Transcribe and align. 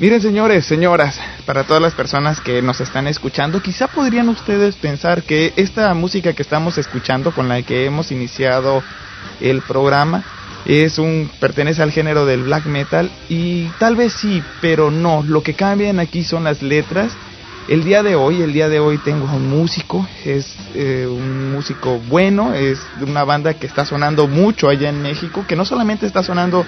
Miren 0.00 0.22
señores, 0.22 0.64
señoras, 0.64 1.20
para 1.44 1.64
todas 1.64 1.82
las 1.82 1.92
personas 1.92 2.40
que 2.40 2.62
nos 2.62 2.80
están 2.80 3.08
escuchando, 3.08 3.60
quizá 3.60 3.88
podrían 3.88 4.28
ustedes 4.28 4.76
pensar 4.76 5.24
que 5.24 5.52
esta 5.56 5.92
música 5.92 6.34
que 6.34 6.42
estamos 6.42 6.78
escuchando, 6.78 7.32
con 7.32 7.48
la 7.48 7.62
que 7.62 7.84
hemos 7.84 8.12
iniciado 8.12 8.84
el 9.40 9.60
programa, 9.60 10.22
es 10.66 11.00
un 11.00 11.28
pertenece 11.40 11.82
al 11.82 11.90
género 11.90 12.26
del 12.26 12.44
black 12.44 12.66
metal 12.66 13.10
y 13.28 13.64
tal 13.80 13.96
vez 13.96 14.12
sí, 14.12 14.40
pero 14.60 14.92
no. 14.92 15.24
Lo 15.26 15.42
que 15.42 15.54
cambian 15.54 15.98
aquí 15.98 16.22
son 16.22 16.44
las 16.44 16.62
letras. 16.62 17.10
El 17.66 17.82
día 17.82 18.04
de 18.04 18.14
hoy, 18.14 18.40
el 18.40 18.52
día 18.52 18.68
de 18.68 18.78
hoy 18.78 18.98
tengo 18.98 19.24
un 19.24 19.50
músico, 19.50 20.06
es 20.24 20.54
eh, 20.76 21.08
un 21.10 21.50
músico 21.50 21.98
bueno, 22.08 22.54
es 22.54 22.78
de 23.00 23.04
una 23.04 23.24
banda 23.24 23.54
que 23.54 23.66
está 23.66 23.84
sonando 23.84 24.28
mucho 24.28 24.68
allá 24.68 24.90
en 24.90 25.02
México, 25.02 25.44
que 25.48 25.56
no 25.56 25.64
solamente 25.64 26.06
está 26.06 26.22
sonando 26.22 26.64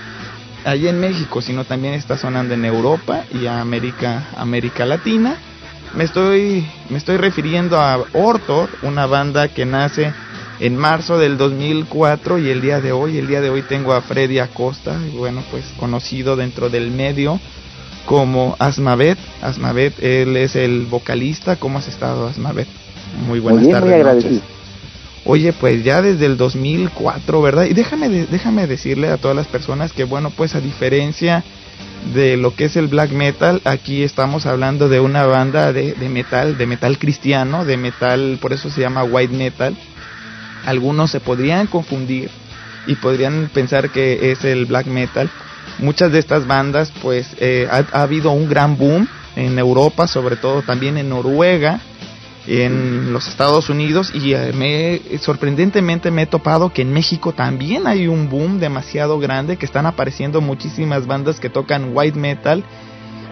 allí 0.64 0.88
en 0.88 1.00
México, 1.00 1.40
sino 1.42 1.64
también 1.64 1.94
está 1.94 2.16
sonando 2.16 2.54
en 2.54 2.64
Europa 2.64 3.24
y 3.32 3.46
América, 3.46 4.28
América 4.36 4.86
Latina. 4.86 5.36
Me 5.94 6.04
estoy, 6.04 6.66
me 6.88 6.98
estoy 6.98 7.16
refiriendo 7.16 7.80
a 7.80 8.04
Ortor, 8.12 8.68
una 8.82 9.06
banda 9.06 9.48
que 9.48 9.66
nace 9.66 10.12
en 10.60 10.76
marzo 10.76 11.18
del 11.18 11.36
2004 11.36 12.38
y 12.38 12.50
el 12.50 12.60
día 12.60 12.80
de 12.80 12.92
hoy, 12.92 13.18
el 13.18 13.26
día 13.26 13.40
de 13.40 13.50
hoy 13.50 13.62
tengo 13.62 13.92
a 13.92 14.02
Freddy 14.02 14.38
Acosta, 14.38 14.98
bueno, 15.16 15.42
pues 15.50 15.64
conocido 15.78 16.36
dentro 16.36 16.68
del 16.68 16.90
medio 16.90 17.40
como 18.06 18.56
Asmavet. 18.58 19.18
Asmavet, 19.42 19.94
él 20.02 20.36
es 20.36 20.56
el 20.56 20.86
vocalista. 20.86 21.56
¿Cómo 21.56 21.78
has 21.78 21.88
estado, 21.88 22.26
Asmavet? 22.28 22.68
Muy 23.26 23.40
buenas 23.40 23.68
tardes. 23.68 24.42
Oye, 25.24 25.52
pues 25.52 25.84
ya 25.84 26.00
desde 26.00 26.26
el 26.26 26.36
2004, 26.36 27.42
¿verdad? 27.42 27.64
Y 27.64 27.74
déjame, 27.74 28.08
déjame 28.08 28.66
decirle 28.66 29.08
a 29.08 29.18
todas 29.18 29.36
las 29.36 29.46
personas 29.46 29.92
que, 29.92 30.04
bueno, 30.04 30.30
pues 30.30 30.54
a 30.54 30.60
diferencia 30.60 31.44
de 32.14 32.38
lo 32.38 32.54
que 32.54 32.64
es 32.64 32.76
el 32.76 32.88
black 32.88 33.10
metal, 33.10 33.60
aquí 33.64 34.02
estamos 34.02 34.46
hablando 34.46 34.88
de 34.88 35.00
una 35.00 35.26
banda 35.26 35.72
de, 35.72 35.94
metal, 36.08 36.56
de 36.56 36.66
metal 36.66 36.98
cristiano, 36.98 37.66
de 37.66 37.76
metal, 37.76 38.38
por 38.40 38.54
eso 38.54 38.70
se 38.70 38.80
llama 38.80 39.04
white 39.04 39.34
metal. 39.34 39.76
Algunos 40.64 41.10
se 41.10 41.20
podrían 41.20 41.66
confundir 41.66 42.30
y 42.86 42.94
podrían 42.94 43.50
pensar 43.52 43.90
que 43.90 44.32
es 44.32 44.44
el 44.44 44.64
black 44.64 44.86
metal. 44.86 45.30
Muchas 45.78 46.12
de 46.12 46.18
estas 46.18 46.46
bandas, 46.46 46.92
pues, 47.02 47.28
eh, 47.38 47.68
ha 47.70 48.02
habido 48.02 48.32
un 48.32 48.48
gran 48.48 48.76
boom 48.78 49.06
en 49.36 49.58
Europa, 49.58 50.06
sobre 50.06 50.36
todo 50.36 50.62
también 50.62 50.96
en 50.96 51.10
Noruega, 51.10 51.80
en 52.46 53.12
los 53.12 53.28
Estados 53.28 53.68
Unidos 53.68 54.12
y 54.14 54.32
eh, 54.32 54.52
me, 54.54 55.18
sorprendentemente 55.18 56.10
me 56.10 56.22
he 56.22 56.26
topado 56.26 56.72
que 56.72 56.82
en 56.82 56.92
México 56.92 57.32
también 57.32 57.86
hay 57.86 58.06
un 58.06 58.28
boom 58.30 58.58
demasiado 58.58 59.18
grande 59.18 59.56
que 59.56 59.66
están 59.66 59.86
apareciendo 59.86 60.40
muchísimas 60.40 61.06
bandas 61.06 61.38
que 61.38 61.50
tocan 61.50 61.90
white 61.92 62.18
metal 62.18 62.64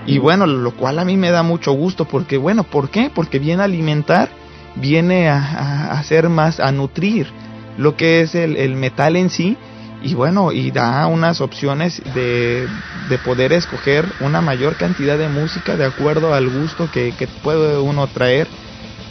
y 0.07 0.19
bueno, 0.19 0.47
lo 0.47 0.73
cual 0.73 0.99
a 0.99 1.05
mí 1.05 1.17
me 1.17 1.31
da 1.31 1.43
mucho 1.43 1.73
gusto 1.73 2.07
porque 2.07 2.37
bueno, 2.39 2.65
¿por 2.65 2.91
qué? 2.91 3.11
Porque 3.15 3.39
viene 3.39 3.63
a 3.63 3.67
alimentar, 3.67 4.31
viene 4.75 5.29
a, 5.29 5.93
hacer 5.93 6.29
más, 6.29 6.61
a 6.61 6.73
nutrir 6.73 7.29
lo 7.77 7.97
que 7.97 8.23
es 8.23 8.35
el, 8.35 8.57
el, 8.57 8.75
metal 8.75 9.17
en 9.17 9.31
sí 9.31 9.57
y 10.03 10.15
bueno, 10.15 10.53
y 10.53 10.71
da 10.71 11.07
unas 11.07 11.41
opciones 11.41 12.03
de, 12.15 12.67
de 13.09 13.19
poder 13.19 13.53
escoger 13.53 14.07
una 14.21 14.41
mayor 14.41 14.77
cantidad 14.77 15.19
de 15.19 15.29
música 15.29 15.77
de 15.77 15.87
acuerdo 15.87 16.35
al 16.35 16.49
gusto 16.49 16.91
que, 16.91 17.13
que 17.19 17.27
puede 17.27 17.79
uno 17.79 18.07
traer 18.07 18.49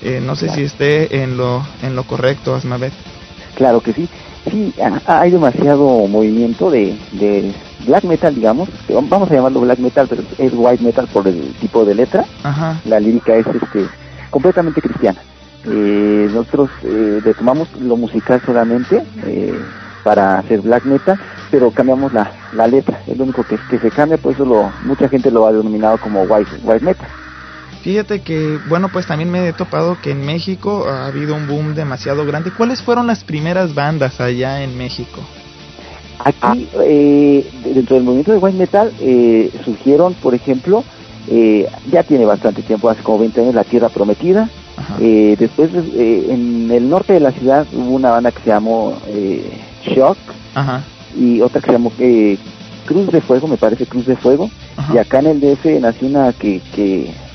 eh, 0.08 0.22
no 0.22 0.36
sé 0.36 0.50
si 0.50 0.64
esté 0.64 1.22
en 1.24 1.38
lo, 1.38 1.62
en 1.82 1.96
lo 1.96 2.04
correcto, 2.04 2.56
Asmavet. 2.56 2.94
Claro 3.56 3.82
que 3.82 3.94
sí. 3.94 4.08
Sí, 4.50 4.74
hay 5.06 5.32
demasiado 5.32 6.08
movimiento 6.08 6.72
de, 6.72 6.98
de 7.12 7.54
black 7.86 8.06
metal, 8.06 8.34
digamos. 8.34 8.70
Vamos 8.88 9.30
a 9.30 9.34
llamarlo 9.34 9.60
black 9.62 9.80
metal, 9.80 10.08
pero 10.08 10.24
es 10.38 10.54
white 10.56 10.84
metal 10.84 11.08
por 11.08 11.28
el 11.28 11.54
tipo 11.60 11.84
de 11.84 11.96
letra. 11.96 12.26
Ajá. 12.44 12.80
La 12.86 13.00
lírica 13.00 13.36
es 13.36 13.46
este 13.48 13.86
completamente 14.30 14.82
cristiana. 14.82 15.20
Eh, 15.66 16.30
nosotros 16.32 16.70
eh, 16.84 17.20
retomamos 17.24 17.68
lo 17.82 17.98
musical 17.98 18.42
solamente 18.46 19.04
eh, 19.26 19.60
para 20.04 20.40
hacer 20.40 20.62
black 20.62 20.86
metal, 20.86 21.20
pero 21.52 21.72
cambiamos 21.72 22.14
la, 22.14 22.32
la 22.54 22.68
letra. 22.68 23.02
Es 23.06 23.18
lo 23.18 23.26
único 23.26 23.44
que, 23.44 23.58
que 23.70 23.80
se 23.80 23.92
cambia, 23.92 24.18
por 24.18 24.32
eso 24.32 24.46
lo, 24.46 24.72
mucha 24.86 25.10
gente 25.10 25.30
lo 25.30 25.46
ha 25.46 25.52
denominado 25.52 25.98
como 25.98 26.22
white, 26.22 26.52
white 26.64 26.86
metal. 26.86 27.08
Fíjate 27.88 28.20
que, 28.20 28.60
bueno, 28.68 28.90
pues 28.90 29.08
también 29.08 29.32
me 29.32 29.48
he 29.48 29.54
topado 29.54 29.98
que 30.02 30.12
en 30.12 30.26
México 30.26 30.90
ha 30.90 31.08
habido 31.08 31.36
un 31.36 31.48
boom 31.48 31.74
demasiado 31.74 32.26
grande. 32.26 32.52
¿Cuáles 32.52 32.82
fueron 32.82 33.08
las 33.08 33.24
primeras 33.24 33.74
bandas 33.74 34.20
allá 34.20 34.62
en 34.62 34.78
México? 34.78 35.22
Aquí, 36.20 36.68
eh, 36.84 37.50
dentro 37.64 37.96
del 37.96 38.04
movimiento 38.04 38.34
de 38.34 38.40
white 38.40 38.58
metal, 38.58 38.92
eh, 39.00 39.54
surgieron, 39.64 40.16
por 40.16 40.36
ejemplo, 40.36 40.84
eh, 41.30 41.66
ya 41.90 42.04
tiene 42.04 42.26
bastante 42.26 42.62
tiempo, 42.62 42.90
hace 42.90 43.02
como 43.04 43.20
20 43.20 43.40
años, 43.40 43.56
La 43.56 43.64
Tierra 43.64 43.88
Prometida. 43.88 44.50
Eh, 45.00 45.38
después, 45.40 45.72
eh, 45.74 46.28
en 46.30 46.70
el 46.70 46.90
norte 46.90 47.14
de 47.14 47.22
la 47.22 47.32
ciudad, 47.32 47.66
hubo 47.72 47.96
una 47.96 48.12
banda 48.12 48.34
que 48.34 48.42
se 48.42 48.50
llamó 48.50 48.98
eh, 49.08 49.50
Shock 49.86 50.18
Ajá. 50.56 50.84
y 51.18 51.40
otra 51.40 51.62
que 51.62 51.68
se 51.68 51.72
llamó 51.72 51.94
Cruz 52.86 53.12
de 53.14 53.22
Fuego, 53.22 53.48
me 53.48 53.56
parece 53.56 53.86
Cruz 53.86 54.06
de 54.08 54.18
Fuego. 54.18 54.50
Ajá. 54.76 54.94
Y 54.94 54.98
acá 54.98 55.20
en 55.20 55.28
el 55.28 55.40
DF 55.40 55.80
nació 55.80 56.10
una 56.10 56.34
que, 56.34 56.62
que 56.76 57.27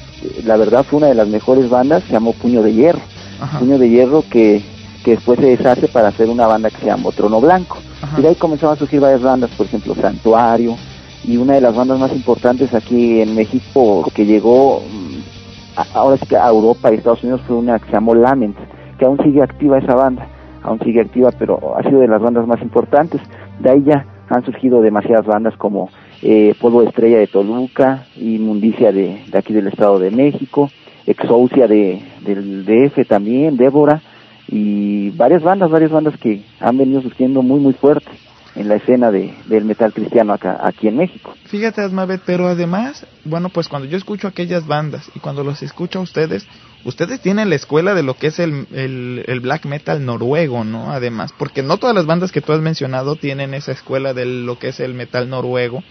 la 0.44 0.56
verdad 0.56 0.84
fue 0.84 0.99
una 0.99 1.09
de 1.09 1.15
las 1.15 1.28
mejores 1.28 1.69
bandas, 1.71 2.03
se 2.05 2.12
llamó 2.12 2.33
Puño 2.33 2.62
de 2.62 2.72
Hierro. 2.75 3.00
Ajá. 3.41 3.59
Puño 3.59 3.78
de 3.78 3.88
Hierro 3.88 4.25
que, 4.31 4.62
que 5.05 5.12
después 5.12 5.38
se 5.41 5.47
deshace 5.56 5.88
para 5.88 6.09
hacer 6.09 6.28
una 6.28 6.47
banda 6.47 6.71
que 6.71 6.77
se 6.78 6.87
llamó 6.87 7.12
Trono 7.12 7.41
Blanco. 7.41 7.78
Ajá. 8.03 8.19
Y 8.19 8.22
de 8.22 8.28
ahí 8.28 8.34
comenzaron 8.34 8.75
a 8.75 8.78
surgir 8.78 9.00
varias 9.00 9.22
bandas, 9.22 9.50
por 9.50 9.66
ejemplo 9.66 9.94
Santuario, 9.94 10.77
y 11.25 11.37
una 11.37 11.55
de 11.55 11.60
las 11.60 11.75
bandas 11.75 11.99
más 11.99 12.12
importantes 12.12 12.75
aquí 12.75 13.21
en 13.21 13.34
México 13.37 14.05
que 14.15 14.27
llegó 14.27 14.81
mm, 14.81 15.78
a- 15.81 15.99
ahora 15.99 16.16
sí 16.16 16.27
que 16.27 16.37
a 16.37 16.49
Europa 16.49 16.91
y 16.93 16.97
Estados 16.97 17.22
Unidos 17.22 17.41
fue 17.47 17.56
una 17.56 17.78
que 17.78 17.87
se 17.87 17.93
llamó 17.93 18.15
Lament, 18.15 18.56
que 18.99 19.04
aún 19.04 19.19
sigue 19.22 19.43
activa 19.43 19.78
esa 19.78 19.94
banda, 19.94 20.27
aún 20.62 20.78
sigue 20.81 21.00
activa, 21.00 21.31
pero 21.39 21.77
ha 21.77 21.83
sido 21.83 22.00
de 22.00 22.09
las 22.09 22.21
bandas 22.21 22.47
más 22.47 22.60
importantes. 22.62 23.21
De 23.60 23.71
ahí 23.71 23.83
ya 23.84 24.04
han 24.31 24.44
surgido 24.44 24.81
demasiadas 24.81 25.27
bandas 25.27 25.54
como 25.56 25.91
eh, 26.22 26.55
Polvo 26.60 26.83
Estrella 26.83 27.19
de 27.19 27.27
Toluca, 27.27 28.06
Inmundicia 28.16 28.93
de, 28.93 29.22
de 29.27 29.38
aquí 29.38 29.53
del 29.53 29.66
Estado 29.66 29.99
de 29.99 30.10
México, 30.10 30.71
Exousia 31.06 31.66
de, 31.66 32.00
del 32.25 32.65
DF 32.65 33.06
también, 33.09 33.56
Débora, 33.56 34.00
y 34.49 35.10
varias 35.10 35.43
bandas, 35.43 35.71
varias 35.71 35.91
bandas 35.91 36.16
que 36.19 36.43
han 36.60 36.77
venido 36.77 37.00
surgiendo 37.03 37.43
muy 37.43 37.59
muy 37.59 37.72
fuertes 37.72 38.15
en 38.55 38.69
la 38.69 38.77
escena 38.77 39.10
de, 39.10 39.34
del 39.47 39.65
metal 39.65 39.93
cristiano 39.93 40.33
acá, 40.33 40.59
aquí 40.62 40.88
en 40.88 40.99
México. 40.99 41.34
Fíjate, 41.47 41.81
Asmavet, 41.81 42.21
pero 42.27 42.49
además, 42.49 43.06
bueno, 43.25 43.49
pues 43.49 43.69
cuando 43.69 43.89
yo 43.89 43.97
escucho 43.97 44.28
aquellas 44.28 44.66
bandas 44.66 45.10
y 45.15 45.21
cuando 45.21 45.43
los 45.43 45.62
escucho 45.62 46.00
a 46.00 46.03
ustedes, 46.03 46.47
ustedes 46.84 47.21
tienen 47.21 47.49
la 47.49 47.56
escuela 47.56 47.94
de 47.94 48.03
lo 48.03 48.15
que 48.15 48.27
es 48.27 48.39
el, 48.39 48.66
el, 48.72 49.24
el 49.27 49.41
black 49.41 49.65
metal 49.65 50.04
noruego, 50.04 50.65
¿no? 50.65 50.92
Además, 50.92 51.33
porque 51.39 51.63
no 51.63 51.78
todas 51.78 51.97
las 51.97 52.07
bandas 52.07 52.30
que 52.30 52.42
tú 52.42 52.53
has 52.53 52.60
mencionado 52.60 53.16
tienen 53.16 53.54
esa 53.54 53.72
escuela 53.72 54.13
de 54.13 54.27
lo 54.27 54.59
que 54.59 54.69
es 54.69 54.80
el 54.80 54.92
metal 54.92 55.30
noruego, 55.30 55.83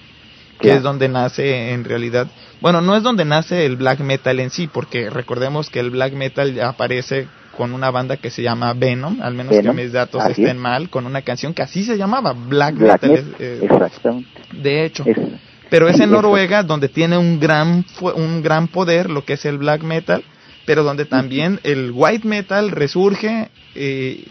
que 0.62 0.68
Claro. 0.68 0.78
es 0.78 0.84
donde 0.84 1.10
nace 1.10 1.72
en 1.74 1.84
realidad, 1.84 2.28
bueno, 2.62 2.82
no 2.82 2.96
es 2.96 3.04
donde 3.04 3.26
nace 3.26 3.66
el 3.66 3.76
black 3.78 4.00
metal 4.00 4.40
en 4.40 4.50
sí, 4.52 4.68
porque 4.68 5.10
recordemos 5.10 5.70
que 5.70 5.80
el 5.80 5.90
black 5.90 6.14
metal 6.14 6.60
aparece 6.62 7.28
con 7.58 7.74
una 7.74 7.92
banda 7.92 8.18
que 8.18 8.30
se 8.30 8.42
llama 8.44 8.74
Venom, 8.74 9.22
al 9.22 9.34
menos 9.34 9.52
Venom, 9.56 9.76
que 9.76 9.84
mis 9.84 9.92
datos 9.92 10.24
estén 10.30 10.48
es. 10.48 10.56
mal, 10.56 10.90
con 10.90 11.06
una 11.06 11.22
canción 11.22 11.54
que 11.54 11.62
así 11.64 11.84
se 11.84 11.98
llamaba, 11.98 12.34
Black, 12.34 12.76
Black 12.76 13.02
Metal. 13.04 13.12
Es- 13.12 13.26
eh, 13.40 13.60
exactamente. 13.64 14.30
de 14.54 14.86
hecho. 14.86 15.04
Es- 15.06 15.18
Pero 15.70 15.88
es 15.88 16.00
en. 16.00 16.12
Noruega 16.12 16.64
donde 16.64 16.90
tiene 16.90 17.18
un 17.18 17.40
gran 17.40 17.86
un 18.16 18.42
gran 18.42 18.68
poder 18.68 19.10
lo 19.10 19.24
que 19.26 19.34
es 19.34 19.46
el 19.46 19.58
black 19.58 19.84
metal, 19.84 20.24
pero 20.66 20.84
donde 20.84 21.06
también 21.06 21.60
el 21.64 21.92
white 21.94 22.28
metal 22.28 22.72
resurge 22.72 23.50
eh, 23.76 24.26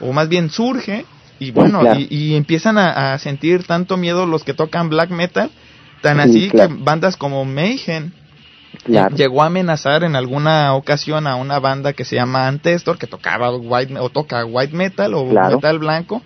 o 0.00 0.12
más 0.12 0.28
bien 0.30 0.48
surge 0.50 1.04
y 1.38 1.50
bueno 1.50 1.80
claro. 1.80 2.00
y, 2.00 2.06
y 2.10 2.34
empiezan 2.36 2.78
a, 2.78 3.12
a 3.12 3.18
sentir 3.18 3.64
tanto 3.64 3.96
miedo 3.98 4.24
los 4.26 4.44
que 4.44 4.54
tocan 4.54 4.88
black 4.88 5.10
metal 5.10 5.50
tan 6.00 6.16
Sí, 6.16 6.22
así 6.22 6.50
claro. 6.50 6.76
que 6.76 6.82
bandas 6.82 7.16
como 7.16 7.44
Mayhem 7.44 8.12
claro. 8.84 9.16
llegó 9.16 9.42
a 9.42 9.46
amenazar 9.46 10.04
en 10.04 10.16
alguna 10.16 10.74
ocasión 10.74 11.26
a 11.26 11.36
una 11.36 11.58
banda 11.58 11.92
que 11.92 12.04
se 12.04 12.16
llama 12.16 12.46
Antestor 12.48 12.98
que 12.98 13.06
tocaba 13.06 13.54
white 13.56 13.98
o 13.98 14.10
toca 14.10 14.44
white 14.44 14.74
metal 14.74 15.14
o 15.14 15.28
Claro. 15.28 15.56
metal 15.56 15.78
blanco 15.78 16.22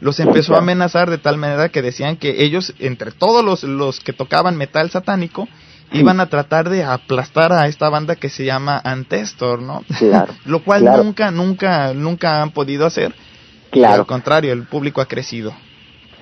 los 0.00 0.18
empezó 0.18 0.54
a 0.54 0.58
amenazar 0.60 1.10
de 1.10 1.18
tal 1.18 1.36
manera 1.36 1.68
que 1.68 1.82
decían 1.82 2.16
que 2.16 2.42
ellos 2.42 2.72
entre 2.78 3.10
todos 3.12 3.44
los, 3.44 3.64
los 3.64 4.00
que 4.00 4.14
tocaban 4.14 4.56
metal 4.56 4.90
satánico 4.90 5.46
iban 5.92 6.20
a 6.20 6.26
tratar 6.30 6.70
de 6.70 6.84
aplastar 6.84 7.52
a 7.52 7.66
esta 7.66 7.88
banda 7.90 8.14
que 8.16 8.28
se 8.30 8.44
llama 8.44 8.80
Antestor, 8.82 9.60
¿no? 9.60 9.82
Claro, 9.98 10.32
Lo 10.46 10.62
cual 10.62 10.82
claro. 10.82 11.02
nunca 11.04 11.30
nunca 11.30 11.92
nunca 11.92 12.40
han 12.42 12.52
podido 12.52 12.86
hacer. 12.86 13.12
Claro. 13.70 14.00
al 14.02 14.06
contrario, 14.06 14.52
el 14.52 14.62
público 14.64 15.00
ha 15.00 15.06
crecido. 15.06 15.52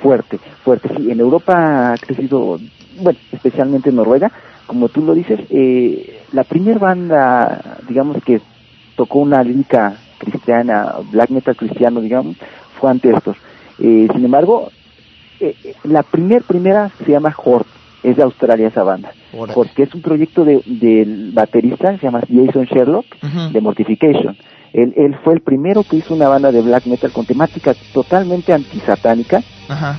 Fuerte, 0.02 0.38
fuerte. 0.64 0.88
Sí, 0.96 1.10
en 1.10 1.20
Europa 1.20 1.92
ha 1.92 1.96
crecido, 1.98 2.58
bueno, 3.00 3.18
especialmente 3.32 3.90
en 3.90 3.96
Noruega, 3.96 4.30
como 4.66 4.88
tú 4.88 5.02
lo 5.02 5.14
dices, 5.14 5.40
eh, 5.50 6.20
la 6.32 6.44
primera 6.44 6.78
banda, 6.78 7.78
digamos, 7.88 8.22
que 8.22 8.40
tocó 8.96 9.20
una 9.20 9.42
lírica 9.42 9.96
cristiana, 10.18 10.96
black 11.10 11.30
metal 11.30 11.56
cristiano, 11.56 12.00
digamos, 12.00 12.36
fue 12.78 12.90
Antestor. 12.90 13.36
Eh, 13.78 14.08
sin 14.12 14.24
embargo, 14.24 14.70
eh, 15.40 15.54
eh, 15.64 15.74
la 15.84 16.02
primer 16.02 16.42
primera 16.42 16.90
se 17.04 17.12
llama 17.12 17.34
Hort, 17.44 17.66
es 18.02 18.16
de 18.16 18.22
Australia 18.22 18.68
esa 18.68 18.82
banda. 18.82 19.12
Porque 19.54 19.84
es 19.84 19.94
un 19.94 20.02
proyecto 20.02 20.44
de, 20.44 20.62
del 20.66 21.30
baterista, 21.32 21.96
se 21.96 22.06
llama 22.06 22.20
Jason 22.20 22.64
Sherlock, 22.64 23.06
de 23.52 23.60
Mortification. 23.60 24.36
Él, 24.72 24.92
él 24.96 25.16
fue 25.24 25.34
el 25.34 25.40
primero 25.40 25.82
que 25.82 25.96
hizo 25.96 26.14
una 26.14 26.28
banda 26.28 26.52
de 26.52 26.60
black 26.60 26.86
metal 26.86 27.10
con 27.12 27.24
temática 27.24 27.74
totalmente 27.92 28.52
antisatánica. 28.52 29.42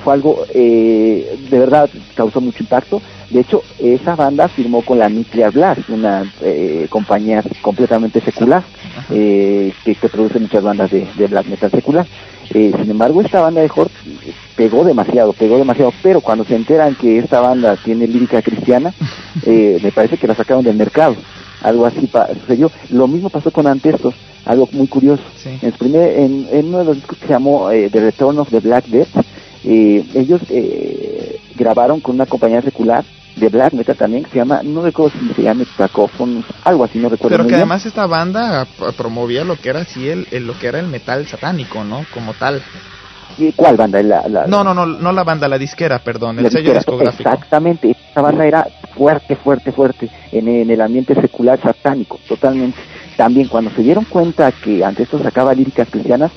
Fue 0.04 0.14
algo, 0.14 0.46
eh, 0.54 1.38
de 1.50 1.60
verdad, 1.60 1.90
causó 2.16 2.42
mucho 2.42 2.64
impacto. 2.64 3.02
De 3.30 3.42
hecho, 3.42 3.62
esa 3.78 4.16
banda 4.16 4.48
firmó 4.48 4.82
con 4.82 4.98
la 4.98 5.10
Nuclear 5.10 5.52
Blast, 5.52 5.88
una 5.90 6.24
eh, 6.42 6.88
compañía 6.90 7.44
completamente 7.62 8.20
secular, 8.22 8.64
eh, 9.12 9.72
que, 9.86 9.96
produce 10.10 10.40
muchas 10.40 10.64
bandas 10.64 10.90
de, 10.90 11.08
de 11.16 11.28
black 11.28 11.46
metal 11.46 11.70
secular. 11.70 12.08
Eh, 12.52 12.72
sin 12.82 12.90
embargo, 12.90 13.22
esta 13.22 13.42
banda 13.42 13.62
de 13.62 13.70
Hort 13.74 13.92
pegó 14.56 14.84
demasiado, 14.84 15.34
pegó 15.34 15.58
demasiado, 15.58 15.94
pero 16.02 16.22
cuando 16.22 16.44
se 16.46 16.56
enteran 16.56 16.96
que 16.96 17.20
esta 17.20 17.42
banda 17.42 17.76
tiene 17.78 18.08
lírica 18.08 18.42
cristiana, 18.42 18.94
eh, 19.46 19.80
me 19.84 19.92
parece 19.92 20.18
que 20.18 20.28
la 20.28 20.36
sacaron 20.36 20.64
del 20.64 20.76
mercado. 20.76 21.16
Algo 21.62 21.86
así 21.86 22.10
sucedió. 22.40 22.72
Lo 22.90 23.08
mismo 23.08 23.30
pasó 23.30 23.52
con 23.52 23.68
Antestos, 23.68 24.16
algo 24.46 24.68
muy 24.72 24.88
curioso. 24.88 25.24
En, 25.62 25.72
primer, 25.74 26.18
en, 26.18 26.48
uno 26.66 26.80
de 26.80 26.86
los 26.86 26.96
discos 26.96 27.18
que 27.18 27.28
se 27.28 27.34
llamó 27.34 27.70
eh, 27.70 27.90
The 27.92 28.00
Return 28.00 28.40
of 28.40 28.50
the 28.50 28.62
Black 28.62 28.86
Death, 28.86 29.10
ellos 29.64 30.42
grabaron 31.56 32.00
con 32.00 32.16
una 32.16 32.26
compañía 32.26 32.62
secular 32.62 33.04
de 33.36 33.50
black 33.50 33.74
metal 33.74 33.96
también 33.96 34.24
que 34.24 34.32
se 34.32 34.38
llama, 34.38 34.62
no 34.64 34.82
recuerdo 34.82 35.18
si 35.18 35.34
se 35.34 35.44
llama 35.44 35.64
Cacophon, 35.78 36.44
algo 36.64 36.84
así, 36.84 37.00
no 37.00 37.10
recuerdo. 37.10 37.38
Pero 37.38 37.48
que 37.48 37.56
además 37.56 37.86
esta 37.86 38.06
banda 38.06 38.68
promovía 38.98 39.44
lo 39.44 39.56
que 39.56 39.70
era 39.70 39.82
así 39.82 40.10
el, 40.10 40.28
lo 40.46 40.58
que 40.60 40.68
era 40.68 40.80
el 40.80 40.88
metal 40.88 41.26
satánico, 41.26 41.84
¿no? 41.84 42.06
Como 42.14 42.34
tal. 42.34 42.62
¿Y 43.38 43.54
¿Cuál 43.54 43.78
banda? 43.78 44.02
La, 44.04 44.28
la, 44.28 44.48
no, 44.48 44.64
no, 44.64 44.74
no, 44.74 44.86
no 44.86 45.12
la 45.14 45.24
banda, 45.24 45.48
la 45.48 45.58
disquera, 45.58 46.00
perdón, 46.00 46.40
el 46.40 46.52
sello 46.52 46.74
discográfico. 46.74 47.30
Exactamente, 47.30 47.92
esta 47.92 48.22
banda 48.22 48.46
era 48.46 48.68
fuerte, 48.96 49.36
fuerte, 49.38 49.72
fuerte 49.72 50.10
en, 50.32 50.48
en 50.50 50.70
el 50.70 50.82
ambiente 50.82 51.16
secular 51.16 51.60
satánico, 51.62 52.20
totalmente. 52.28 52.78
También 53.16 53.48
cuando 53.48 53.72
se 53.72 53.82
dieron 53.82 54.06
cuenta 54.06 54.52
que 54.52 54.84
ante 54.84 55.04
esto 55.04 55.22
sacaba 55.22 55.54
líricas 55.54 55.88
cristianas, 55.90 56.32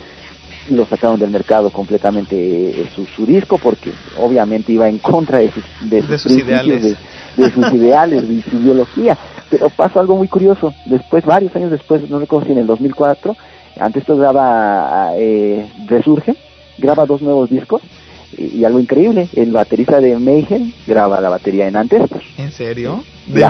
lo 0.71 0.87
sacaron 0.87 1.19
del 1.19 1.31
mercado 1.31 1.71
completamente 1.71 2.37
eh, 2.37 2.89
su, 2.95 3.07
su 3.07 3.27
disco 3.27 3.59
porque 3.59 3.93
obviamente 4.19 4.73
iba 4.73 4.89
en 4.89 4.99
contra 4.99 5.39
de 5.39 5.51
sus, 5.51 5.65
de, 5.83 6.19
sus, 6.19 6.33
ideales, 6.33 6.97
de, 7.37 7.51
sus 7.51 7.73
ideales, 7.73 8.29
de 8.29 8.43
su 8.43 8.57
ideología. 8.57 9.17
Pero 9.51 9.69
pasó 9.71 10.01
algo 10.01 10.17
muy 10.17 10.29
curioso. 10.29 10.73
Después, 10.87 11.25
varios 11.25 11.55
años 11.57 11.71
después, 11.71 12.09
no 12.09 12.19
recuerdo 12.19 12.47
si 12.47 12.53
en 12.53 12.59
el 12.59 12.67
2004, 12.67 13.37
antes 13.81 14.03
esto 14.03 14.17
graba 14.17 15.13
eh, 15.17 15.67
Resurge, 15.87 16.37
graba 16.79 17.07
dos 17.07 17.21
nuevos 17.23 17.51
discos 17.51 17.83
y, 18.37 18.65
algo 18.65 18.81
increíble, 18.81 19.29
el 19.35 19.53
baterista 19.53 20.01
de 20.01 20.19
Mayhem 20.19 20.73
graba 20.87 21.21
la 21.21 21.29
batería 21.29 21.69
en 21.69 21.77
antes. 21.77 22.03
¿En 22.39 22.53
serio? 22.53 23.05
De 23.27 23.47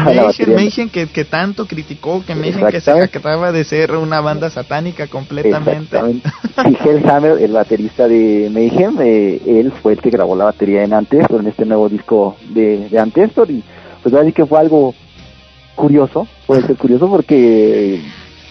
Mayhem, 0.46 0.90
que, 0.90 1.06
que, 1.06 1.24
tanto 1.24 1.66
criticó 1.66 2.22
que 2.24 2.34
Mayhem 2.34 2.68
que 2.68 2.80
se 2.80 2.90
acababa 2.90 3.52
de 3.52 3.64
ser 3.64 3.92
una 3.92 4.20
banda 4.20 4.50
satánica 4.50 5.06
completamente. 5.06 5.96
y 6.06 6.88
Hellhammer, 6.88 7.38
el 7.40 7.52
baterista 7.52 8.06
de 8.06 8.50
Mayhem, 8.52 8.98
eh, 9.00 9.40
él 9.46 9.72
fue 9.82 9.94
el 9.94 10.00
que 10.00 10.10
grabó 10.10 10.36
la 10.36 10.44
batería 10.44 10.84
en 10.84 10.92
Antestor, 10.92 11.40
en 11.40 11.48
este 11.48 11.64
nuevo 11.64 11.88
disco 11.88 12.36
de, 12.50 12.88
de 12.88 12.98
Antestor 12.98 13.50
y 13.50 13.62
pues 14.02 14.14
así 14.14 14.32
que 14.32 14.44
fue 14.44 14.58
algo 14.58 14.94
curioso, 15.74 16.26
puede 16.46 16.66
ser 16.66 16.76
curioso 16.76 17.08
porque 17.08 18.00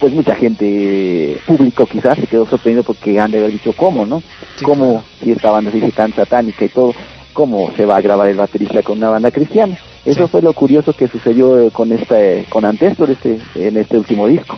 pues 0.01 0.13
mucha 0.13 0.36
gente, 0.36 1.39
público 1.45 1.86
quizás, 1.86 2.18
se 2.18 2.25
quedó 2.25 2.48
sorprendido 2.48 2.83
porque 2.83 3.19
han 3.19 3.30
de 3.30 3.38
haber 3.38 3.51
dicho 3.51 3.71
cómo, 3.74 4.03
¿no? 4.03 4.24
cómo, 4.63 5.03
si 5.21 5.31
esta 5.31 5.51
banda 5.51 5.69
se 5.69 5.77
dice 5.77 5.92
tan 5.92 6.12
satánica 6.12 6.65
y 6.65 6.69
todo, 6.69 6.95
cómo 7.33 7.71
se 7.77 7.86
va 7.86 7.98
a 7.98 8.01
grabar 8.01 8.27
el 8.27 8.36
baterista 8.36 8.81
con 8.81 8.98
una 8.98 9.12
banda 9.12 9.30
cristiana. 9.30 9.77
Eso 10.03 10.27
fue 10.27 10.42
lo 10.42 10.53
curioso 10.53 10.94
que 10.94 11.07
sucedió 11.07 11.69
con 11.71 11.92
este, 11.92 12.48
con 12.50 12.65
Antestor 12.65 13.12
este, 13.12 13.39
en 13.53 13.77
este 13.77 13.95
último 13.95 14.25
disco. 14.25 14.57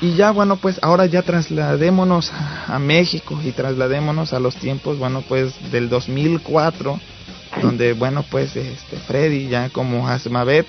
Y 0.00 0.16
ya, 0.16 0.32
bueno, 0.32 0.56
pues 0.56 0.80
ahora 0.82 1.06
ya 1.06 1.22
trasladémonos 1.22 2.32
a 2.66 2.80
México 2.80 3.38
y 3.44 3.52
trasladémonos 3.52 4.32
a 4.32 4.40
los 4.40 4.56
tiempos, 4.56 4.98
bueno, 4.98 5.22
pues 5.28 5.54
del 5.70 5.88
2004, 5.88 6.98
donde, 7.62 7.92
bueno, 7.92 8.24
pues 8.28 8.56
este 8.56 8.96
Freddy 8.96 9.46
ya 9.46 9.68
como 9.68 10.08
Asmavet 10.08 10.66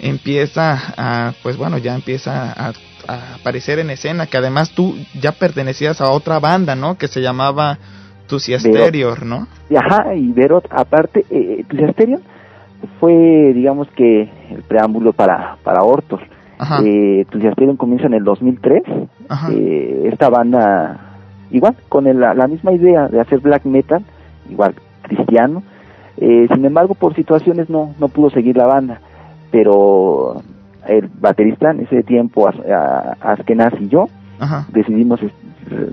empieza 0.00 0.94
a, 0.96 1.32
pues 1.44 1.56
bueno, 1.56 1.78
ya 1.78 1.94
empieza 1.94 2.52
a 2.52 2.72
aparecer 3.08 3.78
en 3.78 3.90
escena, 3.90 4.26
que 4.26 4.36
además 4.36 4.70
tú 4.74 4.94
ya 5.20 5.32
pertenecías 5.32 6.00
a 6.00 6.10
otra 6.10 6.38
banda, 6.38 6.74
¿no? 6.74 6.96
Que 6.96 7.08
se 7.08 7.20
llamaba 7.20 7.78
Tusiasterior, 8.26 9.24
¿no? 9.24 9.46
Ajá, 9.76 10.14
y 10.14 10.32
Verot, 10.32 10.66
aparte, 10.70 11.24
eh, 11.30 11.64
Tusiasterior 11.68 12.20
fue, 13.00 13.52
digamos 13.54 13.88
que, 13.96 14.22
el 14.50 14.62
preámbulo 14.66 15.12
para, 15.12 15.56
para 15.62 15.82
Hortos. 15.82 16.20
Eh, 16.84 17.26
Tusiasterior 17.30 17.76
comienza 17.76 18.06
en 18.06 18.14
el 18.14 18.24
2003. 18.24 18.82
Eh, 19.52 20.08
esta 20.12 20.28
banda, 20.28 21.18
igual, 21.50 21.76
con 21.88 22.04
la, 22.04 22.46
misma 22.46 22.72
idea 22.72 23.08
de 23.08 23.20
hacer 23.20 23.40
black 23.40 23.64
metal, 23.64 24.04
igual 24.48 24.74
cristiano. 25.02 25.62
Eh, 26.16 26.46
sin 26.54 26.64
embargo, 26.64 26.94
por 26.94 27.14
situaciones 27.14 27.68
no, 27.68 27.94
no 27.98 28.08
pudo 28.08 28.30
seguir 28.30 28.56
la 28.56 28.66
banda. 28.66 29.00
Pero 29.50 30.42
el 30.88 31.08
baterista 31.08 31.70
en 31.70 31.80
ese 31.80 32.02
tiempo, 32.02 32.48
Askenaz 33.20 33.74
y 33.80 33.88
yo, 33.88 34.08
decidimos 34.68 35.20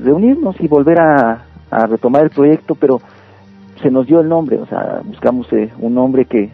reunirnos 0.03 0.55
y 0.59 0.67
volver 0.67 0.99
a, 0.99 1.45
retomar 1.87 2.23
el 2.23 2.31
proyecto, 2.31 2.75
pero 2.75 2.99
se 3.81 3.89
nos 3.89 4.05
dio 4.05 4.19
el 4.19 4.27
nombre, 4.27 4.57
o 4.57 4.65
sea, 4.65 5.01
buscamos 5.05 5.47
eh, 5.53 5.69
un 5.79 5.95
nombre 5.95 6.25
que, 6.25 6.49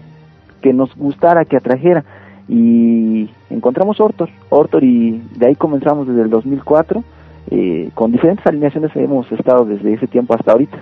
que 0.61 0.73
nos 0.73 0.95
gustara, 0.95 1.43
que 1.43 1.57
atrajera, 1.57 2.03
y 2.47 3.29
encontramos 3.49 3.99
Ortor, 3.99 4.29
Ortor 4.49 4.83
y 4.83 5.19
de 5.35 5.47
ahí 5.47 5.55
comenzamos 5.55 6.07
desde 6.07 6.21
el 6.21 6.29
2004, 6.29 7.03
eh, 7.49 7.89
con 7.95 8.11
diferentes 8.11 8.45
alineaciones 8.45 8.91
hemos 8.95 9.31
estado 9.31 9.65
desde 9.65 9.93
ese 9.93 10.05
tiempo 10.05 10.35
hasta 10.35 10.51
ahorita. 10.51 10.77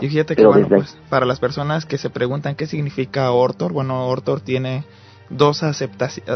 Y 0.00 0.08
fíjate 0.08 0.34
que, 0.34 0.46
bueno, 0.46 0.66
pues, 0.66 0.98
para 1.08 1.26
las 1.26 1.38
personas 1.40 1.84
que 1.84 1.98
se 1.98 2.10
preguntan 2.10 2.56
qué 2.56 2.66
significa 2.66 3.30
Ortor, 3.32 3.72
bueno, 3.72 4.08
Ortor 4.08 4.40
tiene 4.40 4.84
dos, 5.30 5.62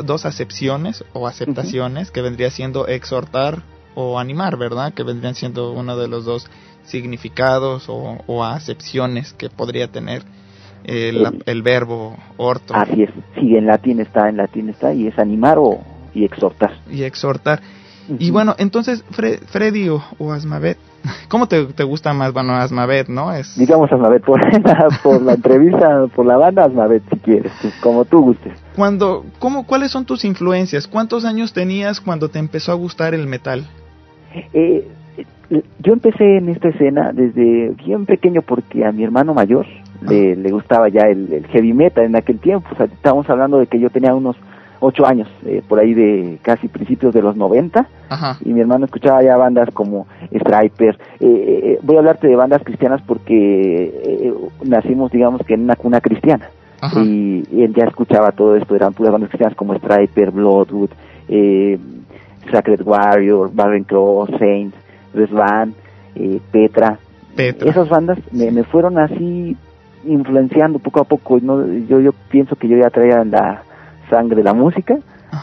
dos 0.04 0.26
acepciones 0.26 1.04
o 1.12 1.26
aceptaciones 1.26 2.10
que 2.10 2.22
vendría 2.22 2.50
siendo 2.50 2.86
exhortar 2.86 3.62
o 3.94 4.18
animar, 4.18 4.56
¿verdad? 4.56 4.94
Que 4.94 5.02
vendrían 5.02 5.34
siendo 5.34 5.72
uno 5.72 5.96
de 5.96 6.08
los 6.08 6.24
dos 6.24 6.50
significados 6.84 7.86
o, 7.88 8.44
acepciones 8.44 9.32
que 9.32 9.50
podría 9.50 9.88
tener 9.88 10.22
el, 10.84 11.42
el, 11.46 11.62
verbo 11.62 12.16
orto. 12.36 12.74
Así 12.74 13.02
es, 13.02 13.10
sí, 13.34 13.56
en 13.56 13.66
latín 13.66 14.00
está, 14.00 14.28
en 14.28 14.36
latín 14.36 14.68
está, 14.68 14.92
y 14.92 15.06
es 15.06 15.18
animar 15.18 15.58
o 15.58 15.80
y 16.14 16.24
exhortar. 16.24 16.72
Y 16.90 17.02
exhortar. 17.02 17.60
Y 18.18 18.30
bueno, 18.30 18.54
entonces, 18.58 19.04
Freddy 19.11 19.88
o, 19.88 20.02
o 20.18 20.32
Asmavet, 20.32 20.78
¿Cómo 21.28 21.46
te, 21.46 21.64
te, 21.66 21.84
gusta 21.84 22.12
más, 22.12 22.32
bueno, 22.32 22.54
Asmavet, 22.54 23.08
no? 23.08 23.32
Es... 23.32 23.56
Digamos 23.56 23.90
Asmavet, 23.92 24.25
por, 24.25 24.40
por 25.02 25.23
la 25.23 25.34
entrevista, 25.34 26.06
por 26.14 26.26
la 26.26 26.37
banda, 26.37 26.64
Asmavet, 26.64 27.02
si 27.11 27.16
quieres, 27.18 27.52
como 27.82 28.04
tú 28.04 28.23
gustes. 28.23 28.52
Cuando, 28.76 29.25
¿cómo, 29.38 29.66
¿Cuáles 29.66 29.90
son 29.90 30.04
tus 30.04 30.25
influencias? 30.25 30.87
¿Cuántos 30.87 31.25
años 31.25 31.52
tenías 31.52 32.00
cuando 32.00 32.28
te 32.28 32.38
empezó 32.38 32.73
a 32.73 32.75
gustar 32.75 33.14
el 33.14 33.26
metal? 33.26 33.66
Eh, 34.52 34.88
yo 35.80 35.92
empecé 35.92 36.38
en 36.38 36.49
esta 36.49 36.68
escena 36.68 37.12
desde 37.12 37.70
bien 37.84 38.06
pequeño 38.06 38.42
porque 38.42 38.84
a 38.84 38.92
mi 38.92 39.04
hermano 39.04 39.34
mayor 39.34 39.66
le, 40.00 40.34
le 40.34 40.50
gustaba 40.50 40.88
ya 40.88 41.02
el, 41.02 41.46
heavy 41.50 41.73
metal 41.73 42.04
en 42.04 42.16
aquel 42.16 42.38
tiempo. 42.38 42.68
O 42.73 42.76
sea, 42.76 42.87
estábamos 42.87 43.28
hablando 43.28 43.58
de 43.58 43.66
que 43.66 43.78
yo 43.78 43.90
tenía 43.90 44.14
unos 44.14 44.37
ocho 44.80 45.06
años, 45.06 45.28
eh, 45.46 45.62
por 45.66 45.78
ahí 45.78 45.94
de 45.94 46.38
casi 46.42 46.68
principios 46.68 47.14
de 47.14 47.22
los 47.22 47.36
90, 47.36 47.86
y 48.44 48.52
mi 48.52 48.60
hermano 48.60 48.84
escuchaba 48.84 49.22
ya 49.22 49.36
bandas 49.36 49.68
como 49.72 50.06
Striper. 50.32 50.98
Eh, 51.20 51.26
eh, 51.26 51.78
voy 51.82 51.96
a 51.96 51.98
hablarte 52.00 52.28
de 52.28 52.36
bandas 52.36 52.62
cristianas 52.62 53.02
porque 53.02 54.32
nacimos, 54.64 55.10
digamos 55.10 55.42
que 55.46 55.54
en 55.54 55.62
una 55.62 55.76
cuna 55.76 56.00
cristiana, 56.00 56.48
y, 56.96 57.42
él 57.62 57.72
ya 57.74 57.84
escuchaba 57.84 58.32
todo 58.32 58.56
esto, 58.56 58.76
eran 58.76 58.92
puras 58.92 59.12
bandas 59.12 59.30
cristianas 59.30 59.56
como 59.56 59.74
Striper, 59.74 60.30
Bloodwood, 60.30 60.90
Sacred 62.50 62.82
Warrior, 62.84 63.50
Barren 63.54 63.84
Cross, 63.84 64.30
Saints, 64.38 64.76
Resvan, 65.14 65.74
Petra. 66.52 66.98
Petra. 67.34 67.68
Esas 67.68 67.88
bandas 67.88 68.18
me, 68.32 68.50
me 68.50 68.62
fueron 68.64 68.98
así 68.98 69.56
influenciando 70.06 70.78
poco 70.78 71.00
a 71.00 71.04
poco. 71.04 71.38
¿no? 71.40 71.66
Yo, 71.88 72.00
yo 72.00 72.12
pienso 72.30 72.56
que 72.56 72.68
yo 72.68 72.76
ya 72.76 72.90
traía 72.90 73.24
la 73.24 73.62
sangre 74.14 74.44
la 74.44 74.54
música 74.54 74.97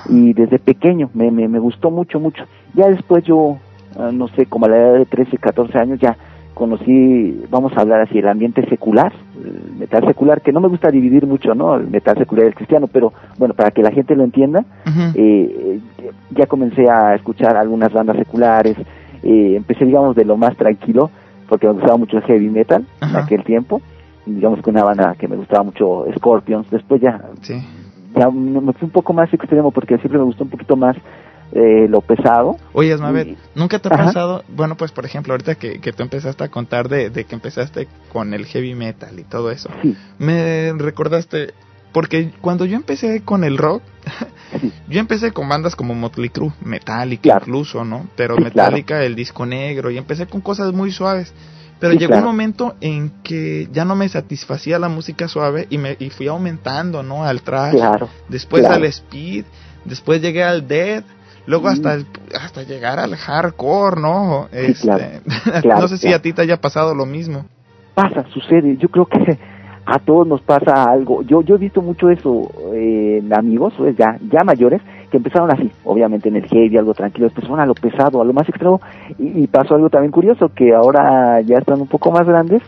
y 0.10 0.34
desde 0.34 0.58
pequeño 0.60 1.10
me, 1.13 1.30
me, 1.32 1.48
me, 1.48 1.60
gustó 1.60 1.92
mucho, 1.92 2.20
mucho. 2.20 2.46
Ya 2.74 2.88
después 2.88 3.24
yo, 3.25 3.58
ah, 4.00 4.12
no 4.13 4.30
sé, 4.30 4.46
como 4.46 4.66
a 4.66 4.70
la 4.70 4.78
edad 4.78 4.94
de 5.00 5.06
13, 5.06 5.38
14 5.38 5.78
años 5.78 6.00
ya 6.00 6.16
conocí, 6.54 7.44
vamos 7.50 7.74
a 7.75 7.82
hablar 7.82 8.01
así, 8.01 8.20
el 8.20 8.28
ambiente 8.28 8.66
secular, 8.70 9.12
el 9.44 9.80
metal 9.80 10.06
secular, 10.06 10.42
que 10.42 10.51
no 10.54 10.62
me 10.62 10.68
gusta 10.68 10.90
dividir 10.90 11.25
mucho, 11.25 11.54
¿no? 11.56 11.75
El 11.75 11.88
metal 11.88 12.18
secular 12.18 12.46
y 12.46 12.48
el 12.50 12.56
cristiano, 12.56 12.88
pero 12.88 13.12
bueno, 13.38 13.54
para 13.54 13.72
que 13.72 13.82
la 13.82 13.92
gente 13.92 14.16
lo 14.16 14.24
entienda, 14.24 14.63
eh, 15.16 15.80
ya 16.30 16.46
comencé 16.46 16.90
a 16.90 17.16
escuchar 17.16 17.58
algunas 17.58 17.92
bandas 17.92 18.18
seculares, 18.18 18.78
eh, 19.24 19.56
empecé, 19.56 19.86
digamos, 19.86 20.16
de 20.16 20.25
lo 20.25 20.38
más 20.38 20.56
tranquilo, 20.56 21.10
porque 21.50 21.68
me 21.68 21.74
gustaba 21.74 21.98
mucho 21.98 22.18
el 22.18 22.24
heavy 22.24 22.50
metal 22.50 22.86
en 23.01 23.16
aquel 23.16 23.44
tiempo, 23.44 23.82
digamos 24.25 24.62
que 24.62 24.70
una 24.70 24.84
banda 24.84 25.16
que 25.18 25.28
me 25.28 25.36
gustaba 25.36 25.63
mucho, 25.63 26.06
Scorpions, 26.16 26.70
después 26.70 27.01
ya, 27.01 27.20
Sí. 27.42 27.60
Ya 28.15 28.30
me 28.30 28.74
fui 28.74 28.86
un 28.86 28.91
poco 28.91 29.13
más 29.13 29.34
extremo 29.34 29.72
porque 29.72 29.98
siempre 29.98 30.18
me 30.20 30.25
gustó 30.25 30.44
un 30.44 30.50
poquito 30.50 30.75
más 30.75 30.96
eh, 31.53 31.88
lo 31.89 32.01
pesado. 32.01 32.56
Oye, 32.74 32.94
Asmavet, 32.94 33.27
Y- 33.27 33.38
¿nunca 33.56 33.80
te 33.80 33.89
ha 33.89 33.91
Ajá. 33.94 34.06
pasado? 34.06 34.44
Bueno, 34.48 34.75
pues 34.77 34.91
por 34.91 35.06
ejemplo, 35.06 35.34
ahorita 35.34 35.56
que, 35.56 35.80
que 35.82 35.91
tú 35.91 36.03
empezaste 36.03 36.44
a 36.44 36.48
contar 36.50 36.88
de, 36.88 37.10
de 37.10 37.25
que 37.25 37.36
empezaste 37.36 37.88
con 38.12 38.34
el 38.34 38.46
heavy 38.46 38.74
metal 38.75 39.20
y 39.20 39.24
todo 39.24 39.51
eso, 39.51 39.70
Sí, 39.82 39.96
me 40.18 40.72
recordaste, 40.77 41.53
porque 41.91 42.32
cuando 42.39 42.63
yo 42.65 42.77
empecé 42.77 43.22
con 43.24 43.44
el 43.44 43.58
rock, 43.58 43.84
sí, 44.62 44.72
yo 44.88 45.00
empecé 45.01 45.32
con 45.34 45.50
bandas 45.50 45.75
como 45.75 45.94
Motley 45.94 46.30
Crue, 46.30 46.53
Metallica 46.63 47.22
Claro. 47.24 47.41
incluso, 47.46 47.84
¿no? 47.84 48.08
Pero 48.15 48.38
Sí, 48.38 48.44
Metallica, 48.44 49.03
el 49.03 49.15
disco 49.15 49.46
negro, 49.46 49.91
y 49.91 49.98
empecé 49.98 50.27
con 50.27 50.39
cosas 50.41 50.72
muy 50.74 50.91
suaves. 50.91 51.34
Pero 51.81 51.93
Sí, 51.93 52.00
llegó 52.00 52.11
claro. 52.11 52.27
un 52.27 52.31
momento 52.31 52.75
en 52.79 53.11
que 53.23 53.67
ya 53.73 53.83
no 53.83 53.95
me 53.97 54.07
satisfacía 54.07 54.79
la 54.79 54.88
música 54.88 55.27
suave 55.27 55.67
y 55.69 55.77
me 55.77 55.97
y 56.00 56.09
fui 56.11 56.27
aumentando, 56.27 57.03
¿no? 57.03 57.25
Al 57.25 57.41
trash, 57.41 57.73
claro. 57.73 58.07
después 58.29 58.61
claro. 58.61 58.75
al 58.75 58.85
speed, 58.85 59.43
después 59.83 60.21
llegué 60.21 60.43
al 60.43 60.67
death, 60.67 61.03
luego 61.47 61.65
Mm. 61.67 61.71
hasta 61.73 61.93
el, 61.95 62.05
hasta 62.39 62.63
llegar 62.63 63.00
al 63.00 63.15
hardcore, 63.15 64.00
¿no? 64.00 64.47
Este, 64.53 65.21
no 65.65 65.88
sé 65.89 65.97
si 65.97 66.13
a 66.13 66.21
ti 66.21 66.31
te 66.31 66.43
haya 66.43 66.61
pasado 66.61 66.95
lo 66.95 67.05
mismo. 67.05 67.45
pasa, 67.95 68.23
sucede. 68.33 68.77
Yo 68.77 68.88
creo 68.88 69.05
que 69.07 69.38
a 69.85 69.97
todos 70.00 70.27
nos 70.27 70.41
pasa 70.41 70.83
algo. 70.83 71.23
Yo 71.23 71.41
yo 71.41 71.55
he 71.55 71.57
visto 71.57 71.81
mucho 71.81 72.09
eso 72.11 72.50
eh, 72.75 73.17
en 73.23 73.33
amigos, 73.33 73.73
pues 73.75 73.97
ya 73.97 74.17
ya 74.31 74.43
mayores, 74.45 74.81
que 75.12 75.18
empezaron 75.18 75.51
así, 75.51 75.70
obviamente 75.84 76.30
en 76.30 76.38
el 76.38 76.48
heavy, 76.48 76.77
algo 76.77 76.94
tranquilo, 76.94 77.25
después 77.25 77.46
fueron 77.46 77.62
a 77.62 77.68
lo 77.68 77.75
pesado, 77.75 78.22
a 78.22 78.25
lo 78.25 78.34
más 78.34 78.48
extremo, 78.48 78.82
y, 79.20 79.44
y 79.44 79.48
pasó 79.48 79.75
algo 79.75 79.89
también 79.89 80.12
curioso, 80.12 80.50
que 80.50 80.74
ahora 80.74 81.41
ya 81.41 81.58
están 81.58 81.82
un 81.82 81.88
poco 81.88 82.12
más 82.12 82.25
grandes 82.25 82.62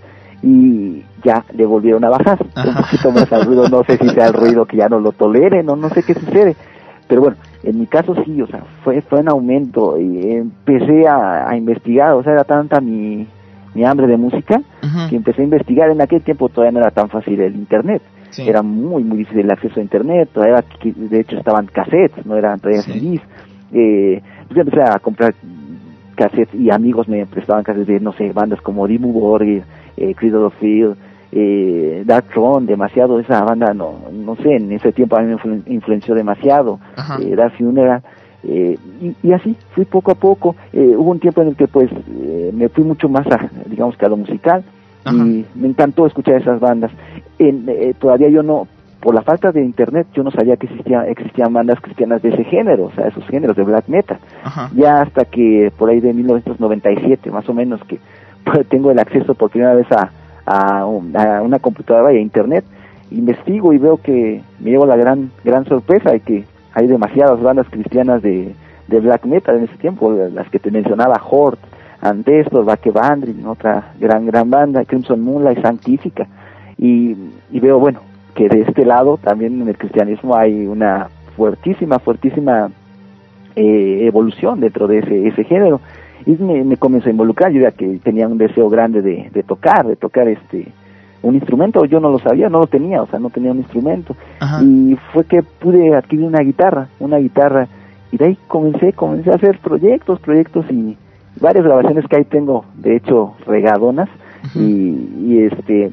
y 0.44 1.04
ya 1.24 1.46
le 1.54 1.66
volvieron 1.66 2.04
a 2.04 2.10
bajar 2.10 2.38
un 2.42 2.76
poquito 2.76 3.12
más 3.12 3.32
al 3.32 3.46
ruido, 3.46 3.70
no 3.70 3.84
sé 3.86 3.98
si 3.98 4.10
sea 4.10 4.28
el 4.28 4.34
ruido 4.34 4.66
que 4.66 4.78
ya 4.78 4.90
no 4.90 5.00
lo 5.00 5.14
toleren 5.14 5.70
o 5.70 5.76
no 5.78 5.90
sé 5.90 6.04
qué 6.04 6.14
sucede, 6.14 6.56
pero 7.08 7.22
bueno, 7.22 7.38
en 7.64 7.80
mi 7.80 7.88
caso 7.88 8.14
sí, 8.26 8.42
o 8.42 8.48
sea, 8.48 8.64
fue, 8.84 9.02
fue 9.02 9.22
en 9.22 9.30
aumento 9.30 9.98
y 10.00 10.34
empecé 10.34 11.08
a, 11.08 11.50
a 11.50 11.56
investigar, 11.56 12.12
o 12.14 12.24
sea, 12.24 12.34
era 12.34 12.44
tanta 12.44 12.82
mi, 12.82 13.26
mi 13.74 13.86
hambre 13.86 14.08
de 14.08 14.18
música 14.18 14.62
que 15.10 15.16
empecé 15.16 15.42
a 15.42 15.46
investigar. 15.46 15.90
En 15.90 16.02
aquel 16.02 16.22
tiempo 16.22 16.50
todavía 16.50 16.72
no 16.72 16.80
era 16.80 16.92
tan 16.92 17.10
fácil 17.10 17.40
el 17.40 17.56
Internet. 17.56 18.02
Sí. 18.34 18.48
Era 18.48 18.62
muy, 18.62 19.04
muy 19.04 19.18
difícil 19.18 19.42
el 19.46 19.52
acceso 19.52 19.80
a 19.80 19.84
Internet. 19.84 20.30
Todavía, 20.34 20.64
de 20.84 21.20
hecho, 21.20 21.38
estaban 21.38 21.66
cassettes, 21.68 22.26
no 22.26 22.36
eran 22.36 22.60
todavía. 22.60 22.82
CDs. 22.84 23.22
Eh, 23.72 24.22
pues 24.48 24.56
yo 24.56 24.62
empecé 24.62 24.82
a 24.84 25.00
comprar 25.00 25.34
cassettes 26.16 26.54
y 26.54 26.70
amigos 26.70 27.08
me 27.08 27.26
prestaban 27.26 27.64
cassettes 27.64 27.88
de, 27.88 28.00
no 28.00 28.14
sé, 28.14 28.32
bandas 28.34 28.62
como 28.62 28.88
Dimmu 28.88 29.12
Borgir, 29.12 29.64
eh, 29.98 30.14
Cradle 30.16 30.38
of 30.46 30.54
Field, 30.60 30.96
eh, 31.32 32.04
Dark 32.06 32.26
Throne, 32.34 32.68
demasiado. 32.68 33.20
Esa 33.20 33.42
banda, 33.44 33.74
no 33.74 33.96
no 34.12 34.36
sé, 34.36 34.56
en 34.58 34.72
ese 34.72 34.92
tiempo 34.92 35.18
a 35.18 35.22
mí 35.22 35.28
me 35.28 35.38
influ- 35.38 35.64
influenció 35.68 36.14
demasiado. 36.16 36.80
Eh, 37.22 37.36
Dark 37.36 37.54
Funeral. 37.58 38.02
Eh, 38.46 38.78
y, 39.02 39.16
y 39.26 39.32
así 39.32 39.56
fui 39.74 39.86
poco 39.86 40.12
a 40.12 40.16
poco. 40.16 40.56
Eh, 40.74 40.94
hubo 40.98 41.12
un 41.12 41.20
tiempo 41.20 41.42
en 41.42 41.48
el 41.50 41.56
que 41.56 41.68
pues 41.68 41.90
eh, 42.22 42.52
me 42.54 42.68
fui 42.70 42.84
mucho 42.84 43.08
más 43.10 43.26
a, 43.28 43.50
digamos 43.68 43.96
que 43.98 44.06
a 44.06 44.10
lo 44.10 44.18
musical 44.18 44.64
Ajá. 45.06 45.16
y 45.16 45.46
me 45.56 45.70
encantó 45.70 46.06
escuchar 46.06 46.36
esas 46.42 46.60
bandas. 46.60 46.92
En, 47.40 47.66
eh, 47.68 47.94
todavía 48.00 48.30
yo 48.30 48.44
no, 48.44 48.68
por 49.02 49.14
la 49.16 49.22
falta 49.22 49.52
de 49.52 49.64
internet, 49.64 50.08
yo 50.14 50.24
no 50.24 50.32
sabía 50.32 50.56
que 50.58 50.68
existía, 50.68 51.06
existían 51.08 51.52
bandas 51.54 51.80
cristianas 51.82 52.22
de 52.22 52.30
ese 52.30 52.44
género, 52.46 52.86
o 52.86 52.92
sea, 52.92 53.08
esos 53.08 53.26
géneros 53.28 53.56
de 53.58 53.64
black 53.64 53.88
metal. 53.88 54.18
Ajá. 54.44 54.70
Ya 54.76 55.02
hasta 55.02 55.26
que 55.26 55.72
por 55.78 55.90
ahí 55.90 56.00
de 56.00 56.14
1997, 56.14 57.32
más 57.32 57.48
o 57.50 57.54
menos, 57.54 57.84
que 57.86 58.00
pues, 58.46 58.68
tengo 58.68 58.92
el 58.92 59.00
acceso 59.00 59.34
por 59.34 59.50
primera 59.50 59.74
vez 59.74 59.88
a, 59.92 60.12
a, 60.46 60.86
un- 60.86 61.16
a 61.18 61.42
una 61.42 61.60
computadora 61.60 62.14
y 62.14 62.18
a 62.18 62.22
internet, 62.22 62.64
investigo 63.12 63.74
y 63.74 63.78
veo 63.78 63.98
que 63.98 64.42
me 64.60 64.72
llevo 64.72 64.86
la 64.86 64.96
gran 64.96 65.32
gran 65.44 65.66
sorpresa 65.66 66.12
de 66.12 66.20
que 66.22 66.46
hay 66.74 66.88
demasiadas 66.88 67.40
bandas 67.42 67.68
cristianas 67.70 68.22
de, 68.24 68.56
de 68.88 69.00
black 69.00 69.26
metal 69.26 69.58
en 69.58 69.66
ese 69.66 69.78
tiempo, 69.78 70.12
las 70.12 70.50
que 70.50 70.58
te 70.60 70.72
mencionaba, 70.72 71.22
Hort, 71.30 71.60
Andestor, 72.02 72.66
Baque 72.66 72.90
Bandrin, 72.92 73.46
otra 73.46 73.92
gran 74.00 74.26
gran 74.26 74.50
banda, 74.50 74.84
Crimson 74.86 75.22
Moonlight, 75.22 75.62
Sanctifica, 75.62 76.28
y, 76.84 77.16
y 77.50 77.60
veo, 77.62 77.80
bueno, 77.80 78.02
que 78.36 78.50
de 78.50 78.62
este 78.62 78.86
lado 78.86 79.18
también 79.18 79.62
en 79.62 79.70
el 79.70 79.78
cristianismo 79.78 80.36
hay 80.36 80.66
una 80.68 81.08
fuertísima, 81.38 82.00
fuertísima 82.00 82.70
eh, 83.56 84.00
evolución 84.02 84.60
dentro 84.60 84.88
de 84.88 85.00
ese, 85.00 85.28
ese 85.28 85.46
género. 85.46 85.80
Y 86.26 86.32
me, 86.32 86.64
me 86.66 86.76
comenzó 86.76 87.08
a 87.08 87.12
involucrar, 87.12 87.54
yo 87.54 87.62
ya 87.62 87.72
que 87.72 88.00
tenía 88.04 88.28
un 88.28 88.38
deseo 88.38 88.70
grande 88.70 89.02
de, 89.02 89.30
de 89.34 89.44
tocar, 89.44 89.88
de 89.88 89.96
tocar 89.96 90.28
este 90.28 90.68
un 91.22 91.36
instrumento, 91.36 91.86
yo 91.86 92.02
no 92.02 92.10
lo 92.10 92.20
sabía, 92.20 92.50
no 92.50 92.60
lo 92.60 92.68
tenía, 92.68 93.02
o 93.02 93.08
sea, 93.08 93.18
no 93.18 93.30
tenía 93.30 93.52
un 93.52 93.60
instrumento. 93.60 94.14
Ajá. 94.42 94.62
Y 94.62 94.98
fue 95.14 95.24
que 95.24 95.42
pude 95.42 95.96
adquirir 95.96 96.26
una 96.26 96.42
guitarra, 96.42 96.90
una 97.00 97.16
guitarra, 97.18 97.70
y 98.12 98.18
de 98.18 98.26
ahí 98.26 98.38
comencé, 98.50 98.92
comencé 98.92 99.32
a 99.32 99.36
hacer 99.36 99.58
proyectos, 99.60 100.20
proyectos 100.20 100.66
y 100.70 100.98
varias 101.40 101.64
grabaciones 101.64 102.06
que 102.08 102.18
ahí 102.18 102.26
tengo, 102.26 102.66
de 102.76 102.98
hecho, 102.98 103.36
regadonas, 103.48 104.10
y, 104.54 104.60
y 105.26 105.48
este, 105.50 105.92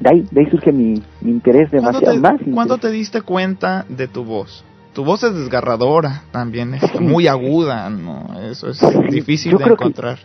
de 0.00 0.10
ahí, 0.10 0.26
de 0.30 0.40
ahí 0.40 0.46
surge 0.50 0.72
mi, 0.72 1.02
mi 1.20 1.30
interés 1.30 1.70
¿Cuándo 1.70 2.00
demasiado 2.00 2.14
te, 2.14 2.20
más. 2.20 2.54
cuándo 2.54 2.74
interés. 2.74 2.80
te 2.80 2.90
diste 2.98 3.22
cuenta 3.22 3.84
de 3.88 4.08
tu 4.08 4.24
voz? 4.24 4.64
Tu 4.92 5.04
voz 5.04 5.22
es 5.24 5.34
desgarradora 5.34 6.22
también, 6.30 6.74
es 6.74 6.82
Sí. 6.82 6.98
muy 7.00 7.26
aguda, 7.26 7.90
¿no? 7.90 8.26
Eso 8.50 8.68
es 8.70 8.78
Sí, 8.78 8.86
difícil 9.10 9.52
yo 9.52 9.58
de 9.58 9.64
creo 9.64 9.76
que- 9.76 9.84
encontrar. 9.84 10.18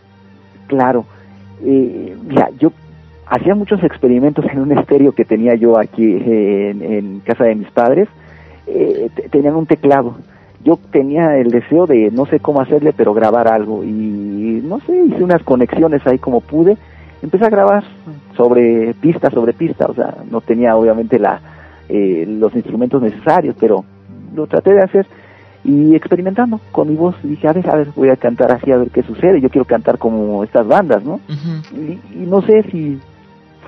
Claro. 0.68 1.04
Eh, 1.64 2.16
mira, 2.24 2.48
yo 2.58 2.72
hacía 3.26 3.54
muchos 3.54 3.82
experimentos 3.82 4.44
en 4.52 4.60
un 4.60 4.76
estéreo 4.78 5.12
que 5.12 5.24
tenía 5.24 5.54
yo 5.56 5.78
aquí 5.78 6.04
eh, 6.04 6.70
en, 6.70 6.82
en 6.82 7.20
casa 7.20 7.44
de 7.44 7.54
mis 7.56 7.70
padres. 7.70 8.08
Eh, 8.66 9.08
te- 9.14 9.28
tenían 9.28 9.56
un 9.56 9.66
teclado. 9.66 10.16
Yo 10.62 10.78
tenía 10.92 11.36
el 11.38 11.50
deseo 11.50 11.86
de 11.86 12.10
no 12.12 12.26
sé 12.26 12.38
cómo 12.38 12.60
hacerle, 12.60 12.92
pero 12.92 13.12
grabar 13.14 13.48
algo. 13.48 13.82
Y 13.82 14.60
no 14.62 14.78
sé, 14.80 14.92
hice 15.06 15.24
unas 15.24 15.42
conexiones 15.42 16.06
ahí 16.06 16.18
como 16.18 16.40
pude. 16.40 16.76
Empecé 17.22 17.44
a 17.46 17.50
grabar 17.50 17.82
sobre 18.36 18.94
pista, 18.94 19.30
sobre 19.30 19.52
pista. 19.52 19.86
O 19.86 19.94
sea, 19.94 20.16
no 20.30 20.40
tenía 20.40 20.76
obviamente 20.76 21.18
la, 21.18 21.40
eh, 21.88 22.24
los 22.28 22.54
instrumentos 22.54 23.02
necesarios, 23.02 23.56
pero 23.58 23.84
lo 24.34 24.46
traté 24.46 24.72
de 24.74 24.82
hacer 24.82 25.06
y 25.64 25.94
experimentando 25.94 26.60
con 26.72 26.88
mi 26.88 26.94
voz 26.94 27.14
dije 27.22 27.46
a 27.46 27.52
ver 27.52 27.68
a 27.68 27.76
ver 27.76 27.88
voy 27.94 28.08
a 28.08 28.16
cantar 28.16 28.50
así 28.50 28.72
a 28.72 28.78
ver 28.78 28.90
qué 28.90 29.02
sucede 29.02 29.42
yo 29.42 29.50
quiero 29.50 29.66
cantar 29.66 29.98
como 29.98 30.42
estas 30.42 30.66
bandas 30.66 31.04
no 31.04 31.20
y, 31.74 31.98
y 32.14 32.26
no 32.26 32.40
sé 32.40 32.62
si 32.70 32.98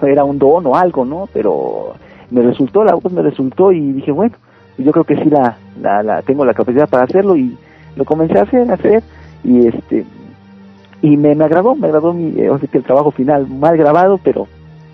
fuera 0.01 0.25
un 0.25 0.39
don 0.39 0.67
o 0.67 0.75
algo 0.75 1.05
no 1.05 1.29
pero 1.35 1.93
me 2.31 2.41
resultó 2.41 2.83
la 2.83 2.95
voz 2.95 3.13
me 3.13 3.21
resultó 3.21 3.73
y 3.73 3.93
dije 3.93 4.11
bueno 4.11 4.35
yo 4.79 4.91
creo 4.91 5.05
que 5.05 5.17
sí 5.17 5.29
la, 5.29 5.59
la, 5.83 6.03
la 6.03 6.23
tengo 6.23 6.47
la 6.47 6.55
capacidad 6.55 6.89
para 6.89 7.05
hacerlo 7.05 7.37
y 7.37 7.59
lo 7.95 8.07
comencé 8.07 8.39
a 8.39 8.43
hacer 8.43 8.71
a 8.71 8.75
hacer 8.75 9.03
y 9.45 9.67
este 9.67 10.07
y 11.03 11.17
me, 11.17 11.35
me 11.35 11.45
agradó 11.45 11.75
me 11.75 11.89
agradó 11.89 12.15
mi 12.15 12.41
eh, 12.41 12.49
o 12.49 12.59
sea 12.59 12.69
que 12.69 12.79
el 12.79 12.85
trabajo 12.85 13.11
final 13.11 13.47
mal 13.49 13.77
grabado 13.77 14.19
pero 14.23 14.47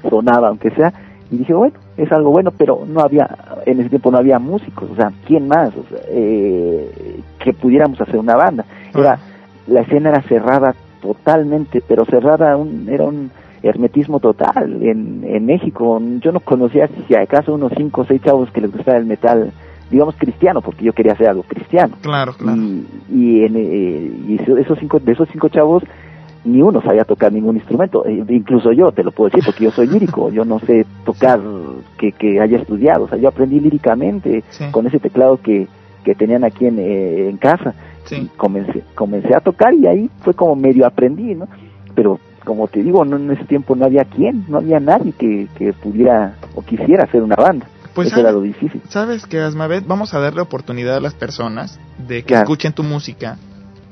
sonaba 0.08 0.48
aunque 0.48 0.70
sea 0.70 0.92
y 1.30 1.38
dije 1.38 1.52
bueno 1.52 1.76
es 1.96 2.10
algo 2.10 2.30
bueno 2.30 2.50
pero 2.50 2.84
no 2.86 3.00
había 3.00 3.28
en 3.66 3.80
ese 3.80 3.90
tiempo 3.90 4.10
no 4.10 4.18
había 4.18 4.38
músicos 4.38 4.90
o 4.90 4.96
sea 4.96 5.12
quién 5.26 5.46
más 5.46 5.70
o 5.76 5.84
sea, 5.88 6.00
eh, 6.08 7.20
que 7.38 7.52
pudiéramos 7.52 8.00
hacer 8.00 8.16
una 8.16 8.36
banda. 8.36 8.64
Era 8.94 9.18
la 9.66 9.80
escena 9.80 10.10
era 10.10 10.22
cerrada 10.22 10.74
totalmente 11.00 11.82
pero 11.86 12.04
cerrada 12.04 12.56
un, 12.56 12.88
era 12.88 13.04
un 13.04 13.30
hermetismo 13.62 14.20
total 14.20 14.82
en, 14.82 15.24
en 15.24 15.46
México. 15.46 16.00
Yo 16.20 16.32
no 16.32 16.40
conocía 16.40 16.88
si 17.06 17.14
acaso 17.14 17.54
unos 17.54 17.72
cinco 17.76 18.02
o 18.02 18.04
seis 18.04 18.22
chavos 18.22 18.50
que 18.50 18.60
les 18.60 18.72
gustaba 18.72 18.98
el 18.98 19.06
metal 19.06 19.52
digamos 19.90 20.14
cristiano 20.16 20.60
porque 20.60 20.84
yo 20.84 20.92
quería 20.92 21.12
hacer 21.12 21.28
algo 21.28 21.42
cristiano 21.44 21.96
Claro, 22.02 22.32
claro. 22.34 22.56
y, 22.60 22.86
y, 23.12 23.44
en, 23.44 23.56
eh, 23.56 24.12
y 24.28 24.38
eso- 24.42 24.56
esos 24.58 24.78
cinco, 24.78 24.98
de 25.00 25.12
esos 25.12 25.28
cinco 25.32 25.48
chavos, 25.48 25.82
ni 26.44 26.62
uno 26.62 26.80
sabía 26.80 27.04
tocar 27.04 27.32
ningún 27.32 27.56
instrumento. 27.56 28.06
Eh, 28.06 28.24
incluso 28.28 28.72
yo, 28.72 28.92
te 28.92 29.02
lo 29.02 29.10
puedo 29.10 29.28
decir, 29.30 29.44
porque 29.44 29.64
yo 29.64 29.70
soy 29.70 29.86
lírico. 29.88 30.30
Yo 30.30 30.44
no 30.44 30.58
sé 30.60 30.86
tocar 31.04 31.40
que, 31.98 32.12
que 32.12 32.40
haya 32.40 32.58
estudiado. 32.58 33.04
O 33.04 33.08
sea, 33.08 33.18
yo 33.18 33.28
aprendí 33.28 33.60
líricamente 33.60 34.44
Sí. 34.50 34.64
con 34.70 34.86
ese 34.86 34.98
teclado 34.98 35.38
que, 35.42 35.66
que 36.04 36.14
tenían 36.14 36.44
aquí 36.44 36.66
en, 36.66 36.78
eh, 36.78 37.28
en 37.28 37.36
casa. 37.38 37.74
Sí. 38.04 38.30
comencé, 38.38 38.82
comencé 38.94 39.34
a 39.36 39.40
tocar 39.40 39.74
y 39.74 39.86
ahí 39.86 40.08
fue 40.20 40.32
como 40.32 40.56
medio 40.56 40.86
aprendí, 40.86 41.34
¿no? 41.34 41.46
Pero 41.94 42.18
como 42.44 42.66
te 42.68 42.82
digo, 42.82 43.04
no, 43.04 43.16
en 43.16 43.30
ese 43.32 43.44
tiempo 43.44 43.76
no 43.76 43.84
había 43.84 44.04
quien, 44.04 44.44
no 44.48 44.58
había 44.58 44.80
nadie 44.80 45.12
que, 45.12 45.46
que 45.58 45.74
pudiera 45.74 46.34
o 46.54 46.62
quisiera 46.62 47.04
hacer 47.04 47.22
una 47.22 47.36
banda. 47.36 47.66
Pues 47.98 48.12
Eso 48.12 48.20
era 48.20 48.28
¿sabes? 48.28 48.34
lo 48.36 48.42
difícil. 48.42 48.80
¿Sabes 48.90 49.26
qué, 49.26 49.40
Asmavet? 49.40 49.84
Vamos 49.84 50.14
a 50.14 50.20
darle 50.20 50.40
oportunidad 50.40 50.94
a 50.96 51.00
las 51.00 51.14
personas 51.14 51.80
de 52.06 52.18
que 52.22 52.28
Claro. 52.28 52.42
escuchen 52.44 52.72
tu 52.72 52.84
música. 52.84 53.38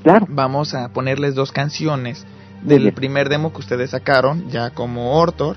Claro, 0.05 0.27
Vamos 0.31 0.75
a 0.75 0.91
ponerles 0.91 1.35
dos 1.35 1.51
canciones 1.51 2.25
del 2.63 2.93
primer 2.93 3.29
demo 3.29 3.53
que 3.53 3.59
ustedes 3.59 3.91
sacaron, 3.91 4.49
ya 4.49 4.71
como 4.71 5.19
Ortor. 5.19 5.57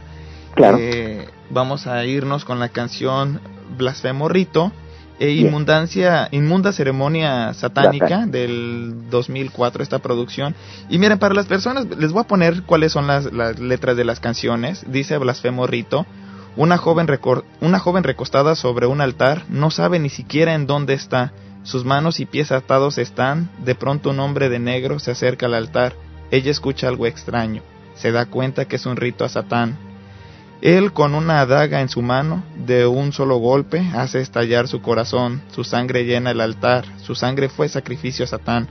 claro. 0.56 0.78
Eh, 0.82 1.28
vamos 1.52 1.86
a 1.86 2.04
irnos 2.06 2.44
con 2.44 2.60
la 2.60 2.70
canción 2.70 3.40
Blasfemo 3.78 4.28
Rito 4.30 4.72
e. 5.20 5.30
Inmundancia, 5.34 6.28
Inmunda 6.32 6.72
Ceremonia 6.74 7.54
Satánica 7.54 8.08
Satánica. 8.08 8.32
del 8.32 8.94
2004, 9.12 9.84
esta 9.84 10.00
producción. 10.00 10.56
Y 10.90 10.98
miren, 10.98 11.20
para 11.20 11.36
las 11.36 11.46
personas, 11.46 11.86
les 12.00 12.12
voy 12.12 12.22
a 12.22 12.28
poner 12.28 12.64
cuáles 12.64 12.94
son 12.94 13.06
las, 13.06 13.32
las 13.32 13.60
letras 13.60 13.96
de 13.96 14.06
las 14.06 14.20
canciones. 14.20 14.84
Dice 14.92 15.18
Blasfemo 15.20 15.68
Rito, 15.68 16.08
Una 16.60 16.78
joven, 16.78 17.08
una 17.62 17.80
joven 17.80 18.04
recostada 18.04 18.54
sobre 18.54 18.86
un 18.86 19.00
altar 19.00 19.46
no 19.48 19.72
sabe 19.72 19.98
ni 19.98 20.10
siquiera 20.10 20.56
en 20.56 20.68
dónde 20.68 20.94
está. 20.94 21.32
Sus 21.64 21.86
manos 21.86 22.20
y 22.20 22.26
pies 22.26 22.52
atados 22.52 22.98
están. 22.98 23.50
De 23.64 23.76
pronto 23.76 24.10
un 24.10 24.20
hombre 24.20 24.50
de 24.50 24.60
negro 24.60 25.00
se 25.00 25.12
acerca 25.12 25.46
al 25.46 25.54
altar. 25.54 25.94
Ella 26.32 26.52
escucha 26.52 26.90
algo 26.90 27.06
extraño. 27.06 27.62
Se 27.96 28.12
da 28.12 28.26
cuenta 28.26 28.66
que 28.66 28.76
es 28.76 28.86
un 28.86 28.98
rito 28.98 29.24
a 29.24 29.30
Satán. 29.30 29.78
Él 30.62 30.92
con 30.92 31.16
una 31.16 31.40
adaga 31.40 31.80
en 31.80 31.88
su 31.88 32.02
mano, 32.02 32.44
de 32.58 32.86
un 32.86 33.14
solo 33.14 33.38
golpe, 33.38 33.80
hace 33.96 34.20
estallar 34.20 34.68
su 34.68 34.82
corazón, 34.82 35.42
su 35.52 35.64
sangre 35.64 36.04
llena 36.04 36.32
el 36.32 36.42
altar, 36.42 36.84
su 36.98 37.16
sangre 37.16 37.48
fue 37.48 37.70
sacrificio 37.70 38.26
a 38.26 38.28
Satán. 38.28 38.68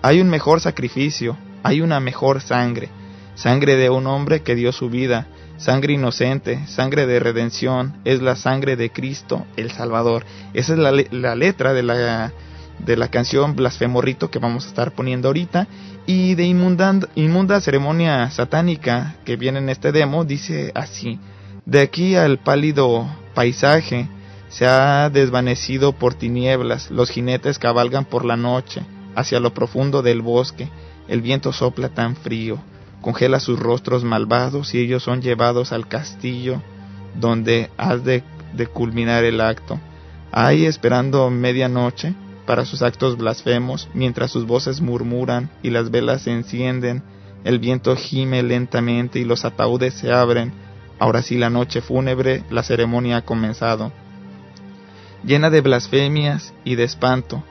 Hay 0.00 0.20
un 0.20 0.30
mejor 0.30 0.60
sacrificio, 0.60 1.36
hay 1.64 1.80
una 1.80 1.98
mejor 1.98 2.40
sangre, 2.40 2.88
sangre 3.34 3.74
de 3.74 3.90
un 3.90 4.06
hombre 4.06 4.42
que 4.42 4.54
dio 4.54 4.70
su 4.70 4.88
vida, 4.88 5.26
sangre 5.56 5.94
inocente, 5.94 6.66
sangre 6.66 7.06
de 7.06 7.20
redención, 7.20 7.94
es 8.04 8.22
la 8.22 8.36
sangre 8.36 8.76
de 8.76 8.90
Cristo 8.90 9.46
el 9.56 9.70
Salvador. 9.70 10.24
Esa 10.54 10.72
es 10.72 10.78
la, 10.78 10.92
la 11.10 11.34
letra 11.34 11.72
de 11.72 11.82
la, 11.82 12.32
de 12.78 12.96
la 12.96 13.08
canción 13.08 13.54
Blasfemorrito 13.54 14.30
que 14.30 14.38
vamos 14.38 14.64
a 14.64 14.68
estar 14.68 14.92
poniendo 14.92 15.28
ahorita. 15.28 15.68
Y 16.06 16.34
de 16.34 16.44
inmunda 16.44 17.60
ceremonia 17.60 18.28
satánica 18.30 19.16
que 19.24 19.36
viene 19.36 19.60
en 19.60 19.68
este 19.68 19.92
demo, 19.92 20.24
dice 20.24 20.72
así. 20.74 21.20
De 21.64 21.80
aquí 21.80 22.16
al 22.16 22.38
pálido 22.38 23.06
paisaje 23.34 24.08
se 24.48 24.66
ha 24.66 25.08
desvanecido 25.10 25.92
por 25.92 26.14
tinieblas, 26.14 26.90
los 26.90 27.10
jinetes 27.10 27.58
cabalgan 27.58 28.04
por 28.04 28.24
la 28.24 28.36
noche, 28.36 28.82
hacia 29.14 29.40
lo 29.40 29.54
profundo 29.54 30.02
del 30.02 30.20
bosque, 30.20 30.68
el 31.08 31.22
viento 31.22 31.52
sopla 31.52 31.88
tan 31.88 32.16
frío, 32.16 32.58
congela 33.02 33.38
sus 33.38 33.58
rostros 33.58 34.04
malvados 34.04 34.74
y 34.74 34.78
ellos 34.78 35.02
son 35.02 35.20
llevados 35.20 35.72
al 35.72 35.86
castillo 35.86 36.62
donde 37.20 37.70
has 37.76 38.02
de, 38.04 38.24
culminar 38.72 39.24
el 39.24 39.42
acto. 39.42 39.78
Ahí 40.30 40.64
esperando 40.64 41.28
medianoche 41.28 42.14
para 42.46 42.64
sus 42.64 42.80
actos 42.80 43.18
blasfemos, 43.18 43.90
mientras 43.92 44.30
sus 44.30 44.46
voces 44.46 44.80
murmuran 44.80 45.50
y 45.62 45.68
las 45.68 45.90
velas 45.90 46.22
se 46.22 46.32
encienden, 46.32 47.02
el 47.44 47.58
viento 47.58 47.94
gime 47.96 48.42
lentamente 48.42 49.18
y 49.18 49.24
los 49.24 49.44
ataúdes 49.44 49.94
se 49.94 50.10
abren, 50.10 50.52
Ahora 51.02 51.22
sí 51.22 51.36
la 51.36 51.50
noche 51.50 51.80
fúnebre, 51.80 52.44
la 52.48 52.62
ceremonia 52.62 53.16
ha 53.16 53.22
comenzado. 53.22 53.90
Llena 55.24 55.50
de 55.50 55.60
blasfemias 55.60 56.54
y 56.62 56.76
de 56.76 56.84
espanto, 56.84 57.42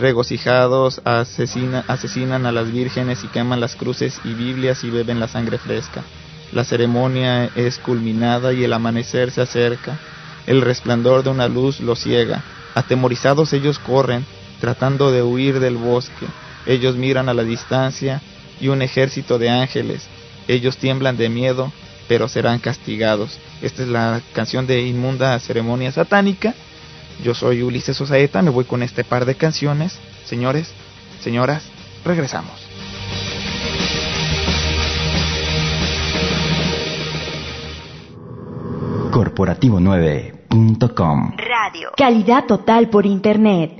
regocijados 0.00 1.00
asesinan 1.04 2.46
a 2.46 2.52
las 2.52 2.72
vírgenes 2.72 3.22
y 3.24 3.28
queman 3.28 3.60
las 3.60 3.76
cruces 3.76 4.20
y 4.24 4.34
Biblias 4.34 4.82
y 4.84 4.90
beben 4.90 5.20
la 5.20 5.28
sangre 5.28 5.58
fresca. 5.58 6.02
La 6.52 6.64
ceremonia 6.64 7.50
es 7.54 7.78
culminada 7.78 8.52
y 8.52 8.64
el 8.64 8.72
amanecer 8.72 9.30
se 9.30 9.42
acerca. 9.42 9.98
El 10.46 10.62
resplandor 10.62 11.22
de 11.22 11.30
una 11.30 11.48
luz 11.48 11.80
los 11.80 12.00
ciega. 12.00 12.42
Atemorizados 12.74 13.52
ellos 13.52 13.78
corren, 13.78 14.24
tratando 14.60 15.12
de 15.12 15.22
huir 15.22 15.60
del 15.60 15.76
bosque. 15.76 16.26
Ellos 16.66 16.96
miran 16.96 17.28
a 17.28 17.34
la 17.34 17.44
distancia 17.44 18.20
y 18.60 18.68
un 18.68 18.82
ejército 18.82 19.38
de 19.38 19.50
ángeles. 19.50 20.08
Ellos 20.48 20.76
tiemblan 20.76 21.16
de 21.16 21.28
miedo 21.28 21.72
pero 22.10 22.26
serán 22.26 22.58
castigados. 22.58 23.38
Esta 23.62 23.82
es 23.82 23.88
la 23.88 24.20
canción 24.32 24.66
de 24.66 24.80
Inmunda 24.80 25.38
Ceremonia 25.38 25.92
Satánica. 25.92 26.56
Yo 27.22 27.34
soy 27.34 27.62
Ulises 27.62 28.00
Osaeta, 28.00 28.42
me 28.42 28.50
voy 28.50 28.64
con 28.64 28.82
este 28.82 29.04
par 29.04 29.24
de 29.24 29.34
canciones. 29.34 29.98
Señores, 30.24 30.72
señoras, 31.20 31.64
regresamos. 32.04 32.66
Corporativo9.com 39.10 41.32
Radio. 41.36 41.90
Calidad 41.96 42.46
total 42.46 42.88
por 42.88 43.06
Internet. 43.06 43.79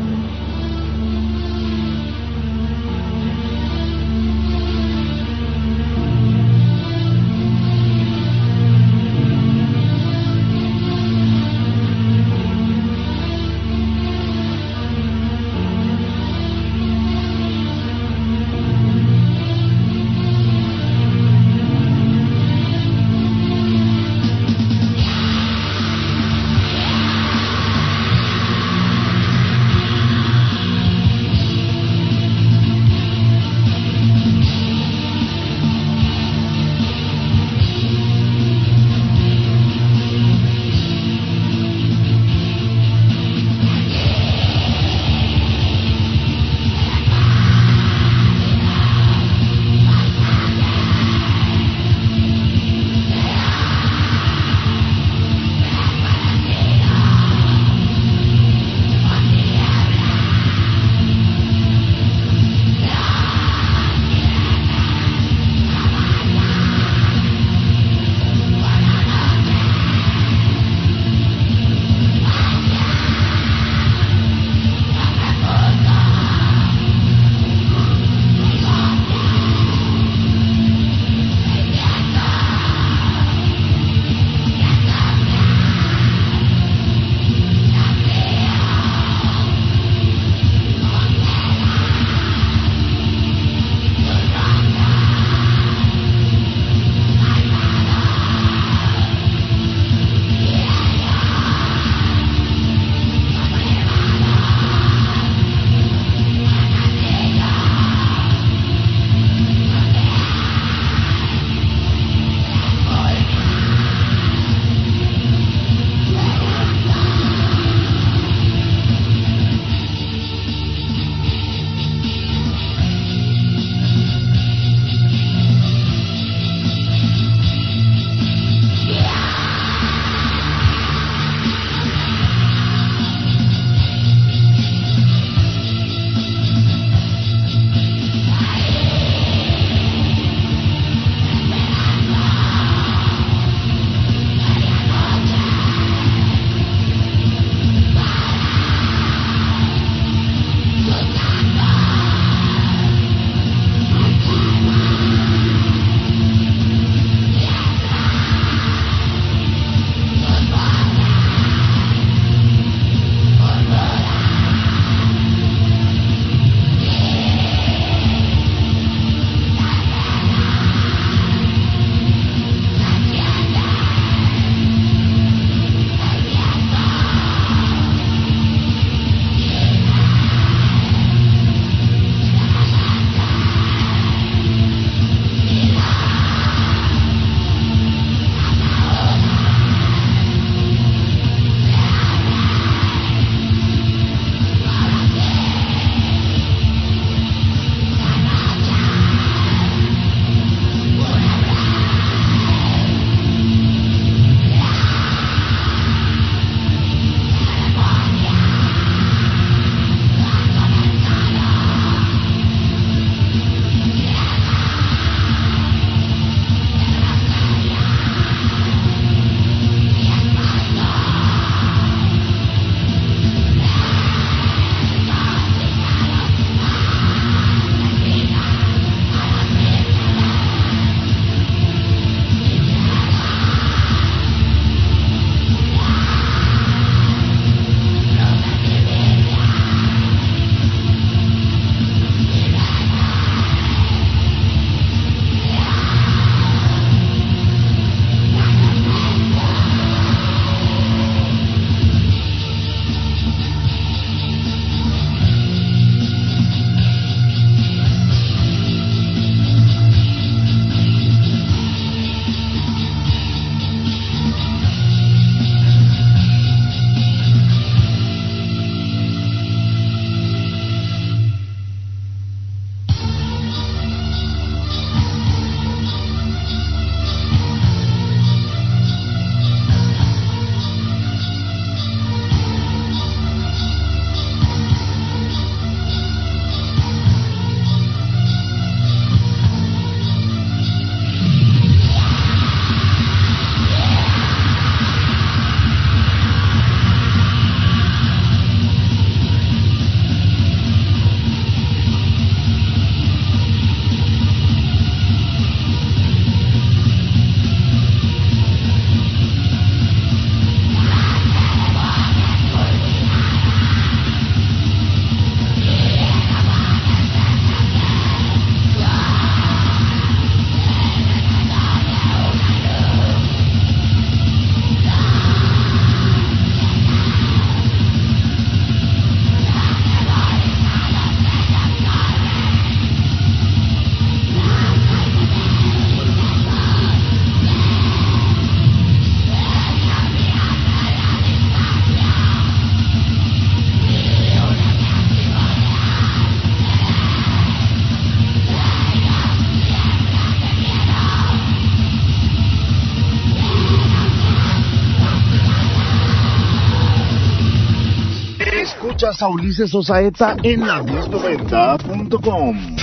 Escuchas 359.11 359.21
a 359.23 359.27
Ulises 359.27 359.75
Osaeta 359.75 360.37
en 360.41 360.65
la 360.65 360.81
1090.com. 360.83 362.77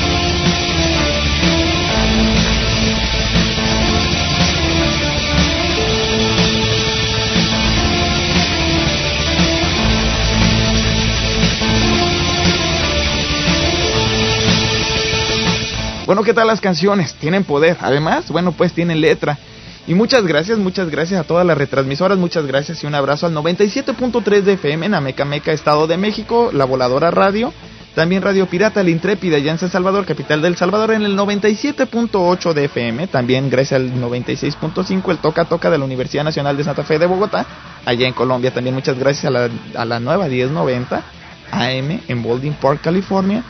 Bueno, 16.05 16.23
¿qué 16.23 16.35
tal 16.35 16.47
las 16.47 16.61
canciones? 16.61 17.15
Tienen 17.15 17.45
poder. 17.45 17.79
Además, 17.81 18.31
bueno, 18.31 18.53
pues 18.53 18.75
tienen 18.75 19.01
letra. 19.01 19.39
Y 19.89 19.95
muchas 19.95 20.23
gracias, 20.27 20.59
muchas 20.59 20.91
gracias 20.91 21.19
a 21.19 21.25
todas 21.25 21.47
las 21.47 21.57
retransmisoras, 21.57 22.19
muchas 22.19 22.47
gracias 22.47 22.85
y 22.85 22.87
un 22.87 22.95
abrazo 22.95 23.25
al 23.25 23.35
97.3 23.35 24.43
de 24.43 24.53
FM 24.53 24.85
en 24.85 24.93
Amecameca, 24.93 25.51
Estado 25.51 25.87
de 25.87 25.97
México, 25.97 26.51
La 26.53 26.67
Voladora 26.67 27.11
Radio, 27.11 27.55
también 27.95 28.21
Radio 28.21 28.45
Pirata, 28.45 28.83
La 28.83 28.91
Intrépida, 28.91 29.39
ya 29.39 29.51
en 29.51 29.57
San 29.57 29.71
Salvador, 29.71 30.05
capital 30.05 30.43
del 30.43 30.57
Salvador, 30.57 30.91
en 30.91 31.07
el 31.07 31.17
97.8 31.17 32.53
de 32.53 32.67
FM, 32.67 33.07
también 33.07 33.49
gracias 33.49 33.81
al 33.81 33.95
96.5, 33.95 35.11
el 35.11 35.19
Toca 35.21 35.47
Toca 35.47 35.71
de 35.71 35.79
la 35.79 35.87
Universidad 35.87 36.23
Nacional 36.23 36.55
de 36.59 36.65
Santa 36.65 36.85
Fe 36.85 36.99
de 36.99 37.07
Bogotá, 37.07 37.47
allá 37.87 38.07
en 38.07 38.13
Colombia, 38.13 38.53
también 38.53 38.75
muchas 38.75 38.99
gracias 38.99 39.25
a 39.25 39.31
la, 39.31 39.49
a 39.75 39.87
la 39.87 39.99
nueva 40.01 40.29
1090 40.29 41.03
AM 41.51 42.01
en 42.07 42.23
Baldwin 42.23 42.53
Park, 42.61 42.83
California, 42.83 43.43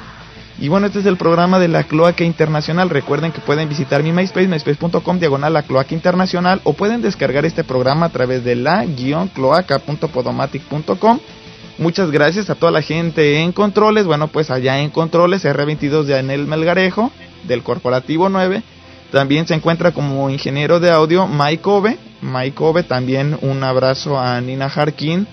y 0.60 0.68
bueno, 0.68 0.88
este 0.88 0.98
es 0.98 1.06
el 1.06 1.16
programa 1.16 1.60
de 1.60 1.68
la 1.68 1.84
Cloaca 1.84 2.24
Internacional. 2.24 2.90
Recuerden 2.90 3.30
que 3.30 3.40
pueden 3.40 3.68
visitar 3.68 4.02
mi 4.02 4.10
MySpace, 4.12 4.48
myspace.com, 4.48 5.20
diagonal 5.20 5.52
la 5.52 5.62
Cloaca 5.62 5.94
Internacional, 5.94 6.60
o 6.64 6.72
pueden 6.72 7.00
descargar 7.00 7.44
este 7.44 7.62
programa 7.62 8.06
a 8.06 8.08
través 8.08 8.42
de 8.42 8.56
la-cloaca.podomatic.com. 8.56 11.20
Muchas 11.78 12.10
gracias 12.10 12.50
a 12.50 12.56
toda 12.56 12.72
la 12.72 12.82
gente 12.82 13.40
en 13.40 13.52
controles. 13.52 14.06
Bueno, 14.06 14.26
pues 14.26 14.50
allá 14.50 14.80
en 14.80 14.90
controles, 14.90 15.44
R22 15.44 16.02
de 16.02 16.18
Anel 16.18 16.48
Melgarejo, 16.48 17.12
del 17.46 17.62
Corporativo 17.62 18.28
9. 18.28 18.64
También 19.12 19.46
se 19.46 19.54
encuentra 19.54 19.92
como 19.92 20.28
ingeniero 20.28 20.80
de 20.80 20.90
audio 20.90 21.28
Mike 21.28 21.62
Ove. 21.66 21.98
Mike 22.20 22.56
Ove, 22.58 22.82
también 22.82 23.38
un 23.42 23.62
abrazo 23.62 24.18
a 24.18 24.40
Nina 24.40 24.66
Harkin 24.66 25.28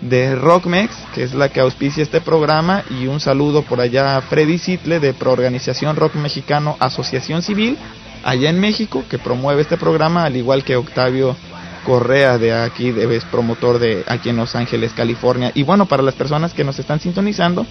de 0.00 0.34
Rockmex, 0.36 0.94
que 1.14 1.22
es 1.22 1.34
la 1.34 1.48
que 1.48 1.60
auspicia 1.60 2.02
este 2.02 2.20
programa, 2.20 2.84
y 2.90 3.06
un 3.06 3.20
saludo 3.20 3.62
por 3.62 3.80
allá 3.80 4.16
a 4.16 4.20
Freddy 4.22 4.58
Sitle 4.58 5.00
de 5.00 5.12
Proorganización 5.12 5.96
Rock 5.96 6.14
Mexicano 6.14 6.76
Asociación 6.78 7.42
Civil, 7.42 7.76
allá 8.24 8.50
en 8.50 8.60
México, 8.60 9.04
que 9.08 9.18
promueve 9.18 9.62
este 9.62 9.76
programa, 9.76 10.24
al 10.24 10.36
igual 10.36 10.64
que 10.64 10.76
Octavio 10.76 11.36
Correa 11.84 12.38
de 12.38 12.52
aquí, 12.52 12.92
de, 12.92 13.16
es 13.16 13.24
promotor 13.24 13.78
de 13.78 14.04
aquí 14.06 14.28
en 14.28 14.36
Los 14.36 14.54
Ángeles, 14.54 14.92
California. 14.92 15.50
Y 15.54 15.62
bueno, 15.62 15.86
para 15.86 16.02
las 16.02 16.14
personas 16.14 16.52
que 16.52 16.64
nos 16.64 16.78
están 16.78 17.00
sintonizando, 17.00 17.66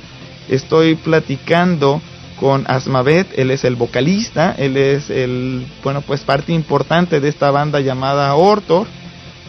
estoy 0.50 0.96
platicando 0.96 2.02
con 2.40 2.66
Asmavet, 2.68 3.28
él 3.38 3.52
es 3.52 3.63
el 3.63 3.76
vocalista, 3.76 4.54
él 4.58 4.78
es 4.78 5.10
el, 5.10 5.66
bueno, 5.84 6.02
pues 6.02 6.22
parte 6.22 6.54
importante 6.54 7.20
de 7.20 7.30
esta 7.30 7.52
banda 7.52 7.80
llamada 7.80 8.36
Ortor 8.36 8.86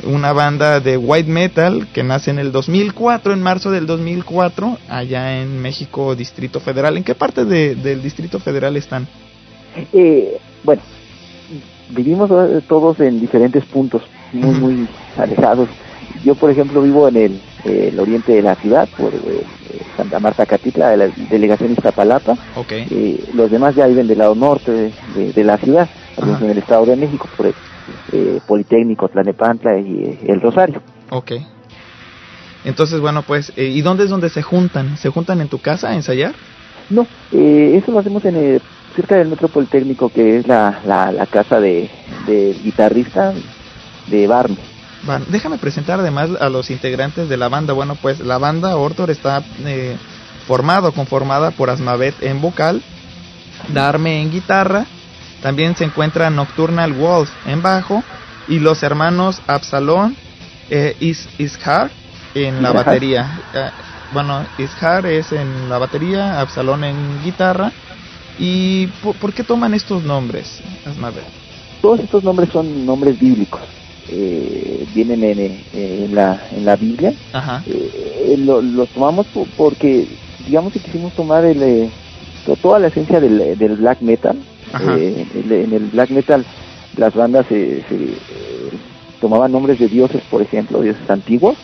una 0.08 0.32
banda 0.32 0.80
de 0.80 0.96
white 0.96 1.30
metal 1.30 1.86
que 1.92 2.02
nace 2.02 2.30
en 2.30 2.38
el 2.38 2.50
2004, 2.50 3.34
en 3.34 3.42
marzo 3.42 3.70
del 3.70 3.86
2004, 3.86 4.78
allá 4.88 5.40
en 5.40 5.60
México, 5.60 6.16
Distrito 6.16 6.60
Federal. 6.60 6.96
¿En 6.96 7.04
qué 7.04 7.14
parte 7.14 7.44
de, 7.44 7.74
del 7.74 8.02
Distrito 8.02 8.38
Federal 8.40 8.76
están? 8.76 9.06
Eh, 9.92 10.38
bueno, 10.64 10.80
vivimos 11.90 12.30
todos 12.66 12.98
en 13.00 13.20
diferentes 13.20 13.64
puntos, 13.66 14.02
muy, 14.32 14.54
muy 14.54 14.88
alejados. 15.16 15.68
Yo, 16.24 16.34
por 16.34 16.50
ejemplo, 16.50 16.82
vivo 16.82 17.06
en 17.08 17.16
el, 17.16 17.40
el 17.64 18.00
oriente 18.00 18.32
de 18.32 18.42
la 18.42 18.54
ciudad, 18.56 18.88
por 18.96 19.12
eh, 19.12 19.44
Santa 19.96 20.18
Marta 20.20 20.46
Catitla, 20.46 20.90
de 20.90 20.96
la 20.96 21.08
delegación 21.30 21.72
Iztapalapa. 21.72 22.34
Okay. 22.56 22.86
Eh, 22.90 23.24
los 23.34 23.50
demás 23.50 23.74
ya 23.74 23.86
viven 23.86 24.06
del 24.06 24.18
lado 24.18 24.34
norte 24.34 24.72
de, 24.72 24.92
de, 25.14 25.32
de 25.32 25.44
la 25.44 25.58
ciudad, 25.58 25.88
en 26.16 26.50
el 26.50 26.58
Estado 26.58 26.86
de 26.86 26.96
México, 26.96 27.28
por 27.36 27.46
eh, 28.12 28.40
Politécnico, 28.46 29.08
Tlanepantla 29.08 29.78
y 29.78 30.02
eh, 30.04 30.18
El 30.26 30.40
Rosario. 30.40 30.82
Ok. 31.10 31.32
Entonces, 32.64 33.00
bueno, 33.00 33.22
pues, 33.22 33.52
eh, 33.56 33.64
¿y 33.66 33.80
dónde 33.82 34.04
es 34.04 34.10
donde 34.10 34.30
se 34.30 34.42
juntan? 34.42 34.96
¿Se 34.96 35.10
juntan 35.10 35.40
en 35.40 35.48
tu 35.48 35.58
casa 35.58 35.90
a 35.90 35.94
ensayar? 35.94 36.34
No, 36.90 37.06
eh, 37.32 37.78
eso 37.80 37.92
lo 37.92 37.98
hacemos 37.98 38.24
en 38.24 38.36
el, 38.36 38.62
cerca 38.96 39.16
del 39.16 39.28
Metro 39.28 39.48
Politécnico, 39.48 40.08
que 40.08 40.38
es 40.38 40.46
la, 40.48 40.80
la, 40.84 41.12
la 41.12 41.26
casa 41.26 41.60
de, 41.60 41.90
de 42.26 42.56
guitarrista 42.62 43.32
de 44.08 44.26
Barney. 44.26 44.58
Bueno, 45.04 45.24
déjame 45.28 45.58
presentar 45.58 46.00
además 46.00 46.30
a 46.40 46.48
los 46.48 46.70
integrantes 46.70 47.28
de 47.28 47.36
la 47.36 47.48
banda. 47.48 47.72
Bueno, 47.72 47.96
pues 48.00 48.20
la 48.20 48.38
banda 48.38 48.76
Ortor 48.76 49.10
está 49.10 49.42
eh, 49.64 49.96
formado, 50.46 50.92
conformada 50.92 51.52
por 51.52 51.70
Asmavet 51.70 52.22
en 52.22 52.40
vocal, 52.40 52.82
Darme 53.72 54.22
en 54.22 54.30
guitarra, 54.30 54.86
también 55.42 55.76
se 55.76 55.84
encuentra 55.84 56.30
Nocturnal 56.30 56.92
Wolf 56.92 57.30
en 57.46 57.62
bajo 57.62 58.02
y 58.48 58.58
los 58.58 58.82
hermanos 58.82 59.40
Absalón 59.46 60.16
eh, 60.70 60.96
Is 61.00 61.28
Ishar 61.38 61.90
en 62.34 62.62
la 62.62 62.72
batería. 62.72 63.40
Eh, 63.54 63.70
bueno, 64.12 64.44
Ishar 64.58 65.06
es 65.06 65.32
en 65.32 65.68
la 65.68 65.78
batería, 65.78 66.40
Absalón 66.40 66.84
en 66.84 66.96
guitarra. 67.24 67.72
¿Y 68.38 68.86
por, 69.02 69.16
por 69.16 69.32
qué 69.32 69.42
toman 69.42 69.74
estos 69.74 70.02
nombres? 70.04 70.60
Todos 71.82 72.00
estos 72.00 72.22
nombres 72.24 72.50
son 72.50 72.86
nombres 72.86 73.18
bíblicos. 73.18 73.60
Eh, 74.08 74.86
vienen 74.94 75.22
en, 75.24 75.64
en, 75.74 76.14
la, 76.14 76.40
en 76.52 76.64
la 76.64 76.76
Biblia. 76.76 77.12
Ajá. 77.32 77.62
Eh, 77.66 78.36
lo, 78.38 78.62
los 78.62 78.88
tomamos 78.90 79.26
por- 79.26 79.46
porque, 79.56 80.06
digamos 80.46 80.72
que 80.72 80.78
quisimos 80.80 81.12
tomar 81.14 81.44
el, 81.44 81.62
eh, 81.62 81.90
to- 82.46 82.56
toda 82.56 82.78
la 82.78 82.86
esencia 82.88 83.20
del, 83.20 83.58
del 83.58 83.76
black 83.76 84.00
metal. 84.00 84.38
Eh, 84.98 85.26
el- 85.34 85.52
en 85.52 85.72
el 85.72 85.86
black 85.86 86.10
metal 86.10 86.46
las 86.96 87.14
bandas 87.14 87.46
se, 87.48 87.82
se, 87.88 88.22
eh, 88.28 88.70
tomaban 89.20 89.52
nombres 89.52 89.78
de 89.78 89.88
dioses, 89.88 90.22
por 90.24 90.42
ejemplo, 90.42 90.80
dioses 90.80 91.08
antiguos, 91.10 91.58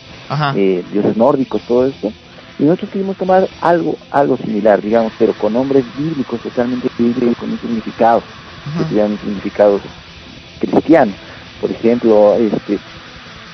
eh, 0.57 0.85
dioses 0.89 1.15
nórdicos, 1.17 1.63
todo 1.65 1.85
esto. 1.87 2.13
Y 2.57 2.63
nosotros 2.63 2.91
quisimos 2.91 3.17
tomar 3.17 3.49
algo, 3.59 3.97
algo 4.11 4.37
similar, 4.37 4.81
digamos, 4.81 5.13
pero 5.17 5.33
con 5.33 5.53
nombres 5.53 5.85
bíblicos, 5.93 6.41
totalmente 6.41 6.87
bíblicos, 6.97 7.35
con 7.37 7.51
un 7.51 7.59
significado, 7.59 8.23
que 8.79 8.85
tuvieran 8.85 9.11
un 9.13 9.19
significado 9.19 9.81
cristiano. 10.59 11.17
Por 11.59 11.71
ejemplo, 11.71 12.35
este, 12.37 12.81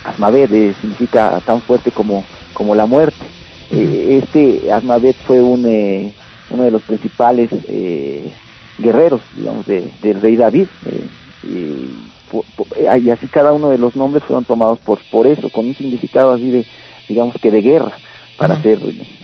Asmavet 0.03 0.51
eh, 0.53 0.75
significa 0.81 1.41
tan 1.41 1.61
fuerte 1.63 1.91
como, 1.91 2.25
como 2.53 2.75
la 2.75 2.85
muerte. 2.85 3.25
Este 3.69 4.71
Asmavet 4.71 5.17
fue 5.25 5.41
un, 5.41 5.65
eh, 5.67 6.15
uno 6.49 6.63
de 6.63 6.71
los 6.71 6.83
principales 6.83 7.49
eh, 7.69 8.35
guerreros, 8.81 9.21
digamos, 9.35 9.65
de- 9.65 9.91
del 10.01 10.21
rey 10.21 10.35
David. 10.35 10.67
eh, 10.85 11.07
eh, 11.43 12.99
y 13.03 13.09
así 13.09 13.27
cada 13.27 13.51
uno 13.51 13.69
de 13.69 13.77
los 13.77 13.95
nombres 13.95 14.23
fueron 14.23 14.45
tomados 14.45 14.79
por, 14.79 14.99
por 15.11 15.27
eso, 15.27 15.49
con 15.49 15.65
un 15.67 15.75
significado 15.75 16.31
así 16.33 16.49
de, 16.49 16.65
digamos 17.09 17.35
que 17.41 17.51
de 17.51 17.61
guerra, 17.61 17.93
para 18.37 18.55
hacer 18.55 18.79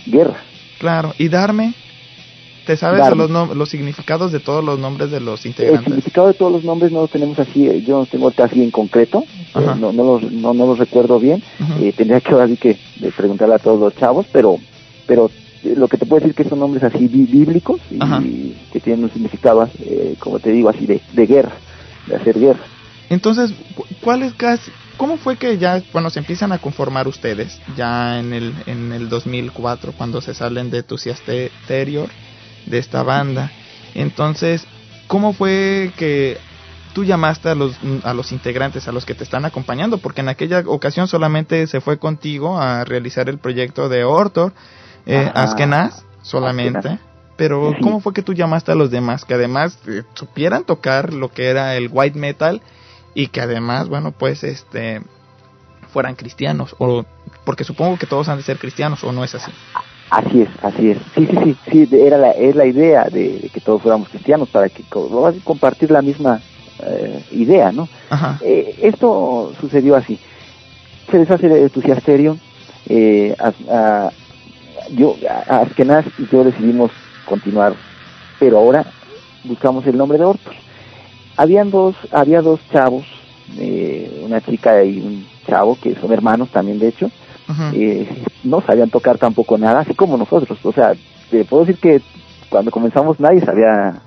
guerra. 0.06 0.36
Claro. 0.78 1.14
¿Y 1.18 1.28
Darme? 1.28 1.72
¿Te 2.66 2.76
sabes 2.76 3.00
Darme. 3.00 3.26
los, 3.28 3.56
los 3.56 3.68
significados 3.70 4.30
de 4.30 4.40
todos 4.40 4.62
los 4.62 4.78
nombres 4.78 5.10
de 5.10 5.20
los 5.20 5.42
El 5.46 5.52
integrantes? 5.52 5.84
significado 5.86 6.26
de 6.28 6.34
todos 6.34 6.52
los 6.52 6.64
nombres 6.64 6.92
no 6.92 7.00
los 7.00 7.10
tenemos 7.10 7.38
así, 7.38 7.66
eh, 7.66 7.82
yo 7.82 7.94
no 7.94 8.00
los 8.00 8.10
tengo 8.10 8.30
así 8.36 8.62
en 8.62 8.70
concreto, 8.70 9.24
no, 9.54 9.74
no, 9.90 9.92
los, 10.20 10.30
no, 10.30 10.52
no 10.52 10.66
los 10.66 10.78
recuerdo 10.78 11.18
bien, 11.18 11.42
eh, 11.80 11.94
tendría 11.96 12.20
que 12.20 12.32
ahora 12.32 12.46
sí 12.46 12.58
que 12.58 12.76
preguntarle 13.16 13.54
a 13.54 13.58
todos 13.58 13.80
los 13.80 13.96
chavos, 13.96 14.26
pero 14.30 14.58
pero 15.06 15.30
lo 15.62 15.88
que 15.88 15.96
te 15.98 16.06
puedo 16.06 16.20
decir 16.20 16.34
que 16.34 16.48
son 16.48 16.60
nombres 16.60 16.84
así 16.84 17.08
bí- 17.08 17.26
bíblicos 17.26 17.80
y 17.90 17.98
Ajá. 18.02 18.22
que 18.72 18.80
tienen 18.80 19.04
un 19.04 19.12
significado, 19.12 19.68
eh, 19.80 20.14
como 20.18 20.38
te 20.38 20.50
digo, 20.50 20.68
así 20.68 20.86
de, 20.86 21.02
de 21.12 21.26
guerra, 21.26 21.58
de 22.06 22.16
hacer 22.16 22.38
guerra. 22.38 22.66
Entonces, 23.10 23.52
cu- 23.74 23.86
¿cuál 24.02 24.22
es 24.22 24.34
casi, 24.34 24.70
cómo 24.96 25.16
fue 25.16 25.36
que 25.36 25.58
ya, 25.58 25.82
bueno, 25.92 26.10
se 26.10 26.18
empiezan 26.18 26.52
a 26.52 26.58
conformar 26.58 27.08
ustedes 27.08 27.60
ya 27.76 28.18
en 28.18 28.32
el, 28.32 28.54
en 28.66 28.92
el 28.92 29.08
2004 29.08 29.92
cuando 29.92 30.20
se 30.20 30.34
salen 30.34 30.70
de 30.70 30.78
Exterior 30.80 32.08
de 32.66 32.78
esta 32.78 33.02
banda? 33.02 33.52
Entonces, 33.94 34.66
¿cómo 35.06 35.32
fue 35.32 35.92
que 35.96 36.38
tú 36.92 37.04
llamaste 37.04 37.48
a 37.48 37.54
los, 37.54 37.78
a 38.04 38.12
los 38.14 38.32
integrantes, 38.32 38.88
a 38.88 38.92
los 38.92 39.04
que 39.06 39.14
te 39.14 39.24
están 39.24 39.44
acompañando? 39.44 39.98
Porque 39.98 40.20
en 40.20 40.28
aquella 40.28 40.60
ocasión 40.66 41.08
solamente 41.08 41.66
se 41.66 41.80
fue 41.80 41.98
contigo 41.98 42.58
a 42.58 42.84
realizar 42.84 43.28
el 43.28 43.38
proyecto 43.38 43.88
de 43.88 44.04
Ortor, 44.04 44.52
eh. 45.08 45.30
Askenaz, 45.34 46.04
solamente. 46.22 46.78
Askenaz. 46.78 47.00
Pero. 47.36 47.74
¿cómo 47.80 48.00
fue 48.00 48.12
que 48.12 48.22
tú 48.22 48.32
llamaste 48.32 48.72
a 48.72 48.74
los 48.74 48.90
demás? 48.90 49.24
Que 49.24 49.34
además 49.34 49.78
eh, 49.88 50.02
supieran 50.14 50.64
tocar 50.64 51.12
lo 51.12 51.30
que 51.30 51.48
era 51.48 51.76
el 51.76 51.88
white 51.92 52.18
metal 52.18 52.62
y 53.14 53.28
que 53.28 53.40
además, 53.40 53.88
bueno, 53.88 54.12
pues 54.12 54.44
este 54.44 55.02
fueran 55.92 56.14
cristianos 56.14 56.76
o 56.78 57.04
porque 57.44 57.64
supongo 57.64 57.96
que 57.98 58.06
todos 58.06 58.28
han 58.28 58.36
de 58.36 58.42
ser 58.42 58.58
cristianos 58.58 59.02
o 59.04 59.12
no 59.12 59.24
es 59.24 59.34
así. 59.34 59.50
Así 60.10 60.42
es, 60.42 60.48
así 60.62 60.90
es. 60.90 60.98
Sí, 61.14 61.26
sí, 61.26 61.56
sí, 61.70 61.86
sí, 61.90 61.96
era 61.96 62.16
la, 62.18 62.30
es 62.32 62.54
la 62.56 62.66
idea 62.66 63.04
de, 63.10 63.38
de 63.40 63.48
que 63.50 63.60
todos 63.60 63.82
fuéramos 63.82 64.08
cristianos 64.08 64.48
para 64.48 64.68
que 64.68 64.82
co- 64.84 65.34
compartir 65.44 65.90
la 65.90 66.00
misma 66.02 66.40
eh, 66.82 67.24
idea, 67.32 67.72
¿no? 67.72 67.88
Ajá. 68.10 68.38
Eh, 68.42 68.78
esto 68.82 69.52
sucedió 69.60 69.96
así. 69.96 70.18
Se 71.10 71.18
deshace 71.18 71.46
el 71.46 71.52
entusiasterio, 71.56 72.38
eh, 72.88 73.34
a- 73.38 74.10
yo, 74.94 75.16
Askenaz 75.48 76.06
y 76.18 76.26
yo 76.26 76.44
decidimos 76.44 76.90
continuar, 77.26 77.74
pero 78.38 78.58
ahora 78.58 78.86
buscamos 79.44 79.86
el 79.86 79.96
nombre 79.96 80.18
de 80.18 80.24
Ortos. 80.24 80.54
Habían 81.36 81.70
dos, 81.70 81.94
había 82.12 82.42
dos 82.42 82.60
chavos, 82.72 83.04
eh, 83.58 84.22
una 84.24 84.40
chica 84.40 84.82
y 84.84 84.98
un 85.00 85.26
chavo 85.46 85.78
que 85.80 85.94
son 85.94 86.12
hermanos 86.12 86.50
también 86.50 86.78
de 86.78 86.88
hecho, 86.88 87.10
eh, 87.72 88.08
no 88.44 88.60
sabían 88.60 88.90
tocar 88.90 89.18
tampoco 89.18 89.56
nada, 89.56 89.80
así 89.80 89.94
como 89.94 90.16
nosotros. 90.16 90.58
O 90.64 90.72
sea, 90.72 90.92
te 91.30 91.44
puedo 91.44 91.64
decir 91.64 91.80
que 91.80 92.02
cuando 92.50 92.70
comenzamos 92.70 93.20
nadie 93.20 93.40
sabía 93.40 94.00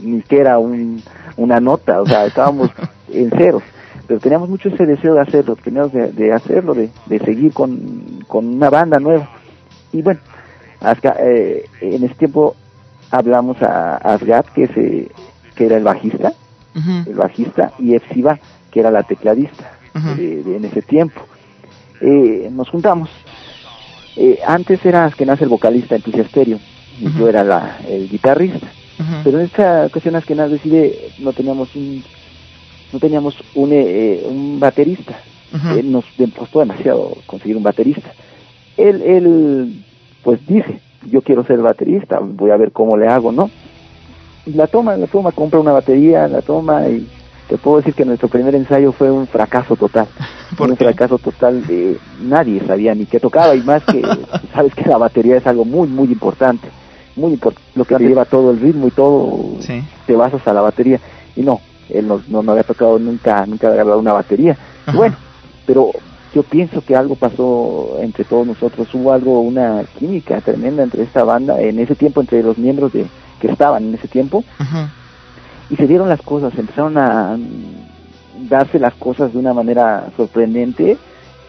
ni 0.00 0.22
que 0.22 0.38
era 0.38 0.58
un, 0.58 1.02
una 1.36 1.60
nota, 1.60 2.00
o 2.00 2.06
sea, 2.06 2.26
estábamos 2.26 2.70
en 3.12 3.30
ceros. 3.30 3.62
Pero 4.06 4.20
teníamos 4.20 4.50
mucho 4.50 4.68
ese 4.68 4.84
deseo 4.84 5.14
de 5.14 5.20
hacerlo, 5.22 5.56
teníamos 5.56 5.92
de, 5.92 6.32
hacerlo, 6.32 6.74
de, 6.74 6.90
de 7.06 7.18
seguir 7.20 7.54
con, 7.54 8.22
con 8.28 8.46
una 8.46 8.68
banda 8.68 8.98
nueva. 8.98 9.30
Y 9.94 10.02
bueno, 10.02 10.20
eh, 11.20 11.64
en 11.80 12.04
ese 12.04 12.14
tiempo 12.14 12.56
hablamos 13.10 13.62
a, 13.62 13.96
Asgard, 13.96 14.46
que, 14.46 14.66
se, 14.66 15.08
que 15.54 15.66
era 15.66 15.76
el 15.76 15.84
bajista, 15.84 16.32
el 16.74 17.14
bajista, 17.14 17.72
y 17.78 17.94
Epsiba, 17.94 18.40
que 18.72 18.80
era 18.80 18.90
la 18.90 19.04
tecladista 19.04 19.70
en 19.94 20.64
ese 20.64 20.82
tiempo. 20.82 21.22
Eh, 22.00 22.50
nos 22.50 22.68
juntamos. 22.68 23.08
Eh, 24.16 24.40
antes 24.44 24.84
era 24.84 25.04
Askenaz 25.04 25.40
el 25.42 25.48
vocalista 25.48 25.94
en 25.94 26.02
Stereo, 26.26 26.58
y 27.00 27.12
yo 27.16 27.28
era 27.28 27.44
la, 27.44 27.78
el 27.88 28.08
guitarrista. 28.08 28.66
Pero 29.22 29.38
en 29.38 29.46
esta 29.46 29.86
ocasión 29.86 30.16
Askenaz 30.16 30.50
decide, 30.50 31.12
no 31.18 31.32
teníamos 31.32 31.74
un, 31.76 32.02
no 32.92 32.98
teníamos 32.98 33.36
un, 33.54 33.70
eh, 33.72 34.24
un 34.28 34.58
baterista. 34.58 35.14
nos 35.84 36.04
costó 36.36 36.58
demasiado 36.58 37.16
conseguir 37.26 37.56
un 37.56 37.62
baterista. 37.62 38.12
Él, 38.76 39.02
él, 39.02 39.84
pues 40.22 40.44
dice, 40.46 40.80
yo 41.10 41.22
quiero 41.22 41.44
ser 41.44 41.58
baterista, 41.58 42.18
voy 42.20 42.50
a 42.50 42.56
ver 42.56 42.72
cómo 42.72 42.96
le 42.96 43.08
hago, 43.08 43.32
¿no? 43.32 43.50
Y 44.46 44.52
la 44.52 44.66
toma, 44.66 44.96
la 44.96 45.06
toma, 45.06 45.32
compra 45.32 45.60
una 45.60 45.72
batería, 45.72 46.28
la 46.28 46.42
toma 46.42 46.88
y 46.88 47.06
te 47.48 47.56
puedo 47.56 47.78
decir 47.78 47.94
que 47.94 48.04
nuestro 48.04 48.28
primer 48.28 48.54
ensayo 48.54 48.92
fue 48.92 49.10
un 49.10 49.26
fracaso 49.26 49.76
total. 49.76 50.06
un 50.58 50.76
fracaso 50.76 51.18
total 51.18 51.66
de 51.66 51.98
nadie 52.20 52.60
sabía 52.66 52.94
ni 52.94 53.06
qué 53.06 53.20
tocaba 53.20 53.54
y 53.54 53.62
más 53.62 53.82
que 53.84 54.02
sabes 54.54 54.74
que 54.74 54.88
la 54.88 54.98
batería 54.98 55.36
es 55.36 55.46
algo 55.46 55.64
muy 55.64 55.88
muy 55.88 56.08
importante, 56.08 56.68
muy 57.16 57.32
importante, 57.32 57.68
lo 57.74 57.84
que 57.84 57.96
te 57.96 58.06
lleva 58.06 58.24
todo 58.24 58.50
el 58.50 58.60
ritmo 58.60 58.88
y 58.88 58.90
todo 58.90 59.58
te 60.06 60.14
basas 60.14 60.46
a 60.46 60.52
la 60.52 60.60
batería 60.60 61.00
y 61.36 61.42
no, 61.42 61.60
él 61.90 62.06
no, 62.06 62.22
no, 62.28 62.52
había 62.52 62.64
tocado 62.64 62.98
nunca, 62.98 63.44
nunca 63.46 63.66
había 63.68 63.78
grabado 63.82 64.00
una 64.00 64.12
batería. 64.12 64.56
Bueno, 64.92 65.16
pero 65.66 65.90
yo 66.34 66.42
pienso 66.42 66.84
que 66.84 66.96
algo 66.96 67.14
pasó 67.14 67.96
entre 68.00 68.24
todos 68.24 68.44
nosotros, 68.44 68.92
hubo 68.92 69.12
algo, 69.12 69.40
una 69.40 69.84
química 69.98 70.40
tremenda 70.40 70.82
entre 70.82 71.04
esta 71.04 71.22
banda, 71.22 71.60
en 71.60 71.78
ese 71.78 71.94
tiempo 71.94 72.20
entre 72.20 72.42
los 72.42 72.58
miembros 72.58 72.92
de 72.92 73.06
que 73.40 73.46
estaban 73.46 73.84
en 73.84 73.94
ese 73.94 74.08
tiempo, 74.08 74.42
y 75.70 75.76
se 75.76 75.86
dieron 75.86 76.08
las 76.08 76.22
cosas, 76.22 76.52
empezaron 76.58 76.98
a 76.98 77.38
darse 78.48 78.80
las 78.80 78.94
cosas 78.94 79.32
de 79.32 79.38
una 79.38 79.54
manera 79.54 80.08
sorprendente, 80.16 80.98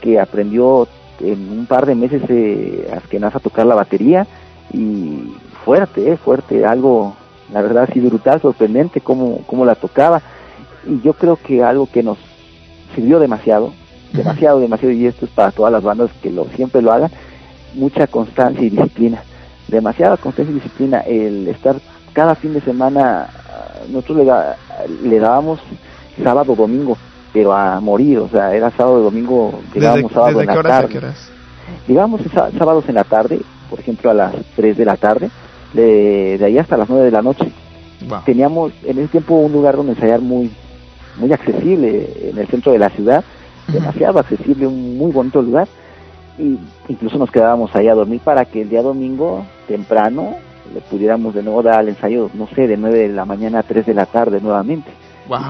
que 0.02 0.20
aprendió 0.20 0.88
en 1.20 1.50
un 1.50 1.66
par 1.66 1.88
de 1.88 1.96
meses 1.96 2.22
eh, 2.30 2.88
Askenaz 2.96 3.36
a 3.36 3.40
tocar 3.40 3.66
la 3.66 3.76
batería, 3.76 4.28
y 4.72 5.34
fuerte, 5.64 6.12
eh, 6.12 6.18
fuerte, 6.18 6.64
algo, 6.64 7.16
la 7.52 7.64
verdad, 7.64 7.88
así 7.90 8.00
brutal, 8.00 8.40
sorprendente 8.40 9.02
cómo, 9.02 9.42
cómo 9.48 9.66
la 9.66 9.74
tocaba, 9.74 10.22
y 10.88 11.02
yo 11.02 11.14
creo 11.14 11.38
que 11.38 11.64
algo 11.64 11.90
que 11.92 12.04
nos 12.04 12.20
sirvió 12.94 13.20
demasiado, 13.20 13.74
demasiado, 14.16 14.59
demasiado, 14.59 14.93
y 14.93 15.05
esto 15.05 15.26
es 15.26 15.32
para 15.32 15.51
todas 15.51 15.72
las 15.72 15.84
bandas 15.84 16.09
que 16.22 16.32
lo 16.32 16.45
siempre 16.55 16.82
lo 16.82 16.91
hagan, 16.91 17.11
mucha 17.74 18.07
constancia 18.07 18.63
y 18.63 18.70
disciplina, 18.70 19.22
demasiada 19.68 20.18
constancia 20.18 20.51
y 20.51 20.55
disciplina, 20.55 20.99
el 21.01 21.47
estar 21.47 21.76
cada 22.13 22.36
fin 22.36 22.53
de 22.53 22.61
semana, 22.61 23.28
nosotros 23.89 24.26
le, 24.26 25.09
le 25.09 25.20
dábamos 25.20 25.59
sábado, 26.24 26.55
domingo, 26.55 26.97
pero 27.34 27.53
a 27.53 27.80
morir, 27.82 28.20
o 28.20 28.30
sea, 28.30 28.55
era 28.55 28.72
sábado, 28.72 29.01
domingo, 29.01 29.59
llegábamos 29.74 30.11
sábado 30.11 30.41
en 30.41 30.47
la 30.47 30.63
tarde. 30.63 31.01
Llegábamos 31.88 32.22
sábados 32.57 32.86
en 32.88 32.95
la 32.95 33.03
tarde, 33.03 33.41
por 33.70 33.80
ejemplo 33.80 34.11
a 34.11 34.13
las 34.13 34.34
3 34.55 34.78
de 34.78 34.86
la 34.86 34.97
tarde, 34.97 35.30
de, 35.74 36.38
de 36.38 36.45
ahí 36.45 36.57
hasta 36.57 36.78
las 36.78 36.89
9 36.89 37.05
de 37.05 37.11
la 37.11 37.22
noche. 37.22 37.51
Teníamos 38.26 38.72
en 38.84 38.99
ese 38.99 39.07
tiempo 39.07 39.36
un 39.36 39.51
lugar 39.51 39.76
donde 39.76 39.93
ensayar 39.93 40.22
muy 40.22 40.51
muy 41.18 41.32
accesible 41.32 42.30
en 42.30 42.38
el 42.38 42.47
centro 42.47 42.72
de 42.72 42.80
la 42.80 42.89
ciudad 42.89 43.24
demasiado 43.68 44.20
accesible, 44.20 44.68
un 44.68 44.97
muy 44.97 45.11
bonito 45.11 45.41
lugar. 45.41 45.68
Y 46.38 46.59
incluso 46.89 47.18
nos 47.18 47.32
quedábamos 47.32 47.74
ahí 47.76 47.88
a 47.88 47.93
dormir 47.93 48.22
para 48.24 48.45
que 48.45 48.61
el 48.61 48.70
día 48.70 48.82
domingo, 48.82 49.45
temprano, 49.68 50.36
le 50.74 50.82
pudiéramos 50.82 51.34
de 51.34 51.43
nuevo 51.43 51.63
dar 51.63 51.80
al 51.80 51.89
ensayo, 51.89 52.30
no 52.34 52.47
sé, 52.47 52.68
de 52.68 52.78
9 52.78 53.07
de 53.07 53.09
la 53.09 53.26
mañana 53.26 53.59
a 53.59 53.63
3 53.63 53.86
de 53.86 53.93
la 53.93 54.05
tarde 54.05 54.41
nuevamente. 54.41 54.91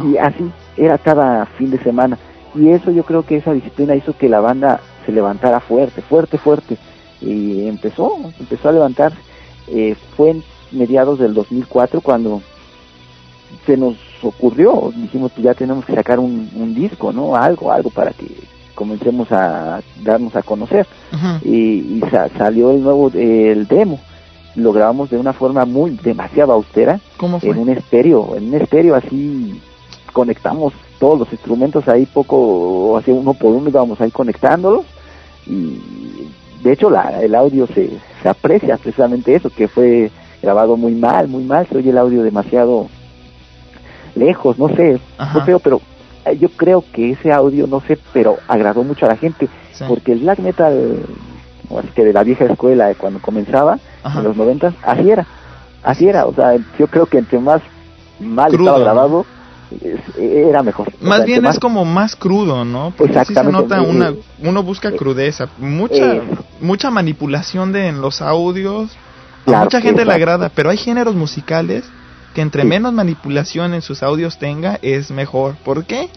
Y 0.05 0.17
así 0.17 0.51
era 0.77 0.97
cada 0.97 1.45
fin 1.45 1.71
de 1.71 1.79
semana. 1.79 2.17
Y 2.53 2.69
eso 2.69 2.91
yo 2.91 3.03
creo 3.03 3.23
que 3.23 3.37
esa 3.37 3.51
disciplina 3.51 3.95
hizo 3.95 4.15
que 4.17 4.29
la 4.29 4.39
banda 4.39 4.79
se 5.05 5.11
levantara 5.11 5.59
fuerte, 5.59 6.01
fuerte, 6.01 6.37
fuerte. 6.37 6.77
Y 7.21 7.67
empezó, 7.67 8.17
empezó 8.39 8.69
a 8.69 8.73
levantarse. 8.73 9.17
Eh, 9.67 9.95
fue 10.15 10.31
en 10.31 10.43
mediados 10.71 11.19
del 11.19 11.33
2004 11.33 12.01
cuando 12.01 12.41
se 13.65 13.77
nos 13.77 13.95
ocurrió, 14.21 14.91
dijimos 14.95 15.31
pues 15.31 15.43
ya 15.43 15.53
tenemos 15.53 15.85
que 15.85 15.95
sacar 15.95 16.19
un, 16.19 16.73
disco, 16.75 17.11
¿no? 17.11 17.35
Algo, 17.35 17.71
algo 17.71 17.89
para 17.89 18.11
que 18.11 18.27
comencemos 18.73 19.31
a 19.31 19.81
darnos 20.03 20.35
a 20.35 20.43
conocer. 20.43 20.85
Y, 21.43 22.01
salió 22.37 22.71
el 22.71 22.83
nuevo, 22.83 23.11
el 23.13 23.67
demo. 23.67 23.99
Lo 24.55 24.71
grabamos 24.71 25.09
de 25.09 25.17
una 25.17 25.33
forma 25.33 25.65
muy, 25.65 25.91
demasiado 25.91 26.53
austera. 26.53 26.99
En 27.49 27.57
un 27.57 27.69
estéreo, 27.69 28.35
en 28.35 28.47
un 28.49 28.53
estéreo 28.55 28.95
así 28.95 29.61
conectamos 30.13 30.73
todos 30.97 31.19
los 31.19 31.31
instrumentos 31.33 31.87
ahí 31.89 32.05
poco, 32.05 32.97
así 32.97 33.11
uno 33.11 33.33
por 33.33 33.53
uno 33.53 33.69
íbamos 33.69 33.99
ahí 33.99 34.11
conectándolos. 34.11 34.85
Y 35.45 35.79
de 36.63 36.71
hecho 36.71 36.89
la, 36.89 37.21
el 37.21 37.35
audio 37.35 37.67
se, 37.67 37.89
se 38.23 38.29
aprecia 38.29 38.77
precisamente 38.77 39.35
eso, 39.35 39.49
que 39.49 39.67
fue 39.67 40.09
grabado 40.41 40.77
muy 40.77 40.93
mal, 40.95 41.27
muy 41.27 41.43
mal, 41.43 41.67
se 41.67 41.77
oye 41.77 41.89
el 41.89 41.97
audio 41.97 42.23
demasiado 42.23 42.87
lejos, 44.15 44.57
no 44.57 44.69
sé, 44.69 44.99
no 45.19 45.45
feo, 45.45 45.59
pero 45.59 45.81
eh, 46.25 46.37
yo 46.37 46.49
creo 46.49 46.83
que 46.91 47.11
ese 47.11 47.31
audio, 47.31 47.67
no 47.67 47.81
sé, 47.81 47.97
pero 48.13 48.37
agradó 48.47 48.83
mucho 48.83 49.05
a 49.05 49.09
la 49.09 49.17
gente, 49.17 49.47
porque 49.87 50.13
el 50.13 50.19
black 50.19 50.39
metal, 50.39 50.99
o 51.69 51.79
así 51.79 51.89
que 51.89 52.03
de 52.03 52.13
la 52.13 52.23
vieja 52.23 52.45
escuela, 52.45 52.87
de 52.87 52.95
cuando 52.95 53.19
comenzaba, 53.19 53.79
en 54.03 54.23
los 54.23 54.35
noventas, 54.35 54.73
así 54.83 55.09
era, 55.09 55.25
así 55.83 56.07
era, 56.07 56.25
o 56.25 56.33
sea, 56.33 56.55
yo 56.79 56.87
creo 56.87 57.05
que 57.05 57.17
entre 57.19 57.39
más 57.39 57.61
mal 58.19 58.53
estaba 58.53 58.79
grabado, 58.79 59.25
era 60.17 60.63
mejor. 60.63 60.93
Más 61.01 61.25
bien 61.25 61.45
es 61.45 61.59
como 61.59 61.85
más 61.85 62.15
crudo, 62.15 62.63
¿no? 62.63 62.93
Porque 62.95 63.25
se 63.25 63.43
nota 63.43 63.81
una, 63.81 64.13
uno 64.39 64.63
busca 64.63 64.91
crudeza, 64.91 65.49
mucha, 65.57 66.21
mucha 66.61 66.91
manipulación 66.91 67.71
de 67.71 67.87
en 67.87 68.01
los 68.01 68.21
audios, 68.21 68.95
a 69.47 69.63
mucha 69.63 69.81
gente 69.81 70.05
le 70.05 70.13
agrada, 70.13 70.49
pero 70.49 70.69
hay 70.69 70.77
géneros 70.77 71.15
musicales 71.15 71.83
que 72.35 72.41
entre 72.41 72.65
menos 72.65 72.91
manipulación 72.91 73.73
en 73.73 73.81
sus 73.81 74.03
audios 74.03 74.37
tenga, 74.37 74.77
es 74.81 75.09
mejor. 75.09 75.55
¿Por 75.63 75.85
qué? 75.85 76.09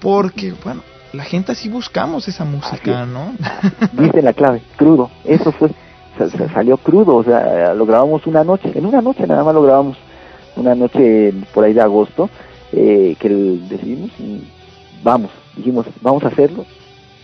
Porque, 0.00 0.54
bueno, 0.64 0.82
la 1.12 1.24
gente 1.24 1.50
así 1.50 1.68
buscamos 1.68 2.28
esa 2.28 2.44
música, 2.44 3.04
¿no? 3.04 3.32
Dice 3.92 4.22
la 4.22 4.32
clave, 4.32 4.62
crudo. 4.76 5.10
Eso 5.24 5.50
fue, 5.50 5.70
salió 6.54 6.76
crudo, 6.76 7.16
o 7.16 7.24
sea, 7.24 7.74
lo 7.74 7.86
grabamos 7.86 8.24
una 8.28 8.44
noche, 8.44 8.70
en 8.72 8.86
una 8.86 9.02
noche 9.02 9.26
nada 9.26 9.42
más 9.42 9.52
lo 9.52 9.62
grabamos, 9.62 9.98
una 10.54 10.76
noche 10.76 11.34
por 11.52 11.64
ahí 11.64 11.72
de 11.72 11.80
agosto, 11.80 12.30
eh, 12.72 13.16
que 13.18 13.28
decidimos, 13.28 14.10
vamos, 15.02 15.32
dijimos, 15.56 15.86
vamos 16.00 16.22
a 16.22 16.28
hacerlo. 16.28 16.66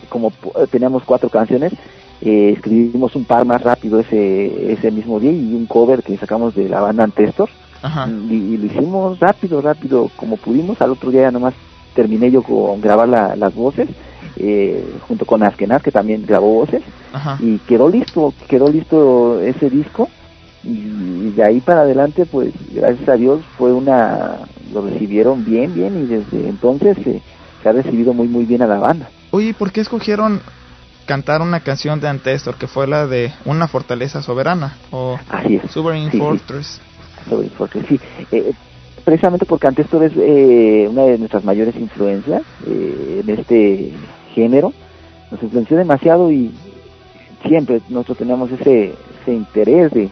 Como 0.08 0.32
teníamos 0.72 1.04
cuatro 1.04 1.28
canciones, 1.28 1.72
eh, 2.20 2.54
escribimos 2.56 3.14
un 3.14 3.26
par 3.26 3.44
más 3.44 3.62
rápido 3.62 4.00
ese, 4.00 4.72
ese 4.72 4.90
mismo 4.90 5.20
día 5.20 5.30
y 5.30 5.54
un 5.54 5.66
cover 5.66 6.02
que 6.02 6.16
sacamos 6.16 6.56
de 6.56 6.68
la 6.68 6.80
banda 6.80 7.04
Antestor 7.04 7.48
y, 8.30 8.56
lo 8.56 8.66
hicimos 8.66 9.18
rápido, 9.18 9.60
rápido, 9.60 10.10
como 10.16 10.36
pudimos. 10.36 10.80
Al 10.80 10.92
otro 10.92 11.10
día 11.10 11.22
ya 11.22 11.30
nomás 11.30 11.54
terminé 11.94 12.30
yo 12.30 12.42
con 12.42 12.80
grabar 12.80 13.08
las 13.08 13.54
voces, 13.54 13.88
eh, 14.36 14.84
junto 15.06 15.24
con 15.24 15.42
Askenaz, 15.42 15.82
que 15.82 15.92
también 15.92 16.24
grabó 16.26 16.54
voces, 16.54 16.82
y 17.40 17.58
quedó 17.58 17.88
listo, 17.88 18.32
quedó 18.48 18.68
listo 18.68 19.40
ese 19.40 19.70
disco. 19.70 20.08
Y, 20.62 21.30
de 21.30 21.44
ahí 21.44 21.60
para 21.60 21.82
adelante, 21.82 22.26
pues 22.26 22.52
gracias 22.72 23.08
a 23.08 23.14
Dios, 23.14 23.42
fue 23.58 23.72
una. 23.72 24.38
Lo 24.72 24.82
recibieron 24.82 25.44
bien, 25.44 25.74
bien, 25.74 26.02
y 26.02 26.06
desde 26.06 26.48
entonces 26.48 26.96
eh, 27.06 27.20
se 27.62 27.68
ha 27.68 27.72
recibido 27.72 28.12
muy, 28.12 28.28
muy 28.28 28.44
bien 28.44 28.62
a 28.62 28.66
la 28.66 28.78
banda. 28.78 29.08
Oye, 29.30 29.54
¿por 29.54 29.70
qué 29.70 29.82
escogieron 29.82 30.40
cantar 31.04 31.42
una 31.42 31.60
canción 31.60 32.00
de 32.00 32.08
Antestor 32.08 32.56
que 32.56 32.66
fue 32.66 32.86
la 32.86 33.06
de 33.06 33.32
Una 33.44 33.68
Fortaleza 33.68 34.22
Soberana 34.22 34.74
o 34.90 35.18
Así 35.28 35.56
es. 35.56 35.70
Sovereign 35.70 36.10
Fortress? 36.10 36.80
Porque 37.56 37.82
sí, 37.82 38.00
eh, 38.32 38.52
precisamente 39.04 39.46
porque 39.46 39.66
antes 39.66 39.86
tú 39.88 39.98
eres 39.98 40.12
eh, 40.16 40.88
una 40.90 41.02
de 41.02 41.18
nuestras 41.18 41.44
mayores 41.44 41.76
influencias 41.76 42.42
eh, 42.66 43.22
en 43.24 43.38
este 43.38 43.92
género, 44.34 44.72
nos 45.30 45.42
influenció 45.42 45.76
demasiado 45.76 46.30
y 46.30 46.52
siempre 47.46 47.80
nosotros 47.88 48.18
tenemos 48.18 48.50
ese 48.50 48.94
ese 49.22 49.34
interés 49.34 49.92
de, 49.92 50.10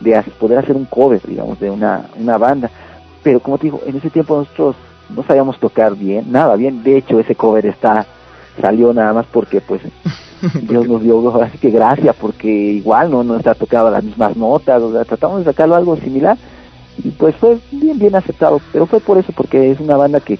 de 0.00 0.22
poder 0.38 0.58
hacer 0.58 0.76
un 0.76 0.86
cover, 0.86 1.20
digamos, 1.26 1.60
de 1.60 1.70
una, 1.70 2.06
una 2.18 2.38
banda. 2.38 2.70
Pero 3.22 3.40
como 3.40 3.58
te 3.58 3.64
digo, 3.64 3.80
en 3.86 3.96
ese 3.96 4.10
tiempo 4.10 4.36
nosotros 4.36 4.76
no 5.14 5.22
sabíamos 5.24 5.58
tocar 5.58 5.94
bien, 5.94 6.30
nada 6.30 6.56
bien. 6.56 6.82
De 6.82 6.96
hecho, 6.96 7.20
ese 7.20 7.34
cover 7.34 7.66
está 7.66 8.06
salió 8.60 8.92
nada 8.92 9.12
más 9.12 9.26
porque 9.26 9.60
pues 9.60 9.82
Dios 10.62 10.86
nos 10.86 11.02
dio 11.02 11.42
así 11.42 11.58
que 11.58 11.70
gracia 11.70 12.12
porque 12.12 12.48
igual 12.48 13.10
no 13.10 13.24
no 13.24 13.36
está 13.36 13.54
tocado 13.54 13.90
las 13.90 14.04
mismas 14.04 14.36
notas, 14.36 14.80
o 14.80 14.92
sea, 14.92 15.04
tratamos 15.04 15.40
de 15.40 15.44
sacarlo 15.46 15.74
algo 15.74 15.96
similar 15.96 16.36
y 17.02 17.10
pues 17.10 17.34
fue 17.36 17.58
bien 17.70 17.98
bien 17.98 18.14
aceptado, 18.14 18.60
pero 18.72 18.86
fue 18.86 19.00
por 19.00 19.18
eso 19.18 19.32
porque 19.32 19.70
es 19.70 19.80
una 19.80 19.96
banda 19.96 20.20
que 20.20 20.38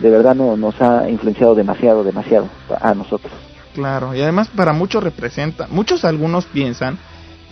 de 0.00 0.10
verdad 0.10 0.34
no 0.34 0.56
nos 0.56 0.80
ha 0.80 1.08
influenciado 1.08 1.54
demasiado 1.54 2.04
demasiado 2.04 2.48
a 2.80 2.94
nosotros. 2.94 3.32
Claro, 3.74 4.14
y 4.14 4.20
además 4.20 4.48
para 4.48 4.72
muchos 4.72 5.02
representa, 5.02 5.66
muchos 5.70 6.04
algunos 6.04 6.44
piensan 6.46 6.98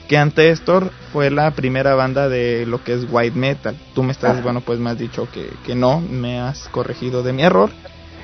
que 0.09 0.19
Antestor 0.19 0.91
fue 1.13 1.31
la 1.31 1.53
primera 1.53 1.95
banda 1.95 2.29
de 2.29 2.67
lo 2.67 2.85
que 2.85 2.93
es 2.93 3.07
white 3.11 3.39
metal. 3.39 3.77
Tú 3.95 4.03
me 4.03 4.13
estás, 4.13 4.43
bueno, 4.43 4.61
pues 4.61 4.79
me 4.79 4.91
has 4.91 4.99
dicho 4.99 5.29
que, 5.33 5.49
que 5.65 5.75
no, 5.75 6.01
me 6.01 6.39
has 6.39 6.69
corregido 6.69 7.23
de 7.23 7.33
mi 7.33 7.43
error. 7.43 7.71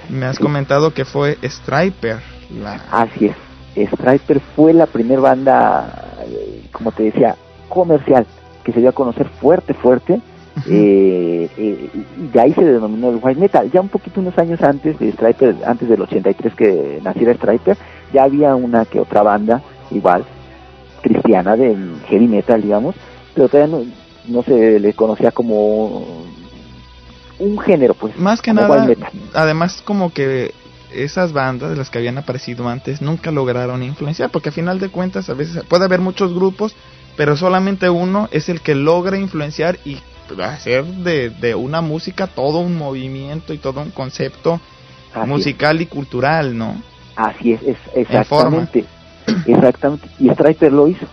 Me 0.08 0.26
has 0.26 0.38
comentado 0.38 0.92
que 0.92 1.04
fue 1.04 1.38
Striper. 1.42 2.18
La... 2.50 2.74
Así 2.90 3.26
es, 3.74 3.88
Striper 3.90 4.40
fue 4.54 4.72
la 4.72 4.86
primera 4.86 5.20
banda, 5.20 6.12
eh, 6.26 6.64
como 6.72 6.92
te 6.92 7.04
decía, 7.04 7.36
comercial, 7.68 8.26
que 8.68 8.74
se 8.74 8.80
dio 8.80 8.90
a 8.90 8.92
conocer 8.92 9.26
fuerte, 9.40 9.72
fuerte. 9.72 10.20
eh, 10.66 11.48
eh, 11.56 11.90
y 12.18 12.26
de 12.26 12.38
ahí 12.38 12.52
se 12.52 12.64
denominó 12.64 13.08
el 13.08 13.18
white 13.22 13.40
metal. 13.40 13.70
Ya 13.72 13.80
un 13.80 13.88
poquito 13.88 14.20
unos 14.20 14.36
años 14.36 14.60
antes 14.60 14.98
de 14.98 15.10
Striper, 15.10 15.56
antes 15.64 15.88
del 15.88 16.02
83 16.02 16.54
que 16.54 17.00
naciera 17.02 17.32
Striper, 17.32 17.78
ya 18.12 18.24
había 18.24 18.54
una 18.54 18.84
que 18.84 19.00
otra 19.00 19.22
banda 19.22 19.62
igual 19.90 20.26
cristiana 21.00 21.56
del 21.56 21.98
heavy 22.08 22.28
metal, 22.28 22.60
digamos, 22.60 22.94
pero 23.34 23.48
todavía 23.48 23.78
no, 24.26 24.42
se 24.42 24.78
le 24.78 24.92
conocía 24.92 25.30
como 25.30 26.26
un 27.38 27.58
género, 27.60 27.94
pues. 27.94 28.18
Más 28.18 28.42
que 28.42 28.52
nada, 28.52 28.86
además 29.32 29.80
como 29.82 30.12
que 30.12 30.52
esas 30.92 31.32
bandas 31.32 31.70
de 31.70 31.76
las 31.76 31.88
que 31.88 31.98
habían 31.98 32.18
aparecido 32.18 32.68
antes 32.68 33.00
nunca 33.00 33.30
lograron 33.30 33.82
influenciar, 33.82 34.28
porque 34.28 34.50
a 34.50 34.52
final 34.52 34.78
de 34.78 34.90
cuentas 34.90 35.30
a 35.30 35.34
veces 35.34 35.64
puede 35.64 35.86
haber 35.86 36.00
muchos 36.00 36.34
grupos, 36.34 36.76
pero 37.18 37.36
solamente 37.36 37.90
uno 37.90 38.28
es 38.30 38.48
el 38.48 38.60
que 38.60 38.76
logra 38.76 39.18
influenciar 39.18 39.76
y 39.84 39.98
hacer 40.40 40.84
de, 40.84 41.30
de 41.30 41.56
una 41.56 41.80
música 41.80 42.28
todo 42.28 42.60
un 42.60 42.78
movimiento 42.78 43.52
y 43.52 43.58
todo 43.58 43.80
un 43.80 43.90
concepto 43.90 44.60
musical 45.26 45.80
y 45.80 45.86
cultural, 45.86 46.56
¿no? 46.56 46.80
Así 47.16 47.54
es, 47.54 47.62
es 47.64 47.76
exactamente. 47.96 48.84
Exactamente. 49.46 50.08
Y 50.20 50.30
Striper 50.30 50.72
lo 50.72 50.86
hizo. 50.86 51.06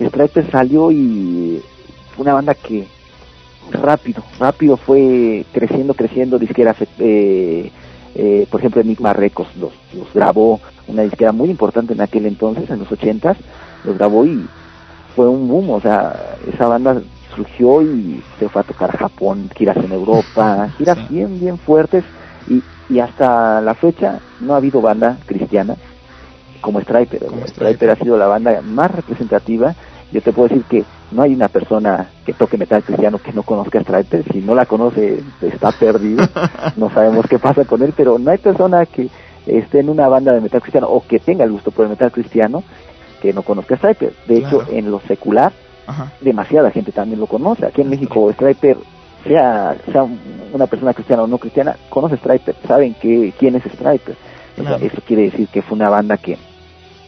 Striper 0.00 0.50
salió 0.50 0.90
y 0.90 1.62
fue 2.16 2.22
una 2.22 2.32
banda 2.32 2.54
que 2.54 2.86
rápido, 3.70 4.24
rápido 4.40 4.78
fue 4.78 5.44
creciendo, 5.52 5.92
creciendo. 5.92 6.38
Disqueras, 6.38 6.76
eh, 6.98 7.70
eh, 8.14 8.46
por 8.50 8.60
ejemplo, 8.60 8.80
Enigma 8.80 9.12
Records 9.12 9.54
los, 9.56 9.72
los 9.92 10.10
grabó, 10.14 10.60
una 10.88 11.02
disquera 11.02 11.32
muy 11.32 11.50
importante 11.50 11.92
en 11.92 12.00
aquel 12.00 12.24
entonces, 12.24 12.70
en 12.70 12.78
los 12.78 12.90
ochentas, 12.90 13.36
los 13.84 13.98
grabó 13.98 14.24
y 14.24 14.46
fue 15.14 15.28
un 15.28 15.48
boom. 15.48 15.70
O 15.70 15.80
sea, 15.80 16.36
esa 16.52 16.66
banda 16.66 17.00
surgió 17.34 17.82
y 17.82 18.22
se 18.38 18.48
fue 18.48 18.62
a 18.62 18.64
tocar 18.64 18.96
Japón, 18.96 19.48
giras 19.54 19.76
en 19.76 19.92
Europa, 19.92 20.68
giras 20.78 21.08
bien, 21.08 21.40
bien 21.40 21.58
fuertes. 21.58 22.04
Y, 22.48 22.62
y 22.88 22.98
hasta 22.98 23.60
la 23.60 23.74
fecha 23.74 24.18
no 24.40 24.54
ha 24.54 24.56
habido 24.56 24.80
banda 24.80 25.16
cristiana 25.26 25.76
como 26.60 26.80
Striper. 26.80 27.20
Striper 27.46 27.90
ha 27.90 27.96
sido 27.96 28.16
la 28.16 28.26
banda 28.26 28.60
más 28.62 28.90
representativa. 28.90 29.74
Yo 30.12 30.20
te 30.20 30.32
puedo 30.32 30.48
decir 30.48 30.64
que 30.64 30.84
no 31.10 31.22
hay 31.22 31.34
una 31.34 31.48
persona 31.48 32.08
que 32.24 32.34
toque 32.34 32.58
metal 32.58 32.82
cristiano 32.82 33.18
que 33.18 33.32
no 33.32 33.42
conozca 33.42 33.78
a 33.78 33.82
Striper. 33.82 34.24
Si 34.32 34.40
no 34.40 34.54
la 34.54 34.66
conoce, 34.66 35.22
está 35.40 35.72
perdido. 35.72 36.26
no 36.76 36.90
sabemos 36.90 37.26
qué 37.28 37.38
pasa 37.38 37.64
con 37.64 37.82
él, 37.82 37.94
pero 37.96 38.18
no 38.18 38.30
hay 38.30 38.38
persona 38.38 38.84
que 38.86 39.08
esté 39.46 39.80
en 39.80 39.88
una 39.88 40.08
banda 40.08 40.32
de 40.32 40.40
metal 40.40 40.60
cristiano 40.60 40.88
o 40.88 41.04
que 41.06 41.18
tenga 41.18 41.44
el 41.44 41.52
gusto 41.52 41.70
por 41.70 41.84
el 41.84 41.90
metal 41.90 42.12
cristiano 42.12 42.62
que 43.22 43.32
no 43.32 43.42
conozca 43.42 43.76
Striper. 43.76 44.12
De 44.26 44.38
hecho, 44.38 44.64
en 44.68 44.90
lo 44.90 45.00
secular, 45.00 45.52
demasiada 46.20 46.72
gente 46.72 46.90
también 46.90 47.20
lo 47.20 47.28
conoce. 47.28 47.66
Aquí 47.66 47.80
en 47.80 47.88
México, 47.88 48.32
Striper, 48.32 48.76
sea, 49.24 49.76
sea 49.92 50.04
una 50.52 50.66
persona 50.66 50.92
cristiana 50.92 51.22
o 51.22 51.28
no 51.28 51.38
cristiana, 51.38 51.76
conoce 51.88 52.16
Striper, 52.16 52.56
saben 52.66 52.94
que, 52.94 53.32
quién 53.38 53.54
es 53.54 53.62
Striper. 53.62 54.16
eso 54.80 55.02
quiere 55.06 55.22
decir 55.24 55.46
que 55.48 55.62
fue 55.62 55.76
una 55.76 55.88
banda 55.88 56.16
que 56.16 56.36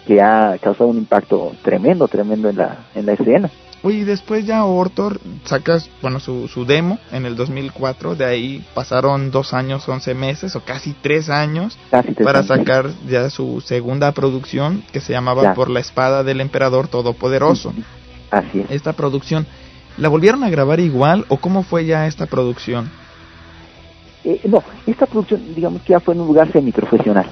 que 0.07 0.21
ha 0.21 0.59
causado 0.61 0.91
un 0.91 0.99
impacto 0.99 1.53
tremendo, 1.63 2.07
tremendo 2.09 2.49
en 2.51 2.57
la, 2.59 2.77
en 2.95 3.07
la 3.07 3.13
escena. 3.13 3.51
Oye, 3.87 3.99
y 3.99 4.05
después 4.05 4.47
ya 4.47 4.65
Ortor 4.65 5.21
sacas, 5.45 5.91
bueno, 6.01 6.19
su, 6.19 6.49
su 6.49 6.65
demo 6.65 6.99
en 7.13 7.27
el 7.27 7.37
2004, 7.37 8.15
de 8.15 8.25
ahí 8.25 8.65
pasaron 8.73 9.31
dos 9.31 9.53
años, 9.53 9.87
once 9.87 10.15
meses, 10.15 10.57
o 10.57 10.65
casi 10.65 10.95
tres 10.95 11.29
años, 11.29 11.77
para 11.91 12.43
sacar 12.45 12.89
ya 13.07 13.29
su 13.29 13.61
segunda 13.61 14.13
producción, 14.13 14.83
que 14.91 15.01
se 15.01 15.13
llamaba 15.13 15.53
Por 15.53 15.69
la 15.69 15.81
Espada 15.81 16.25
del 16.25 16.41
Emperador 16.41 16.89
Todopoderoso. 16.89 17.75
Así 18.31 18.61
es. 18.61 18.71
Esta 18.71 18.95
producción, 18.95 19.47
¿la 19.99 20.09
volvieron 20.09 20.45
a 20.45 20.49
grabar 20.49 20.81
igual, 20.81 21.27
o 21.29 21.37
cómo 21.37 21.63
fue 21.63 21.85
ya 21.85 22.07
esta 22.07 22.25
producción? 22.25 22.91
Eh, 24.25 24.41
no, 24.45 24.63
esta 24.87 25.05
producción, 25.05 25.55
digamos 25.55 25.83
que 25.83 25.93
ya 25.93 26.01
fue 26.01 26.15
en 26.15 26.23
un 26.23 26.29
lugar 26.29 26.51
semiprofesional 26.51 27.27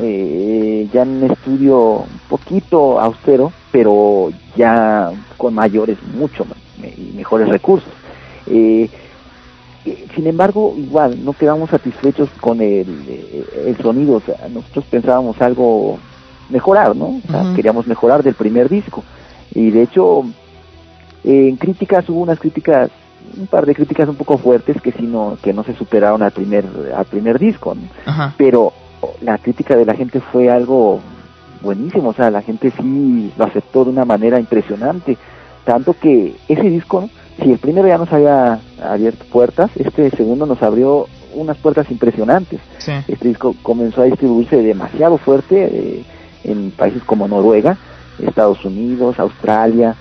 eh, 0.00 0.88
ya 0.92 1.02
en 1.02 1.22
un 1.22 1.30
estudio 1.30 1.78
un 1.78 2.20
poquito 2.28 3.00
austero, 3.00 3.52
pero 3.70 4.30
ya 4.56 5.10
con 5.36 5.54
mayores, 5.54 5.98
mucho 6.14 6.46
y 6.82 7.12
mejores 7.16 7.48
recursos. 7.48 7.90
Eh, 8.46 8.88
eh, 9.84 10.06
sin 10.14 10.26
embargo, 10.26 10.74
igual, 10.76 11.24
no 11.24 11.32
quedamos 11.32 11.70
satisfechos 11.70 12.28
con 12.40 12.60
el, 12.60 12.86
el 13.66 13.76
sonido, 13.76 14.22
nosotros 14.52 14.84
pensábamos 14.90 15.40
algo 15.40 15.98
mejorar, 16.50 16.96
¿no? 16.96 17.20
queríamos 17.54 17.86
mejorar 17.86 18.22
del 18.22 18.34
primer 18.34 18.68
disco. 18.68 19.04
Y 19.54 19.70
de 19.70 19.82
hecho, 19.82 20.24
en 21.24 21.56
críticas 21.56 22.08
hubo 22.08 22.20
unas 22.20 22.38
críticas 22.38 22.90
un 23.36 23.46
par 23.46 23.66
de 23.66 23.74
críticas 23.74 24.08
un 24.08 24.14
poco 24.16 24.38
fuertes 24.38 24.80
que 24.80 24.92
si 24.92 25.02
no 25.02 25.36
que 25.42 25.52
no 25.52 25.62
se 25.62 25.74
superaron 25.74 26.22
al 26.22 26.30
primer 26.30 26.64
al 26.96 27.04
primer 27.04 27.38
disco 27.38 27.76
pero 28.38 28.72
la 29.20 29.38
crítica 29.38 29.76
de 29.76 29.84
la 29.84 29.94
gente 29.94 30.20
fue 30.20 30.50
algo 30.50 31.00
buenísimo, 31.60 32.10
o 32.10 32.14
sea, 32.14 32.30
la 32.30 32.42
gente 32.42 32.70
sí 32.70 33.32
lo 33.36 33.44
aceptó 33.44 33.84
de 33.84 33.90
una 33.90 34.04
manera 34.04 34.38
impresionante, 34.38 35.16
tanto 35.64 35.94
que 35.94 36.34
ese 36.48 36.62
disco, 36.62 37.10
si 37.42 37.52
el 37.52 37.58
primero 37.58 37.88
ya 37.88 37.98
nos 37.98 38.12
había 38.12 38.60
abierto 38.82 39.24
puertas, 39.30 39.70
este 39.76 40.10
segundo 40.10 40.46
nos 40.46 40.62
abrió 40.62 41.06
unas 41.34 41.58
puertas 41.58 41.90
impresionantes. 41.90 42.60
Este 43.06 43.28
disco 43.28 43.54
comenzó 43.62 44.02
a 44.02 44.06
distribuirse 44.06 44.56
demasiado 44.56 45.18
fuerte 45.18 45.68
eh, 45.70 46.04
en 46.44 46.70
países 46.70 47.02
como 47.04 47.28
Noruega, 47.28 47.76
Estados 48.18 48.64
Unidos, 48.64 49.18
Australia, 49.18 49.94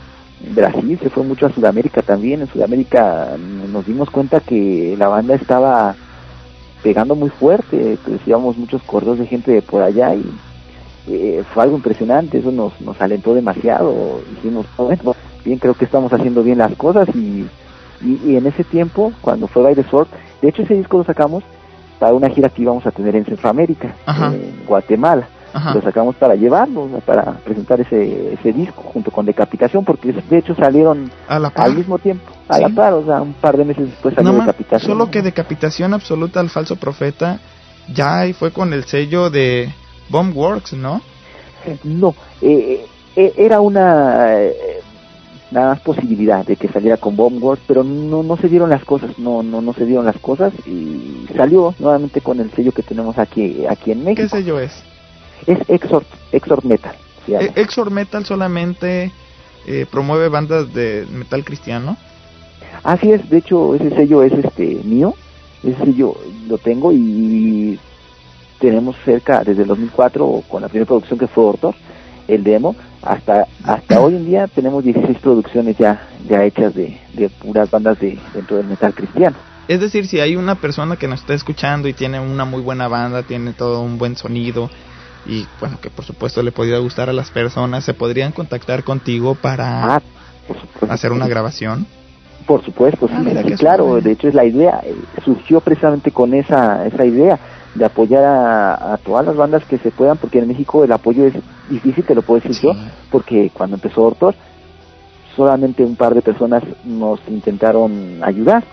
Brasil, 0.56 1.00
se 1.02 1.10
fue 1.10 1.24
mucho 1.24 1.48
a 1.48 1.52
Sudamérica 1.52 2.02
también. 2.02 2.42
En 2.42 2.48
Sudamérica 2.48 3.36
nos 3.72 3.86
dimos 3.86 4.10
cuenta 4.10 4.40
que 4.40 4.96
la 4.98 5.08
banda 5.08 5.36
estaba 5.36 5.96
pegando 6.84 7.16
muy 7.16 7.30
fuerte, 7.30 7.98
recibíamos 8.06 8.58
muchos 8.58 8.82
correos 8.84 9.20
de 9.20 9.28
gente 9.28 9.52
de 9.52 9.62
por 9.62 9.82
allá 9.82 10.14
y 10.16 10.26
eh, 11.08 11.44
fue 11.54 11.64
algo 11.64 11.78
impresionante, 11.78 12.40
eso 12.40 12.52
nos, 12.52 12.80
nos 12.82 13.00
alentó 13.02 13.34
demasiado, 13.34 14.22
dijimos, 14.36 14.66
bueno, 14.78 15.16
bien 15.44 15.60
creo 15.60 15.74
que 15.74 15.86
estamos 15.86 16.12
haciendo 16.14 16.44
bien 16.44 16.58
las 16.58 16.76
cosas 16.76 17.08
y, 17.16 17.48
y, 18.02 18.36
en 18.36 18.46
ese 18.46 18.64
tiempo, 18.64 19.12
cuando 19.22 19.48
fue 19.48 19.64
By 19.64 19.76
the 19.76 19.84
Sword, 19.84 20.08
de 20.42 20.50
hecho 20.50 20.64
ese 20.64 20.76
disco 20.76 20.98
lo 20.98 21.04
sacamos 21.04 21.44
para 22.00 22.14
una 22.14 22.30
gira 22.30 22.50
que 22.50 22.62
íbamos 22.62 22.86
a 22.86 22.92
tener 22.92 23.16
en 23.16 23.26
Centroamérica, 23.26 23.96
en 24.08 24.66
Guatemala 24.68 25.28
lo 25.74 25.82
sacamos 25.82 26.16
para 26.16 26.36
llevarlo, 26.36 26.88
para 27.06 27.24
presentar 27.44 27.82
ese, 27.82 28.34
ese 28.34 28.54
disco 28.54 28.84
junto 28.84 29.12
con 29.12 29.26
Decapitación, 29.26 29.84
porque 29.84 30.12
de 30.14 30.38
hecho 30.38 30.56
salieron 30.56 31.10
al 31.28 31.76
mismo 31.76 31.98
tiempo, 31.98 32.32
a 32.48 32.60
la 32.60 32.70
par, 32.70 32.94
o 32.94 33.06
sea, 33.06 33.22
un 33.22 33.34
par 33.34 33.58
de 33.58 33.66
meses 33.66 33.90
después 33.90 34.16
salió 34.16 34.34
Decapitación. 34.34 34.92
Solo 34.92 35.12
que 35.12 35.22
Decapitación 35.22 35.94
Absoluta 35.94 36.40
al 36.40 36.50
Falso 36.50 36.76
Profeta 36.76 37.40
ya 37.94 38.20
ahí 38.20 38.34
fue 38.34 38.52
con 38.52 38.74
el 38.74 38.86
sello 38.86 39.30
de 39.30 39.74
Bombworks, 40.10 40.74
¿no? 40.74 41.02
No, 41.84 42.16
eh, 42.42 42.86
eh, 43.16 43.34
era 43.38 43.60
una 43.60 44.36
eh, 44.42 44.82
nada 45.52 45.70
más 45.70 45.80
posibilidad 45.82 46.46
de 46.46 46.56
que 46.56 46.70
saliera 46.70 46.98
con 46.98 47.16
Bombworks, 47.16 47.64
pero 47.68 47.84
no 47.84 48.24
no 48.24 48.38
se 48.38 48.48
dieron 48.48 48.70
las 48.70 48.86
cosas, 48.86 49.18
no 49.18 49.44
no 49.44 49.62
no 49.62 49.74
se 49.74 49.86
dieron 49.86 50.06
las 50.06 50.18
cosas 50.20 50.54
y 50.66 51.26
salió 51.36 51.74
nuevamente 51.80 52.22
con 52.22 52.40
el 52.40 52.52
sello 52.52 52.72
que 52.72 52.84
tenemos 52.84 53.18
aquí 53.18 53.66
aquí 53.66 53.92
en 53.92 54.04
México. 54.04 54.24
¿Qué 54.24 54.30
sello 54.30 54.60
es? 54.60 54.84
es 55.46 55.60
Exort, 55.70 56.08
Exort 56.32 56.64
Metal. 56.64 56.96
E, 57.28 57.52
Exort 57.56 57.92
Metal 57.92 58.26
solamente 58.26 59.12
eh, 59.66 59.86
promueve 59.90 60.30
bandas 60.30 60.74
de 60.74 61.06
metal 61.12 61.44
cristiano. 61.44 61.98
Así 62.84 63.12
es, 63.12 63.30
de 63.30 63.38
hecho 63.38 63.76
ese 63.76 63.90
sello 63.92 64.24
es 64.24 64.34
este 64.34 64.82
mío, 64.84 65.14
ese 65.64 65.78
sello 65.86 66.16
lo 66.48 66.58
tengo 66.58 66.92
y 66.94 67.80
tenemos 68.60 68.96
cerca 69.04 69.44
desde 69.44 69.64
el 69.64 69.68
2004 69.68 70.44
con 70.48 70.62
la 70.62 70.68
primera 70.70 70.88
producción 70.88 71.20
que 71.20 71.28
fue 71.28 71.44
Ortor, 71.46 71.76
el 72.28 72.44
demo, 72.44 72.76
hasta 73.02 73.48
hasta 73.64 74.00
hoy 74.02 74.16
en 74.16 74.26
día 74.26 74.48
tenemos 74.48 74.84
16 74.84 75.18
producciones 75.20 75.78
ya 75.78 76.08
ya 76.28 76.44
hechas 76.44 76.74
de, 76.74 77.00
de 77.14 77.30
puras 77.30 77.70
bandas 77.70 78.00
de 78.00 78.18
dentro 78.34 78.58
del 78.58 78.68
metal 78.68 78.94
cristiano. 78.94 79.36
Es 79.68 79.82
decir, 79.82 80.08
si 80.08 80.20
hay 80.22 80.36
una 80.36 80.56
persona 80.56 80.96
que 80.96 81.08
nos 81.08 81.20
está 81.22 81.34
escuchando 81.34 81.88
y 81.90 81.94
tiene 81.94 82.20
una 82.20 82.46
muy 82.46 82.62
buena 82.62 82.88
banda, 82.88 83.24
tiene 83.24 83.52
todo 83.54 83.82
un 83.82 83.98
buen 83.98 84.16
sonido 84.16 84.70
y 85.26 85.46
bueno, 85.60 85.78
que 85.82 85.90
por 85.90 86.06
supuesto 86.06 86.42
le 86.42 86.54
podría 86.54 86.78
gustar 86.80 87.10
a 87.10 87.14
las 87.14 87.32
personas, 87.32 87.84
se 87.84 87.94
podrían 87.94 88.32
contactar 88.32 88.84
contigo 88.84 89.36
para 89.36 89.96
Ah, 89.96 90.02
hacer 90.90 91.12
una 91.12 91.28
grabación. 91.28 91.86
Por 92.48 92.64
supuesto, 92.64 93.08
sí, 93.08 93.14
Ah, 93.16 93.22
mira 93.24 93.42
sí, 93.44 93.50
qué 93.50 93.56
claro, 93.56 94.00
de 94.02 94.12
hecho 94.14 94.28
es 94.30 94.34
la 94.34 94.46
idea, 94.46 94.80
eh, 94.84 94.96
surgió 95.24 95.60
precisamente 95.62 96.12
con 96.12 96.34
esa, 96.34 96.86
esa 96.88 97.06
idea 97.06 97.38
de 97.76 97.86
apoyar 97.86 98.24
a, 98.24 98.94
a 98.94 98.98
todas 98.98 99.26
las 99.26 99.36
bandas 99.36 99.64
que 99.66 99.78
se 99.78 99.92
puedan, 99.92 100.18
porque 100.18 100.40
en 100.40 100.48
México 100.48 100.84
el 100.84 100.92
apoyo 100.94 101.26
es 101.28 101.34
difícil, 101.70 102.06
te 102.06 102.16
lo 102.16 102.22
puedo 102.24 102.40
decir 102.40 102.56
Sí. 102.56 102.66
yo, 102.68 102.74
porque 103.12 103.52
cuando 103.54 103.76
empezó 103.76 104.02
Ortor, 104.04 104.34
solamente 105.36 105.84
un 105.84 105.96
par 105.96 106.16
de 106.16 106.22
personas 106.22 106.64
nos 106.86 107.20
intentaron 107.28 108.20
ayudar, 108.24 108.64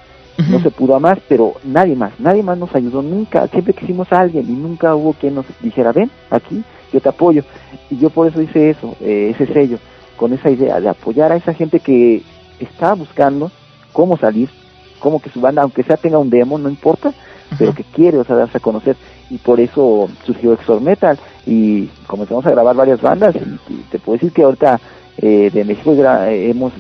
no 0.51 0.59
se 0.61 0.71
pudo 0.71 0.97
a 0.97 1.01
más, 1.01 1.19
pero 1.29 1.55
nadie 1.65 1.95
más, 1.95 2.13
nadie 2.19 2.43
más 2.43 2.59
nos 2.59 2.75
ayudó 2.75 3.03
nunca, 3.03 3.47
siempre 3.49 3.73
quisimos 3.75 4.13
a 4.13 4.21
alguien 4.21 4.45
y 4.49 4.53
nunca 4.53 4.95
hubo 4.97 5.13
quien 5.13 5.35
nos 5.37 5.47
dijera, 5.61 5.93
ven, 5.93 6.11
aquí, 6.31 6.65
yo 6.93 7.01
te 7.01 7.09
apoyo. 7.09 7.45
Y 7.91 7.99
yo 7.99 8.11
por 8.11 8.27
eso 8.27 8.41
hice 8.43 8.71
eso, 8.71 8.97
eh, 9.01 9.33
ese 9.35 9.53
sello, 9.53 9.79
con 10.17 10.33
esa 10.33 10.51
idea 10.51 10.81
de 10.81 10.89
apoyar 10.89 11.31
a 11.31 11.37
esa 11.37 11.53
gente 11.55 11.79
que 11.81 12.23
está 12.59 12.95
buscando 12.95 13.51
cómo 13.95 14.19
salir, 14.19 14.51
cómo 14.99 15.21
que 15.21 15.31
su 15.31 15.41
banda, 15.41 15.63
aunque 15.63 15.83
sea 15.85 15.97
tenga 15.97 16.19
un 16.19 16.29
demo, 16.29 16.59
no 16.59 16.69
importa, 16.69 17.15
pero 17.59 17.73
que 17.73 17.85
quiere, 17.85 18.19
o 18.19 18.25
sea, 18.25 18.37
darse 18.37 18.59
a 18.59 18.61
conocer. 18.61 18.97
Y 19.31 19.39
por 19.39 19.59
eso 19.61 20.11
surgió 20.27 20.53
Exor 20.53 20.83
Metal 20.83 21.19
y 21.47 21.87
comenzamos 22.07 22.45
a 22.45 22.51
grabar 22.51 22.77
varias 22.77 23.01
bandas 23.01 23.35
y, 23.37 23.73
y 23.73 23.77
te 23.91 23.99
puedo 23.99 24.17
decir 24.19 24.33
que 24.33 24.43
ahorita 24.43 24.79
eh, 25.17 25.51
de 25.51 25.65
México 25.65 25.95
gra- 25.95 26.29
eh, 26.29 26.51
hemos 26.51 26.73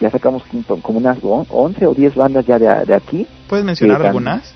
ya 0.00 0.10
sacamos 0.10 0.42
como- 0.82 0.98
unas 0.98 1.18
on- 1.22 1.46
11 1.48 1.86
o 1.86 1.94
10 1.94 2.14
bandas 2.16 2.44
ya 2.46 2.58
de, 2.58 2.66
de 2.84 2.94
aquí. 2.94 3.26
¿Puedes 3.48 3.64
mencionar 3.64 4.04
algunas? 4.04 4.54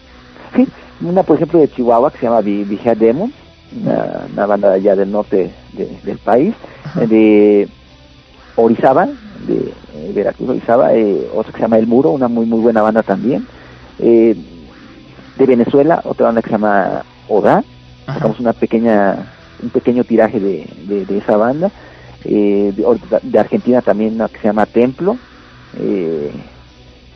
Sí, 0.56 0.66
una 1.02 1.22
por 1.22 1.36
ejemplo 1.36 1.60
de 1.60 1.68
Chihuahua 1.68 2.10
que 2.10 2.18
se 2.18 2.26
llama 2.26 2.40
Vi- 2.40 2.64
Vigía 2.64 2.94
Demon, 2.94 3.32
una, 3.82 4.26
una 4.32 4.46
banda 4.46 4.72
allá 4.72 4.94
del 4.96 5.10
norte 5.10 5.50
de- 5.72 5.98
del 6.04 6.18
país, 6.18 6.54
Ajá. 6.84 7.00
de 7.06 7.68
Orizaba, 8.56 9.08
de 9.46 9.72
eh, 9.94 10.12
Veracruz, 10.14 10.50
Orizaba, 10.50 10.94
eh, 10.94 11.28
otra 11.34 11.52
que 11.52 11.58
se 11.58 11.62
llama 11.62 11.78
El 11.78 11.86
Muro, 11.86 12.10
una 12.10 12.28
muy 12.28 12.46
muy 12.46 12.60
buena 12.60 12.82
banda 12.82 13.02
también, 13.02 13.46
eh, 13.98 14.36
de 15.38 15.46
Venezuela, 15.46 16.00
otra 16.04 16.26
banda 16.26 16.42
que 16.42 16.48
se 16.48 16.54
llama 16.54 17.02
Oda, 17.28 17.64
Ajá. 18.06 18.14
sacamos 18.14 18.40
una 18.40 18.52
pequeña 18.52 19.16
un 19.62 19.70
pequeño 19.70 20.04
tiraje 20.04 20.40
de, 20.40 20.66
de, 20.86 21.04
de 21.06 21.18
esa 21.18 21.36
banda, 21.36 21.70
eh, 22.24 22.72
de, 22.74 23.20
de 23.22 23.38
Argentina 23.38 23.82
también 23.82 24.14
una 24.14 24.28
que 24.28 24.38
se 24.38 24.48
llama 24.48 24.66
Templo, 24.66 25.16
eh, 25.78 26.30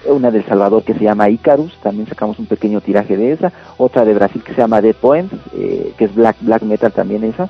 una 0.07 0.31
del 0.31 0.45
Salvador 0.45 0.83
que 0.83 0.95
se 0.95 1.05
llama 1.05 1.31
Icarus, 1.31 1.75
también 1.83 2.07
sacamos 2.07 2.39
un 2.39 2.47
pequeño 2.47 2.81
tiraje 2.81 3.16
de 3.16 3.33
esa, 3.33 3.53
otra 3.79 4.05
de 4.05 4.14
Brasil 4.14 4.43
que 4.43 4.55
se 4.55 4.61
llama 4.61 4.83
The 4.83 4.95
Poems, 4.95 5.33
eh, 5.55 5.95
que 5.97 6.05
es 6.05 6.14
black 6.14 6.37
black 6.41 6.62
metal 6.62 6.93
también 6.93 7.25
esa, 7.25 7.49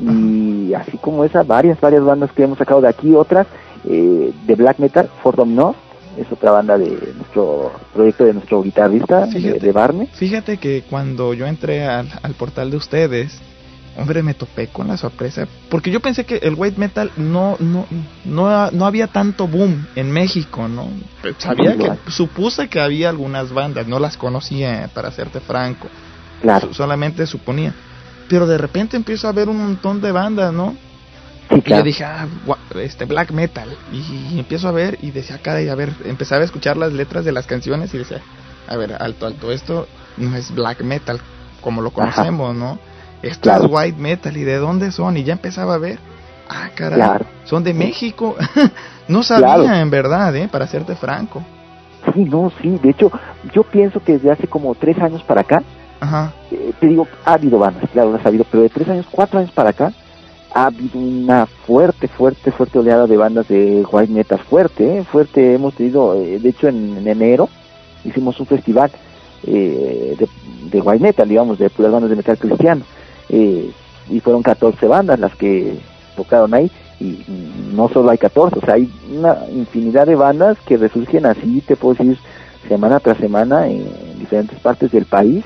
y 0.00 0.72
así 0.72 0.96
como 0.96 1.24
esa, 1.24 1.42
varias, 1.42 1.78
varias 1.78 2.02
bandas 2.02 2.32
que 2.32 2.42
hemos 2.44 2.56
sacado 2.56 2.80
de 2.80 2.88
aquí, 2.88 3.14
otras 3.14 3.46
eh, 3.84 4.32
de 4.46 4.54
black 4.54 4.78
metal, 4.78 5.08
Fordham 5.22 5.54
North, 5.54 5.76
es 6.18 6.30
otra 6.30 6.50
banda 6.50 6.76
de 6.76 7.14
nuestro 7.16 7.72
proyecto 7.94 8.24
de 8.24 8.34
nuestro 8.34 8.62
guitarrista, 8.62 9.26
de, 9.26 9.32
Fíjate. 9.32 9.58
de 9.60 9.72
Barney. 9.72 10.08
Fíjate 10.12 10.56
que 10.58 10.82
cuando 10.88 11.34
yo 11.34 11.46
entré 11.46 11.86
al, 11.86 12.08
al 12.22 12.34
portal 12.34 12.70
de 12.70 12.76
ustedes, 12.76 13.40
hombre, 13.96 14.22
me 14.22 14.34
topé 14.34 14.66
con 14.68 14.88
la 14.88 14.96
sorpresa. 14.96 15.46
Porque 15.68 15.90
yo 15.90 16.00
pensé 16.00 16.24
que 16.24 16.36
el 16.38 16.54
white 16.56 16.78
metal 16.78 17.10
no, 17.16 17.56
no, 17.60 17.86
no, 18.24 18.70
no 18.70 18.86
había 18.86 19.06
tanto 19.06 19.46
boom 19.46 19.86
en 19.94 20.10
México, 20.10 20.68
¿no? 20.68 20.88
Sabía 21.38 21.76
que, 21.76 21.90
supuse 22.10 22.68
que 22.68 22.80
había 22.80 23.08
algunas 23.08 23.52
bandas, 23.52 23.86
no 23.86 23.98
las 23.98 24.16
conocía, 24.16 24.90
para 24.92 25.10
serte 25.12 25.40
franco. 25.40 25.88
Claro, 26.42 26.68
So- 26.68 26.74
solamente 26.74 27.26
suponía. 27.26 27.72
Pero 28.28 28.46
de 28.46 28.58
repente 28.58 28.96
empiezo 28.96 29.26
a 29.28 29.32
ver 29.32 29.48
un 29.48 29.58
montón 29.58 30.00
de 30.00 30.12
bandas, 30.12 30.52
¿no? 30.52 30.74
Sí, 31.50 31.62
Y 31.64 31.70
yo 31.70 31.82
dije, 31.82 32.04
ah, 32.04 32.26
este 32.76 33.04
black 33.04 33.30
metal. 33.32 33.68
Y, 33.92 34.38
empiezo 34.38 34.68
a 34.68 34.72
ver 34.72 34.98
y 35.02 35.10
decía, 35.10 35.38
caray, 35.42 35.68
a 35.68 35.74
ver, 35.74 35.90
empezaba 36.04 36.42
a 36.42 36.44
escuchar 36.44 36.76
las 36.76 36.92
letras 36.92 37.24
de 37.24 37.32
las 37.32 37.46
canciones 37.46 37.92
y 37.94 37.98
decía, 37.98 38.20
a 38.68 38.76
ver, 38.76 38.94
alto, 39.00 39.26
alto, 39.26 39.52
esto 39.52 39.86
no 40.16 40.36
es 40.36 40.54
black 40.54 40.82
metal 40.82 41.20
como 41.60 41.82
lo 41.82 41.88
Ajá. 41.88 41.94
conocemos, 41.94 42.54
¿no? 42.54 42.78
Esto 43.22 43.42
Claro. 43.42 43.64
es 43.66 43.70
white 43.70 43.98
metal. 44.00 44.36
¿Y 44.36 44.44
de 44.44 44.56
dónde 44.56 44.92
son? 44.92 45.16
Y 45.16 45.24
ya 45.24 45.32
empezaba 45.34 45.74
a 45.74 45.78
ver, 45.78 45.98
ah, 46.48 46.70
caray, 46.74 46.98
Claro. 46.98 47.26
son 47.44 47.62
de 47.64 47.74
México. 47.74 48.36
no 49.08 49.22
sabía, 49.22 49.80
en 49.80 49.90
verdad, 49.90 50.34
¿eh? 50.36 50.48
Para 50.50 50.66
serte 50.66 50.94
franco. 50.94 51.42
Sí, 52.14 52.24
no, 52.24 52.50
sí, 52.62 52.70
de 52.82 52.90
hecho, 52.90 53.10
yo 53.52 53.62
pienso 53.62 54.00
que 54.02 54.14
desde 54.14 54.32
hace 54.32 54.46
como 54.48 54.74
tres 54.74 54.96
años 54.98 55.22
para 55.24 55.42
acá, 55.42 55.62
Ajá. 56.00 56.32
eh, 56.50 56.72
te 56.80 56.86
digo, 56.86 57.06
ha 57.26 57.34
habido 57.34 57.58
bandas, 57.58 57.84
claro, 57.92 58.12
las 58.12 58.24
ha 58.24 58.28
habido, 58.28 58.44
pero 58.50 58.62
de 58.62 58.70
tres 58.70 58.88
años, 58.88 59.06
cuatro 59.10 59.38
años 59.38 59.52
para 59.52 59.70
acá, 59.70 59.92
ha 60.52 60.66
habido 60.66 60.98
una 60.98 61.46
fuerte, 61.46 62.08
fuerte, 62.08 62.50
fuerte 62.50 62.78
oleada 62.78 63.06
de 63.06 63.16
bandas 63.16 63.48
de 63.48 63.84
white 63.90 64.36
fuerte, 64.38 64.98
eh, 64.98 65.04
fuerte, 65.04 65.54
hemos 65.54 65.74
tenido, 65.74 66.14
eh, 66.14 66.38
de 66.38 66.48
hecho 66.48 66.68
en, 66.68 66.96
en 66.98 67.08
enero 67.08 67.48
hicimos 68.04 68.38
un 68.40 68.46
festival 68.46 68.90
eh, 69.46 70.16
de, 70.18 70.28
de 70.70 70.80
white 70.80 71.24
digamos, 71.26 71.58
de 71.58 71.70
puras 71.70 71.92
bandas 71.92 72.10
de 72.10 72.16
metal 72.16 72.38
cristiano, 72.38 72.82
eh, 73.28 73.70
y 74.08 74.20
fueron 74.20 74.42
14 74.42 74.86
bandas 74.86 75.18
las 75.18 75.34
que 75.36 75.74
tocaron 76.16 76.52
ahí, 76.52 76.70
y 76.98 77.24
no 77.74 77.88
solo 77.88 78.10
hay 78.10 78.18
14, 78.18 78.58
o 78.58 78.62
sea, 78.62 78.74
hay 78.74 78.90
una 79.16 79.36
infinidad 79.50 80.06
de 80.06 80.16
bandas 80.16 80.58
que 80.66 80.76
resurgen 80.76 81.26
así, 81.26 81.62
te 81.66 81.76
puedo 81.76 81.94
decir, 81.94 82.18
semana 82.68 83.00
tras 83.00 83.18
semana 83.18 83.68
en 83.68 83.84
diferentes 84.18 84.58
partes 84.58 84.90
del 84.90 85.06
país, 85.06 85.44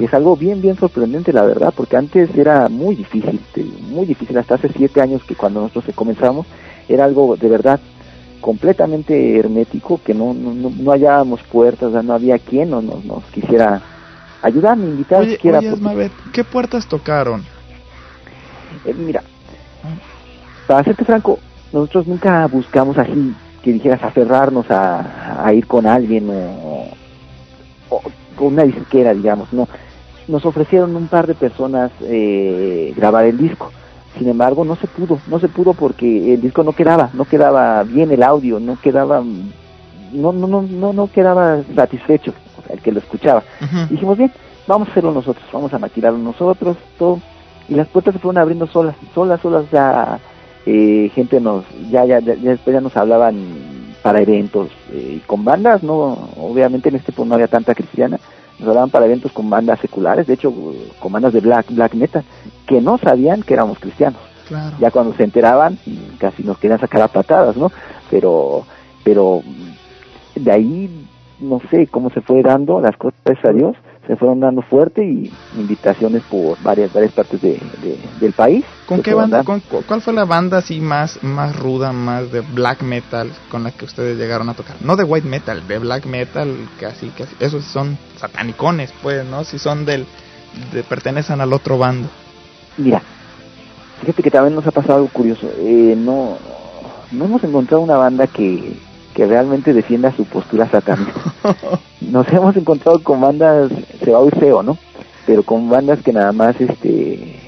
es 0.00 0.14
algo 0.14 0.36
bien 0.36 0.60
bien 0.60 0.76
sorprendente 0.76 1.32
la 1.32 1.42
verdad 1.42 1.72
porque 1.76 1.96
antes 1.96 2.34
era 2.36 2.68
muy 2.68 2.94
difícil 2.94 3.40
muy 3.90 4.06
difícil 4.06 4.36
hasta 4.38 4.54
hace 4.56 4.68
siete 4.76 5.00
años 5.00 5.22
que 5.24 5.34
cuando 5.34 5.60
nosotros 5.62 5.94
comenzamos 5.94 6.46
era 6.88 7.04
algo 7.04 7.36
de 7.36 7.48
verdad 7.48 7.80
completamente 8.40 9.38
hermético 9.38 10.00
que 10.04 10.14
no 10.14 10.32
no, 10.34 10.52
no, 10.54 10.70
no 10.70 10.92
hallábamos 10.92 11.42
puertas 11.42 11.92
no 12.04 12.14
había 12.14 12.38
quien 12.38 12.70
no 12.70 12.80
nos, 12.80 13.04
nos 13.04 13.24
quisiera 13.26 13.80
ayudar 14.42 14.76
ni 14.78 14.86
invitar 14.86 15.20
Oye, 15.22 15.32
siquiera 15.32 15.58
oye 15.58 16.10
¿qué 16.32 16.44
puertas 16.44 16.86
tocaron? 16.86 17.44
eh, 18.84 18.94
mira 18.96 19.22
para 20.66 20.84
serte 20.84 21.04
franco 21.04 21.38
nosotros 21.72 22.06
nunca 22.06 22.46
buscamos 22.46 22.96
así 22.98 23.34
que 23.62 23.72
dijeras 23.72 24.02
aferrarnos 24.02 24.70
a, 24.70 25.44
a 25.44 25.52
ir 25.52 25.66
con 25.66 25.86
alguien 25.86 26.30
o, 26.30 26.88
o 27.90 28.02
con 28.38 28.48
una 28.54 28.62
disquera 28.62 29.12
digamos 29.12 29.52
no 29.52 29.68
nos 30.28 30.44
ofrecieron 30.44 30.94
un 30.94 31.08
par 31.08 31.26
de 31.26 31.34
personas 31.34 31.90
eh, 32.02 32.92
grabar 32.94 33.24
el 33.24 33.38
disco. 33.38 33.72
Sin 34.16 34.28
embargo 34.28 34.64
no 34.64 34.76
se 34.76 34.86
pudo 34.86 35.18
no 35.26 35.40
se 35.40 35.48
pudo 35.48 35.74
porque 35.74 36.34
el 36.34 36.40
disco 36.40 36.62
no 36.62 36.72
quedaba 36.72 37.10
no 37.14 37.24
quedaba 37.24 37.82
bien 37.82 38.10
el 38.10 38.22
audio 38.22 38.60
no 38.60 38.78
quedaba 38.80 39.22
no 40.12 40.32
no 40.32 40.46
no 40.46 40.62
no, 40.62 40.92
no 40.92 41.10
quedaba 41.10 41.62
satisfecho 41.74 42.32
el 42.68 42.80
que 42.80 42.92
lo 42.92 42.98
escuchaba. 42.98 43.42
Dijimos 43.90 44.18
bien 44.18 44.32
vamos 44.66 44.88
a 44.88 44.90
hacerlo 44.90 45.12
nosotros 45.12 45.44
vamos 45.52 45.72
a 45.72 45.78
maquilarlo 45.78 46.18
nosotros 46.18 46.76
todo 46.98 47.20
y 47.68 47.74
las 47.74 47.88
puertas 47.88 48.14
se 48.14 48.20
fueron 48.20 48.40
abriendo 48.40 48.66
solas 48.66 48.96
solas 49.14 49.40
solas 49.40 49.64
ya 49.70 50.18
eh, 50.66 51.10
gente 51.14 51.40
nos 51.40 51.64
ya, 51.90 52.04
ya 52.04 52.18
ya 52.18 52.34
ya 52.34 52.50
después 52.50 52.74
ya 52.74 52.80
nos 52.80 52.96
hablaban 52.96 53.77
para 54.02 54.20
eventos 54.20 54.68
eh, 54.92 55.14
y 55.16 55.18
con 55.26 55.44
bandas 55.44 55.82
no 55.82 56.30
obviamente 56.36 56.88
en 56.88 56.96
este 56.96 57.12
punto 57.12 57.30
no 57.30 57.34
había 57.34 57.48
tanta 57.48 57.74
cristiana. 57.74 58.18
Nos 58.58 58.68
hablaban 58.68 58.90
para 58.90 59.06
eventos 59.06 59.30
con 59.32 59.48
bandas 59.50 59.78
seculares 59.80 60.26
de 60.26 60.34
hecho 60.34 60.52
con 60.98 61.12
bandas 61.12 61.32
de 61.32 61.40
black 61.40 61.66
black 61.70 61.94
metal 61.94 62.24
que 62.66 62.80
no 62.80 62.98
sabían 62.98 63.42
que 63.42 63.54
éramos 63.54 63.78
cristianos. 63.78 64.20
Claro. 64.48 64.76
ya 64.80 64.90
cuando 64.90 65.14
se 65.14 65.24
enteraban 65.24 65.78
casi 66.18 66.42
nos 66.42 66.56
querían 66.56 66.80
sacar 66.80 67.02
a 67.02 67.08
patadas 67.08 67.54
no 67.58 67.70
pero 68.10 68.64
pero 69.04 69.42
de 70.34 70.50
ahí 70.50 71.06
no 71.38 71.60
sé 71.70 71.86
cómo 71.86 72.08
se 72.08 72.22
fue 72.22 72.40
dando 72.42 72.80
las 72.80 72.96
cosas 72.96 73.20
gracias 73.26 73.44
a 73.44 73.52
Dios 73.52 73.76
se 74.06 74.16
fueron 74.16 74.40
dando 74.40 74.62
fuerte 74.62 75.04
y 75.04 75.30
invitaciones 75.58 76.22
por 76.30 76.56
varias 76.62 76.90
varias 76.94 77.12
partes 77.12 77.42
de, 77.42 77.60
de- 77.82 77.98
del 78.20 78.32
país 78.32 78.64
¿Con 78.88 79.02
qué 79.02 79.12
banda? 79.14 79.44
Con, 79.44 79.60
cu- 79.60 79.82
¿Cuál 79.86 80.00
fue 80.00 80.12
la 80.14 80.24
banda 80.24 80.58
así 80.58 80.80
más, 80.80 81.22
más 81.22 81.54
ruda, 81.54 81.92
más 81.92 82.32
de 82.32 82.40
black 82.40 82.82
metal 82.82 83.30
con 83.50 83.62
la 83.62 83.70
que 83.70 83.84
ustedes 83.84 84.16
llegaron 84.16 84.48
a 84.48 84.54
tocar? 84.54 84.76
No 84.80 84.96
de 84.96 85.04
white 85.04 85.28
metal, 85.28 85.66
de 85.68 85.78
black 85.78 86.06
metal, 86.06 86.56
que 86.78 86.86
así, 86.86 87.08
que 87.10 87.24
así- 87.24 87.36
esos 87.38 87.64
son 87.64 87.98
satanicones, 88.16 88.92
pues, 89.02 89.24
¿no? 89.26 89.44
Si 89.44 89.58
son 89.58 89.84
del, 89.84 90.06
de, 90.72 90.82
pertenecen 90.84 91.40
al 91.42 91.52
otro 91.52 91.76
bando. 91.76 92.08
Mira, 92.78 93.02
fíjate 94.00 94.22
que 94.22 94.30
también 94.30 94.54
nos 94.54 94.66
ha 94.66 94.70
pasado 94.70 94.94
algo 94.96 95.08
curioso. 95.08 95.50
Eh, 95.58 95.94
no, 95.96 96.38
no 97.12 97.24
hemos 97.26 97.44
encontrado 97.44 97.82
una 97.82 97.96
banda 97.98 98.26
que, 98.26 98.72
que 99.14 99.26
realmente 99.26 99.74
defienda 99.74 100.16
su 100.16 100.24
postura 100.24 100.66
satánica. 100.70 101.12
Nos 102.00 102.26
hemos 102.28 102.56
encontrado 102.56 103.02
con 103.02 103.20
bandas, 103.20 103.70
se 104.02 104.10
va 104.12 104.18
a 104.18 104.20
oír 104.20 104.34
feo, 104.38 104.62
¿no? 104.62 104.78
Pero 105.26 105.42
con 105.42 105.68
bandas 105.68 106.00
que 106.02 106.12
nada 106.12 106.32
más, 106.32 106.58
este, 106.60 107.47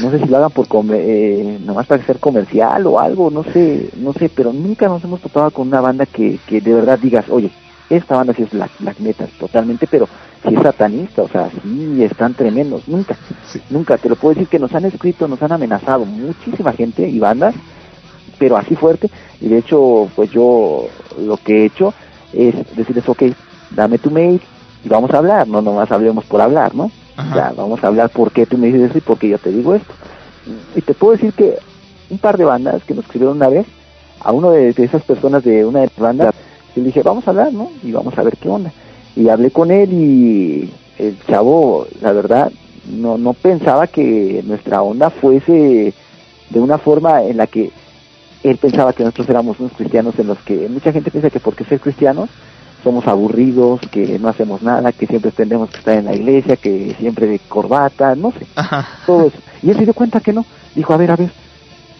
No 0.00 0.10
sé 0.10 0.18
si 0.18 0.26
lo 0.26 0.36
hagan 0.36 0.50
por 0.50 0.68
comer, 0.68 1.00
eh, 1.04 1.58
nomás 1.64 1.86
para 1.86 2.04
ser 2.04 2.18
comercial 2.18 2.86
o 2.86 2.98
algo, 2.98 3.30
no 3.30 3.44
sé, 3.44 3.90
no 3.96 4.12
sé, 4.12 4.28
pero 4.28 4.52
nunca 4.52 4.88
nos 4.88 5.02
hemos 5.04 5.20
topado 5.20 5.50
con 5.50 5.68
una 5.68 5.80
banda 5.80 6.06
que, 6.06 6.38
que 6.46 6.60
de 6.60 6.74
verdad 6.74 6.98
digas, 6.98 7.26
oye, 7.28 7.50
esta 7.90 8.16
banda 8.16 8.34
sí 8.34 8.42
es 8.42 8.50
black, 8.50 8.70
black 8.78 8.98
metal, 9.00 9.28
totalmente, 9.38 9.86
pero 9.86 10.08
si 10.46 10.54
es 10.54 10.62
satanista, 10.62 11.22
o 11.22 11.28
sea, 11.28 11.50
sí 11.62 12.02
están 12.02 12.34
tremendos, 12.34 12.86
nunca, 12.86 13.16
nunca, 13.70 13.96
te 13.96 14.08
lo 14.08 14.16
puedo 14.16 14.34
decir 14.34 14.48
que 14.48 14.58
nos 14.58 14.74
han 14.74 14.84
escrito, 14.84 15.26
nos 15.26 15.42
han 15.42 15.52
amenazado 15.52 16.04
muchísima 16.04 16.72
gente 16.72 17.08
y 17.08 17.18
bandas, 17.18 17.54
pero 18.38 18.56
así 18.56 18.76
fuerte, 18.76 19.10
y 19.40 19.48
de 19.48 19.58
hecho, 19.58 20.08
pues 20.14 20.30
yo 20.30 20.86
lo 21.18 21.36
que 21.38 21.62
he 21.62 21.64
hecho 21.64 21.94
es 22.32 22.54
decirles, 22.76 23.08
ok, 23.08 23.22
dame 23.70 23.98
tu 23.98 24.10
mail 24.10 24.40
y 24.84 24.88
vamos 24.88 25.10
a 25.12 25.18
hablar, 25.18 25.48
no 25.48 25.62
nomás 25.62 25.90
hablemos 25.90 26.24
por 26.24 26.40
hablar, 26.40 26.74
¿no? 26.74 26.90
Ya, 27.34 27.52
vamos 27.56 27.82
a 27.82 27.88
hablar 27.88 28.10
por 28.10 28.30
qué 28.30 28.46
tú 28.46 28.56
me 28.56 28.68
dices 28.68 28.90
eso 28.90 28.98
y 28.98 29.00
por 29.00 29.18
qué 29.18 29.28
yo 29.28 29.38
te 29.38 29.50
digo 29.50 29.74
esto. 29.74 29.92
Y 30.76 30.80
te 30.82 30.94
puedo 30.94 31.14
decir 31.14 31.32
que 31.32 31.58
un 32.10 32.18
par 32.18 32.38
de 32.38 32.44
bandas 32.44 32.84
que 32.84 32.94
nos 32.94 33.04
escribieron 33.04 33.36
una 33.36 33.48
vez, 33.48 33.66
a 34.20 34.32
uno 34.32 34.50
de, 34.50 34.70
esas 34.70 35.02
personas 35.02 35.42
de 35.42 35.64
una 35.64 35.80
de 35.80 35.86
las 35.86 35.96
bandas, 35.96 36.34
le 36.76 36.82
dije, 36.82 37.02
vamos 37.02 37.26
a 37.26 37.30
hablar, 37.30 37.52
¿no? 37.52 37.70
Y 37.82 37.90
vamos 37.90 38.16
a 38.16 38.22
ver 38.22 38.36
qué 38.36 38.48
onda. 38.48 38.72
Y 39.16 39.28
hablé 39.28 39.50
con 39.50 39.70
él 39.70 39.92
y 39.92 40.72
el 40.98 41.18
chavo, 41.26 41.86
la 42.00 42.12
verdad, 42.12 42.52
no, 42.88 43.18
no 43.18 43.32
pensaba 43.32 43.88
que 43.88 44.42
nuestra 44.46 44.82
onda 44.82 45.10
fuese 45.10 45.92
de 46.50 46.60
una 46.60 46.78
forma 46.78 47.24
en 47.24 47.36
la 47.36 47.48
que 47.48 47.72
él 48.44 48.56
pensaba 48.58 48.92
que 48.92 49.02
nosotros 49.02 49.28
éramos 49.28 49.58
unos 49.58 49.72
cristianos 49.72 50.18
en 50.18 50.28
los 50.28 50.38
que 50.38 50.68
mucha 50.68 50.92
gente 50.92 51.10
piensa 51.10 51.30
que 51.30 51.40
porque 51.40 51.64
ser 51.64 51.80
cristianos 51.80 52.30
somos 52.82 53.06
aburridos, 53.06 53.80
que 53.90 54.18
no 54.18 54.28
hacemos 54.28 54.62
nada, 54.62 54.92
que 54.92 55.06
siempre 55.06 55.30
tenemos 55.32 55.70
que 55.70 55.78
estar 55.78 55.98
en 55.98 56.06
la 56.06 56.14
iglesia, 56.14 56.56
que 56.56 56.94
siempre 56.98 57.26
de 57.26 57.38
corbata, 57.40 58.14
no 58.14 58.32
sé, 58.32 58.46
todo 59.06 59.26
eso. 59.26 59.38
Y 59.62 59.70
él 59.70 59.76
se 59.76 59.84
dio 59.84 59.94
cuenta 59.94 60.20
que 60.20 60.32
no. 60.32 60.44
Dijo, 60.74 60.92
a 60.92 60.96
ver, 60.96 61.10
a 61.10 61.16
ver, 61.16 61.30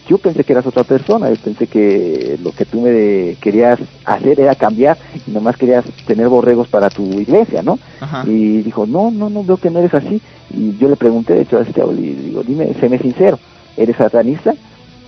yo 0.09 0.19
pensé 0.19 0.45
que 0.45 0.53
eras 0.53 0.67
otra 0.67 0.85
persona, 0.85 1.29
yo 1.29 1.37
pensé 1.37 1.67
que 1.67 2.39
lo 2.43 2.53
que 2.53 2.65
tú 2.65 2.81
me 2.81 3.37
querías 3.41 3.79
hacer 4.05 4.41
era 4.41 4.55
cambiar 4.55 4.97
y 5.27 5.31
nomás 5.31 5.57
querías 5.57 5.85
tener 6.07 6.29
borregos 6.29 6.69
para 6.69 6.89
tu 6.89 7.03
iglesia, 7.21 7.63
¿no? 7.63 7.79
Y 8.25 8.63
dijo, 8.63 8.87
no, 8.87 9.11
no, 9.11 9.29
no, 9.29 9.45
veo 9.45 9.59
que 9.59 9.71
no 9.71 9.81
eres 9.81 9.95
así. 9.95 10.21
Y 10.51 10.77
yo 10.79 10.89
le 10.89 10.97
pregunté, 10.97 11.35
de 11.35 11.43
hecho, 11.43 11.59
a 11.59 11.63
este 11.63 11.83
y 11.83 12.15
digo, 12.15 12.43
dime, 12.43 12.73
séme 12.81 12.99
sincero, 12.99 13.39
¿eres 13.77 13.97
satanista? 13.97 14.55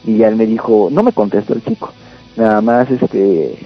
Y 0.04 0.22
él 0.22 0.36
me 0.36 0.46
dijo, 0.46 0.88
no 0.90 1.02
me 1.02 1.12
contestó 1.12 1.54
el 1.54 1.64
chico, 1.64 1.92
nada 2.36 2.60
más 2.60 2.90
este 2.90 3.58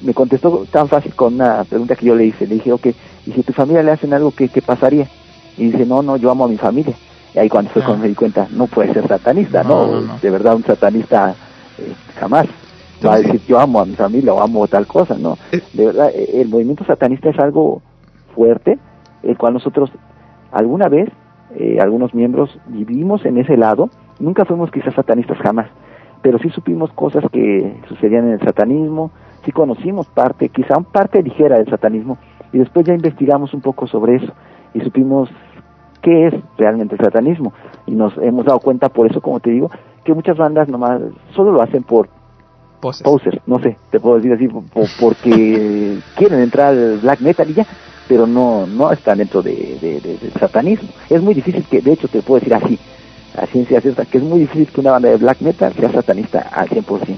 me 0.00 0.14
contestó 0.14 0.66
tan 0.70 0.88
fácil 0.88 1.14
con 1.14 1.34
una 1.34 1.64
pregunta 1.64 1.96
que 1.96 2.06
yo 2.06 2.14
le 2.14 2.26
hice. 2.26 2.46
Le 2.46 2.56
dije, 2.56 2.72
ok, 2.72 2.86
y 3.26 3.32
si 3.32 3.42
tu 3.42 3.52
familia 3.52 3.82
le 3.82 3.92
hacen 3.92 4.12
algo, 4.12 4.32
¿qué, 4.32 4.48
qué 4.48 4.62
pasaría? 4.62 5.08
Y 5.56 5.70
dice, 5.70 5.84
no, 5.86 6.02
no, 6.02 6.16
yo 6.16 6.30
amo 6.30 6.44
a 6.44 6.48
mi 6.48 6.56
familia. 6.56 6.94
Y 7.34 7.38
ahí 7.38 7.48
cuando 7.48 7.70
fue 7.70 7.82
cuando 7.82 8.02
me 8.02 8.08
di 8.08 8.14
cuenta, 8.14 8.48
no 8.50 8.66
puede 8.66 8.92
ser 8.92 9.06
satanista, 9.06 9.62
¿no? 9.62 9.86
De 10.20 10.30
verdad, 10.30 10.56
un 10.56 10.64
satanista 10.64 11.34
eh, 11.78 11.92
jamás 12.18 12.46
va 13.04 13.14
a 13.14 13.18
decir, 13.18 13.40
yo 13.46 13.58
amo 13.58 13.80
a 13.80 13.84
mi 13.84 13.94
familia 13.94 14.34
o 14.34 14.40
amo 14.40 14.66
tal 14.66 14.86
cosa, 14.86 15.16
¿no? 15.16 15.38
Eh. 15.52 15.60
De 15.72 15.86
verdad, 15.86 16.10
eh, 16.12 16.40
el 16.40 16.48
movimiento 16.48 16.84
satanista 16.84 17.30
es 17.30 17.38
algo 17.38 17.82
fuerte, 18.34 18.78
el 19.22 19.38
cual 19.38 19.54
nosotros 19.54 19.90
alguna 20.50 20.88
vez, 20.88 21.08
algunos 21.80 22.14
miembros, 22.14 22.56
vivimos 22.66 23.24
en 23.24 23.38
ese 23.38 23.56
lado, 23.56 23.90
nunca 24.20 24.44
fuimos 24.44 24.70
quizás 24.70 24.94
satanistas 24.94 25.36
jamás, 25.38 25.68
pero 26.22 26.38
sí 26.38 26.48
supimos 26.50 26.92
cosas 26.92 27.24
que 27.32 27.76
sucedían 27.88 28.28
en 28.28 28.34
el 28.34 28.40
satanismo, 28.40 29.10
sí 29.44 29.52
conocimos 29.52 30.06
parte, 30.08 30.48
quizá 30.48 30.76
un 30.76 30.84
parte 30.84 31.22
ligera 31.22 31.58
del 31.58 31.68
satanismo, 31.68 32.18
y 32.52 32.58
después 32.58 32.86
ya 32.86 32.94
investigamos 32.94 33.54
un 33.54 33.60
poco 33.60 33.86
sobre 33.86 34.16
eso 34.16 34.32
y 34.74 34.80
supimos 34.80 35.28
qué 36.02 36.28
es 36.28 36.34
realmente 36.58 36.96
el 36.96 37.04
satanismo. 37.04 37.52
Y 37.86 37.92
nos 37.92 38.16
hemos 38.18 38.44
dado 38.44 38.60
cuenta, 38.60 38.88
por 38.88 39.10
eso, 39.10 39.20
como 39.20 39.40
te 39.40 39.50
digo, 39.50 39.70
que 40.04 40.14
muchas 40.14 40.36
bandas 40.36 40.68
nomás 40.68 41.00
solo 41.34 41.52
lo 41.52 41.62
hacen 41.62 41.82
por 41.82 42.08
Poses. 42.80 43.38
no 43.46 43.58
sé, 43.58 43.76
te 43.90 44.00
puedo 44.00 44.16
decir 44.16 44.32
así, 44.32 44.48
porque 44.98 45.98
quieren 46.16 46.40
entrar 46.40 46.68
al 46.68 46.98
black 46.98 47.20
metal 47.20 47.50
y 47.50 47.54
ya, 47.54 47.66
pero 48.08 48.26
no 48.26 48.66
no 48.66 48.90
están 48.90 49.18
dentro 49.18 49.42
de, 49.42 49.76
del 49.80 50.32
satanismo. 50.32 50.88
Es 51.10 51.22
muy 51.22 51.34
difícil 51.34 51.64
que, 51.64 51.82
de 51.82 51.92
hecho, 51.92 52.08
te 52.08 52.22
puedo 52.22 52.40
decir 52.40 52.54
así, 52.54 52.78
a 53.36 53.46
ciencia 53.46 53.80
cierta, 53.82 54.06
que 54.06 54.16
es 54.16 54.24
muy 54.24 54.40
difícil 54.40 54.68
que 54.68 54.80
una 54.80 54.92
banda 54.92 55.10
de 55.10 55.16
black 55.16 55.40
metal 55.42 55.74
sea 55.74 55.92
satanista 55.92 56.48
al 56.52 56.68
100%. 56.68 57.16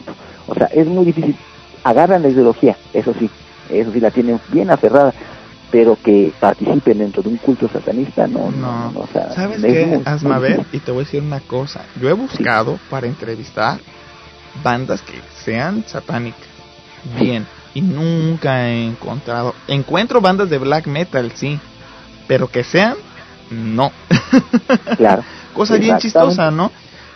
O 0.48 0.54
sea, 0.54 0.66
es 0.66 0.86
muy 0.88 1.04
difícil 1.04 1.36
agarran 1.84 2.22
la 2.22 2.28
ideología, 2.28 2.76
eso 2.92 3.14
sí, 3.18 3.30
eso 3.70 3.92
sí 3.92 4.00
la 4.00 4.10
tienen 4.10 4.40
bien 4.48 4.70
aferrada, 4.70 5.12
pero 5.70 5.96
que 6.02 6.32
participen 6.38 6.98
dentro 6.98 7.22
de 7.22 7.30
un 7.30 7.38
culto 7.38 7.68
satanista, 7.68 8.26
no, 8.26 8.50
no, 8.50 8.92
o 8.94 9.06
sea, 9.12 9.30
¿Sabes 9.32 9.62
qué? 9.62 10.00
Hazme 10.04 10.38
ver, 10.38 10.64
y 10.72 10.78
te 10.78 10.92
voy 10.92 11.02
a 11.02 11.04
decir 11.04 11.22
una 11.22 11.40
cosa, 11.40 11.82
yo 12.00 12.08
he 12.08 12.12
buscado 12.12 12.78
para 12.90 13.06
entrevistar 13.06 13.80
bandas 14.62 15.02
que 15.02 15.20
sean 15.44 15.84
satánicas, 15.86 16.48
bien, 17.18 17.46
y 17.74 17.80
nunca 17.80 18.68
he 18.68 18.84
encontrado, 18.86 19.54
encuentro 19.66 20.20
bandas 20.20 20.50
de 20.50 20.58
black 20.58 20.86
metal, 20.86 21.32
sí, 21.34 21.58
pero 22.28 22.48
que 22.48 22.64
sean, 22.64 22.96
no. 23.50 23.92
Claro. 24.96 25.24
Cosa 25.52 25.76
bien 25.76 25.98
chistosa, 25.98 26.50
¿no? 26.50 26.72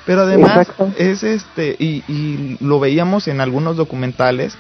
Pero 0.07 0.23
además 0.23 0.69
es 0.97 1.25
este, 1.25 1.75
y, 1.79 2.05
y, 2.07 2.57
lo 2.61 2.79
veíamos 2.79 3.27
en 3.27 3.41
algunos 3.41 3.77
documentales, 3.77 4.57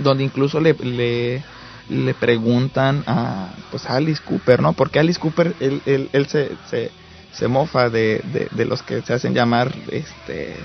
donde 0.00 0.24
incluso 0.24 0.60
le, 0.60 0.74
le, 0.74 1.44
le 1.88 2.14
preguntan 2.14 3.04
a, 3.06 3.50
pues 3.70 3.86
a 3.86 3.96
Alice 3.96 4.20
Cooper, 4.22 4.60
¿no? 4.60 4.72
Porque 4.72 4.98
Alice 4.98 5.20
Cooper, 5.20 5.54
él, 5.60 5.80
él, 5.86 6.10
él 6.12 6.26
se, 6.26 6.50
se, 6.68 6.90
se, 7.30 7.46
mofa 7.46 7.88
de, 7.88 8.48
de, 8.50 8.64
los 8.64 8.82
que 8.82 9.00
se 9.02 9.14
hacen 9.14 9.32
llamar 9.32 9.72
este 9.92 10.56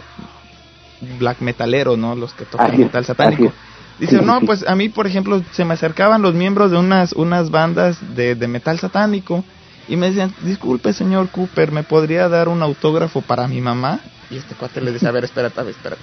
black 1.19 1.41
metalero, 1.41 1.95
¿no? 1.95 2.15
Los 2.15 2.33
que 2.33 2.45
tocan 2.45 2.75
metal 2.79 3.05
satánico. 3.05 3.53
Dice, 3.99 4.23
no, 4.23 4.41
pues 4.41 4.67
a 4.67 4.75
mí, 4.75 4.89
por 4.89 5.05
ejemplo, 5.05 5.43
se 5.51 5.65
me 5.65 5.75
acercaban 5.75 6.23
los 6.23 6.33
miembros 6.33 6.71
de 6.71 6.77
unas, 6.77 7.13
unas 7.13 7.51
bandas 7.51 8.15
de, 8.15 8.33
de 8.33 8.47
metal 8.47 8.79
satánico 8.79 9.45
y 9.87 9.95
me 9.95 10.07
decían, 10.07 10.33
disculpe 10.43 10.93
señor 10.93 11.29
Cooper, 11.29 11.71
¿me 11.71 11.83
podría 11.83 12.29
dar 12.29 12.47
un 12.47 12.61
autógrafo 12.61 13.21
para 13.21 13.47
mi 13.47 13.61
mamá? 13.61 13.99
Y 14.29 14.37
este 14.37 14.55
cuate 14.55 14.81
le 14.81 14.91
decía, 14.91 15.09
a 15.09 15.11
ver, 15.11 15.25
espérate, 15.25 15.69
espérate. 15.69 16.01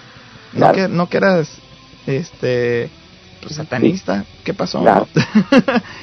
¿No, 0.53 0.73
que, 0.73 0.89
¿No 0.89 1.09
que 1.09 1.17
eras 1.17 1.49
este 2.07 2.91
pues, 3.41 3.55
satanista? 3.55 4.25
¿Qué 4.45 4.55
pasó? 4.55 4.81
Claro. 4.81 5.09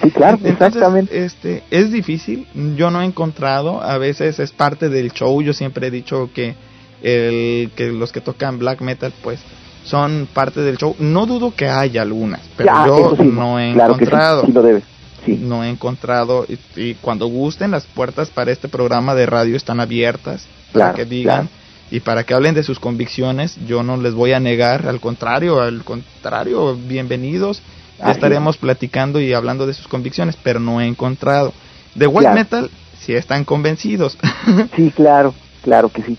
Sí, 0.02 0.12
claro, 0.12 0.40
exactamente. 0.44 1.26
Este, 1.26 1.64
es 1.70 1.92
difícil, 1.92 2.48
yo 2.76 2.92
no 2.92 3.02
he 3.02 3.06
encontrado, 3.06 3.82
a 3.82 3.98
veces 3.98 4.40
es 4.40 4.52
parte 4.52 4.90
del 4.90 5.12
show, 5.12 5.42
yo 5.42 5.54
siempre 5.54 5.88
he 5.88 5.92
dicho 5.92 6.30
que, 6.34 6.56
el, 7.02 7.72
que 7.76 7.92
los 7.92 8.12
que 8.12 8.22
tocan 8.22 8.60
black 8.60 8.82
metal, 8.82 9.14
pues 9.24 9.40
son 9.84 10.28
parte 10.34 10.62
del 10.62 10.78
show. 10.78 10.96
No 11.00 11.26
dudo 11.26 11.54
que 11.56 11.68
haya 11.68 12.02
algunas, 12.02 12.42
pero 12.56 13.16
yo 13.18 13.24
no 13.24 13.60
he 13.60 13.72
encontrado. 13.72 14.46
sí, 14.46 14.52
lo 14.52 14.62
debe 14.62 14.84
no 15.28 15.64
he 15.64 15.70
encontrado 15.70 16.46
y, 16.76 16.96
cuando 16.96 17.28
gusten 17.28 17.72
las 17.72 17.86
puertas 17.86 18.30
para 18.30 18.52
este 18.52 18.68
programa 18.68 19.16
de 19.16 19.26
radio 19.26 19.56
están 19.56 19.80
abiertas 19.80 20.48
para 20.72 20.94
que 20.94 21.06
digan 21.06 21.50
y 21.90 22.02
para 22.02 22.24
que 22.24 22.34
hablen 22.34 22.54
de 22.54 22.64
sus 22.64 22.80
convicciones. 22.80 23.58
Yo 23.66 23.84
no 23.84 23.98
les 23.98 24.14
voy 24.14 24.34
a 24.34 24.40
negar 24.40 24.88
al 24.88 25.00
contrario 25.00 25.62
al 25.62 25.84
contrario 25.84 26.76
bienvenidos. 26.76 27.62
Estaremos 28.06 28.58
platicando 28.58 29.20
y 29.20 29.34
hablando 29.34 29.66
de 29.66 29.74
sus 29.74 29.88
convicciones 29.88 30.38
pero 30.42 30.60
no 30.60 30.82
he 30.82 30.88
encontrado. 30.88 31.54
De 31.96 32.08
white 32.08 32.32
metal 32.32 32.70
si 33.00 33.14
están 33.14 33.44
convencidos. 33.44 34.18
Sí 34.76 34.92
claro 34.96 35.34
claro 35.62 35.90
que 35.90 36.04
sí. 36.04 36.18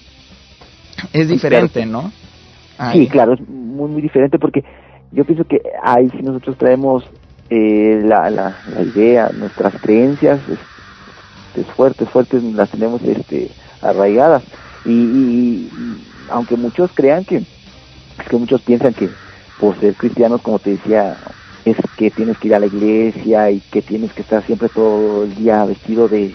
Es 1.12 1.28
diferente 1.28 1.86
no 1.86 2.12
sí 2.92 3.08
claro 3.08 3.34
es 3.34 3.40
muy 3.48 3.90
muy 3.90 4.02
diferente 4.02 4.38
porque 4.38 4.64
yo 5.10 5.24
pienso 5.24 5.44
que 5.44 5.60
ahí 5.82 6.10
si 6.10 6.18
nosotros 6.18 6.56
traemos 6.58 7.04
eh, 7.50 8.02
la, 8.04 8.30
la, 8.30 8.54
idea, 8.82 9.30
nuestras 9.34 9.74
creencias 9.80 10.40
es, 10.48 11.66
fuertes, 11.74 12.08
fuertes, 12.08 12.42
las 12.42 12.70
tenemos 12.70 13.02
este, 13.02 13.50
arraigadas. 13.80 14.42
Y, 14.84 15.68
aunque 16.30 16.56
muchos 16.56 16.90
crean 16.92 17.24
que, 17.24 17.36
es 17.36 18.28
que 18.28 18.36
muchos 18.36 18.60
piensan 18.62 18.94
que 18.94 19.08
por 19.58 19.78
ser 19.80 19.94
cristianos, 19.94 20.42
como 20.42 20.58
te 20.58 20.70
decía, 20.70 21.16
es 21.64 21.76
que 21.96 22.10
tienes 22.10 22.38
que 22.38 22.48
ir 22.48 22.54
a 22.54 22.60
la 22.60 22.66
iglesia 22.66 23.50
y 23.50 23.60
que 23.60 23.82
tienes 23.82 24.12
que 24.12 24.22
estar 24.22 24.44
siempre 24.44 24.68
todo 24.68 25.24
el 25.24 25.34
día 25.34 25.64
vestido 25.64 26.06
de, 26.06 26.34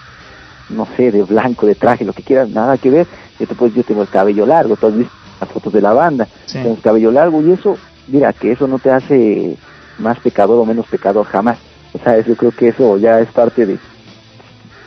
no 0.70 0.88
sé, 0.98 1.12
de 1.12 1.24
blanco, 1.24 1.68
de 1.68 1.76
traje, 1.76 2.06
lo 2.06 2.14
que 2.14 2.24
quieras, 2.24 2.50
nada 2.50 2.78
que 2.78 2.90
ver. 2.90 3.08
Yo, 3.40 3.48
te 3.48 3.56
yo 3.72 3.84
tengo 3.84 4.02
el 4.02 4.10
cabello 4.10 4.46
largo, 4.46 4.76
todas 4.76 4.96
las 5.40 5.50
fotos 5.50 5.74
de 5.74 5.82
la 5.82 5.94
banda, 5.94 6.28
tengo 6.52 6.74
el 6.74 6.82
cabello 6.82 7.12
largo 7.12 7.42
y 7.42 7.52
eso, 7.52 7.78
mira, 8.08 8.34
que 8.34 8.52
eso 8.52 8.68
no 8.68 8.80
te 8.80 8.92
hace 8.92 9.58
más 9.98 10.20
pecador 10.20 10.60
o 10.60 10.66
menos 10.66 10.86
pecador 10.88 11.26
jamás. 11.26 11.58
O 11.94 12.00
sea, 12.00 12.20
yo 12.20 12.36
creo 12.36 12.52
que 12.52 12.70
eso 12.70 12.98
ya 12.98 13.20
es 13.20 13.30
parte 13.30 13.66
de, 13.66 13.78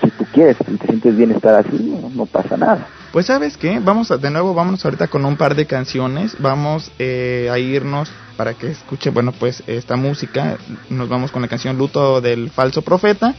si 0.02 0.10
tú 0.10 0.24
quieres, 0.32 0.56
y 0.68 0.76
te 0.76 0.86
sientes 0.86 1.16
bien 1.16 1.30
estar 1.30 1.54
así, 1.54 1.98
no, 2.14 2.26
pasa 2.26 2.56
nada. 2.56 2.88
Pues 3.12 3.26
sabes 3.26 3.56
qué, 3.56 3.78
vamos 3.78 4.10
a, 4.10 4.16
de 4.16 4.30
nuevo, 4.30 4.54
vamos 4.54 4.84
ahorita 4.84 5.06
con 5.08 5.24
un 5.24 5.36
par 5.36 5.54
de 5.54 5.66
canciones, 5.66 6.36
vamos 6.38 6.90
eh, 6.98 7.48
a 7.50 7.58
irnos 7.58 8.10
para 8.36 8.54
que 8.54 8.70
escuche, 8.70 9.10
bueno, 9.10 9.32
pues 9.32 9.62
esta 9.66 9.96
música, 9.96 10.58
nos 10.90 11.08
vamos 11.08 11.30
con 11.30 11.42
la 11.42 11.48
canción 11.48 11.78
Luto 11.78 12.20
del 12.20 12.50
Falso 12.50 12.82
Profeta 12.82 13.34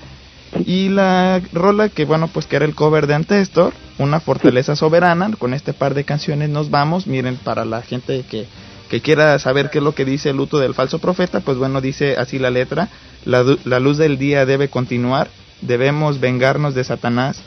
y 0.66 0.90
la 0.90 1.42
rola 1.54 1.90
que, 1.90 2.06
bueno, 2.06 2.28
pues 2.28 2.46
que 2.46 2.56
era 2.56 2.66
el 2.66 2.76
cover 2.76 3.08
de 3.08 3.16
Antestor, 3.16 3.74
una 3.98 4.20
fortaleza 4.20 4.76
soberana. 4.76 5.32
Con 5.38 5.54
este 5.54 5.74
par 5.74 5.94
de 5.94 6.04
canciones 6.04 6.50
nos 6.50 6.70
vamos. 6.70 7.08
Miren, 7.08 7.38
para 7.38 7.66
la 7.66 7.82
gente 7.82 8.24
que, 8.30 8.48
que 8.90 9.02
quiera 9.02 9.38
saber 9.40 9.70
qué 9.70 9.80
es 9.80 9.84
lo 9.84 9.96
que 9.96 10.06
dice 10.06 10.30
el 10.30 10.38
luto 10.38 10.60
del 10.60 10.74
falso 10.74 11.00
profeta, 11.00 11.42
pues 11.42 11.58
bueno, 11.58 11.82
dice 11.82 12.16
así 12.18 12.40
la 12.40 12.50
letra, 12.50 12.90
la, 13.26 13.44
la 13.66 13.80
luz 13.80 13.98
del 13.98 14.18
día 14.18 14.46
debe 14.46 14.70
continuar, 14.70 15.30
debemos 15.62 16.20
vengarnos 16.20 16.74
de 16.74 16.84
Satanás, 16.84 17.42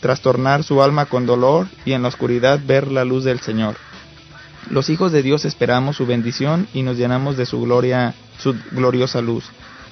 trastornar 0.00 0.62
su 0.62 0.82
alma 0.82 1.06
con 1.06 1.26
dolor 1.26 1.66
y 1.84 1.92
en 1.92 2.02
la 2.02 2.08
oscuridad 2.08 2.60
ver 2.64 2.90
la 2.90 3.04
luz 3.04 3.24
del 3.24 3.40
Señor. 3.40 3.76
Los 4.70 4.90
hijos 4.90 5.12
de 5.12 5.22
Dios 5.22 5.44
esperamos 5.44 5.96
su 5.96 6.06
bendición 6.06 6.68
y 6.74 6.82
nos 6.82 6.96
llenamos 6.96 7.36
de 7.36 7.46
su 7.46 7.60
gloria, 7.60 8.14
su 8.38 8.54
gloriosa 8.72 9.20
luz. 9.20 9.44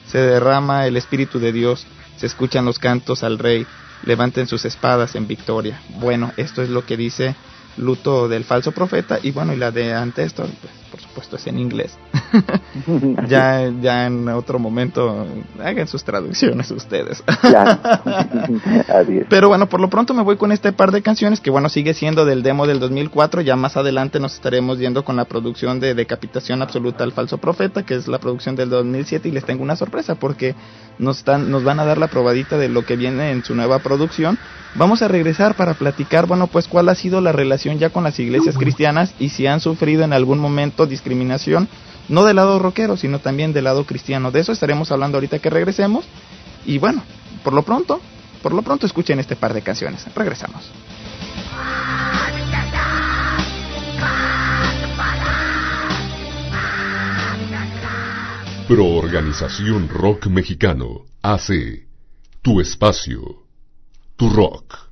Se 0.09 0.19
derrama 0.19 0.87
el 0.87 0.97
Espíritu 0.97 1.39
de 1.39 1.53
Dios, 1.53 1.87
se 2.17 2.27
escuchan 2.27 2.65
los 2.65 2.79
cantos 2.79 3.23
al 3.23 3.39
Rey, 3.39 3.67
levanten 4.05 4.47
sus 4.47 4.65
espadas 4.65 5.15
en 5.15 5.27
victoria. 5.27 5.81
Bueno, 6.01 6.33
esto 6.37 6.63
es 6.63 6.71
lo 6.71 6.85
que 6.85 6.97
dice 6.97 7.35
luto 7.77 8.29
del 8.29 8.45
falso 8.45 8.73
profeta 8.73 9.19
y 9.23 9.31
bueno, 9.31 9.53
y 9.53 9.57
la 9.57 9.71
de 9.71 9.95
ante 9.95 10.23
esto, 10.25 10.45
pues, 10.61 10.73
por 10.91 11.01
supuesto 11.15 11.37
es 11.37 11.47
en 11.47 11.61
inglés. 11.61 11.97
ya, 13.29 13.71
ya 13.81 14.07
en 14.07 14.29
otro 14.29 14.59
momento 14.59 15.27
hagan 15.63 15.87
sus 15.87 16.03
traducciones 16.03 16.71
ustedes. 16.73 17.23
Pero 19.31 19.49
bueno, 19.49 19.69
por 19.69 19.81
lo 19.81 19.89
pronto 19.89 20.13
me 20.13 20.23
voy 20.23 20.37
con 20.37 20.51
este 20.51 20.73
par 20.73 20.91
de 20.91 21.03
canciones 21.03 21.41
que 21.41 21.51
bueno, 21.51 21.69
sigue 21.69 21.95
siendo 21.95 22.25
del 22.25 22.43
demo 22.43 22.67
del 22.67 22.81
2004, 22.81 23.43
ya 23.43 23.55
más 23.55 23.77
adelante 23.77 24.19
nos 24.19 24.35
estaremos 24.35 24.79
yendo 24.79 25.05
con 25.05 25.15
la 25.15 25.27
producción 25.27 25.79
de 25.79 25.95
Decapitación 25.95 26.63
Absoluta 26.63 27.05
al 27.05 27.13
Falso 27.13 27.39
Profeta, 27.39 27.85
que 27.85 27.95
es 27.95 28.09
la 28.09 28.19
producción 28.19 28.57
del 28.57 28.71
2007 28.71 29.29
y 29.29 29.33
les 29.33 29.45
tengo 29.45 29.63
una 29.63 29.77
sorpresa 29.77 30.17
porque 30.17 30.57
nos, 30.99 31.19
están, 31.19 31.51
nos 31.51 31.63
van 31.63 31.79
a 31.79 31.85
dar 31.85 31.99
la 31.99 32.09
probadita 32.09 32.59
de 32.59 32.69
lo 32.69 32.85
que 32.85 32.97
viene 32.97 33.31
en 33.31 33.45
su 33.45 33.55
nueva 33.55 33.79
producción. 33.79 34.37
Vamos 34.77 35.03
a 35.03 35.09
regresar 35.09 35.55
para 35.55 35.75
platicar, 35.75 36.27
bueno, 36.27 36.49
pues 36.49 36.67
cuál 36.67 36.89
ha 36.89 36.97
sido 36.97 37.21
la 37.21 37.31
relación 37.31 37.79
ya 37.79 37.91
con 37.91 38.03
las 38.03 38.19
iglesias 38.19 38.59
cristianas 38.59 39.15
y 39.21 39.29
si 39.29 39.47
han 39.47 39.61
sufrido 39.61 40.03
en 40.03 40.13
algún 40.13 40.41
momento 40.41 40.87
discriminación, 41.05 41.69
no 42.09 42.25
del 42.25 42.37
lado 42.37 42.59
rockero, 42.59 42.97
sino 42.97 43.19
también 43.19 43.53
del 43.53 43.65
lado 43.65 43.85
cristiano. 43.85 44.31
De 44.31 44.41
eso 44.41 44.53
estaremos 44.53 44.91
hablando 44.91 45.19
ahorita 45.19 45.39
que 45.39 45.51
regresemos. 45.51 46.07
Y 46.65 46.79
bueno, 46.79 47.03
por 47.43 47.53
lo 47.53 47.63
pronto, 47.63 48.01
por 48.43 48.55
lo 48.55 48.63
pronto 48.63 48.87
escuchen 48.87 49.21
este 49.21 49.37
par 49.37 49.53
de 49.53 49.61
canciones. 49.61 50.07
Regresamos. 50.15 50.71
Proorganización 58.67 59.91
Rock 59.91 60.29
Mexicano, 60.29 61.05
AC, 61.21 61.87
Tu 62.41 62.61
Espacio, 62.63 63.45
Tu 64.17 64.31
Rock. 64.31 64.85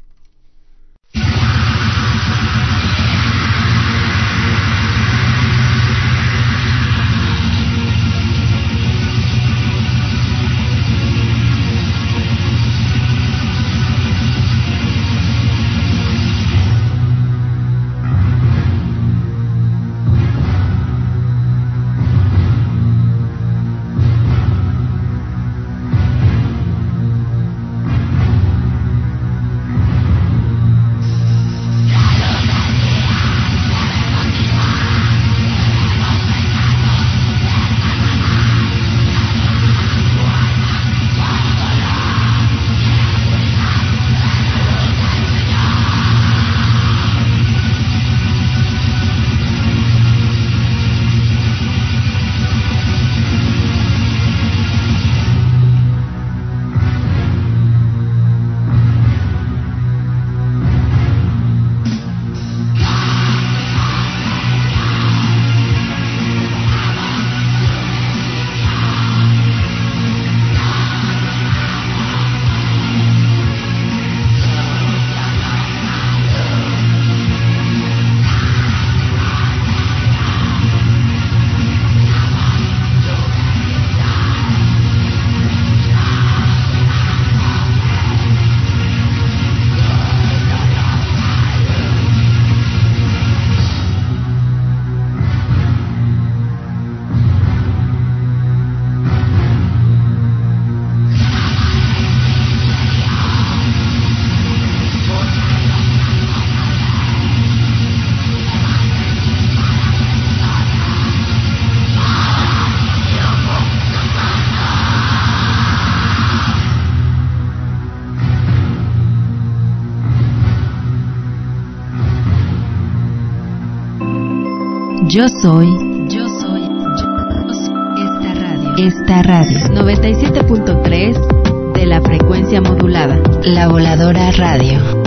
Yo 125.14 125.28
soy. 125.28 125.66
Yo 126.08 126.26
soy. 126.40 126.62
Yo 126.62 127.52
soy 127.52 128.02
esta 128.02 128.32
radio. 128.32 128.74
Esta 128.78 129.22
radio. 129.22 129.58
97.3 129.68 131.72
de 131.74 131.84
la 131.84 132.00
frecuencia 132.00 132.62
modulada. 132.62 133.20
La 133.44 133.68
voladora 133.68 134.30
radio. 134.30 135.01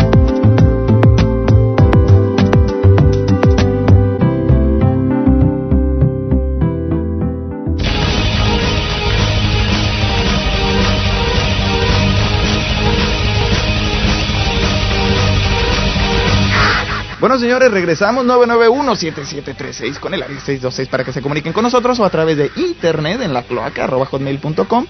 Señores, 17.40 17.72
regresamos 17.72 18.26
991-7736 18.26 20.00
con 20.00 20.14
el 20.14 20.24
área 20.24 20.40
626 20.40 20.88
para 20.90 21.04
que 21.04 21.12
se 21.12 21.22
comuniquen 21.22 21.52
con 21.54 21.64
nosotros 21.64 22.00
o 22.00 22.06
a 22.06 22.10
través 22.10 22.38
de 22.38 22.52
internet 22.56 23.22
en 23.22 23.34
la 23.34 23.44
cloaca 23.44 23.88
hotmail.com. 23.88 24.86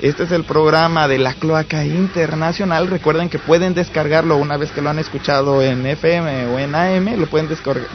Este 0.00 0.22
es 0.24 0.32
el 0.32 0.44
programa 0.44 1.06
de 1.06 1.18
la 1.18 1.34
cloaca 1.34 1.84
internacional. 1.84 2.88
Recuerden 2.88 3.28
que 3.28 3.38
pueden 3.38 3.74
descargarlo 3.74 4.36
una 4.36 4.56
vez 4.56 4.72
que 4.72 4.82
lo 4.82 4.90
han 4.90 4.98
escuchado 4.98 5.62
en 5.62 5.86
FM 5.86 6.46
o 6.46 6.58
en 6.58 6.74
AM. 6.74 7.20
Lo 7.20 7.26
pueden 7.26 7.48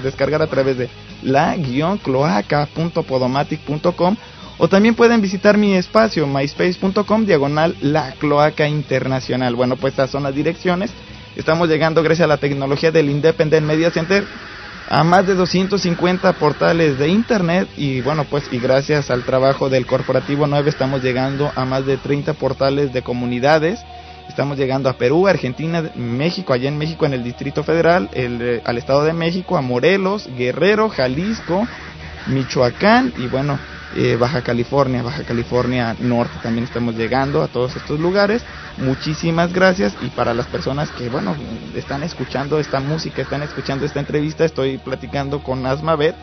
descargar 0.03 0.41
a 0.41 0.47
través 0.47 0.77
de 0.77 0.89
la-cloaca.podomatic.com 1.23 4.15
o 4.59 4.67
también 4.67 4.95
pueden 4.95 5.21
visitar 5.21 5.55
mi 5.57 5.75
espacio 5.75 6.25
myspace.com 6.27 7.25
diagonal 7.25 7.75
la 7.81 8.11
cloaca 8.13 8.67
internacional. 8.67 9.55
Bueno, 9.55 9.75
pues 9.75 9.93
estas 9.93 10.09
son 10.09 10.23
las 10.23 10.33
direcciones. 10.33 10.91
Estamos 11.37 11.69
llegando 11.69 12.01
gracias 12.01 12.25
a 12.25 12.27
la 12.27 12.37
tecnología 12.37 12.91
del 12.91 13.11
Independent 13.11 13.63
Media 13.63 13.91
Center 13.91 14.23
a 14.89 15.03
más 15.03 15.27
de 15.27 15.35
250 15.35 16.33
portales 16.33 16.97
de 16.97 17.09
internet 17.09 17.69
y 17.77 18.01
bueno 18.01 18.23
pues 18.23 18.45
y 18.51 18.57
gracias 18.57 19.11
al 19.11 19.23
trabajo 19.23 19.69
del 19.69 19.85
corporativo 19.85 20.47
9 20.47 20.67
estamos 20.67 21.03
llegando 21.03 21.51
a 21.55 21.63
más 21.63 21.85
de 21.85 21.97
30 21.97 22.33
portales 22.33 22.91
de 22.91 23.03
comunidades. 23.03 23.79
Estamos 24.27 24.57
llegando 24.57 24.89
a 24.89 24.97
Perú, 24.97 25.27
Argentina, 25.27 25.91
México, 25.95 26.53
allá 26.53 26.69
en 26.69 26.77
México 26.77 27.05
en 27.05 27.13
el 27.13 27.23
Distrito 27.23 27.63
Federal, 27.63 28.09
el, 28.13 28.41
eh, 28.41 28.61
al 28.65 28.79
Estado 28.79 29.03
de 29.03 29.13
México, 29.13 29.57
a 29.57 29.61
Morelos, 29.61 30.27
Guerrero, 30.35 30.89
Jalisco, 30.89 31.67
Michoacán 32.25 33.13
y 33.17 33.27
bueno 33.27 33.59
eh, 33.97 34.15
Baja 34.15 34.43
California, 34.43 35.01
Baja 35.01 35.23
California 35.23 35.95
Norte 35.99 36.35
también 36.43 36.65
estamos 36.65 36.95
llegando 36.95 37.41
a 37.41 37.47
todos 37.47 37.75
estos 37.75 37.99
lugares. 37.99 38.43
Muchísimas 38.77 39.51
gracias 39.51 39.95
y 40.01 40.09
para 40.09 40.35
las 40.35 40.45
personas 40.45 40.91
que, 40.91 41.09
bueno, 41.09 41.35
están 41.75 42.03
escuchando 42.03 42.59
esta 42.59 42.79
música, 42.79 43.23
están 43.23 43.41
escuchando 43.41 43.85
esta 43.85 43.99
entrevista, 43.99 44.45
estoy 44.45 44.77
platicando 44.77 45.41
con 45.41 45.65
Asma 45.65 45.95
Bet, 45.95 46.15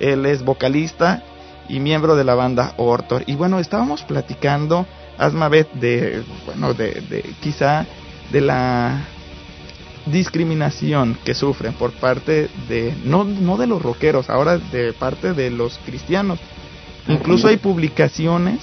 él 0.00 0.26
es 0.26 0.44
vocalista 0.44 1.22
y 1.68 1.78
miembro 1.78 2.16
de 2.16 2.24
la 2.24 2.34
banda 2.34 2.74
Ortor. 2.76 3.22
Y 3.26 3.36
bueno, 3.36 3.60
estábamos 3.60 4.02
platicando, 4.02 4.84
Asma 5.16 5.48
Bet, 5.48 5.70
de, 5.74 6.24
bueno, 6.44 6.74
de, 6.74 7.02
de 7.08 7.22
quizá 7.40 7.86
de 8.32 8.40
la 8.40 9.00
discriminación 10.06 11.16
que 11.24 11.34
sufren 11.34 11.74
por 11.74 11.92
parte 11.92 12.50
de 12.68 12.92
no 13.04 13.22
no 13.22 13.56
de 13.56 13.68
los 13.68 13.80
rockeros 13.80 14.28
ahora 14.28 14.58
de 14.58 14.92
parte 14.92 15.32
de 15.32 15.48
los 15.52 15.78
cristianos 15.86 16.40
incluso 17.08 17.48
hay 17.48 17.56
publicaciones 17.56 18.60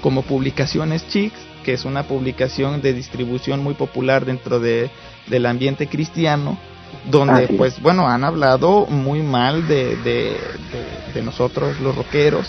como 0.00 0.22
publicaciones 0.22 1.06
Chicks 1.08 1.38
que 1.64 1.72
es 1.74 1.84
una 1.84 2.04
publicación 2.04 2.80
de 2.80 2.92
distribución 2.92 3.62
muy 3.62 3.74
popular 3.74 4.24
dentro 4.24 4.60
de 4.60 4.90
del 5.26 5.44
ambiente 5.46 5.86
cristiano 5.88 6.56
donde 7.10 7.48
pues 7.48 7.80
bueno 7.82 8.08
han 8.08 8.24
hablado 8.24 8.86
muy 8.86 9.22
mal 9.22 9.66
de, 9.68 9.96
de, 11.12 11.22
nosotros 11.22 11.78
los 11.80 11.94
rockeros 11.96 12.48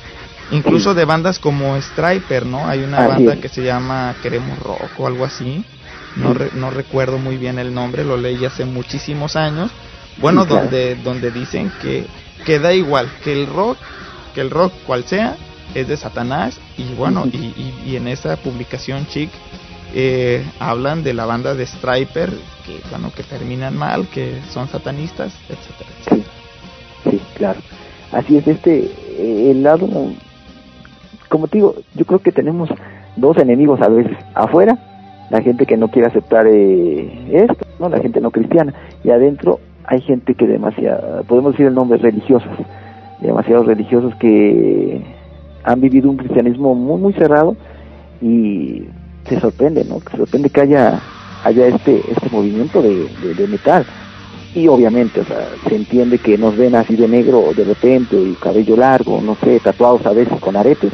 incluso 0.52 0.94
de 0.94 1.06
bandas 1.06 1.40
como 1.40 1.76
Striper 1.82 2.46
no 2.46 2.68
hay 2.68 2.80
una 2.84 3.00
Así 3.00 3.08
banda 3.08 3.34
es. 3.34 3.40
que 3.40 3.50
se 3.50 3.64
llama 3.64 4.16
Queremos 4.22 4.58
Rock 4.60 4.92
o 5.00 5.08
algo 5.08 5.26
así 5.26 5.64
no, 6.16 6.34
re- 6.34 6.52
no 6.54 6.70
recuerdo 6.72 7.18
muy 7.20 7.38
bien 7.38 7.60
el 7.60 7.72
nombre, 7.74 8.04
lo 8.04 8.18
leí 8.18 8.44
hace 8.44 8.66
muchísimos 8.66 9.36
años. 9.36 9.70
Bueno, 10.18 10.42
Sí, 10.42 10.48
claro. 10.50 10.64
donde 10.64 10.96
donde 10.96 11.30
dicen 11.32 11.72
que 11.82 12.08
que 12.46 12.58
da 12.58 12.74
igual, 12.74 13.08
que 13.24 13.32
el 13.32 13.46
rock, 13.46 13.78
que 14.34 14.42
el 14.42 14.50
rock 14.50 14.74
cual 14.86 15.04
sea 15.04 15.36
es 15.76 15.88
de 15.88 15.98
Satanás 15.98 16.60
y 16.78 16.94
bueno, 16.96 17.26
y, 17.26 17.74
y, 17.86 17.96
en 17.96 18.08
esa 18.08 18.38
publicación 18.38 19.06
chic 19.08 19.30
eh, 19.94 20.44
hablan 20.60 21.04
de 21.04 21.14
la 21.14 21.26
banda 21.26 21.54
de 21.54 21.66
Striper 21.66 22.30
que 22.66 22.80
bueno, 22.90 23.12
que 23.16 23.24
terminan 23.24 23.78
mal, 23.78 24.08
que 24.08 24.40
son 24.50 24.68
satanistas, 24.68 25.34
etcétera, 25.50 25.90
etcétera. 26.00 26.30
Sí, 27.04 27.12
sí, 27.12 27.22
claro. 27.36 27.60
Así 28.12 28.38
es, 28.38 28.48
este, 28.48 28.86
eh, 29.18 29.52
el 29.52 29.64
lado, 29.64 29.88
como 31.28 31.48
te 31.48 31.58
digo, 31.58 31.76
yo 31.96 32.06
creo 32.06 32.20
que 32.20 32.32
tenemos 32.32 32.70
dos 33.16 33.38
enemigos 33.38 33.80
a 33.82 33.90
veces. 33.90 34.18
Afuera, 34.34 34.78
la 35.30 35.42
gente 35.42 35.66
que 35.66 35.78
no 35.78 35.90
quiere 35.90 36.08
aceptar 36.08 36.48
eh, 36.48 37.30
esto, 37.32 37.66
¿no? 37.80 37.90
La 37.90 38.00
gente 38.00 38.20
no 38.20 38.32
cristiana. 38.32 38.74
Y 39.04 39.12
adentro 39.12 39.60
hay 39.86 40.02
gente 40.02 40.36
que 40.36 40.48
demasiado, 40.48 41.24
podemos 41.24 41.54
decir 41.54 41.68
el 41.68 41.76
nombre, 41.76 41.98
religiosas. 41.98 42.58
Demasiados 43.22 43.66
religiosos 43.66 44.16
que 44.16 45.02
han 45.64 45.82
vivido 45.82 46.10
un 46.10 46.18
cristianismo 46.18 46.74
muy, 46.76 47.02
muy 47.02 47.14
cerrado 47.14 47.56
y 48.22 48.84
se 49.26 49.40
sorprende, 49.40 49.84
¿no? 49.86 50.00
Se 50.12 50.18
sorprende 50.18 50.50
que 50.50 50.62
haya, 50.62 51.00
haya 51.44 51.68
este, 51.68 52.02
este 52.10 52.30
movimiento 52.32 52.82
de, 52.82 53.08
de, 53.22 53.34
de 53.36 53.48
metal 53.48 53.86
y 54.56 54.68
obviamente, 54.68 55.22
o 55.22 55.26
sea, 55.26 55.48
se 55.68 55.76
entiende 55.76 56.18
que 56.18 56.38
nos 56.38 56.58
ven 56.58 56.76
así 56.76 56.96
de 56.96 57.08
negro 57.08 57.52
de 57.56 57.64
repente 57.64 58.20
y 58.20 58.34
cabello 58.34 58.76
largo, 58.76 59.22
no 59.22 59.36
sé, 59.44 59.60
tatuados 59.60 60.06
a 60.06 60.12
veces 60.12 60.40
con 60.40 60.56
aretes, 60.56 60.92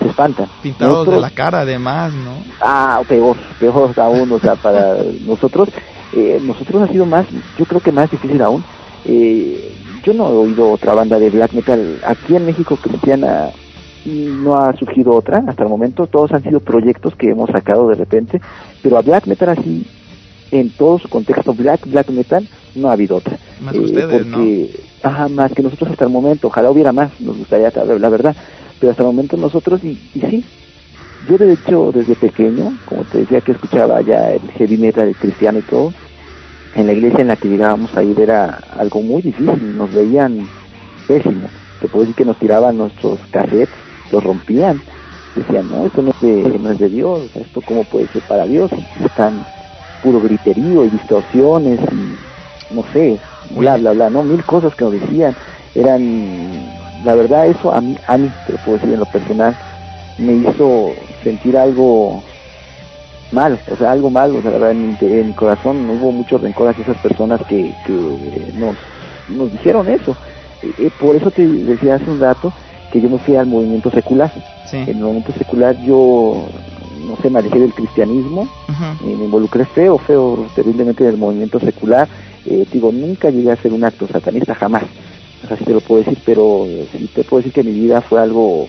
se 0.00 0.08
espantan. 0.08 0.48
Pintados 0.62 1.08
de 1.08 1.20
la 1.20 1.30
cara 1.30 1.60
además, 1.60 2.12
¿no? 2.12 2.42
Ah, 2.60 3.00
peor, 3.08 3.36
peor 3.60 3.92
aún, 3.98 4.32
o 4.32 4.38
sea, 4.40 4.56
para 4.56 4.96
nosotros, 5.24 5.68
eh, 6.12 6.40
nosotros 6.42 6.82
ha 6.82 6.92
sido 6.92 7.06
más, 7.06 7.26
yo 7.56 7.64
creo 7.66 7.80
que 7.80 7.92
más 7.92 8.10
difícil 8.10 8.42
aún. 8.42 8.64
Eh, 9.04 9.76
yo 10.08 10.14
no 10.14 10.28
he 10.30 10.36
oído 10.36 10.72
otra 10.72 10.94
banda 10.94 11.18
de 11.18 11.28
black 11.28 11.52
metal 11.52 12.00
aquí 12.02 12.34
en 12.34 12.46
México 12.46 12.78
cristiana 12.80 13.50
y 14.06 14.24
no 14.30 14.56
ha 14.56 14.74
surgido 14.74 15.14
otra 15.14 15.44
hasta 15.46 15.64
el 15.64 15.68
momento. 15.68 16.06
Todos 16.06 16.32
han 16.32 16.42
sido 16.42 16.60
proyectos 16.60 17.14
que 17.14 17.28
hemos 17.28 17.50
sacado 17.50 17.88
de 17.88 17.96
repente, 17.96 18.40
pero 18.82 18.96
a 18.96 19.02
black 19.02 19.26
metal 19.26 19.50
así, 19.50 19.86
en 20.50 20.70
todo 20.70 20.98
su 20.98 21.10
contexto 21.10 21.52
black, 21.52 21.86
black 21.86 22.08
metal, 22.08 22.48
no 22.74 22.88
ha 22.88 22.92
habido 22.92 23.16
otra. 23.16 23.36
Más 23.60 23.74
que 23.74 23.80
ustedes, 23.80 24.24
¿no? 24.24 24.38
porque, 24.38 24.70
Ajá, 25.02 25.28
más 25.28 25.52
que 25.52 25.62
nosotros 25.62 25.90
hasta 25.90 26.06
el 26.06 26.10
momento. 26.10 26.46
Ojalá 26.48 26.70
hubiera 26.70 26.92
más, 26.92 27.10
nos 27.20 27.36
gustaría 27.36 27.70
saber 27.70 28.00
la 28.00 28.08
verdad. 28.08 28.34
Pero 28.80 28.92
hasta 28.92 29.02
el 29.02 29.08
momento 29.08 29.36
nosotros, 29.36 29.84
y, 29.84 30.00
y 30.14 30.20
sí, 30.22 30.44
yo 31.28 31.36
de 31.36 31.52
hecho 31.52 31.92
desde 31.92 32.14
pequeño, 32.14 32.78
como 32.86 33.04
te 33.04 33.18
decía 33.18 33.42
que 33.42 33.52
escuchaba 33.52 34.00
ya 34.00 34.30
el 34.30 34.40
heavy 34.52 34.78
metal 34.78 35.08
el 35.08 35.16
cristiano 35.16 35.58
y 35.58 35.62
todo, 35.62 35.92
en 36.74 36.86
la 36.86 36.92
iglesia 36.92 37.20
en 37.20 37.28
la 37.28 37.36
que 37.36 37.48
llegábamos 37.48 37.96
a 37.96 38.02
ir 38.02 38.20
era 38.20 38.60
algo 38.76 39.02
muy 39.02 39.22
difícil, 39.22 39.76
nos 39.76 39.92
veían 39.92 40.48
pésimo. 41.06 41.48
Te 41.80 41.88
puedo 41.88 42.02
decir 42.02 42.16
que 42.16 42.24
nos 42.24 42.38
tiraban 42.38 42.76
nuestros 42.78 43.18
cassettes, 43.30 43.68
los 44.10 44.22
rompían, 44.22 44.80
decían, 45.34 45.70
no, 45.70 45.86
esto 45.86 46.02
no 46.02 46.10
es 46.10 46.20
de, 46.20 46.58
no 46.58 46.70
es 46.70 46.78
de 46.78 46.88
Dios, 46.88 47.30
esto 47.34 47.60
cómo 47.62 47.84
puede 47.84 48.08
ser 48.08 48.22
para 48.22 48.44
Dios, 48.46 48.70
están 49.04 49.44
puro 50.02 50.20
griterío 50.20 50.84
y 50.84 50.90
distorsiones 50.90 51.80
y 51.92 52.74
no 52.74 52.84
sé, 52.92 53.18
bla, 53.50 53.76
bla, 53.76 53.92
bla, 53.92 54.10
no, 54.10 54.22
mil 54.22 54.44
cosas 54.44 54.74
que 54.74 54.84
nos 54.84 54.92
decían, 54.92 55.34
eran, 55.74 56.66
la 57.04 57.14
verdad 57.14 57.46
eso 57.46 57.72
a 57.72 57.80
mí, 57.80 57.96
a 58.06 58.18
mí, 58.18 58.30
te 58.46 58.52
lo 58.52 58.58
puedo 58.58 58.78
decir 58.78 58.92
en 58.92 59.00
lo 59.00 59.06
personal, 59.06 59.56
me 60.18 60.32
hizo 60.34 60.90
sentir 61.22 61.56
algo 61.56 62.22
mal, 63.32 63.60
o 63.70 63.76
sea, 63.76 63.90
algo 63.92 64.10
mal, 64.10 64.34
o 64.34 64.42
sea, 64.42 64.50
la 64.50 64.58
verdad, 64.58 64.72
en, 64.72 64.88
mi- 64.90 64.96
en 65.00 65.26
mi 65.28 65.32
corazón 65.34 65.88
hubo 65.88 66.12
mucho 66.12 66.38
rencor 66.38 66.68
hacia 66.68 66.82
esas 66.82 66.98
personas 66.98 67.40
que, 67.48 67.74
que 67.86 68.52
nos, 68.54 68.76
nos 69.28 69.52
dijeron 69.52 69.88
eso. 69.88 70.16
Eh, 70.62 70.72
eh, 70.78 70.90
por 70.98 71.14
eso 71.16 71.30
te 71.30 71.46
decía 71.46 71.96
hace 71.96 72.10
un 72.10 72.20
rato 72.20 72.52
que 72.92 73.00
yo 73.00 73.08
me 73.10 73.18
fui 73.18 73.36
al 73.36 73.46
movimiento 73.46 73.90
secular. 73.90 74.30
Sí. 74.64 74.76
En 74.78 74.88
el 74.88 74.96
movimiento 74.96 75.32
secular 75.34 75.76
yo, 75.82 76.48
no 77.06 77.16
sé, 77.22 77.30
me 77.30 77.38
alejé 77.38 77.58
del 77.60 77.74
cristianismo, 77.74 78.46
eh, 79.04 79.16
me 79.16 79.24
involucré 79.24 79.64
feo, 79.66 79.98
feo, 79.98 80.46
terriblemente 80.54 81.04
en 81.04 81.10
el 81.10 81.16
movimiento 81.18 81.60
secular. 81.60 82.08
Eh, 82.46 82.64
digo, 82.72 82.90
nunca 82.92 83.30
llegué 83.30 83.50
a 83.50 83.54
hacer 83.54 83.72
un 83.72 83.84
acto 83.84 84.06
satanista, 84.08 84.54
jamás. 84.54 84.84
O 85.44 85.48
sea, 85.48 85.56
sí 85.56 85.64
te 85.64 85.72
lo 85.72 85.80
puedo 85.80 86.02
decir, 86.02 86.18
pero 86.24 86.64
eh, 86.66 86.86
sí 86.92 87.08
te 87.14 87.24
puedo 87.24 87.38
decir 87.40 87.52
que 87.52 87.62
mi 87.62 87.72
vida 87.72 88.00
fue 88.00 88.20
algo 88.20 88.68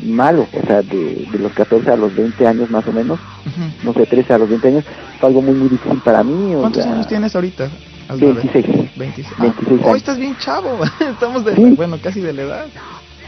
malo, 0.00 0.48
o 0.52 0.66
sea, 0.66 0.82
de, 0.82 1.26
de 1.30 1.38
los 1.38 1.52
14 1.52 1.90
a 1.90 1.96
los 1.96 2.14
20 2.14 2.46
años 2.46 2.70
más 2.70 2.86
o 2.86 2.92
menos, 2.92 3.20
Ujú. 3.46 3.60
no 3.82 3.92
sé, 3.94 4.06
13 4.06 4.34
a 4.34 4.38
los 4.38 4.48
20 4.48 4.68
años, 4.68 4.84
fue 5.18 5.28
algo 5.28 5.42
muy, 5.42 5.54
muy 5.54 5.68
difícil 5.68 6.00
para 6.02 6.22
mí. 6.22 6.54
o 6.54 6.60
¿Cuántos 6.60 6.82
sea, 6.84 6.92
años 6.92 7.06
tienes 7.08 7.34
ahorita? 7.34 7.70
Aldo? 8.08 8.34
26. 8.34 8.66
26. 8.96 9.38
26 9.38 9.38
Ah, 9.38 9.84
hoy 9.84 9.88
años. 9.90 9.96
estás 9.96 10.18
bien 10.18 10.36
chavo. 10.38 10.78
Estamos 11.00 11.44
de, 11.44 11.54
Sí. 11.56 11.64
bueno, 11.76 11.98
casi 12.02 12.20
de 12.20 12.32
la 12.32 12.42
edad. 12.42 12.66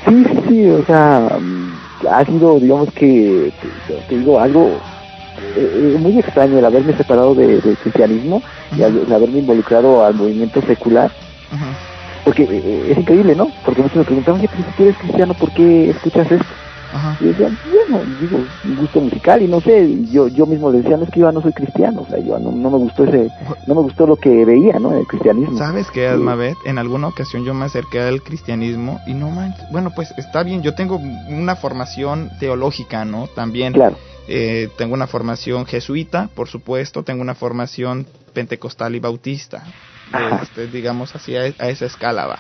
Sí, 0.07 0.25
sí, 0.25 0.41
sí, 0.49 0.67
o 0.67 0.85
sea, 0.85 1.39
ha 2.11 2.25
sido, 2.27 2.61
digamos 2.61 2.93
que, 2.93 3.53
te, 3.89 3.95
te 4.09 4.19
digo, 4.19 4.39
algo 4.39 4.79
eh, 5.57 5.93
eh, 5.95 5.99
muy 5.99 6.19
extraño 6.19 6.59
el 6.59 6.65
haberme 6.65 6.97
separado 6.97 7.35
de- 7.35 7.61
del 7.61 7.77
cristianismo 7.79 8.43
y 8.77 8.83
al- 8.83 8.99
el 9.07 9.13
haberme 9.13 9.39
involucrado 9.39 10.05
al 10.05 10.15
movimiento 10.15 10.61
secular, 10.63 11.11
Ujú. 11.53 11.65
Porque 12.27 12.43
eh, 12.43 12.49
eh, 12.53 12.89
es 12.91 12.99
increíble, 12.99 13.37
¿no? 13.37 13.49
Porque 13.65 13.83
muchos 13.83 13.99
me 13.99 14.05
preguntaban, 14.05 14.41
oye, 14.41 14.51
pero 14.51 14.65
si 14.69 14.77
tú 14.77 14.83
eres 14.83 14.99
cristiano, 14.99 15.33
¿por 15.35 15.53
qué 15.53 15.91
escuchas 15.91 16.31
esto? 16.33 16.45
Ajá. 16.93 17.17
Y 17.21 17.25
yo 17.25 17.31
decía, 17.31 17.51
bueno, 17.89 18.05
digo, 18.21 18.39
un 18.65 18.77
gusto 18.77 19.01
musical 19.01 19.43
y 19.43 19.47
no 19.47 19.61
sé, 19.61 19.97
yo 20.11 20.27
yo 20.27 20.45
mismo 20.45 20.73
le 20.73 20.79
decía, 20.79 20.97
no 20.97 21.05
es 21.05 21.11
que 21.11 21.21
yo 21.21 21.31
no 21.31 21.41
soy 21.41 21.53
cristiano, 21.53 22.05
o 22.05 22.11
sea, 22.11 22.19
yo 22.19 22.37
no, 22.41 22.51
no 22.51 22.71
me 22.71 22.79
gustó 22.79 23.05
ese, 23.05 23.31
no 23.69 23.77
me 23.77 23.83
gustó 23.83 24.07
lo 24.09 24.17
que 24.17 24.45
veía, 24.45 24.81
¿no? 24.81 24.93
El 24.97 25.07
cristianismo. 25.07 25.57
¿Sabes 25.57 25.89
qué, 25.93 26.09
Almabet? 26.09 26.57
En 26.65 26.79
alguna 26.79 27.07
ocasión 27.07 27.45
yo 27.45 27.55
me 27.55 27.67
acerqué 27.67 28.01
al 28.01 28.23
cristianismo 28.23 28.99
y 29.07 29.15
no 29.15 29.31
manches. 29.31 29.65
Bueno, 29.71 29.93
pues 29.95 30.13
está 30.17 30.43
bien, 30.43 30.63
yo 30.63 30.75
tengo 30.75 31.01
una 31.29 31.55
formación 31.55 32.31
teológica, 32.41 33.05
¿no? 33.05 33.29
También. 33.29 33.73
Claro, 33.73 33.97
Eh, 34.29 34.69
tengo 34.77 34.95
una 34.95 35.07
formación 35.07 35.67
jesuita, 35.67 36.29
por 36.35 36.49
supuesto, 36.49 37.05
tengo 37.05 37.23
una 37.23 37.37
formación 37.37 38.05
pentecostal 38.33 38.97
y 38.97 38.99
bautista. 38.99 39.63
Este, 40.43 40.67
digamos 40.69 41.15
así, 41.15 41.37
a, 41.37 41.43
a 41.59 41.69
esa 41.69 41.87
escala 41.87 42.27
va. 42.27 42.39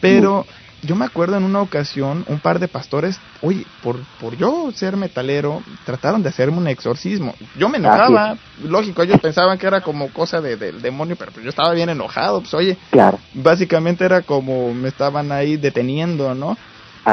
Pero 0.00 0.46
yo 0.82 0.96
me 0.96 1.04
acuerdo 1.04 1.36
en 1.36 1.44
una 1.44 1.60
ocasión, 1.60 2.24
un 2.26 2.40
par 2.40 2.58
de 2.58 2.68
pastores, 2.68 3.20
oye, 3.42 3.66
por, 3.80 4.04
por 4.18 4.36
yo 4.36 4.70
ser 4.74 4.96
metalero, 4.96 5.62
trataron 5.84 6.22
de 6.22 6.30
hacerme 6.30 6.58
un 6.58 6.68
exorcismo. 6.68 7.34
Yo 7.54 7.68
me 7.68 7.78
enojaba, 7.78 8.38
lógico, 8.62 9.02
ellos 9.02 9.20
pensaban 9.20 9.58
que 9.58 9.66
era 9.66 9.82
como 9.82 10.10
cosa 10.10 10.40
de- 10.40 10.56
del 10.56 10.80
demonio, 10.80 11.16
pero 11.18 11.32
pues 11.32 11.44
yo 11.44 11.50
estaba 11.50 11.72
bien 11.74 11.90
enojado, 11.90 12.40
pues 12.40 12.54
oye, 12.54 12.78
claro. 12.90 13.18
básicamente 13.34 14.04
era 14.04 14.22
como 14.22 14.72
me 14.72 14.88
estaban 14.88 15.32
ahí 15.32 15.56
deteniendo, 15.56 16.34
¿no? 16.34 16.56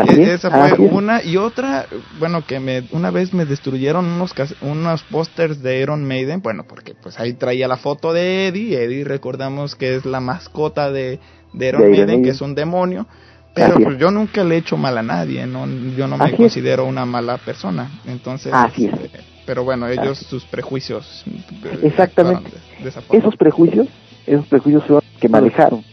Así 0.01 0.19
E- 0.19 0.23
es, 0.23 0.29
Esa 0.29 0.49
fue 0.51 0.59
así 0.61 0.83
es. 0.85 0.91
una 0.91 1.23
y 1.23 1.37
otra, 1.37 1.87
bueno, 2.19 2.45
que 2.45 2.59
me 2.59 2.83
una 2.91 3.11
vez 3.11 3.33
me 3.33 3.45
destruyeron 3.45 4.05
unos 4.05 4.33
unos 4.61 5.03
pósters 5.03 5.61
de 5.61 5.81
Iron 5.81 6.05
Maiden, 6.05 6.41
bueno, 6.41 6.63
porque 6.67 6.93
pues 6.93 7.19
ahí 7.19 7.33
traía 7.33 7.67
la 7.67 7.77
foto 7.77 8.13
de 8.13 8.47
Eddie, 8.47 8.83
Eddie 8.83 9.03
recordamos 9.03 9.75
que 9.75 9.95
es 9.95 10.05
la 10.05 10.19
mascota 10.19 10.91
de, 10.91 11.19
de 11.53 11.67
Iron 11.67 11.81
De 11.81 11.87
Iron 11.87 11.91
Maiden, 11.91 12.05
Maiden. 12.07 12.23
que 12.23 12.29
es 12.29 12.41
un 12.41 12.55
demonio, 12.55 13.07
pero 13.53 13.75
Así 13.75 13.83
pues 13.83 13.97
yo 13.97 14.11
nunca 14.11 14.43
le 14.43 14.55
he 14.55 14.57
hecho 14.59 14.77
mal 14.77 14.97
a 14.97 15.03
nadie, 15.03 15.45
no 15.47 15.65
yo 15.95 16.07
no 16.07 16.17
me 16.17 16.25
Así 16.25 16.33
es. 16.33 16.37
considero 16.39 16.85
una 16.85 17.05
mala 17.05 17.37
persona, 17.37 17.89
entonces 18.05 18.53
Así 18.53 18.85
es. 18.85 18.93
este, 18.93 19.19
pero 19.45 19.63
bueno, 19.63 19.87
ellos 19.87 20.17
sus 20.19 20.45
prejuicios 20.45 21.23
eh, 21.27 21.79
Exactamente. 21.83 22.01
actuaron 22.01 22.43
de- 22.43 22.83
de 22.83 22.89
esa 22.89 23.01
forma. 23.01 23.19
esos 23.19 23.35
prejuicios, 23.37 23.87
esos 24.27 24.45
prejuicios 24.47 24.87
los 24.89 25.03
que 25.19 25.29
me 25.29 25.37
alejaron. 25.39 25.83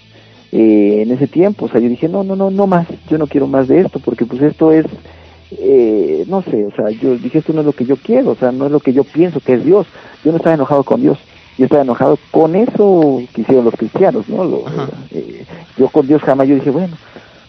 Eh, 0.57 1.03
en 1.03 1.11
ese 1.11 1.27
tiempo. 1.27 1.65
O 1.65 1.69
sea, 1.69 1.81
yo 1.81 1.89
dije, 1.89 2.09
no, 2.09 2.23
no, 2.23 2.37
no, 2.37 2.49
no 2.49 2.69
más, 2.69 2.87
yo 3.11 3.19
no 3.19 3.27
quiero 3.27 3.49
más 3.49 3.67
de 3.67 3.81
esto, 3.81 3.99
porque 3.99 4.25
pues 4.25 4.41
esto 4.41 4.71
es, 4.71 4.87
eh, 5.51 6.25
no 6.29 6.43
sé, 6.43 6.65
o 6.65 6.71
sea, 6.77 6.91
yo 6.91 7.17
dije, 7.17 7.39
esto 7.39 7.53
no 7.53 7.61
es 7.61 7.67
lo 7.67 7.73
que 7.73 7.85
yo 7.85 7.97
quiero, 7.97 8.31
o 8.31 8.37
sea, 8.37 8.53
no 8.53 8.67
es 8.67 8.73
lo 8.73 8.79
que 8.79 8.93
yo 8.93 9.03
pienso 9.03 9.41
que 9.41 9.55
es 9.55 9.65
Dios. 9.65 9.89
Yo 10.25 10.31
no 10.31 10.37
estaba 10.37 10.55
enojado 10.55 10.85
con 10.85 11.03
Dios, 11.03 11.19
yo 11.59 11.65
estaba 11.65 11.83
enojado 11.83 12.21
con 12.31 12.55
eso 12.55 13.21
que 13.35 13.41
hicieron 13.41 13.65
los 13.65 13.75
cristianos, 13.75 14.29
¿no? 14.29 14.45
Lo, 14.45 14.65
eh, 15.11 15.45
yo 15.77 15.89
con 15.89 16.07
Dios 16.07 16.23
jamás, 16.23 16.47
yo 16.47 16.55
dije, 16.55 16.71
bueno, 16.71 16.97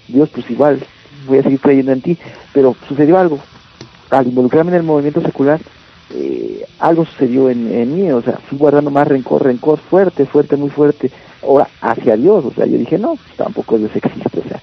Dios 0.07 0.27
pues 0.29 0.49
igual, 0.49 0.79
voy 1.27 1.37
a 1.37 1.43
seguir 1.43 1.59
creyendo 1.59 1.91
en 1.91 2.01
ti, 2.01 2.17
pero 2.53 2.75
sucedió 2.87 3.19
algo. 3.19 3.37
Al 4.09 4.27
involucrarme 4.27 4.71
en 4.71 4.77
el 4.77 4.83
movimiento 4.83 5.21
secular, 5.21 5.59
eh, 6.11 6.65
algo 6.79 7.05
sucedió 7.05 7.51
en, 7.51 7.71
en 7.71 7.95
mí, 7.95 8.11
o 8.11 8.23
sea, 8.23 8.39
fui 8.49 8.57
guardando 8.57 8.89
más 8.89 9.07
rencor, 9.07 9.43
rencor 9.43 9.77
fuerte, 9.77 10.25
fuerte, 10.25 10.55
muy 10.55 10.71
fuerte, 10.71 11.11
ahora 11.45 11.67
hacia 11.81 12.17
Dios, 12.17 12.45
o 12.45 12.51
sea, 12.51 12.65
yo 12.65 12.77
dije, 12.77 12.97
no, 12.97 13.15
pues, 13.15 13.37
tampoco 13.37 13.77
Dios 13.77 13.91
existe, 13.95 14.39
o 14.39 14.47
sea, 14.47 14.61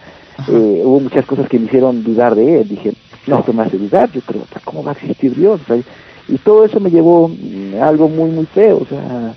eh, 0.49 0.83
hubo 0.85 1.01
muchas 1.01 1.24
cosas 1.24 1.49
que 1.49 1.59
me 1.59 1.66
hicieron 1.66 2.03
dudar 2.03 2.35
de 2.35 2.61
él, 2.61 2.68
dije, 2.68 2.93
no, 3.26 3.39
esto 3.39 3.53
me 3.53 3.62
hace 3.62 3.78
dudar, 3.78 4.11
yo 4.11 4.20
creo, 4.22 4.43
¿cómo 4.64 4.83
va 4.83 4.93
a 4.93 4.95
existir 4.95 5.35
Dios? 5.35 5.61
O 5.62 5.64
sea, 5.66 5.76
y 6.28 6.39
todo 6.39 6.64
eso 6.64 6.80
me 6.80 6.91
llevó 6.91 7.28
mm, 7.28 7.74
a 7.80 7.89
algo 7.89 8.09
muy, 8.09 8.30
muy 8.30 8.47
feo, 8.47 8.78
o 8.78 8.87
sea, 8.87 9.35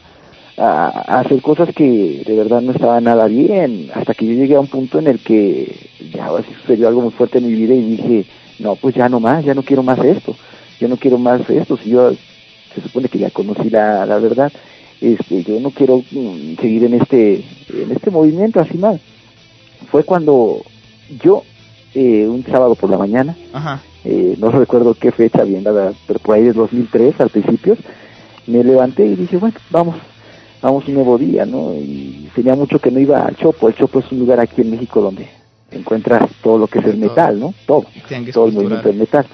a, 0.58 0.88
a 0.88 1.20
hacer 1.20 1.42
cosas 1.42 1.70
que 1.76 2.24
de 2.26 2.36
verdad 2.36 2.62
no 2.62 2.72
estaban 2.72 3.04
nada 3.04 3.26
bien, 3.28 3.90
hasta 3.94 4.14
que 4.14 4.26
yo 4.26 4.34
llegué 4.34 4.56
a 4.56 4.62
un 4.62 4.68
punto 4.68 5.00
en 5.00 5.08
el 5.08 5.20
que 5.20 5.76
ya 6.14 6.30
sucedió 6.62 6.88
algo 6.88 7.02
muy 7.02 7.12
fuerte 7.12 7.40
en 7.40 7.48
mi 7.48 7.54
vida 7.54 7.74
y 7.74 7.82
dije, 7.82 8.26
no, 8.60 8.76
pues 8.76 8.96
ya 8.96 9.10
no 9.10 9.20
más, 9.20 9.44
ya 9.44 9.54
no 9.54 9.64
quiero 9.64 9.84
más 9.84 10.00
esto, 10.00 10.36
yo 10.80 10.88
no 10.88 10.98
quiero 10.98 11.18
más 11.18 11.48
esto, 11.50 11.78
si 11.78 11.90
yo 11.90 12.12
se 12.74 12.82
supone 12.82 13.08
que 13.08 13.20
ya 13.20 13.30
conocí 13.30 13.70
la, 13.70 14.06
la 14.06 14.18
verdad, 14.18 14.52
este, 15.02 15.44
yo 15.44 15.60
no 15.60 15.72
quiero 15.72 15.98
mm, 16.00 16.56
seguir 16.60 16.86
en 16.86 16.96
este, 16.96 17.44
en 17.70 17.92
este 17.92 18.12
movimiento 18.12 18.60
así 18.60 18.78
mal. 18.78 19.00
Fue 19.92 20.04
cuando 20.04 20.62
yo, 21.22 21.44
eh, 21.94 22.28
un 22.28 22.44
sábado 22.46 22.76
por 22.76 22.90
la 22.90 22.98
mañana, 22.98 23.36
Ajá. 23.54 23.82
eh, 24.04 24.36
no 24.40 24.50
recuerdo 24.52 24.94
qué 24.94 25.12
fecha 25.12 25.44
bien, 25.44 25.64
la 25.64 25.72
verdad, 25.72 25.94
pero 26.08 26.20
por 26.20 26.36
ahí 26.36 26.44
de 26.44 26.54
2003, 26.54 27.20
al 27.20 27.30
principio, 27.30 27.78
me 28.48 28.64
levanté 28.64 29.06
y 29.06 29.16
dije, 29.16 29.38
bueno, 29.38 29.58
vamos, 29.70 29.96
vamos 30.62 30.88
un 30.88 30.94
nuevo 30.96 31.18
día, 31.18 31.46
¿no? 31.46 31.74
Y 31.74 32.30
tenía 32.36 32.56
mucho 32.56 32.80
que 32.80 32.92
no 32.92 33.00
iba 33.00 33.26
al 33.26 33.36
Chopo. 33.36 33.68
El 33.68 33.76
Chopo 33.76 34.00
es 34.00 34.12
un 34.12 34.20
lugar 34.20 34.40
aquí 34.40 34.62
en 34.62 34.72
México 34.72 35.02
donde 35.02 35.28
encuentras 35.72 36.30
todo 36.42 36.58
lo 36.58 36.68
que 36.68 36.80
es 36.80 36.86
el 36.86 36.98
metal, 36.98 37.40
¿no? 37.40 37.54
Todo, 37.66 37.86
todo 38.34 38.48
el 38.48 38.54
movimiento 38.54 38.88
del 38.88 38.98
metal. 38.98 39.26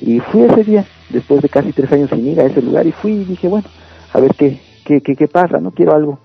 Y 0.00 0.18
fui 0.18 0.42
ese 0.42 0.64
día, 0.64 0.84
después 1.10 1.42
de 1.42 1.48
casi 1.48 1.72
tres 1.72 1.90
años 1.92 2.10
sin 2.10 2.26
ir 2.26 2.40
a 2.40 2.46
ese 2.46 2.60
lugar, 2.62 2.86
y 2.86 2.92
fui 2.92 3.12
y 3.12 3.24
dije, 3.24 3.46
bueno, 3.46 3.68
a 4.12 4.20
ver 4.20 4.34
qué, 4.34 4.58
qué, 4.84 5.00
qué, 5.00 5.16
qué 5.16 5.28
pasa, 5.28 5.58
¿no? 5.60 5.70
Quiero 5.70 5.94
algo, 5.94 6.18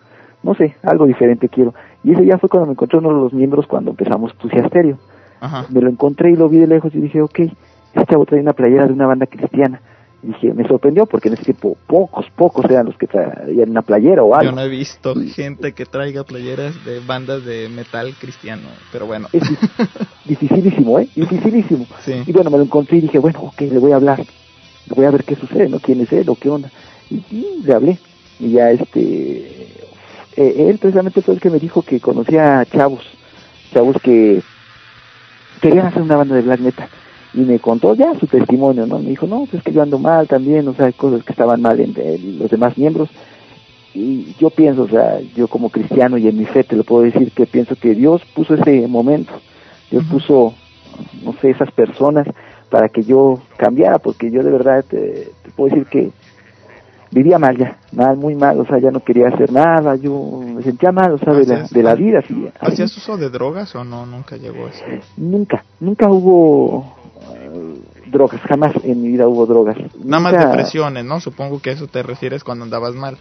no 0.43 0.53
sé, 0.55 0.76
algo 0.84 1.05
diferente 1.05 1.49
quiero. 1.49 1.74
Y 2.03 2.12
ese 2.14 2.22
día 2.22 2.38
fue 2.38 2.49
cuando 2.49 2.68
me 2.68 2.74
encontré 2.74 2.97
uno 2.99 3.10
de 3.10 3.16
los 3.22 3.34
miembros 3.34 3.68
cuando 3.68 3.91
empezamos 3.91 4.34
Tuciasterio. 4.38 4.97
Ajá. 5.39 5.66
Me 5.70 5.82
lo 5.82 5.89
encontré 5.89 6.32
y 6.32 6.36
lo 6.36 6.49
vi 6.49 6.58
de 6.60 6.68
lejos 6.68 6.93
y 6.95 6.99
dije, 7.01 7.22
ok, 7.22 7.39
este 7.39 8.05
chavo 8.10 8.26
trae 8.26 8.41
una 8.41 8.53
playera 8.53 8.88
de 8.88 8.93
una 8.93 9.08
banda 9.08 9.26
cristiana. 9.26 9.82
Y 10.24 10.28
dije, 10.28 10.51
me 10.53 10.68
sorprendió 10.68 11.05
porque 11.05 11.28
en 11.28 11.36
ese 11.36 11.43
tiempo 11.43 11.78
pocos, 11.86 12.26
pocos 12.36 12.66
eran 12.66 12.88
los 12.88 12.97
que 12.97 13.05
traían 13.05 13.70
una 13.70 13.84
playera 13.84 14.24
o 14.24 14.34
algo. 14.34 14.49
Yo 14.49 14.55
no 14.55 14.62
he 14.64 14.68
visto 14.70 15.14
gente 15.36 15.74
que 15.74 15.86
traiga 15.86 16.24
playeras 16.24 16.84
de 16.86 16.99
bandas 17.05 17.45
de 17.45 17.70
metal 17.70 18.16
cristiano, 18.20 18.64
pero 18.91 19.05
bueno. 19.05 19.28
Es 19.32 19.47
di- 19.47 19.58
dificilísimo, 20.26 20.99
¿eh? 20.99 21.08
Dificilísimo. 21.16 21.86
Sí. 22.03 22.24
Y 22.26 22.32
bueno, 22.32 22.49
me 22.49 22.58
lo 22.58 22.64
encontré 22.64 22.97
y 22.97 23.01
dije, 23.01 23.20
bueno, 23.20 23.41
ok, 23.43 23.62
le 23.62 23.78
voy 23.80 23.91
a 23.91 23.97
hablar. 23.97 24.20
Le 24.20 24.95
voy 24.95 25.05
a 25.05 25.12
ver 25.12 25.24
qué 25.24 25.36
sucede, 25.36 25.70
¿no? 25.70 25.80
¿Quién 25.80 26.01
es 26.01 26.12
él 26.12 26.28
o 26.30 26.36
qué 26.36 26.49
onda? 26.49 26.72
Y, 27.12 27.16
y 27.30 27.62
le 27.64 27.74
hablé. 27.74 27.99
Y 28.39 28.51
ya, 28.51 28.71
este... 28.71 29.67
eh, 30.35 30.69
él 30.69 30.77
precisamente 30.77 31.21
fue 31.21 31.33
el 31.35 31.39
que 31.39 31.49
me 31.49 31.59
dijo 31.59 31.81
que 31.81 31.99
conocía 31.99 32.59
a 32.59 32.65
chavos. 32.65 33.03
Chavos 33.73 33.97
que 34.01 34.41
querían 35.61 35.88
hacer 35.88 36.01
una 36.01 36.15
banda 36.17 36.35
de 36.35 36.41
black 36.41 36.59
metal. 36.59 36.88
Y 37.33 37.41
me 37.41 37.59
contó 37.59 37.93
ya 37.93 38.13
su 38.19 38.25
testimonio, 38.27 38.88
¿no? 38.88 38.99
Me 38.99 39.09
dijo, 39.09 39.27
no, 39.27 39.41
pues 39.41 39.55
es 39.55 39.63
que 39.63 39.73
yo 39.73 39.81
ando 39.81 39.99
mal 39.99 40.27
también, 40.27 40.67
o 40.67 40.73
sea, 40.73 40.85
hay 40.88 40.93
cosas 40.93 41.23
que 41.23 41.33
estaban 41.33 41.61
mal 41.61 41.79
en, 41.79 41.93
en 41.97 42.39
los 42.39 42.49
demás 42.49 42.77
miembros. 42.77 43.09
Y 43.93 44.35
yo 44.39 44.49
pienso, 44.49 44.83
o 44.83 44.88
sea, 44.88 45.19
yo 45.35 45.47
como 45.47 45.69
cristiano 45.69 46.17
y 46.17 46.27
en 46.27 46.38
mi 46.38 46.45
fe 46.45 46.63
te 46.63 46.75
lo 46.75 46.83
puedo 46.83 47.03
decir 47.03 47.31
que 47.31 47.45
pienso 47.45 47.75
que 47.75 47.95
Dios 47.95 48.21
puso 48.35 48.53
ese 48.53 48.88
momento, 48.88 49.33
Dios 49.89 50.03
puso, 50.05 50.53
no 51.23 51.33
sé, 51.41 51.49
esas 51.49 51.71
personas 51.71 52.27
para 52.69 52.89
que 52.89 53.03
yo 53.03 53.39
cambiara, 53.57 53.97
porque 53.97 54.29
yo 54.29 54.43
de 54.43 54.51
verdad 54.51 54.85
te, 54.88 55.29
te 55.43 55.51
puedo 55.55 55.69
decir 55.69 55.88
que 55.89 56.11
vivía 57.12 57.38
mal 57.39 57.58
ya, 57.58 57.78
mal, 57.91 58.18
muy 58.18 58.36
mal, 58.36 58.60
o 58.60 58.66
sea, 58.66 58.80
ya 58.80 58.91
no 58.91 58.99
quería 58.99 59.28
hacer 59.28 59.51
nada, 59.51 59.95
yo 59.95 60.41
me 60.55 60.62
sentía 60.64 60.91
mal, 60.91 61.14
o 61.14 61.18
sea, 61.18 61.34
de 61.34 61.45
la, 61.45 61.55
¿Hacías- 61.55 61.70
de 61.72 61.84
la 61.84 61.95
vida, 61.95 62.20
así, 62.20 62.34
así. 62.60 62.74
¿Hacías 62.74 62.97
uso 62.97 63.18
de 63.18 63.30
drogas 63.30 63.74
o 63.76 63.84
no? 63.84 64.05
Nunca 64.05 64.38
llegó 64.38 64.66
a 64.66 64.70
eso. 64.70 64.84
Nunca, 65.18 65.64
nunca 65.80 66.10
hubo 66.10 66.93
eh, 67.34 67.82
drogas, 68.08 68.41
jamás 68.41 68.74
en 68.84 69.01
mi 69.01 69.10
vida 69.10 69.28
hubo 69.28 69.45
drogas. 69.45 69.78
Nada 70.03 70.22
más 70.22 70.34
depresiones, 70.34 71.05
¿no? 71.05 71.20
Supongo 71.20 71.62
que 71.62 71.70
a 71.72 71.74
eso 71.74 71.88
te 71.88 72.03
refieres 72.03 72.43
cuando 72.43 72.66
andabas 72.66 72.93
mal. 72.95 73.18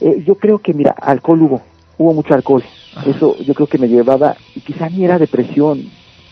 Eh, 0.00 0.22
yo 0.26 0.36
creo 0.36 0.58
que, 0.58 0.72
mira, 0.74 0.94
alcohol 1.00 1.42
hubo, 1.42 1.62
hubo 1.98 2.12
mucho 2.14 2.34
alcohol. 2.34 2.62
Eso 3.06 3.36
yo 3.44 3.54
creo 3.54 3.66
que 3.68 3.78
me 3.78 3.88
llevaba, 3.88 4.36
y 4.56 4.60
quizá 4.60 4.88
ni 4.88 5.04
era 5.04 5.18
depresión, 5.18 5.82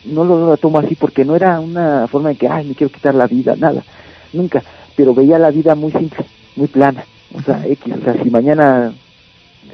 no 0.04 0.24
lo, 0.24 0.38
no 0.38 0.46
lo 0.46 0.56
tomo 0.56 0.78
así 0.78 0.94
porque 0.96 1.24
no 1.24 1.36
era 1.36 1.60
una 1.60 2.08
forma 2.08 2.30
de 2.30 2.36
que, 2.36 2.48
ay, 2.48 2.64
me 2.66 2.74
quiero 2.74 2.92
quitar 2.92 3.14
la 3.14 3.26
vida, 3.26 3.54
nada, 3.56 3.84
nunca, 4.32 4.62
pero 4.96 5.14
veía 5.14 5.38
la 5.38 5.50
vida 5.50 5.74
muy 5.74 5.92
simple, 5.92 6.26
muy 6.56 6.68
plana, 6.68 7.04
o 7.34 7.42
sea, 7.42 7.66
X, 7.66 7.94
o 8.00 8.04
sea, 8.04 8.22
si 8.22 8.30
mañana 8.30 8.92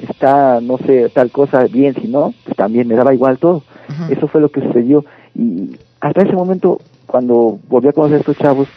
está, 0.01 0.59
no 0.61 0.77
sé, 0.77 1.09
tal 1.09 1.31
cosa 1.31 1.63
bien, 1.65 1.95
si 1.95 2.07
no, 2.07 2.33
pues 2.43 2.55
también 2.55 2.87
me 2.87 2.95
daba 2.95 3.13
igual 3.13 3.37
todo. 3.37 3.63
Eso 4.09 4.27
fue 4.27 4.41
lo 4.41 4.49
que 4.49 4.61
sucedió 4.61 5.05
y 5.35 5.77
hasta 5.99 6.23
ese 6.23 6.33
momento, 6.33 6.79
cuando 7.07 7.59
volví 7.67 7.87
a 7.87 7.93
conocer 7.93 8.17
a 8.17 8.19
estos 8.19 8.37
chavos, 8.37 8.67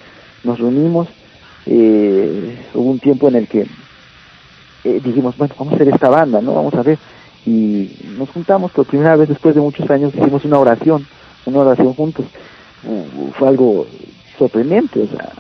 nos 0.45 0.59
reunimos, 0.59 1.09
eh, 1.67 2.57
hubo 2.75 2.91
un 2.91 3.01
tiempo 3.01 3.29
en 3.29 3.37
el 3.37 3.49
que 3.49 3.67
eh, 4.85 5.01
dijimos, 5.05 5.37
bueno, 5.37 5.55
vamos 5.59 5.73
a 5.73 5.77
hacer 5.77 5.89
esta 5.89 6.09
banda, 6.09 6.41
¿no? 6.41 6.55
Vamos 6.55 6.75
a 6.75 6.83
ver. 6.83 6.99
Y 7.45 7.91
nos 8.17 8.31
juntamos 8.31 8.73
por 8.73 8.87
primera 8.87 9.17
vez 9.17 9.29
después 9.29 9.55
de 9.55 9.61
muchos 9.61 9.89
años, 9.91 10.15
hicimos 10.15 10.45
una 10.45 10.59
oración, 10.59 11.07
una 11.47 11.59
oración 11.61 11.95
juntos. 11.95 12.27
Uh, 12.85 13.33
fue 13.33 13.49
algo 13.49 13.87
sorprendente, 14.39 15.03
o 15.03 15.07
sea, 15.09 15.33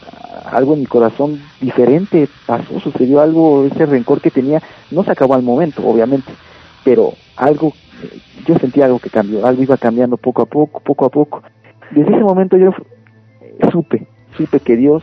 algo 0.50 0.74
en 0.74 0.80
mi 0.80 0.86
corazón 0.86 1.40
diferente 1.60 2.28
pasó, 2.46 2.80
sucedió 2.80 3.20
algo, 3.20 3.66
ese 3.66 3.86
rencor 3.86 4.20
que 4.20 4.30
tenía, 4.30 4.62
no 4.90 5.04
se 5.04 5.12
acabó 5.12 5.34
al 5.34 5.42
momento, 5.42 5.86
obviamente, 5.86 6.32
pero 6.84 7.12
algo, 7.36 7.72
yo 8.46 8.58
sentí 8.58 8.80
algo 8.82 8.98
que 8.98 9.10
cambió, 9.10 9.46
algo 9.46 9.62
iba 9.62 9.76
cambiando 9.76 10.16
poco 10.16 10.42
a 10.42 10.46
poco, 10.46 10.80
poco 10.80 11.04
a 11.04 11.10
poco. 11.10 11.42
Desde 11.90 12.14
ese 12.14 12.22
momento 12.22 12.56
yo 12.56 12.70
eh, 13.40 13.56
supe, 13.70 14.06
supe 14.36 14.60
que 14.60 14.76
Dios 14.76 15.02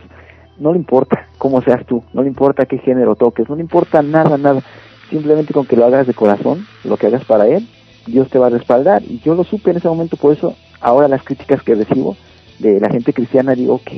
no 0.58 0.72
le 0.72 0.78
importa 0.78 1.26
cómo 1.38 1.60
seas 1.62 1.84
tú, 1.86 2.02
no 2.12 2.22
le 2.22 2.28
importa 2.28 2.66
qué 2.66 2.78
género 2.78 3.16
toques, 3.16 3.48
no 3.48 3.56
le 3.56 3.62
importa 3.62 4.02
nada, 4.02 4.38
nada. 4.38 4.62
Simplemente 5.10 5.52
con 5.52 5.66
que 5.66 5.76
lo 5.76 5.84
hagas 5.84 6.06
de 6.06 6.14
corazón, 6.14 6.66
lo 6.84 6.96
que 6.96 7.06
hagas 7.06 7.24
para 7.24 7.46
Él, 7.46 7.68
Dios 8.06 8.28
te 8.30 8.38
va 8.38 8.46
a 8.46 8.50
respaldar. 8.50 9.02
Y 9.02 9.20
yo 9.20 9.34
lo 9.34 9.44
supe 9.44 9.70
en 9.70 9.76
ese 9.76 9.88
momento, 9.88 10.16
por 10.16 10.32
eso 10.32 10.54
ahora 10.80 11.08
las 11.08 11.22
críticas 11.22 11.62
que 11.62 11.74
recibo 11.74 12.16
de 12.58 12.80
la 12.80 12.88
gente 12.88 13.12
cristiana 13.12 13.54
digo, 13.54 13.74
ok, 13.74 13.90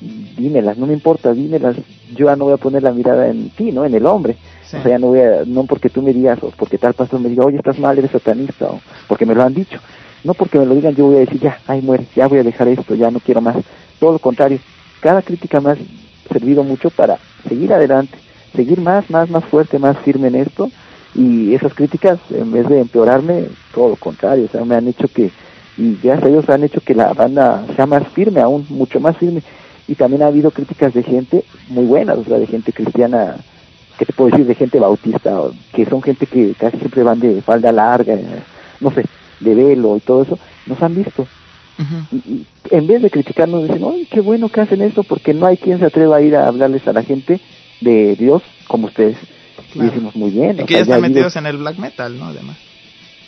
dímelas, 0.00 0.76
no 0.78 0.86
me 0.86 0.92
importa, 0.92 1.32
dímelas. 1.32 1.76
Yo 2.14 2.26
ya 2.26 2.36
no 2.36 2.44
voy 2.44 2.54
a 2.54 2.58
poner 2.58 2.82
la 2.82 2.92
mirada 2.92 3.28
en 3.28 3.50
ti, 3.50 3.72
¿no? 3.72 3.84
En 3.84 3.94
el 3.94 4.06
hombre. 4.06 4.36
Sí. 4.64 4.76
O 4.76 4.82
sea, 4.82 4.92
ya 4.92 4.98
no 4.98 5.08
voy 5.08 5.20
a, 5.20 5.44
no 5.46 5.64
porque 5.64 5.90
tú 5.90 6.02
me 6.02 6.12
digas 6.12 6.38
o 6.42 6.50
porque 6.56 6.78
tal 6.78 6.94
pastor 6.94 7.20
me 7.20 7.28
diga, 7.28 7.44
oye, 7.44 7.56
estás 7.56 7.78
mal, 7.78 7.98
eres 7.98 8.10
satanista, 8.10 8.66
o 8.66 8.80
porque 9.08 9.26
me 9.26 9.34
lo 9.34 9.42
han 9.42 9.54
dicho. 9.54 9.78
No 10.24 10.34
porque 10.34 10.58
me 10.58 10.66
lo 10.66 10.74
digan, 10.74 10.94
yo 10.94 11.06
voy 11.06 11.16
a 11.16 11.20
decir, 11.20 11.40
ya, 11.40 11.58
ay, 11.66 11.82
muere, 11.82 12.06
ya 12.14 12.26
voy 12.26 12.38
a 12.38 12.42
dejar 12.42 12.68
esto, 12.68 12.94
ya 12.94 13.10
no 13.10 13.20
quiero 13.20 13.40
más. 13.40 13.56
Todo 14.00 14.12
lo 14.12 14.18
contrario, 14.18 14.58
cada 15.00 15.22
crítica 15.22 15.60
me 15.60 15.70
ha 15.70 15.76
servido 16.30 16.64
mucho 16.64 16.90
para 16.90 17.18
seguir 17.48 17.72
adelante, 17.72 18.16
seguir 18.54 18.80
más, 18.80 19.08
más, 19.10 19.30
más 19.30 19.44
fuerte, 19.44 19.78
más 19.78 19.96
firme 19.98 20.28
en 20.28 20.36
esto. 20.36 20.70
Y 21.14 21.54
esas 21.54 21.72
críticas, 21.72 22.18
en 22.30 22.52
vez 22.52 22.68
de 22.68 22.80
empeorarme, 22.80 23.46
todo 23.74 23.90
lo 23.90 23.96
contrario, 23.96 24.44
o 24.46 24.48
sea, 24.48 24.64
me 24.64 24.74
han 24.74 24.86
hecho 24.86 25.08
que, 25.08 25.30
y 25.78 25.96
gracias 26.02 26.24
a 26.24 26.28
Dios 26.28 26.48
han 26.50 26.64
hecho 26.64 26.80
que 26.80 26.94
la 26.94 27.12
banda 27.14 27.64
sea 27.74 27.86
más 27.86 28.06
firme, 28.08 28.40
aún 28.40 28.66
mucho 28.68 29.00
más 29.00 29.16
firme. 29.16 29.42
Y 29.88 29.94
también 29.94 30.22
ha 30.22 30.26
habido 30.26 30.50
críticas 30.50 30.92
de 30.94 31.02
gente 31.02 31.44
muy 31.68 31.84
buenas, 31.84 32.18
o 32.18 32.24
sea, 32.24 32.38
de 32.38 32.46
gente 32.46 32.72
cristiana, 32.72 33.36
¿qué 33.98 34.04
te 34.04 34.12
puedo 34.12 34.30
decir? 34.30 34.46
De 34.46 34.54
gente 34.54 34.80
bautista, 34.80 35.40
o- 35.40 35.52
que 35.72 35.86
son 35.86 36.02
gente 36.02 36.26
que 36.26 36.54
casi 36.58 36.78
siempre 36.78 37.02
van 37.02 37.20
de 37.20 37.40
falda 37.42 37.70
larga, 37.72 38.16
no 38.80 38.90
sé, 38.90 39.04
de 39.40 39.54
velo 39.54 39.96
y 39.96 40.00
todo 40.00 40.22
eso, 40.22 40.38
nos 40.66 40.82
han 40.82 40.94
visto. 40.94 41.26
Y, 42.10 42.16
y 42.16 42.46
en 42.70 42.86
vez 42.86 43.02
de 43.02 43.10
criticarnos, 43.10 43.62
dicen, 43.68 43.84
¡ay, 43.84 44.08
qué 44.10 44.20
bueno 44.20 44.48
que 44.48 44.62
hacen 44.62 44.80
esto! 44.80 45.02
Porque 45.04 45.34
no 45.34 45.46
hay 45.46 45.56
quien 45.58 45.78
se 45.78 45.84
atreva 45.84 46.16
a 46.16 46.22
ir 46.22 46.34
a 46.34 46.48
hablarles 46.48 46.86
a 46.88 46.92
la 46.92 47.02
gente 47.02 47.38
de 47.80 48.16
Dios 48.16 48.42
como 48.66 48.86
ustedes. 48.86 49.16
Claro. 49.72 49.86
Y 49.86 49.90
decimos, 49.90 50.16
muy 50.16 50.30
bien. 50.30 50.58
Y 50.60 50.64
que 50.64 50.74
sea, 50.74 50.84
ya 50.84 50.94
están 50.94 51.00
metidos 51.02 51.36
en 51.36 51.46
el 51.46 51.58
black 51.58 51.76
metal, 51.78 52.18
¿no? 52.18 52.26
Además. 52.26 52.56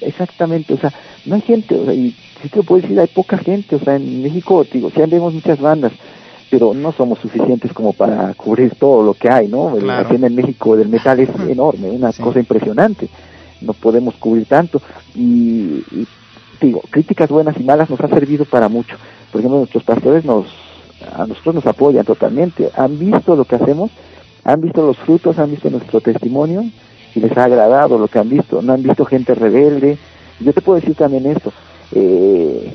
Exactamente, 0.00 0.74
o 0.74 0.78
sea, 0.78 0.92
no 1.26 1.34
hay 1.34 1.40
gente, 1.42 1.74
o 1.74 1.84
sea, 1.84 1.92
y 1.94 2.14
si 2.40 2.48
te 2.48 2.56
lo 2.58 2.62
puedo 2.62 2.80
decir, 2.80 2.98
hay 2.98 3.08
poca 3.08 3.36
gente, 3.36 3.76
o 3.76 3.80
sea, 3.80 3.96
en 3.96 4.22
México, 4.22 4.64
digo, 4.72 4.90
sí 4.90 5.00
vemos 5.08 5.34
muchas 5.34 5.60
bandas, 5.60 5.92
pero 6.50 6.72
no 6.74 6.92
somos 6.92 7.18
suficientes 7.18 7.72
como 7.72 7.92
para 7.92 8.32
cubrir 8.34 8.74
todo 8.76 9.02
lo 9.02 9.14
que 9.14 9.28
hay, 9.30 9.48
¿no? 9.48 9.78
La 9.80 10.02
escena 10.02 10.26
en 10.28 10.34
México 10.34 10.76
del 10.76 10.88
metal 10.88 11.20
es 11.20 11.28
enorme, 11.48 11.90
una 11.90 12.12
Sí. 12.12 12.22
cosa 12.22 12.38
impresionante. 12.40 13.08
no 13.60 13.72
podemos 13.72 14.14
cubrir 14.14 14.46
tanto. 14.46 14.80
Y, 15.16 15.82
y 15.90 16.06
digo, 16.60 16.80
críticas 16.90 17.28
buenas 17.28 17.58
y 17.58 17.64
malas 17.64 17.90
nos 17.90 18.00
ha 18.00 18.06
servido 18.08 18.44
para 18.44 18.68
mucho. 18.68 18.96
Por 19.32 19.40
ejemplo, 19.40 19.58
nuestros 19.58 19.82
pastores 19.82 20.24
nos, 20.24 20.46
a 21.12 21.26
nosotros 21.26 21.56
nos 21.56 21.66
apoyan 21.66 22.04
totalmente. 22.04 22.70
Han 22.76 22.98
visto 23.00 23.34
lo 23.34 23.44
que 23.44 23.56
hacemos, 23.56 23.90
han 24.44 24.60
visto 24.60 24.86
los 24.86 24.96
frutos, 24.98 25.38
han 25.40 25.50
visto 25.50 25.68
nuestro 25.70 26.00
testimonio 26.00 26.62
y 27.16 27.20
les 27.20 27.36
ha 27.36 27.44
agradado 27.44 27.98
lo 27.98 28.06
que 28.06 28.20
han 28.20 28.28
visto. 28.28 28.62
No 28.62 28.72
han 28.74 28.82
visto 28.84 29.04
gente 29.04 29.34
rebelde. 29.34 29.98
Yo 30.38 30.52
te 30.52 30.60
puedo 30.60 30.78
decir 30.78 30.94
también 30.94 31.26
esto. 31.26 31.52
Eh, 31.92 32.72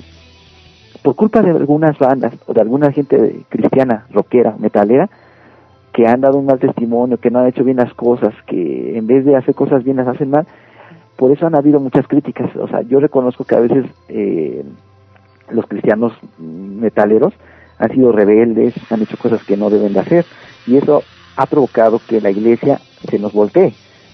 por 1.04 1.16
culpa 1.16 1.42
de 1.42 1.52
algunas 1.52 2.00
bandas 2.00 2.34
o 2.48 2.54
de 2.54 2.62
alguna 2.62 2.92
gente 2.92 3.46
cristiana, 3.50 4.08
rockera, 4.12 4.56
metalera, 4.58 5.10
que 5.94 6.08
han 6.08 6.22
dado 6.22 6.40
un 6.40 6.46
mal 6.46 6.60
testimonio, 6.60 7.18
que 7.18 7.30
no 7.30 7.40
han 7.40 7.48
hecho 7.48 7.64
bien 7.64 7.78
las 7.78 7.94
cosas, 7.94 8.34
que 8.48 8.98
en 8.98 9.06
vez 9.06 9.26
de 9.26 9.36
hacer 9.36 9.54
cosas 9.54 9.84
bien 9.84 9.98
las 9.98 10.08
hacen 10.08 10.30
mal, 10.30 10.48
por 11.18 11.32
eso 11.32 11.46
han 11.46 11.56
habido 11.56 11.80
muchas 11.80 12.08
críticas. 12.08 12.56
O 12.56 12.68
sea, 12.68 12.82
yo 12.82 13.00
reconozco 13.00 13.44
que 13.44 13.56
a 13.56 13.60
veces 13.60 13.86
eh, 14.08 14.64
los 15.52 15.68
cristianos 15.68 16.14
metaleros 16.40 17.34
han 17.78 17.92
sido 17.92 18.12
rebeldes, 18.12 18.74
han 18.92 19.02
hecho 19.02 19.18
cosas 19.18 19.44
que 19.44 19.58
no 19.58 19.70
deben 19.70 19.94
de 19.94 20.00
hacer, 20.00 20.26
y 20.66 20.78
eso 20.78 21.04
ha 21.36 21.46
provocado 21.46 22.00
que 22.08 22.22
la 22.22 22.32
iglesia 22.32 22.80
se 23.10 23.20
nos 23.20 23.34
voltee. 23.34 23.74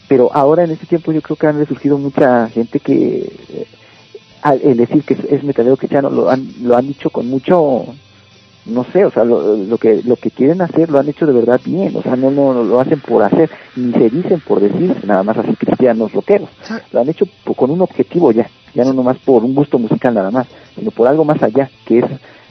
Pero 0.09 0.31
ahora 0.33 0.63
en 0.63 0.71
este 0.71 0.87
tiempo 0.87 1.11
yo 1.11 1.21
creo 1.21 1.37
que 1.37 1.47
han 1.47 1.59
resurgido 1.59 1.97
mucha 1.97 2.49
gente 2.49 2.79
que 2.79 3.31
eh, 3.49 3.67
al 4.41 4.61
el 4.61 4.77
decir 4.77 5.03
que 5.03 5.15
es, 5.15 5.23
es 5.25 5.43
metalero 5.43 5.77
cristiano 5.77 6.09
lo 6.09 6.29
han, 6.29 6.47
lo 6.61 6.75
han 6.77 6.87
dicho 6.87 7.09
con 7.09 7.27
mucho 7.27 7.85
no 8.65 8.83
sé, 8.91 9.05
o 9.05 9.11
sea, 9.11 9.23
lo, 9.23 9.55
lo, 9.55 9.77
que 9.77 10.01
lo 10.03 10.15
que 10.15 10.31
quieren 10.31 10.61
hacer 10.61 10.89
lo 10.89 10.99
han 10.99 11.09
hecho 11.09 11.25
de 11.25 11.33
verdad 11.33 11.59
bien, 11.63 11.95
o 11.95 12.01
sea, 12.01 12.15
no, 12.15 12.29
no, 12.29 12.53
no 12.53 12.63
lo 12.63 12.79
hacen 12.79 12.99
por 12.99 13.23
hacer, 13.23 13.49
ni 13.75 13.91
se 13.93 14.09
dicen 14.09 14.41
por 14.41 14.59
decir, 14.59 14.95
nada 15.05 15.23
más 15.23 15.37
así 15.37 15.55
cristianos 15.55 16.13
rockeros, 16.13 16.49
lo 16.91 17.01
han 17.01 17.09
hecho 17.09 17.25
por, 17.43 17.55
con 17.55 17.71
un 17.71 17.81
objetivo 17.81 18.31
ya, 18.31 18.49
ya 18.75 18.83
no 18.83 18.93
nomás 18.93 19.17
por 19.19 19.43
un 19.43 19.55
gusto 19.55 19.79
musical 19.79 20.13
nada 20.13 20.29
más, 20.29 20.47
sino 20.75 20.91
por 20.91 21.07
algo 21.07 21.25
más 21.25 21.41
allá, 21.41 21.69
que 21.85 21.99
es 21.99 22.05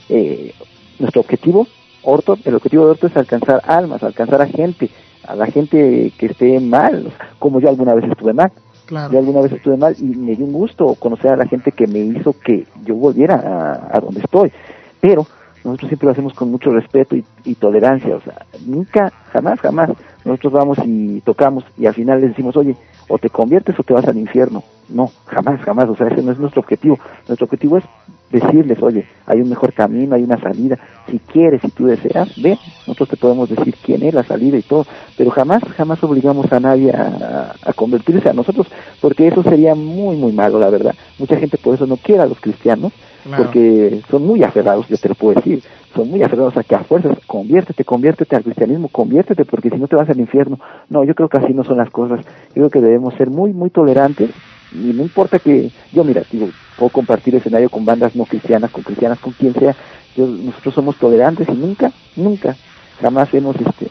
eh, 0.08 0.54
nuestro 0.98 1.20
objetivo, 1.20 1.66
Orto, 2.02 2.38
el 2.44 2.54
objetivo 2.54 2.84
de 2.84 2.90
Orto 2.92 3.06
es 3.08 3.16
alcanzar 3.16 3.62
almas, 3.66 4.02
alcanzar 4.02 4.40
a 4.40 4.46
gente, 4.46 4.88
a 5.26 5.34
la 5.34 5.46
gente 5.46 6.12
que 6.16 6.26
esté 6.26 6.58
mal, 6.60 7.12
como 7.38 7.60
yo 7.60 7.68
alguna 7.68 7.94
vez 7.94 8.04
estuve 8.10 8.32
mal. 8.32 8.50
Claro. 8.88 9.12
Yo 9.12 9.18
alguna 9.18 9.42
vez 9.42 9.52
estuve 9.52 9.76
mal 9.76 9.94
y 9.98 10.04
me 10.04 10.34
dio 10.34 10.46
un 10.46 10.52
gusto 10.52 10.94
conocer 10.94 11.30
a 11.30 11.36
la 11.36 11.46
gente 11.46 11.72
que 11.72 11.86
me 11.86 11.98
hizo 11.98 12.32
que 12.32 12.66
yo 12.84 12.94
volviera 12.94 13.34
a, 13.34 13.98
a 13.98 14.00
donde 14.00 14.20
estoy. 14.20 14.50
Pero 14.98 15.26
nosotros 15.62 15.90
siempre 15.90 16.06
lo 16.06 16.12
hacemos 16.12 16.32
con 16.32 16.50
mucho 16.50 16.70
respeto 16.70 17.14
y, 17.14 17.22
y, 17.44 17.54
tolerancia, 17.54 18.16
o 18.16 18.20
sea, 18.22 18.46
nunca, 18.64 19.12
jamás, 19.30 19.60
jamás, 19.60 19.90
nosotros 20.24 20.54
vamos 20.54 20.78
y 20.86 21.20
tocamos 21.20 21.64
y 21.76 21.84
al 21.84 21.92
final 21.92 22.22
les 22.22 22.30
decimos, 22.30 22.56
oye, 22.56 22.76
o 23.08 23.18
te 23.18 23.30
conviertes 23.30 23.78
o 23.78 23.82
te 23.82 23.94
vas 23.94 24.06
al 24.06 24.16
infierno. 24.16 24.62
No, 24.88 25.10
jamás, 25.26 25.60
jamás, 25.60 25.88
o 25.88 25.96
sea, 25.96 26.08
ese 26.08 26.22
no 26.22 26.32
es 26.32 26.38
nuestro 26.38 26.60
objetivo. 26.60 26.98
Nuestro 27.26 27.44
objetivo 27.44 27.78
es 27.78 27.84
decirles, 28.30 28.82
oye, 28.82 29.06
hay 29.26 29.40
un 29.40 29.48
mejor 29.48 29.72
camino, 29.72 30.14
hay 30.14 30.22
una 30.22 30.38
salida. 30.38 30.78
Si 31.10 31.18
quieres, 31.18 31.60
si 31.62 31.70
tú 31.70 31.86
deseas, 31.86 32.30
ven, 32.40 32.58
nosotros 32.86 33.10
te 33.10 33.16
podemos 33.16 33.48
decir 33.48 33.74
quién 33.82 34.02
es 34.02 34.14
la 34.14 34.24
salida 34.24 34.56
y 34.58 34.62
todo, 34.62 34.86
pero 35.16 35.30
jamás, 35.30 35.62
jamás 35.76 36.02
obligamos 36.02 36.50
a 36.52 36.60
nadie 36.60 36.90
a, 36.92 37.54
convertirse 37.74 38.28
a 38.28 38.32
nosotros, 38.32 38.66
porque 39.00 39.28
eso 39.28 39.42
sería 39.42 39.74
muy, 39.74 40.16
muy 40.16 40.32
malo, 40.32 40.58
la 40.58 40.70
verdad. 40.70 40.94
Mucha 41.18 41.36
gente 41.36 41.58
por 41.58 41.74
eso 41.74 41.86
no 41.86 41.96
quiere 41.96 42.22
a 42.22 42.26
los 42.26 42.40
cristianos, 42.40 42.92
claro. 43.28 43.44
porque 43.44 44.02
son 44.10 44.26
muy 44.26 44.42
aferrados, 44.42 44.88
yo 44.88 44.96
te 44.96 45.08
lo 45.08 45.14
puedo 45.14 45.36
decir, 45.36 45.62
son 45.94 46.10
muy 46.10 46.22
aferrados 46.22 46.56
a 46.56 46.62
que 46.62 46.74
a 46.74 46.84
fuerzas, 46.84 47.18
conviértete, 47.26 47.84
conviértete 47.84 48.36
al 48.36 48.44
cristianismo, 48.44 48.88
conviértete, 48.88 49.44
porque 49.44 49.70
si 49.70 49.76
no 49.76 49.88
te 49.88 49.96
vas 49.96 50.08
al 50.08 50.20
infierno. 50.20 50.58
No, 50.88 51.04
yo 51.04 51.14
creo 51.14 51.28
que 51.28 51.38
así 51.38 51.52
no 51.52 51.64
son 51.64 51.78
las 51.78 51.90
cosas. 51.90 52.20
Yo 52.48 52.54
creo 52.54 52.70
que 52.70 52.80
debemos 52.80 53.14
ser 53.14 53.30
muy, 53.30 53.52
muy 53.52 53.70
tolerantes 53.70 54.30
y 54.72 54.92
no 54.92 55.02
importa 55.02 55.38
que 55.38 55.70
yo 55.92 56.04
mira 56.04 56.22
digo 56.30 56.48
puedo 56.76 56.90
compartir 56.90 57.34
escenario 57.34 57.70
con 57.70 57.84
bandas 57.84 58.14
no 58.14 58.24
cristianas 58.24 58.70
con 58.70 58.82
cristianas 58.82 59.18
con 59.18 59.32
quien 59.32 59.54
sea 59.54 59.74
yo, 60.16 60.26
nosotros 60.26 60.74
somos 60.74 60.96
tolerantes 60.96 61.48
y 61.48 61.52
nunca 61.52 61.90
nunca 62.16 62.56
jamás 63.00 63.32
hemos 63.32 63.56
este 63.56 63.88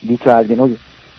dicho 0.00 0.30
a 0.30 0.38
alguien 0.38 0.60
oye 0.60 0.76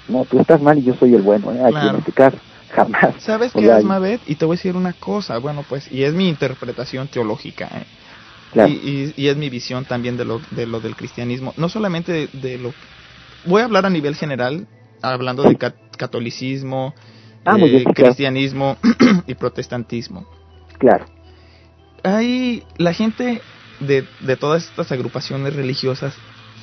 no 0.07 0.25
tú 0.25 0.39
estás 0.39 0.61
mal 0.61 0.77
y 0.77 0.83
yo 0.83 0.95
soy 0.95 1.13
el 1.13 1.21
bueno 1.21 1.51
¿eh? 1.51 1.61
aquí 1.61 1.73
claro. 1.73 1.89
en 1.89 1.95
este 1.97 2.11
caso 2.11 2.37
jamás 2.71 3.15
sabes 3.19 3.51
qué 3.53 3.65
es 3.65 3.83
Mabet 3.83 4.21
y 4.27 4.35
te 4.35 4.45
voy 4.45 4.55
a 4.55 4.57
decir 4.57 4.75
una 4.75 4.93
cosa 4.93 5.37
bueno 5.37 5.63
pues 5.67 5.91
y 5.91 6.03
es 6.03 6.13
mi 6.13 6.27
interpretación 6.27 7.07
teológica 7.07 7.65
¿eh? 7.65 7.85
claro. 8.53 8.69
y, 8.69 8.73
y, 8.73 9.13
y, 9.15 9.27
es 9.27 9.37
mi 9.37 9.49
visión 9.49 9.85
también 9.85 10.17
de 10.17 10.25
lo 10.25 10.41
de 10.51 10.65
lo 10.65 10.79
del 10.79 10.95
cristianismo 10.95 11.53
no 11.57 11.69
solamente 11.69 12.11
de, 12.11 12.27
de 12.33 12.57
lo 12.57 12.73
voy 13.45 13.61
a 13.61 13.65
hablar 13.65 13.85
a 13.85 13.89
nivel 13.89 14.15
general 14.15 14.67
hablando 15.01 15.43
de 15.43 15.55
cat 15.57 15.75
catolicismo 15.97 16.93
Ah, 17.45 17.57
eh, 17.57 17.63
bien, 17.63 17.83
cristianismo 17.85 18.77
claro. 18.81 19.23
y 19.27 19.35
protestantismo. 19.35 20.25
Claro. 20.77 21.05
Hay 22.03 22.63
la 22.77 22.93
gente 22.93 23.41
de, 23.79 24.05
de, 24.19 24.37
todas 24.37 24.63
estas 24.65 24.91
agrupaciones 24.91 25.55
religiosas 25.55 26.13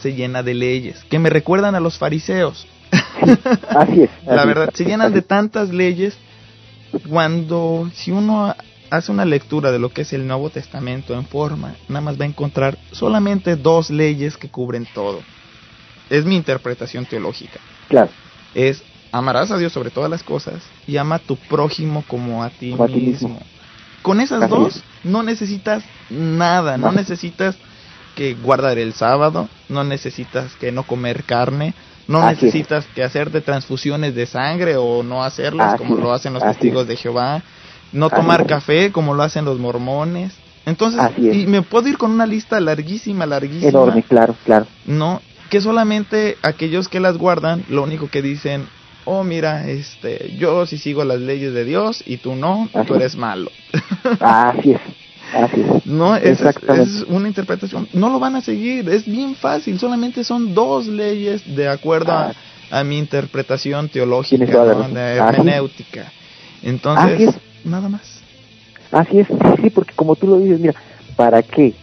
se 0.01 0.15
llena 0.15 0.43
de 0.43 0.55
leyes 0.55 1.05
que 1.11 1.19
me 1.19 1.31
recuerdan 1.31 1.75
a 1.75 1.81
los 1.81 1.99
fariseos. 1.99 2.67
Sí, 3.25 3.39
así 3.69 4.03
es. 4.03 4.11
la 4.27 4.45
verdad, 4.45 4.69
es, 4.73 4.77
se 4.77 4.85
llenan 4.85 5.13
de 5.13 5.23
tantas 5.23 5.71
leyes 5.71 6.17
cuando 7.09 7.91
si 7.95 8.11
uno 8.11 8.55
hace 8.91 9.13
una 9.13 9.25
lectura 9.25 9.71
de 9.71 9.79
lo 9.79 9.91
que 9.91 10.03
es 10.03 10.13
el 10.13 10.27
Nuevo 10.27 10.51
Testamento 10.51 11.15
en 11.15 11.27
forma, 11.27 11.75
nada 11.89 12.01
más 12.01 12.19
va 12.19 12.25
a 12.25 12.29
encontrar 12.29 12.79
solamente 12.93 13.57
dos 13.57 13.91
leyes 13.91 14.37
que 14.37 14.49
cubren 14.49 14.87
todo. 14.95 15.21
Es 16.11 16.25
mi 16.25 16.37
interpretación 16.37 17.05
teológica. 17.05 17.61
Claro. 17.89 18.11
Es 18.55 18.83
amarás 19.13 19.51
a 19.51 19.59
Dios 19.59 19.73
sobre 19.73 19.91
todas 19.91 20.11
las 20.11 20.23
cosas 20.23 20.63
y 20.87 20.97
ama 20.97 21.17
a 21.17 21.19
tu 21.19 21.37
prójimo 21.37 22.05
como 22.07 22.43
a 22.43 22.51
ti, 22.51 22.71
como 22.73 22.85
mismo. 22.87 22.97
A 22.97 22.99
ti 22.99 23.07
mismo. 23.07 23.41
Con 24.03 24.21
esas 24.21 24.43
Así 24.43 24.51
dos 24.51 24.77
es. 24.77 24.85
no 25.05 25.23
necesitas 25.23 25.85
nada, 26.09 26.79
no. 26.79 26.87
no 26.87 26.93
necesitas 26.93 27.57
que 28.15 28.35
guardar 28.35 28.79
el 28.79 28.95
sábado, 28.95 29.49
no 29.69 29.85
necesitas 29.85 30.55
que 30.55 30.73
no 30.73 30.85
comer 30.85 31.25
carne, 31.25 31.75
no 32.09 32.19
Así 32.21 32.47
necesitas 32.47 32.85
es. 32.87 32.91
que 32.95 33.05
hacerte 33.05 33.41
transfusiones 33.41 34.15
de 34.17 34.27
sangre 34.27 34.77
o 34.77 35.03
no 35.05 35.23
hacerlas 35.23 35.75
Así 35.75 35.85
como 35.85 35.97
lo 35.97 36.13
hacen 36.13 36.33
los 36.35 36.43
testigos 36.43 36.83
es. 36.83 36.89
de 36.89 36.97
Jehová, 36.97 37.43
no 37.93 38.11
tomar 38.11 38.47
café 38.47 38.91
como 38.91 39.15
lo 39.15 39.23
hacen 39.23 39.45
los 39.45 39.59
mormones. 39.61 40.33
Entonces, 40.67 41.01
y 41.17 41.47
me 41.47 41.63
puedo 41.63 41.89
ir 41.89 41.97
con 41.97 42.11
una 42.11 42.27
lista 42.27 42.59
larguísima, 42.61 43.25
larguísima. 43.27 43.69
Enorme, 43.71 44.03
claro, 44.03 44.35
claro. 44.45 44.67
No, 44.87 45.23
que 45.49 45.61
solamente 45.63 46.37
aquellos 46.43 46.89
que 46.89 47.01
las 47.01 47.17
guardan, 47.17 47.65
lo 47.71 47.83
único 47.85 48.09
que 48.09 48.21
dicen, 48.21 48.67
oh 49.07 49.25
mira, 49.25 49.67
este, 49.69 50.35
yo 50.39 50.67
sí 50.67 50.77
sigo 50.77 51.05
las 51.05 51.21
leyes 51.21 51.55
de 51.55 51.65
Dios 51.65 52.03
y 52.05 52.19
tú 52.19 52.35
no, 52.35 52.69
tú 52.87 52.95
es. 52.95 53.01
eres 53.01 53.17
malo. 53.17 53.51
Así 54.21 54.73
es, 54.73 54.81
así 55.35 55.61
es. 55.61 55.87
No, 55.87 56.17
es, 56.17 56.41
es, 56.41 57.05
una 57.09 57.29
interpretación, 57.29 57.89
no 57.93 58.09
lo 58.11 58.19
van 58.19 58.37
a 58.37 58.41
seguir, 58.41 58.89
es 58.89 59.05
bien 59.07 59.35
fácil, 59.35 59.79
solamente 59.79 60.25
son 60.25 60.55
dos 60.55 60.87
leyes 60.87 61.43
de 61.57 61.69
acuerdo 61.69 62.13
Ah. 62.13 62.33
a, 62.71 62.81
a, 62.81 62.85
mi 62.85 62.99
interpretación 62.99 63.89
teológica, 63.89 64.45
¿no? 64.45 64.89
de 64.89 65.17
hermenéutica. 65.17 66.13
Entonces, 66.63 67.35
nada 67.65 67.89
más. 67.89 68.21
Así 68.91 69.19
es, 69.21 69.27
sí, 69.27 69.35
sí, 69.63 69.71
porque 69.71 69.93
como 69.95 70.17
tú 70.17 70.27
lo 70.27 70.39
dices, 70.39 70.59
mira, 70.61 70.75
¿para 71.17 71.43
qué? 71.43 71.75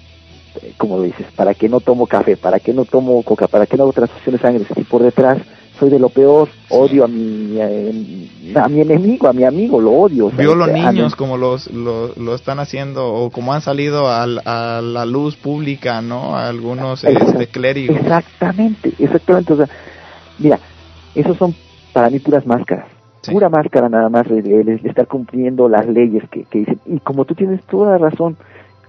Como 0.77 0.97
lo 0.97 1.03
dices, 1.03 1.27
¿para 1.35 1.53
qué 1.53 1.69
no 1.69 1.79
tomo 1.79 2.07
café? 2.07 2.37
¿Para 2.37 2.59
qué 2.59 2.73
no 2.73 2.85
tomo 2.85 3.21
coca? 3.23 3.47
¿Para 3.47 3.65
qué 3.67 3.77
no 3.77 3.83
hago 3.83 3.93
transfusión 3.93 4.35
de 4.35 4.41
sangre? 4.41 4.65
Si 4.73 4.83
por 4.83 5.03
detrás 5.03 5.37
soy 5.79 5.89
de 5.89 5.99
lo 5.99 6.09
peor, 6.09 6.49
odio 6.69 7.03
a 7.05 7.07
mi 7.07 7.57
eh, 7.59 8.29
a 8.55 8.67
mi 8.69 8.81
enemigo, 8.81 9.27
a 9.27 9.33
mi 9.33 9.43
amigo, 9.43 9.81
lo 9.81 9.91
odio. 9.91 10.27
o 10.27 10.29
sea, 10.29 10.39
Violo 10.39 10.65
a 10.65 10.67
mi- 10.67 10.81
niños 10.81 11.15
como 11.15 11.37
los, 11.37 11.71
lo, 11.71 12.13
lo 12.15 12.35
están 12.35 12.59
haciendo 12.59 13.11
o 13.13 13.29
como 13.31 13.53
han 13.53 13.61
salido 13.61 14.07
al- 14.09 14.41
a, 14.45 14.81
la 14.83 15.05
luz 15.05 15.35
pública, 15.35 16.01
¿no? 16.01 16.37
Algunos 16.37 17.03
Exacto. 17.03 17.31
este, 17.31 17.47
clérigos. 17.47 17.97
Exactamente, 17.97 18.93
exactamente. 18.99 19.53
O 19.53 19.57
sea, 19.57 19.69
mira, 20.39 20.59
esos 21.15 21.35
son 21.37 21.55
para 21.93 22.09
mí 22.09 22.19
puras 22.19 22.45
máscaras. 22.45 22.85
Sí. 23.21 23.31
Pura 23.31 23.49
máscara 23.49 23.89
nada 23.89 24.07
más 24.09 24.27
el- 24.27 24.45
el 24.51 24.69
estar 24.85 25.07
cumpliendo 25.07 25.67
las 25.67 25.87
leyes 25.87 26.23
que, 26.29 26.43
que 26.43 26.59
dicen. 26.59 26.79
Y 26.85 26.99
como 26.99 27.25
tú 27.25 27.33
tienes 27.33 27.63
toda 27.65 27.93
la 27.93 27.97
razón, 27.97 28.37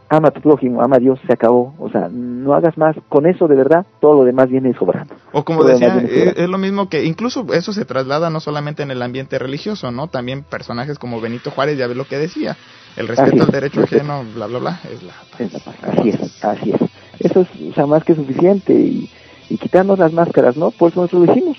ama 0.09 0.29
a 0.29 0.31
tu 0.31 0.41
prójimo, 0.41 0.83
ama 0.83 0.97
a 0.97 0.99
Dios, 0.99 1.19
se 1.27 1.33
acabó. 1.33 1.75
O 1.79 1.91
sea, 1.91 2.09
no 2.11 2.55
hagas 2.55 2.77
más. 2.79 2.97
Con 3.09 3.27
eso, 3.27 3.49
de 3.49 3.57
verdad, 3.57 3.85
todo 4.01 4.15
lo 4.15 4.25
demás 4.25 4.49
viene 4.49 4.73
sobrando. 4.75 5.15
O 5.33 5.45
como 5.45 5.61
Todo 5.61 5.71
decía, 5.71 6.01
eh, 6.05 6.35
es 6.37 6.49
lo 6.49 6.59
mismo 6.59 6.89
que 6.89 7.05
incluso 7.05 7.47
eso 7.53 7.73
se 7.73 7.85
traslada 7.85 8.31
no 8.31 8.41
solamente 8.41 8.83
en 8.83 8.91
el 8.91 9.03
ambiente 9.03 9.39
religioso, 9.39 9.91
¿no? 9.91 10.09
También 10.09 10.43
personajes 10.43 10.99
como 10.99 11.21
Benito 11.21 11.51
Juárez, 11.51 11.79
ya 11.79 11.87
ves 11.87 11.97
lo 11.97 12.07
que 12.07 12.19
decía, 12.19 12.57
el 12.97 13.09
respeto 13.09 13.33
Así 13.37 13.41
al 13.41 13.51
derecho 13.51 13.81
ajeno, 13.83 14.25
bla, 14.35 14.47
bla, 14.47 14.59
bla, 14.59 14.81
es 14.93 15.03
la 15.03 15.13
paz. 15.31 15.41
Es 15.41 15.53
la 15.53 15.59
paz. 15.59 15.75
Así 15.83 16.09
es, 16.11 16.45
así 16.45 16.71
es. 16.73 16.81
Eso 17.19 17.41
es 17.41 17.49
o 17.71 17.75
sea, 17.75 17.87
más 17.87 18.05
que 18.05 18.15
suficiente. 18.15 18.73
Y, 18.75 19.11
y 19.49 19.59
quitarnos 19.59 19.99
las 19.99 20.13
máscaras, 20.13 20.57
¿no? 20.57 20.71
Por 20.71 20.91
eso 20.91 21.03
nosotros 21.03 21.29
decimos, 21.29 21.57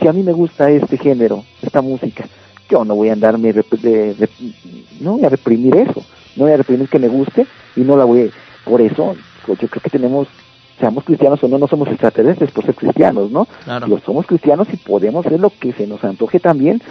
si 0.00 0.08
a 0.08 0.12
mí 0.12 0.22
me 0.22 0.32
gusta 0.32 0.70
este 0.70 0.96
género, 0.98 1.44
esta 1.62 1.82
música, 1.82 2.24
yo 2.70 2.84
no 2.84 2.94
voy 2.94 3.08
a 3.08 3.14
andarme, 3.14 3.54
rep- 3.54 3.78
de- 3.80 4.14
de- 4.14 4.28
no 5.00 5.12
voy 5.14 5.24
a 5.24 5.28
reprimir 5.28 5.76
eso, 5.76 6.04
no 6.36 6.44
voy 6.44 6.52
a 6.52 6.56
reprimir 6.58 6.88
que 6.88 6.98
me 6.98 7.08
guste 7.08 7.46
y 7.78 7.84
no 7.84 7.96
la 7.96 8.04
voy 8.04 8.22
a, 8.22 8.68
por 8.68 8.80
eso, 8.80 9.16
pues 9.46 9.58
yo 9.60 9.68
creo 9.68 9.82
que 9.82 9.90
tenemos, 9.90 10.28
seamos 10.78 11.04
cristianos 11.04 11.42
o 11.42 11.48
no, 11.48 11.58
no 11.58 11.68
somos 11.68 11.88
extraterrestres 11.88 12.50
por 12.50 12.64
ser 12.64 12.74
cristianos, 12.74 13.30
¿no? 13.30 13.46
Claro. 13.64 14.00
Somos 14.04 14.26
cristianos 14.26 14.68
y 14.72 14.76
podemos 14.76 15.24
hacer 15.24 15.40
lo 15.40 15.50
que 15.50 15.72
se 15.72 15.86
nos 15.86 16.02
antoje 16.04 16.40
también 16.40 16.82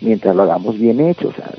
mientras 0.00 0.34
lo 0.34 0.42
hagamos 0.42 0.78
bien 0.78 1.00
hecho, 1.00 1.28
o 1.28 1.32
sea, 1.32 1.50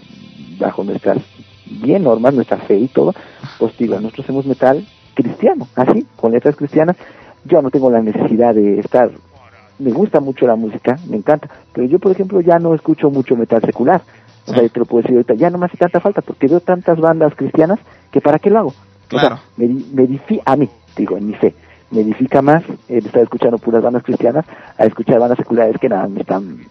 bajo 0.59 0.83
nuestras 0.83 1.17
bien 1.65 2.03
normas, 2.03 2.33
nuestra 2.33 2.57
fe 2.57 2.77
y 2.77 2.87
todo, 2.87 3.13
pues 3.57 3.75
digo, 3.77 3.95
nosotros 3.95 4.25
hacemos 4.25 4.45
metal 4.45 4.85
cristiano, 5.13 5.67
así, 5.75 6.05
con 6.15 6.31
letras 6.31 6.55
cristianas. 6.55 6.97
Yo 7.45 7.61
no 7.61 7.71
tengo 7.71 7.89
la 7.89 8.01
necesidad 8.01 8.53
de 8.53 8.79
estar, 8.79 9.11
me 9.79 9.91
gusta 9.91 10.19
mucho 10.19 10.45
la 10.45 10.55
música, 10.55 10.97
me 11.09 11.17
encanta, 11.17 11.49
pero 11.73 11.87
yo, 11.87 11.99
por 11.99 12.11
ejemplo, 12.11 12.41
ya 12.41 12.59
no 12.59 12.75
escucho 12.75 13.09
mucho 13.09 13.35
metal 13.35 13.61
secular. 13.61 14.01
O 14.45 14.53
sea, 14.53 14.61
yo 14.63 14.69
te 14.69 14.79
lo 14.79 14.85
puedo 14.85 15.01
decir 15.03 15.15
ahorita, 15.15 15.35
ya 15.35 15.49
no 15.49 15.57
me 15.57 15.65
hace 15.67 15.77
tanta 15.77 15.99
falta 15.99 16.21
porque 16.21 16.47
veo 16.47 16.59
tantas 16.59 16.99
bandas 16.99 17.33
cristianas 17.35 17.79
que 18.11 18.19
para 18.21 18.39
qué 18.39 18.49
lo 18.49 18.59
hago. 18.59 18.73
Claro. 19.07 19.35
O 19.35 19.37
sea, 19.37 19.43
me, 19.57 19.67
me 19.67 20.03
edifi- 20.09 20.41
a 20.45 20.55
mí, 20.55 20.69
digo, 20.97 21.17
en 21.17 21.27
mi 21.27 21.33
fe, 21.35 21.53
me 21.91 22.01
edifica 22.01 22.41
más 22.41 22.63
el 22.89 23.05
estar 23.05 23.21
escuchando 23.23 23.57
puras 23.57 23.81
bandas 23.83 24.03
cristianas 24.03 24.45
a 24.77 24.85
escuchar 24.85 25.19
bandas 25.19 25.37
seculares 25.37 25.77
que 25.79 25.87
nada, 25.89 26.07
me 26.07 26.21
están 26.21 26.65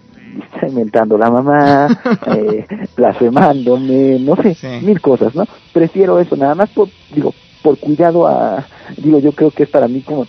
inventando 0.67 1.17
la 1.19 1.31
mamá, 1.31 1.89
eh, 2.27 2.67
blasfemándome, 2.97 4.19
no 4.19 4.37
sé, 4.37 4.55
Sí. 4.55 4.67
mil 4.85 5.01
cosas, 5.01 5.35
¿no? 5.35 5.45
Prefiero 5.73 6.19
eso, 6.21 6.37
nada 6.37 6.55
más 6.55 6.69
por, 6.71 6.89
digo, 7.15 7.35
por 7.63 7.79
cuidado 7.79 8.27
a, 8.27 8.67
digo, 8.97 9.19
yo 9.21 9.33
creo 9.33 9.51
que 9.51 9.63
es 9.65 9.69
para 9.71 9.89
mí 9.89 10.01
como 10.03 10.27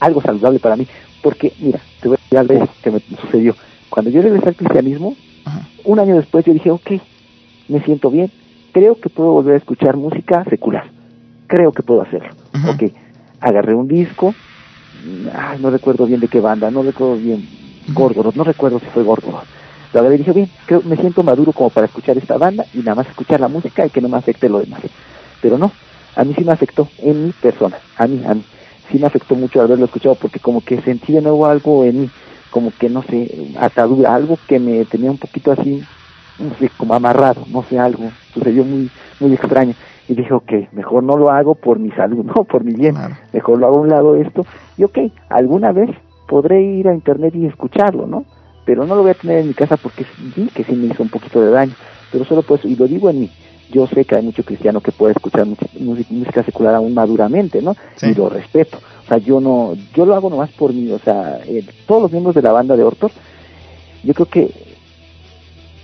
algo 0.00 0.20
saludable 0.22 0.58
para 0.58 0.76
mí, 0.76 0.86
porque, 1.22 1.52
mira, 1.58 1.80
te 2.00 2.08
voy 2.08 2.16
a 2.16 2.20
decir 2.20 2.38
algo 2.38 2.68
que 2.82 2.90
me 2.90 3.00
sucedió. 3.20 3.56
Cuando 3.88 4.10
yo 4.10 4.20
regresé 4.22 4.48
al 4.48 4.56
cristianismo, 4.56 5.16
Ajá. 5.46 5.70
un 5.84 6.00
año 6.00 6.16
después 6.16 6.44
yo 6.44 6.52
dije, 6.52 6.70
ok, 6.70 6.90
me 7.68 7.82
siento 7.84 8.10
bien, 8.10 8.32
creo 8.72 8.98
que 9.00 9.08
puedo 9.08 9.32
volver 9.32 9.54
a 9.54 9.58
escuchar 9.58 9.96
música 9.96 10.44
secular, 10.50 10.92
creo 11.46 11.72
que 11.72 11.82
puedo 11.82 12.02
hacerlo. 12.02 12.34
Ujú. 12.52 12.70
Ok, 12.70 12.92
agarré 13.40 13.74
un 13.74 13.86
disco, 13.88 14.34
ay, 15.32 15.58
no 15.60 15.70
recuerdo 15.70 16.04
bien 16.06 16.20
de 16.20 16.28
qué 16.28 16.40
banda, 16.40 16.70
no 16.70 16.82
recuerdo 16.82 17.16
bien, 17.16 17.48
Gorgoroth, 17.86 18.34
no 18.34 18.44
recuerdo 18.44 18.80
si 18.80 18.86
fue 18.86 19.04
Gorgoroth. 19.04 19.48
Lo 19.92 20.00
agarré 20.00 20.16
y 20.16 20.18
dije, 20.18 20.32
bien, 20.32 20.50
creo, 20.66 20.82
me 20.82 20.96
siento 20.96 21.22
maduro 21.22 21.52
como 21.52 21.70
para 21.70 21.86
escuchar 21.86 22.18
esta 22.18 22.36
banda 22.36 22.66
y 22.72 22.82
nada 22.82 22.96
más 22.96 23.06
escuchar 23.06 23.40
la 23.40 23.48
música 23.48 23.86
y 23.86 23.90
que 23.90 24.00
no 24.00 24.08
me 24.08 24.18
afecte 24.18 24.48
lo 24.48 24.58
demás. 24.58 24.82
Pero 25.40 25.56
no, 25.58 25.72
a 26.16 26.24
mí 26.24 26.34
sí 26.34 26.44
me 26.44 26.52
afectó, 26.52 26.90
en 26.98 27.22
mi 27.26 27.32
persona, 27.32 27.80
a 27.94 28.06
mí, 28.08 28.22
a 28.24 28.34
mí. 28.34 28.44
Sí 28.90 28.98
me 28.98 29.06
afectó 29.06 29.36
mucho 29.36 29.60
haberlo 29.60 29.84
escuchado 29.84 30.16
porque 30.16 30.40
como 30.40 30.60
que 30.62 30.80
sentí 30.82 31.12
de 31.12 31.20
nuevo 31.20 31.46
algo 31.46 31.84
en 31.84 32.00
mí, 32.00 32.10
como 32.56 32.72
que 32.74 32.88
no 32.88 33.02
sé, 33.02 33.30
atadura, 33.58 34.14
algo 34.14 34.38
que 34.48 34.58
me 34.58 34.86
tenía 34.86 35.10
un 35.10 35.18
poquito 35.18 35.52
así, 35.52 35.78
no 36.38 36.56
sé, 36.58 36.70
como 36.78 36.94
amarrado, 36.94 37.44
no 37.46 37.62
sé, 37.68 37.78
algo, 37.78 38.14
sucedió 38.32 38.64
muy, 38.64 38.90
muy 39.20 39.34
extraño. 39.34 39.74
Y 40.08 40.14
dije, 40.14 40.32
ok, 40.32 40.72
mejor 40.72 41.02
no 41.02 41.18
lo 41.18 41.28
hago 41.28 41.54
por 41.54 41.78
mi 41.78 41.90
salud, 41.90 42.24
no 42.34 42.44
por 42.44 42.64
mi 42.64 42.72
bien, 42.72 42.94
Claro. 42.94 43.14
mejor 43.34 43.58
lo 43.58 43.66
hago 43.66 43.76
a 43.76 43.80
un 43.82 43.90
lado 43.90 44.16
esto, 44.16 44.46
y 44.78 44.84
ok, 44.84 44.98
alguna 45.28 45.72
vez 45.72 45.90
podré 46.26 46.62
ir 46.62 46.88
a 46.88 46.94
internet 46.94 47.34
y 47.34 47.44
escucharlo, 47.44 48.06
¿no? 48.06 48.24
Pero 48.64 48.86
no 48.86 48.94
lo 48.94 49.02
voy 49.02 49.10
a 49.10 49.14
tener 49.14 49.40
en 49.40 49.48
mi 49.48 49.54
casa 49.54 49.76
porque 49.76 50.06
sí 50.34 50.48
que 50.54 50.64
sí 50.64 50.74
me 50.76 50.86
hizo 50.86 51.02
un 51.02 51.10
poquito 51.10 51.42
de 51.42 51.50
daño, 51.50 51.74
pero 52.10 52.24
solo 52.24 52.42
por 52.42 52.58
eso, 52.58 52.68
y 52.68 52.74
lo 52.74 52.88
digo 52.88 53.10
en 53.10 53.20
mí, 53.20 53.30
yo 53.68 53.86
sé 53.88 54.04
que 54.04 54.16
hay 54.16 54.22
mucho 54.22 54.42
cristiano 54.44 54.80
que 54.80 54.92
puede 54.92 55.12
escuchar 55.12 55.46
música, 55.78 56.44
secular 56.44 56.74
aún 56.74 56.94
maduramente, 56.94 57.60
¿no? 57.62 57.74
Sí. 57.96 58.10
Y 58.10 58.14
lo 58.14 58.28
respeto. 58.28 58.78
O 58.78 59.08
sea, 59.08 59.18
yo 59.18 59.40
no, 59.40 59.74
yo 59.94 60.06
lo 60.06 60.14
hago 60.14 60.30
nomás 60.30 60.50
por 60.52 60.72
mí, 60.72 60.90
o 60.90 60.98
sea, 61.00 61.40
eh, 61.46 61.64
todos 61.86 62.02
los 62.02 62.10
miembros 62.12 62.34
de 62.34 62.42
la 62.42 62.52
banda 62.52 62.76
de 62.76 62.84
Ortor, 62.84 63.12
yo 64.02 64.14
creo 64.14 64.26
que 64.26 64.50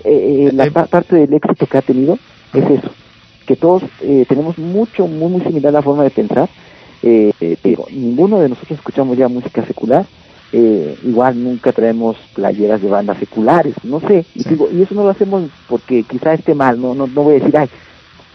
eh, 0.04 0.50
la 0.52 0.64
Eh, 0.64 0.70
pa- 0.70 0.86
parte 0.86 1.16
del 1.16 1.32
éxito 1.34 1.66
que 1.66 1.78
ha 1.78 1.82
tenido 1.82 2.18
es 2.52 2.64
eso, 2.70 2.90
que 3.46 3.56
todos 3.56 3.82
eh, 4.00 4.24
tenemos 4.28 4.58
mucho, 4.58 5.06
muy, 5.06 5.30
muy 5.30 5.40
similar 5.42 5.72
la 5.72 5.82
forma 5.82 6.04
de 6.04 6.10
pensar, 6.10 6.50
eh, 7.02 7.30
eh, 7.40 7.56
pero 7.62 7.86
ninguno 7.90 8.40
de 8.40 8.48
nosotros 8.48 8.78
escuchamos 8.78 9.16
ya 9.16 9.28
música 9.28 9.64
secular, 9.66 10.06
eh, 10.52 10.98
igual 11.02 11.42
nunca 11.42 11.72
traemos 11.72 12.16
playeras 12.34 12.80
de 12.82 12.88
bandas 12.88 13.18
seculares, 13.18 13.74
no 13.82 14.00
sé, 14.00 14.26
y, 14.34 14.42
Sí. 14.42 14.50
digo, 14.50 14.70
y 14.70 14.82
eso 14.82 14.94
no 14.94 15.02
lo 15.02 15.10
hacemos 15.10 15.50
porque 15.66 16.04
quizá 16.04 16.34
esté 16.34 16.54
mal, 16.54 16.78
no, 16.80 16.94
no, 16.94 17.06
no 17.06 17.22
voy 17.22 17.36
a 17.36 17.38
decir, 17.38 17.54
ay, 17.58 17.70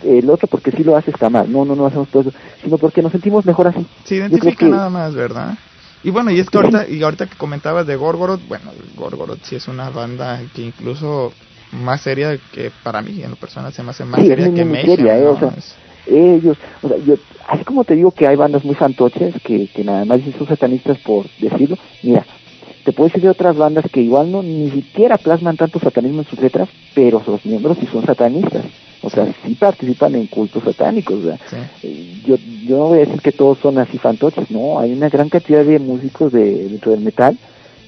el 0.03 0.30
otro 0.30 0.48
porque 0.48 0.72
si 0.72 0.84
lo 0.84 0.95
hace 0.95 1.11
está 1.11 1.30
mal, 1.30 1.52
no, 1.52 1.64
no, 1.65 1.76
no 1.76 1.85
hacemos 1.85 2.10
todo 2.10 2.22
eso, 2.30 2.34
sino 2.64 2.77
porque 2.77 3.02
nos 3.02 3.11
sentimos 3.11 3.45
mejor 3.45 3.68
así. 3.68 3.85
Se 4.03 4.15
identifica 4.15 4.65
que- 4.65 4.69
nada 4.72 4.89
más, 4.89 5.15
¿verdad? 5.15 5.57
Y 6.03 6.11
bueno, 6.11 6.31
y 6.31 6.39
es 6.39 6.49
que 6.49 6.57
ahorita, 6.57 6.89
y 6.89 7.02
ahorita 7.03 7.27
que 7.27 7.38
comentabas 7.38 7.85
de 7.85 7.95
Gorgoroth, 7.95 8.41
bueno, 8.48 8.72
Gorgoroth 8.95 9.44
sí 9.44 9.56
es 9.56 9.68
una 9.68 9.89
banda 9.89 10.39
que 10.53 10.61
incluso 10.61 11.34
más 11.72 12.02
seria 12.02 12.39
que 12.52 12.72
para 12.72 13.02
mí, 13.02 13.22
en 13.23 13.31
lo 13.31 13.35
personal, 13.38 13.73
se 13.73 13.84
me 13.84 13.89
hace 13.91 14.06
más 14.06 14.22
Sí, 14.22 14.27
es 14.27 14.30
seria 14.30 14.48
muy, 14.48 14.56
que 14.56 14.65
muy 14.65 14.73
Mayhem, 14.77 14.95
seria, 14.95 15.18
¿eh? 15.18 15.22
¿no? 15.23 15.31
O 15.31 15.39
sea, 15.39 15.49
Es- 15.57 15.77
ellos, 16.10 16.58
o 16.82 16.88
sea, 16.88 16.98
yo, 16.98 17.16
así 17.48 17.64
como 17.64 17.84
te 17.84 17.96
digo 17.96 18.12
que 18.12 18.28
hay 18.28 18.36
bandas 18.36 18.64
muy 18.64 18.76
fantoches 18.76 19.36
que, 19.44 19.68
que 19.68 19.84
nada 19.84 20.06
más 20.06 20.20
son 20.38 20.48
satanistas 20.48 20.98
por 21.00 21.26
decirlo, 21.40 21.78
mira, 22.04 22.26
te 22.84 22.94
puedo 22.94 23.10
decir 23.10 23.22
de 23.22 23.30
otras 23.30 23.58
bandas 23.58 23.86
que 23.92 24.02
igual 24.02 24.32
no 24.32 24.42
ni 24.42 24.72
siquiera 24.72 25.18
plasman 25.18 25.58
tanto 25.58 25.80
satanismo 25.80 26.22
en 26.22 26.28
sus 26.28 26.40
letras, 26.40 26.70
pero 26.96 27.22
sus 27.24 27.46
miembros 27.46 27.78
sí 27.80 27.88
son 27.92 28.06
satanistas, 28.06 28.64
o 29.02 29.10
sea, 29.10 29.28
sí 29.46 29.56
participan 29.56 30.16
en 30.16 30.28
cultos 30.28 30.64
satánicos, 30.64 31.20
sí. 31.50 31.58
eh, 31.84 32.22
yo, 32.26 32.38
yo 32.66 32.78
no 32.78 32.84
voy 32.86 33.00
a 33.00 33.06
decir 33.06 33.22
que 33.22 33.34
todos 33.34 33.58
son 33.60 33.78
así 33.78 33.98
fantoches, 33.98 34.50
no, 34.52 34.80
hay 34.80 34.94
una 34.94 35.10
gran 35.10 35.28
cantidad 35.28 35.66
de 35.66 35.80
músicos 35.80 36.32
de, 36.32 36.70
dentro 36.70 36.92
del 36.92 37.02
metal 37.02 37.38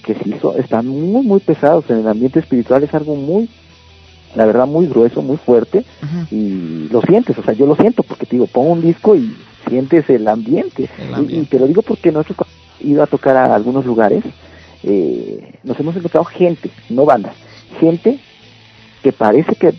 que 0.04 0.16
sí 0.16 0.34
son, 0.42 0.60
están 0.60 0.88
muy, 0.88 1.26
muy 1.26 1.40
pesados 1.40 1.86
en 1.90 2.00
el 2.00 2.08
ambiente 2.08 2.40
espiritual, 2.40 2.84
es 2.84 2.94
algo 2.94 3.16
muy, 3.16 3.48
la 4.36 4.46
verdad, 4.46 4.68
muy 4.68 4.88
grueso, 4.88 5.22
muy 5.22 5.38
fuerte, 5.38 5.86
y 6.32 6.88
lo 6.90 7.02
sientes, 7.02 7.38
o 7.38 7.44
sea, 7.44 7.54
yo 7.56 7.66
lo 7.66 7.76
siento 7.76 8.04
porque 8.04 8.26
te 8.26 8.36
digo, 8.36 8.48
pongo 8.48 8.72
un 8.72 8.82
disco 8.82 9.16
y 9.16 9.44
sientes 9.68 10.08
el 10.10 10.28
ambiente. 10.28 10.90
El 11.18 11.34
Y- 11.34 11.46
te 11.46 11.58
lo 11.60 11.66
digo 11.68 11.82
porque 11.82 12.12
nosotros 12.12 12.38
hemos 12.80 12.92
ido 12.92 13.04
a 13.04 13.08
tocar 13.08 13.36
a 13.38 13.56
algunos 13.56 13.86
lugares, 13.86 14.24
eh, 14.84 15.56
nos 15.64 15.80
hemos 15.80 15.96
encontrado 15.96 16.26
gente, 16.26 16.72
no 16.88 17.06
bandas, 17.06 17.36
gente 17.80 18.20
que 19.02 19.12
parece 19.12 19.56
que, 19.56 19.74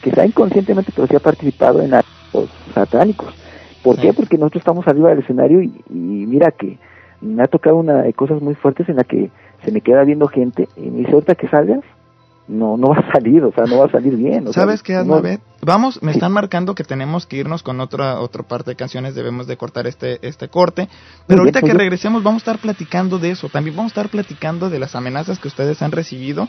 que 0.00 0.10
está 0.10 0.26
inconscientemente, 0.26 0.92
pero 0.94 1.06
sí 1.06 1.16
ha 1.16 1.20
participado 1.20 1.80
en 1.80 1.94
actos 1.94 2.50
satánicos. 2.74 3.34
¿Por 3.82 3.96
Sí. 3.96 4.02
qué? 4.02 4.12
Porque 4.12 4.36
nosotros 4.36 4.60
estamos 4.60 4.86
arriba 4.86 5.10
del 5.10 5.20
escenario 5.20 5.62
y, 5.62 5.82
y 5.88 6.26
mira 6.26 6.50
que 6.50 6.78
me 7.20 7.42
ha 7.42 7.46
tocado 7.46 7.76
una 7.76 8.02
de 8.02 8.12
cosas 8.12 8.40
muy 8.42 8.54
fuertes 8.54 8.88
en 8.88 8.96
la 8.96 9.04
que 9.04 9.30
se 9.64 9.72
me 9.72 9.80
queda 9.80 10.04
viendo 10.04 10.28
gente 10.28 10.68
y 10.76 10.90
me 10.90 10.98
dice, 10.98 11.12
ahorita 11.12 11.34
que 11.34 11.48
salgas, 11.48 11.80
no 12.48 12.76
no 12.76 12.88
va 12.88 12.98
a 12.98 13.12
salir, 13.12 13.44
o 13.44 13.52
sea, 13.52 13.64
no 13.64 13.78
va 13.78 13.86
a 13.86 13.90
salir 13.90 14.16
bien. 14.16 14.48
o 14.48 14.52
sea, 14.52 14.64
¿Sabes 14.64 14.82
qué, 14.82 14.94
no-? 15.04 15.22
Vamos, 15.60 16.02
me 16.02 16.12
están 16.12 16.32
marcando 16.32 16.74
que 16.74 16.84
tenemos 16.84 17.26
que 17.26 17.36
irnos 17.36 17.62
con 17.62 17.80
otra 17.80 18.20
otra 18.20 18.42
parte 18.42 18.70
de 18.70 18.76
canciones, 18.76 19.14
debemos 19.14 19.46
de 19.46 19.56
cortar 19.56 19.86
este 19.86 20.18
este 20.26 20.48
corte, 20.48 20.88
pero 21.26 21.40
ahorita 21.40 21.60
muy 21.60 21.70
que 21.70 21.76
regresemos 21.76 22.22
vamos 22.22 22.42
a 22.42 22.44
estar 22.50 22.58
platicando 22.58 23.18
de 23.18 23.30
eso, 23.30 23.48
también 23.48 23.76
vamos 23.76 23.90
a 23.90 23.94
estar 23.94 24.08
platicando 24.08 24.70
de 24.70 24.78
las 24.78 24.94
amenazas 24.94 25.38
que 25.38 25.48
ustedes 25.48 25.82
han 25.82 25.92
recibido 25.92 26.48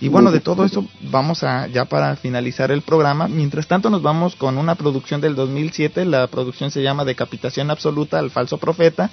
y 0.00 0.08
bueno, 0.08 0.32
de 0.32 0.40
todo 0.40 0.64
eso 0.64 0.86
vamos 1.10 1.44
a 1.44 1.66
ya 1.66 1.84
para 1.84 2.16
finalizar 2.16 2.70
el 2.70 2.80
programa, 2.80 3.28
mientras 3.28 3.66
tanto 3.66 3.90
nos 3.90 4.00
vamos 4.00 4.34
con 4.34 4.56
una 4.56 4.74
producción 4.74 5.20
del 5.20 5.34
2007, 5.34 6.06
la 6.06 6.26
producción 6.28 6.70
se 6.70 6.82
llama 6.82 7.04
Decapitación 7.04 7.70
Absoluta 7.70 8.18
al 8.18 8.30
Falso 8.30 8.56
Profeta 8.56 9.10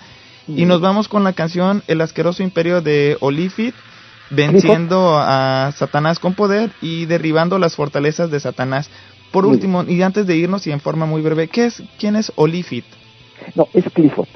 y 0.47 0.65
nos 0.65 0.79
vamos 0.79 1.09
con 1.09 1.25
la 1.25 1.33
canción 1.33 1.83
El 1.87 1.99
asqueroso 1.99 2.41
imperio 2.41 2.81
de 2.81 3.17
Olifit, 3.19 3.75
venciendo 4.29 5.17
a 5.17 5.71
Satanás 5.75 6.19
con 6.19 6.33
poder 6.33 6.71
y 6.81 7.05
derribando 7.05 7.59
las 7.59 7.75
fortalezas 7.75 8.31
de 8.31 8.39
Satanás. 8.39 8.89
Por 9.31 9.45
último, 9.45 9.83
y 9.83 10.01
antes 10.01 10.25
de 10.25 10.35
irnos 10.37 10.65
y 10.67 10.71
en 10.71 10.79
forma 10.79 11.05
muy 11.05 11.21
breve, 11.21 11.47
¿qué 11.47 11.65
es, 11.65 11.83
¿quién 11.99 12.15
es 12.15 12.31
Olifit? 12.35 12.85
No, 13.55 13.67
es 13.73 13.83
Clifford. 13.93 14.29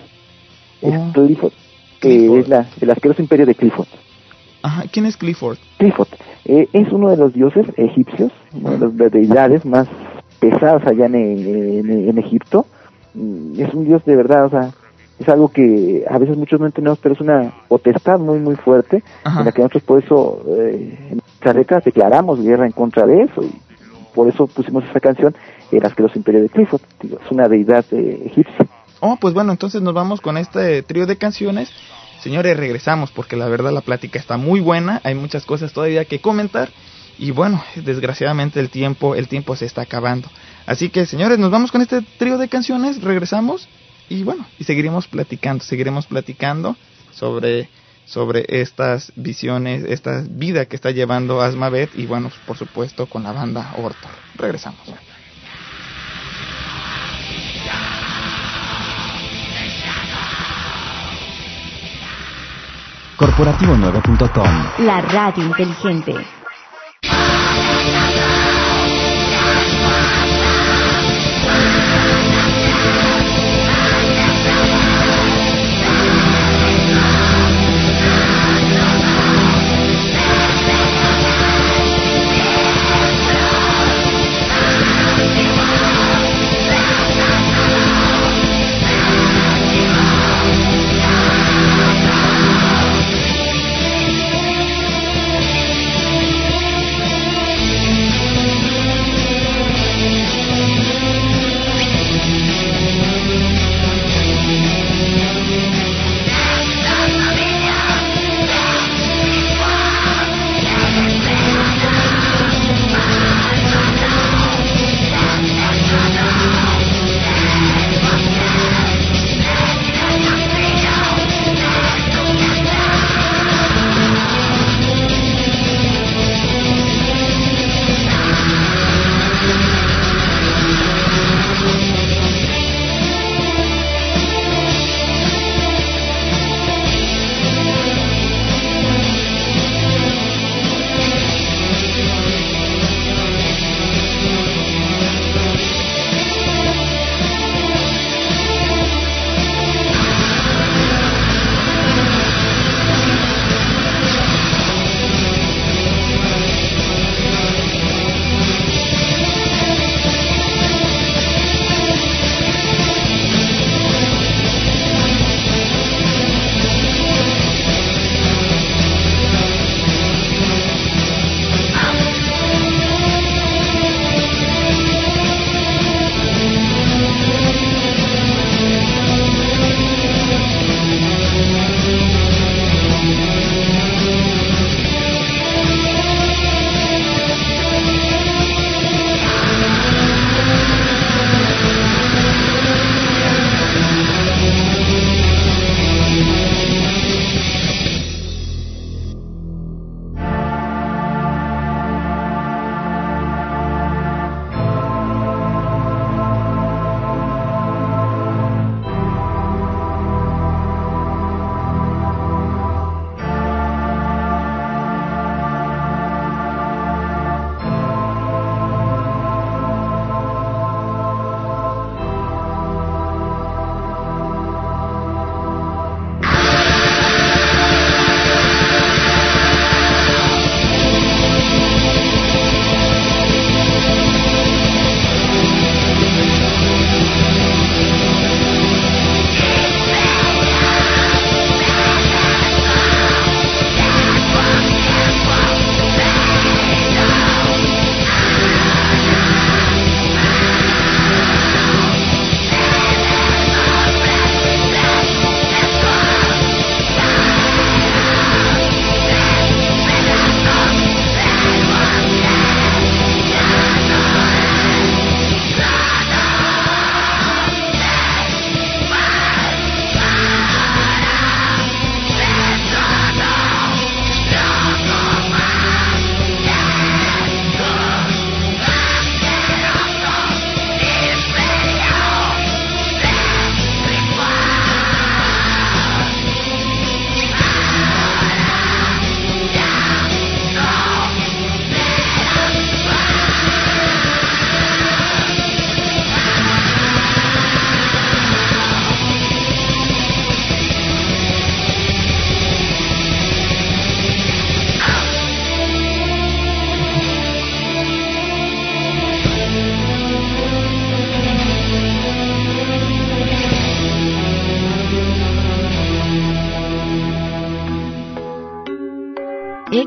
Oh. 0.81 0.93
Es 0.93 1.13
Clifford, 1.13 1.53
que 1.99 2.09
Clifford. 2.09 2.39
es 2.39 2.47
la, 2.49 2.65
el 2.81 2.91
asqueroso 2.91 3.21
imperio 3.21 3.45
de 3.45 3.55
Clifford. 3.55 3.87
Ajá, 4.63 4.83
¿quién 4.91 5.05
es 5.05 5.17
Clifford? 5.17 5.57
Clifford 5.77 6.09
eh, 6.45 6.67
es 6.73 6.91
uno 6.91 7.09
de 7.09 7.17
los 7.17 7.33
dioses 7.33 7.65
egipcios, 7.77 8.31
una 8.53 8.71
de 8.77 8.79
las 8.95 9.11
deidades 9.11 9.65
más 9.65 9.87
pesadas 10.39 10.85
allá 10.85 11.05
en, 11.05 11.15
en- 11.15 12.09
en 12.09 12.17
Egipto. 12.17 12.65
Mm, 13.13 13.59
Es 13.59 13.73
un 13.73 13.85
dios 13.85 14.03
de 14.05 14.15
verdad, 14.15 14.45
o 14.45 14.49
sea, 14.49 14.71
es 15.21 15.29
algo 15.29 15.49
que 15.49 16.03
a 16.09 16.17
veces 16.17 16.37
muchos 16.37 16.59
no 16.59 16.65
entendemos, 16.65 16.99
pero 16.99 17.13
es 17.13 17.21
una 17.21 17.53
potestad 17.67 18.19
muy, 18.19 18.39
muy 18.39 18.55
fuerte, 18.55 19.03
Ajá. 19.23 19.39
en 19.39 19.45
la 19.45 19.51
que 19.51 19.61
nosotros 19.61 19.83
por 19.83 20.03
eso, 20.03 20.41
eh, 20.57 20.97
en 21.11 21.17
nuestras 21.17 21.55
letras 21.55 21.83
declaramos 21.83 22.41
guerra 22.41 22.65
en 22.65 22.71
contra 22.71 23.05
de 23.05 23.23
eso, 23.23 23.43
y 23.43 23.51
por 24.13 24.27
eso 24.27 24.47
pusimos 24.47 24.83
esa 24.85 24.99
canción, 24.99 25.35
El 25.71 25.85
asqueroso 25.85 26.17
imperio 26.17 26.41
de 26.41 26.49
Clifford. 26.49 26.81
Digo, 27.01 27.19
es 27.23 27.31
una 27.31 27.47
deidad 27.47 27.85
eh, 27.91 28.23
egipcia. 28.25 28.67
Oh, 28.99 29.17
pues 29.19 29.33
bueno, 29.33 29.51
entonces 29.51 29.81
nos 29.81 29.93
vamos 29.93 30.19
con 30.19 30.37
este 30.37 30.83
trío 30.83 31.05
de 31.05 31.17
canciones. 31.17 31.71
Señores, 32.19 32.57
regresamos 32.57 33.11
porque 33.11 33.35
la 33.35 33.47
verdad 33.47 33.71
la 33.71 33.81
plática 33.81 34.19
está 34.19 34.37
muy 34.37 34.59
buena, 34.59 35.01
hay 35.03 35.15
muchas 35.15 35.45
cosas 35.45 35.73
todavía 35.73 36.05
que 36.05 36.19
comentar 36.19 36.69
y 37.17 37.31
bueno, 37.31 37.63
desgraciadamente 37.75 38.59
el 38.59 38.69
tiempo, 38.69 39.15
el 39.15 39.27
tiempo 39.27 39.55
se 39.55 39.65
está 39.65 39.83
acabando. 39.83 40.27
Así 40.65 40.89
que, 40.89 41.05
señores, 41.05 41.39
nos 41.39 41.51
vamos 41.51 41.71
con 41.71 41.81
este 41.81 42.01
trío 42.17 42.37
de 42.37 42.47
canciones, 42.47 43.01
regresamos 43.01 43.67
y 44.11 44.23
bueno, 44.23 44.45
y 44.59 44.65
seguiremos 44.65 45.07
platicando, 45.07 45.63
seguiremos 45.63 46.05
platicando 46.05 46.75
sobre 47.13 47.69
sobre 48.05 48.45
estas 48.61 49.13
visiones, 49.15 49.85
esta 49.85 50.23
vida 50.27 50.65
que 50.65 50.75
está 50.75 50.91
llevando 50.91 51.39
Asmabet 51.39 51.91
y 51.95 52.07
bueno, 52.07 52.29
por 52.45 52.57
supuesto 52.57 53.05
con 53.05 53.23
la 53.23 53.31
banda 53.31 53.73
Ortor. 53.77 54.11
Regresamos. 54.35 54.81
Corporativo9.com 63.17 64.85
La 64.85 64.99
radio 65.01 65.45
inteligente. 65.45 66.15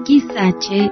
XHSA. 0.05 0.91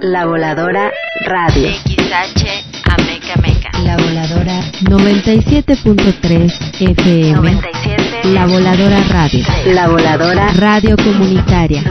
La 0.00 0.26
Voladora 0.26 0.90
Radio. 1.26 1.68
XH 1.68 2.44
Ameca 2.84 3.36
Meca. 3.40 3.70
La 3.84 3.96
Voladora 3.96 4.60
97.3 4.82 6.52
FM. 6.80 7.32
97. 7.32 8.32
La 8.32 8.46
Voladora 8.46 9.00
Radio. 9.10 9.44
La 9.66 9.86
Voladora 9.88 10.48
Radio 10.54 10.96
Comunitaria. 10.96 11.84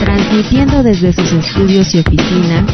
Transmitiendo 0.00 0.82
desde 0.82 1.12
sus 1.12 1.32
estudios 1.32 1.94
y 1.94 2.00
oficinas, 2.00 2.64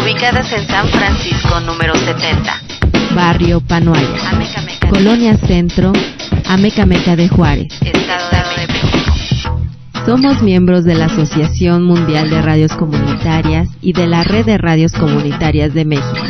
ubicadas 0.00 0.52
en 0.52 0.64
San 0.68 0.88
Francisco 0.90 1.58
número 1.60 1.94
70. 1.96 2.62
Barrio 3.16 3.60
Panoaya. 3.60 4.30
Ameca 4.30 4.60
Meca. 4.62 4.88
Colonia 4.88 5.36
Centro, 5.38 5.92
Amecameca 6.46 7.16
de 7.16 7.28
Juárez. 7.28 7.72
Estado 7.82 8.30
de. 8.30 8.53
Somos 10.06 10.42
miembros 10.42 10.84
de 10.84 10.94
la 10.94 11.06
Asociación 11.06 11.84
Mundial 11.84 12.28
de 12.28 12.42
Radios 12.42 12.72
Comunitarias 12.72 13.68
y 13.80 13.92
de 13.94 14.06
la 14.06 14.22
Red 14.22 14.44
de 14.44 14.58
Radios 14.58 14.92
Comunitarias 14.92 15.72
de 15.72 15.84
México. 15.84 16.26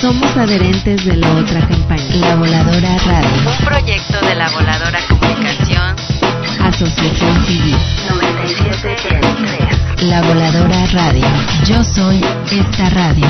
Somos 0.00 0.36
adherentes 0.36 1.04
de 1.04 1.16
la 1.16 1.30
otra 1.36 1.60
campaña, 1.68 2.16
La 2.20 2.36
Voladora 2.36 2.96
Radio, 3.06 3.50
Un 3.50 3.66
proyecto 3.66 4.26
de 4.26 4.34
la 4.34 4.50
Voladora 4.50 4.98
Comunicación 5.08 5.96
Asociación 6.62 7.44
Civil. 7.44 7.76
97.3. 8.08 10.02
La 10.02 10.22
Voladora 10.22 10.86
Radio. 10.92 11.26
Yo 11.66 11.82
soy 11.82 12.20
esta 12.50 12.88
radio. 12.90 13.26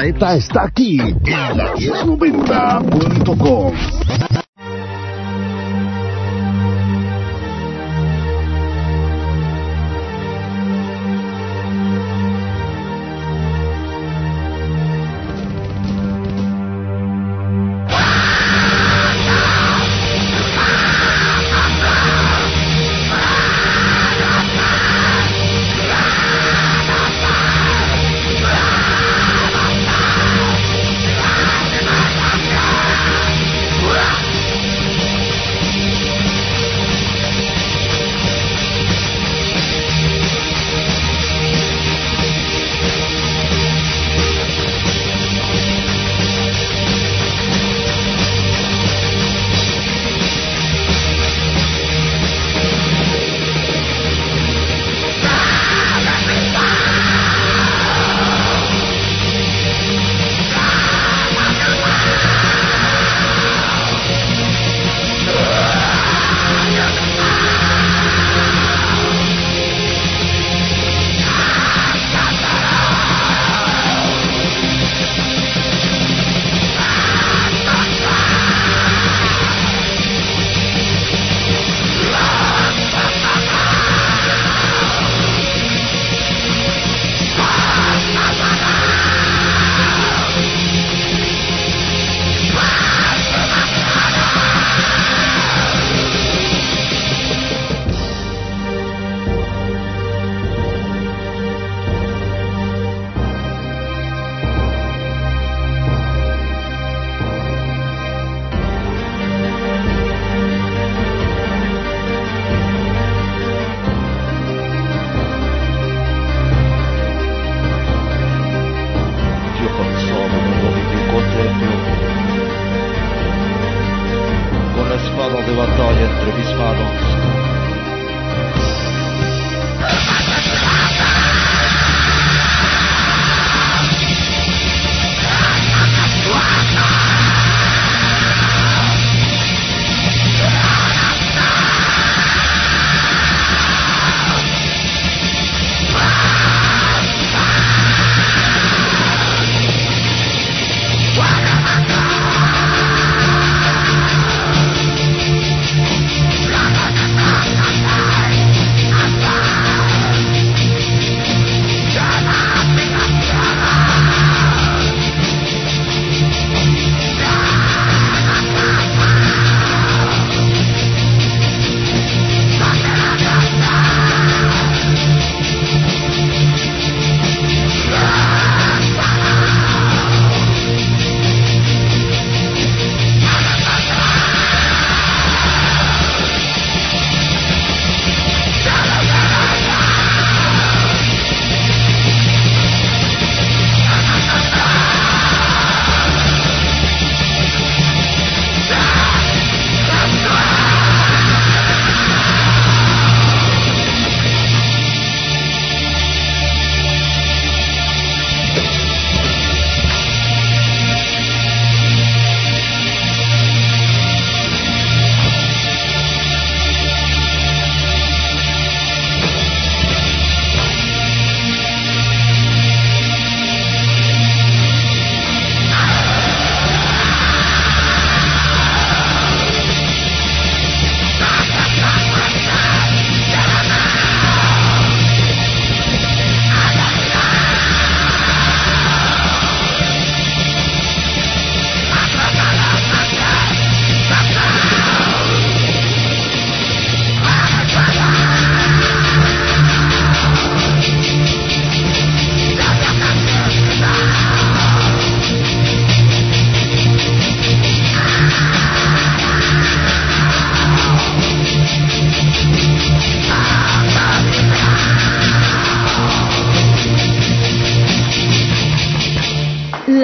Susaeta 0.00 0.34
está 0.34 0.64
aquí 0.64 0.98
en 0.98 1.58
la 1.58 1.74
1090.com. 1.74 4.39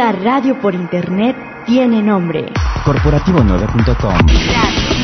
La 0.06 0.12
radio 0.12 0.54
por 0.60 0.72
internet 0.72 1.34
tiene 1.66 2.00
nombre. 2.00 2.52
Corporativo9.com. 2.84 4.95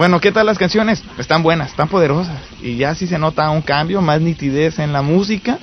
Bueno, 0.00 0.18
¿qué 0.18 0.32
tal 0.32 0.46
las 0.46 0.56
canciones? 0.56 1.04
Están 1.18 1.42
buenas, 1.42 1.72
están 1.72 1.88
poderosas. 1.88 2.40
Y 2.62 2.76
ya 2.76 2.94
sí 2.94 3.06
se 3.06 3.18
nota 3.18 3.50
un 3.50 3.60
cambio, 3.60 4.00
más 4.00 4.18
nitidez 4.18 4.78
en 4.78 4.94
la 4.94 5.02
música. 5.02 5.58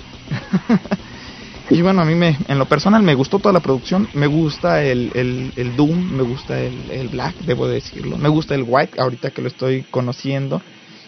y 1.71 1.81
bueno, 1.81 2.03
a 2.03 2.05
mí 2.05 2.13
me, 2.13 2.37
en 2.47 2.59
lo 2.59 2.67
personal 2.67 3.01
me 3.01 3.15
gustó 3.15 3.39
toda 3.39 3.51
la 3.51 3.61
producción. 3.61 4.07
Me 4.13 4.27
gusta 4.27 4.83
el, 4.83 5.11
el, 5.15 5.53
el 5.55 5.75
Doom, 5.75 6.11
me 6.15 6.21
gusta 6.21 6.59
el, 6.59 6.91
el, 6.91 7.07
Black, 7.07 7.33
debo 7.47 7.67
decirlo. 7.67 8.15
Me 8.19 8.29
gusta 8.29 8.53
el 8.53 8.63
White, 8.67 9.01
ahorita 9.01 9.31
que 9.31 9.41
lo 9.41 9.47
estoy 9.47 9.81
conociendo. 9.89 10.61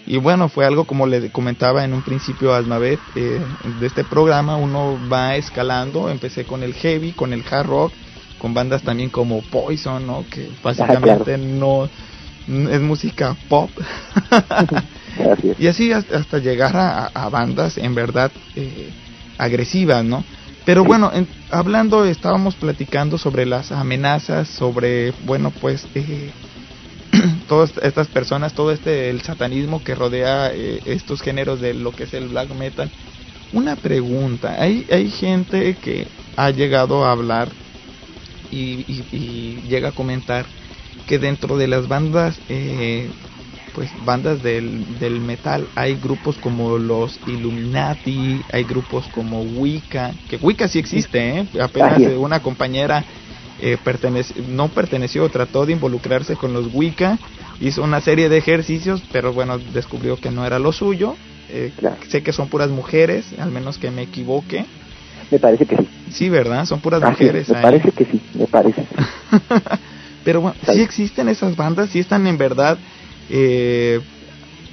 Y 0.07 0.17
bueno, 0.17 0.49
fue 0.49 0.65
algo 0.65 0.85
como 0.85 1.05
le 1.05 1.29
comentaba 1.29 1.85
en 1.85 1.93
un 1.93 2.01
principio 2.01 2.55
a 2.55 2.57
Almabeth 2.57 2.99
eh, 3.13 3.39
de 3.79 3.85
este 3.85 4.03
programa. 4.03 4.57
Uno 4.57 4.97
va 5.07 5.35
escalando. 5.35 6.09
Empecé 6.09 6.45
con 6.45 6.63
el 6.63 6.73
heavy, 6.73 7.11
con 7.11 7.31
el 7.33 7.45
hard 7.47 7.67
rock, 7.67 7.93
con 8.39 8.55
bandas 8.55 8.81
también 8.81 9.11
como 9.11 9.43
Poison, 9.43 10.07
¿no? 10.07 10.25
que 10.31 10.49
básicamente 10.63 11.37
no 11.37 11.87
es 12.49 12.81
música 12.81 13.35
pop. 13.47 13.69
y 15.59 15.67
así 15.67 15.91
hasta 15.91 16.39
llegar 16.39 16.75
a, 16.75 17.29
bandas 17.29 17.77
en 17.77 17.93
verdad 17.93 18.31
eh, 18.55 18.89
agresivas, 19.37 20.03
¿no? 20.03 20.23
Pero 20.65 20.83
bueno, 20.83 21.11
hablando, 21.49 22.05
estábamos 22.05 22.55
platicando 22.55 23.17
sobre 23.17 23.45
las 23.45 23.71
amenazas, 23.71 24.47
sobre, 24.47 25.11
bueno, 25.25 25.51
pues, 25.51 25.87
eh, 25.95 26.31
todas 27.47 27.73
estas 27.81 28.07
personas, 28.07 28.53
todo 28.53 28.71
este, 28.71 29.09
el 29.09 29.21
satanismo 29.21 29.83
que 29.83 29.95
rodea 29.95 30.51
eh, 30.53 30.79
estos 30.85 31.21
géneros 31.21 31.59
de 31.59 31.73
lo 31.73 31.91
que 31.91 32.03
es 32.03 32.13
el 32.13 32.27
black 32.27 32.49
metal. 32.55 32.89
Una 33.51 33.75
pregunta, 33.75 34.57
hay, 34.59 34.85
hay 34.91 35.09
gente 35.09 35.75
que 35.83 36.07
ha 36.35 36.51
llegado 36.51 37.03
a 37.05 37.11
hablar 37.13 37.49
y, 38.51 38.85
y 39.11 39.61
llega 39.67 39.89
a 39.89 39.93
comentar 39.93 40.45
que 41.09 41.17
dentro 41.17 41.57
de 41.57 41.67
las 41.67 41.87
bandas, 41.87 42.39
eh, 42.49 43.09
pues 43.73 43.89
bandas 44.05 44.43
del, 44.43 44.99
del 44.99 45.19
metal, 45.19 45.65
hay 45.73 45.95
grupos 45.95 46.37
como 46.37 46.77
los 46.77 47.19
Illuminati, 47.25 48.43
hay 48.53 48.63
grupos 48.63 49.07
como 49.07 49.41
Wicca, 49.41 50.13
que 50.27 50.37
Wicca 50.37 50.67
sí 50.67 50.77
existe, 50.77 51.39
¿eh? 51.39 51.47
apenas 51.59 51.99
una 52.15 52.41
compañera 52.41 53.03
eh, 53.59 53.75
pertenece, 53.83 54.35
no 54.47 54.67
perteneció, 54.67 55.27
trató 55.29 55.65
de 55.65 55.73
involucrarse 55.73 56.35
con 56.35 56.53
los 56.53 56.71
Wicca, 56.75 57.17
hizo 57.59 57.81
una 57.81 58.01
serie 58.01 58.29
de 58.29 58.37
ejercicios, 58.37 59.01
pero 59.11 59.33
bueno, 59.33 59.57
descubrió 59.57 60.15
que 60.17 60.29
no 60.29 60.45
era 60.45 60.59
lo 60.59 60.71
suyo. 60.71 61.15
Eh, 61.51 61.71
sé 62.07 62.21
que 62.21 62.31
son 62.31 62.49
puras 62.49 62.69
mujeres, 62.69 63.33
al 63.39 63.49
menos 63.49 63.79
que 63.79 63.89
me 63.89 64.03
equivoque. 64.03 64.63
Me 65.31 65.39
parece 65.39 65.65
que 65.65 65.75
sí. 65.75 65.87
Sí, 66.11 66.29
¿verdad? 66.29 66.65
Son 66.65 66.79
puras 66.79 67.01
mujeres. 67.01 67.49
Me 67.49 67.61
parece 67.63 67.91
que 67.93 68.05
sí, 68.05 68.21
me 68.35 68.45
parece. 68.45 68.85
Pero 70.29 70.41
bueno, 70.41 70.57
si 70.71 70.81
existen 70.81 71.27
esas 71.27 71.55
bandas, 71.55 71.89
si 71.89 71.97
están 71.97 72.27
en 72.27 72.37
verdad, 72.37 72.77
eh, 73.31 73.99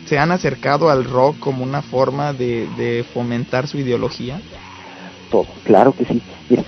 se 0.04 0.18
han 0.18 0.30
acercado 0.30 0.90
al 0.90 1.04
rock 1.04 1.38
como 1.38 1.64
una 1.64 1.80
forma 1.80 2.34
de, 2.34 3.06
fomentar 3.14 3.66
su 3.66 3.78
ideología. 3.78 4.38
Todo, 5.30 5.46
claro 5.64 5.94
que 5.96 6.04
sí. 6.04 6.20
Mira, 6.50 6.62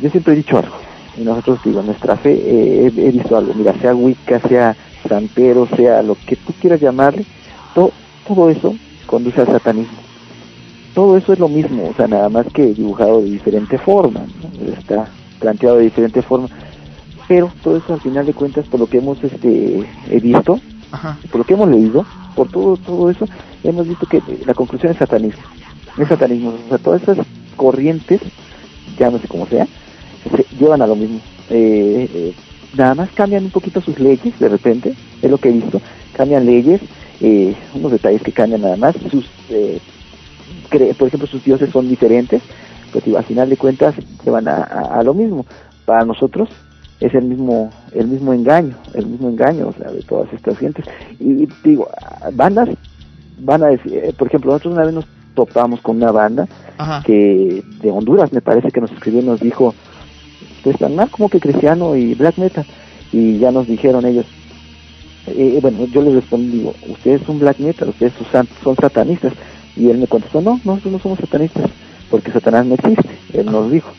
yo 0.00 0.10
siempre 0.10 0.32
he 0.32 0.38
dicho 0.38 0.58
algo, 0.58 0.74
y 1.16 1.20
nosotros 1.20 1.60
digo, 1.64 1.82
nuestra 1.82 2.16
fe, 2.16 2.32
eh, 2.32 2.86
he, 2.96 3.10
visto 3.12 3.36
algo, 3.36 3.54
mira, 3.54 3.78
sea 3.78 3.94
Wicca, 3.94 4.40
sea 4.40 4.76
Santero, 5.08 5.68
sea 5.76 6.02
lo 6.02 6.16
que 6.26 6.34
tú 6.34 6.52
quieras 6.60 6.80
llamarle, 6.80 7.24
todo, 7.76 7.92
todo 8.26 8.50
eso 8.50 8.74
conduce 9.06 9.40
al 9.40 9.46
satanismo. 9.46 9.98
Todo 10.96 11.16
eso 11.16 11.32
es 11.32 11.38
lo 11.38 11.46
mismo, 11.46 11.90
o 11.90 11.94
sea, 11.94 12.08
nada 12.08 12.28
más 12.28 12.46
que 12.52 12.74
dibujado 12.74 13.20
de 13.20 13.30
diferente 13.30 13.78
forma, 13.78 14.26
está 14.76 15.10
planteado 15.38 15.76
de 15.76 15.84
diferente 15.84 16.22
forma 16.22 16.48
pero 17.28 17.52
todo 17.62 17.76
eso 17.76 17.94
al 17.94 18.00
final 18.00 18.26
de 18.26 18.34
cuentas 18.34 18.66
por 18.66 18.80
lo 18.80 18.86
que 18.86 18.98
hemos 18.98 19.22
este 19.22 19.86
visto 20.22 20.60
por 21.30 21.40
lo 21.40 21.44
que 21.44 21.54
hemos 21.54 21.68
leído 21.68 22.06
por 22.34 22.48
todo 22.48 22.76
todo 22.76 23.10
eso 23.10 23.26
hemos 23.64 23.88
visto 23.88 24.06
que 24.06 24.22
la 24.44 24.54
conclusión 24.54 24.92
es 24.92 24.98
satanismo. 24.98 25.42
Es 25.98 26.08
satanismo. 26.08 26.50
O 26.50 26.68
sea 26.68 26.78
todas 26.78 27.02
esas 27.02 27.18
corrientes 27.56 28.20
ya 28.98 29.10
no 29.10 29.18
sé 29.18 29.28
cómo 29.28 29.46
sea 29.46 29.66
se 30.30 30.46
llevan 30.58 30.82
a 30.82 30.86
lo 30.86 30.96
mismo. 30.96 31.20
Eh, 31.50 32.08
eh, 32.12 32.34
nada 32.76 32.94
más 32.94 33.10
cambian 33.12 33.44
un 33.44 33.50
poquito 33.50 33.80
sus 33.80 33.98
leyes 33.98 34.38
de 34.38 34.48
repente 34.48 34.94
es 35.22 35.30
lo 35.30 35.38
que 35.38 35.48
he 35.48 35.52
visto. 35.52 35.80
Cambian 36.14 36.46
leyes 36.46 36.80
eh, 37.20 37.54
unos 37.74 37.92
detalles 37.92 38.22
que 38.22 38.32
cambian 38.32 38.60
nada 38.60 38.76
más 38.76 38.94
sus 39.10 39.26
por 40.98 41.08
ejemplo 41.08 41.26
sus 41.26 41.44
dioses 41.44 41.70
son 41.70 41.88
diferentes 41.88 42.42
pues 42.92 43.04
al 43.16 43.24
final 43.24 43.48
de 43.48 43.56
cuentas 43.56 43.94
se 44.22 44.30
van 44.30 44.48
a, 44.48 44.62
a 44.62 45.02
lo 45.02 45.14
mismo. 45.14 45.46
Para 45.84 46.04
nosotros 46.04 46.48
es 47.00 47.14
el 47.14 47.24
mismo 47.24 47.70
el 47.92 48.06
mismo 48.08 48.32
engaño 48.32 48.76
el 48.94 49.06
mismo 49.06 49.28
engaño 49.28 49.68
o 49.68 49.72
sea 49.72 49.90
de 49.90 50.02
todas 50.02 50.32
estas 50.32 50.58
gentes. 50.58 50.84
Y, 51.20 51.46
digo 51.62 51.88
bandas 52.32 52.68
van 53.38 53.62
a 53.62 53.66
decir 53.66 53.94
eh, 53.94 54.14
por 54.16 54.28
ejemplo 54.28 54.52
nosotros 54.52 54.74
una 54.74 54.84
vez 54.84 54.94
nos 54.94 55.06
topamos 55.34 55.80
con 55.80 55.96
una 55.96 56.10
banda 56.10 56.48
que 57.04 57.62
de 57.82 57.90
Honduras 57.90 58.32
me 58.32 58.40
parece 58.40 58.70
que 58.70 58.80
nos 58.80 58.90
escribió 58.92 59.20
y 59.20 59.24
nos 59.24 59.40
dijo 59.40 59.74
pues 60.64 60.78
tan 60.78 60.96
mal 60.96 61.10
como 61.10 61.28
que 61.28 61.40
cristiano 61.40 61.94
y 61.96 62.14
black 62.14 62.38
metal 62.38 62.64
y 63.12 63.38
ya 63.38 63.50
nos 63.50 63.66
dijeron 63.66 64.06
ellos 64.06 64.26
eh, 65.26 65.58
bueno 65.60 65.84
yo 65.86 66.00
les 66.02 66.14
respondí 66.14 66.58
digo 66.58 66.74
ustedes 66.88 67.20
son 67.22 67.38
black 67.38 67.58
metal 67.58 67.90
ustedes 67.90 68.14
son, 68.32 68.48
son 68.62 68.76
satanistas. 68.76 69.32
Y 69.76 69.90
él 69.90 69.98
me 69.98 70.06
contestó 70.06 70.40
no 70.40 70.58
nosotros 70.64 70.92
no 70.94 70.98
somos 70.98 71.18
satanistas 71.18 71.70
porque 72.10 72.32
Satanás 72.32 72.64
no 72.64 72.74
existe 72.76 73.10
él 73.34 73.44
nos 73.44 73.70
dijo 73.70 73.90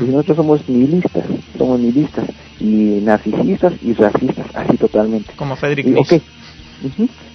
y 0.00 0.04
nosotros 0.04 0.36
somos 0.36 0.68
nihilistas 0.68 1.24
somos 1.58 1.80
nihilistas 1.80 2.26
y 2.60 3.00
narcisistas 3.02 3.74
y 3.82 3.92
racistas, 3.94 4.46
así 4.54 4.76
totalmente. 4.76 5.32
Como 5.36 5.56
Frederick 5.56 5.86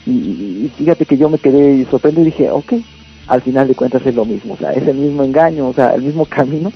y, 0.06 0.12
y, 0.12 0.72
fíjate 0.78 1.06
que 1.06 1.18
yo 1.18 1.30
me 1.30 1.40
quedé 1.40 1.86
sorprendido 1.90 2.24
y 2.28 2.32
dije, 2.32 2.52
ok, 2.52 2.74
al 3.28 3.42
final 3.42 3.68
de 3.68 3.76
cuentas 3.76 4.06
es 4.06 4.16
lo 4.16 4.26
mismo, 4.26 4.54
o 4.54 4.58
sea, 4.58 4.72
es 4.72 4.88
el 4.88 4.98
mismo 4.98 5.24
engaño, 5.24 5.68
o 5.68 5.74
sea, 5.74 5.94
el 5.96 6.02
mismo 6.02 6.26
camino. 6.26 6.72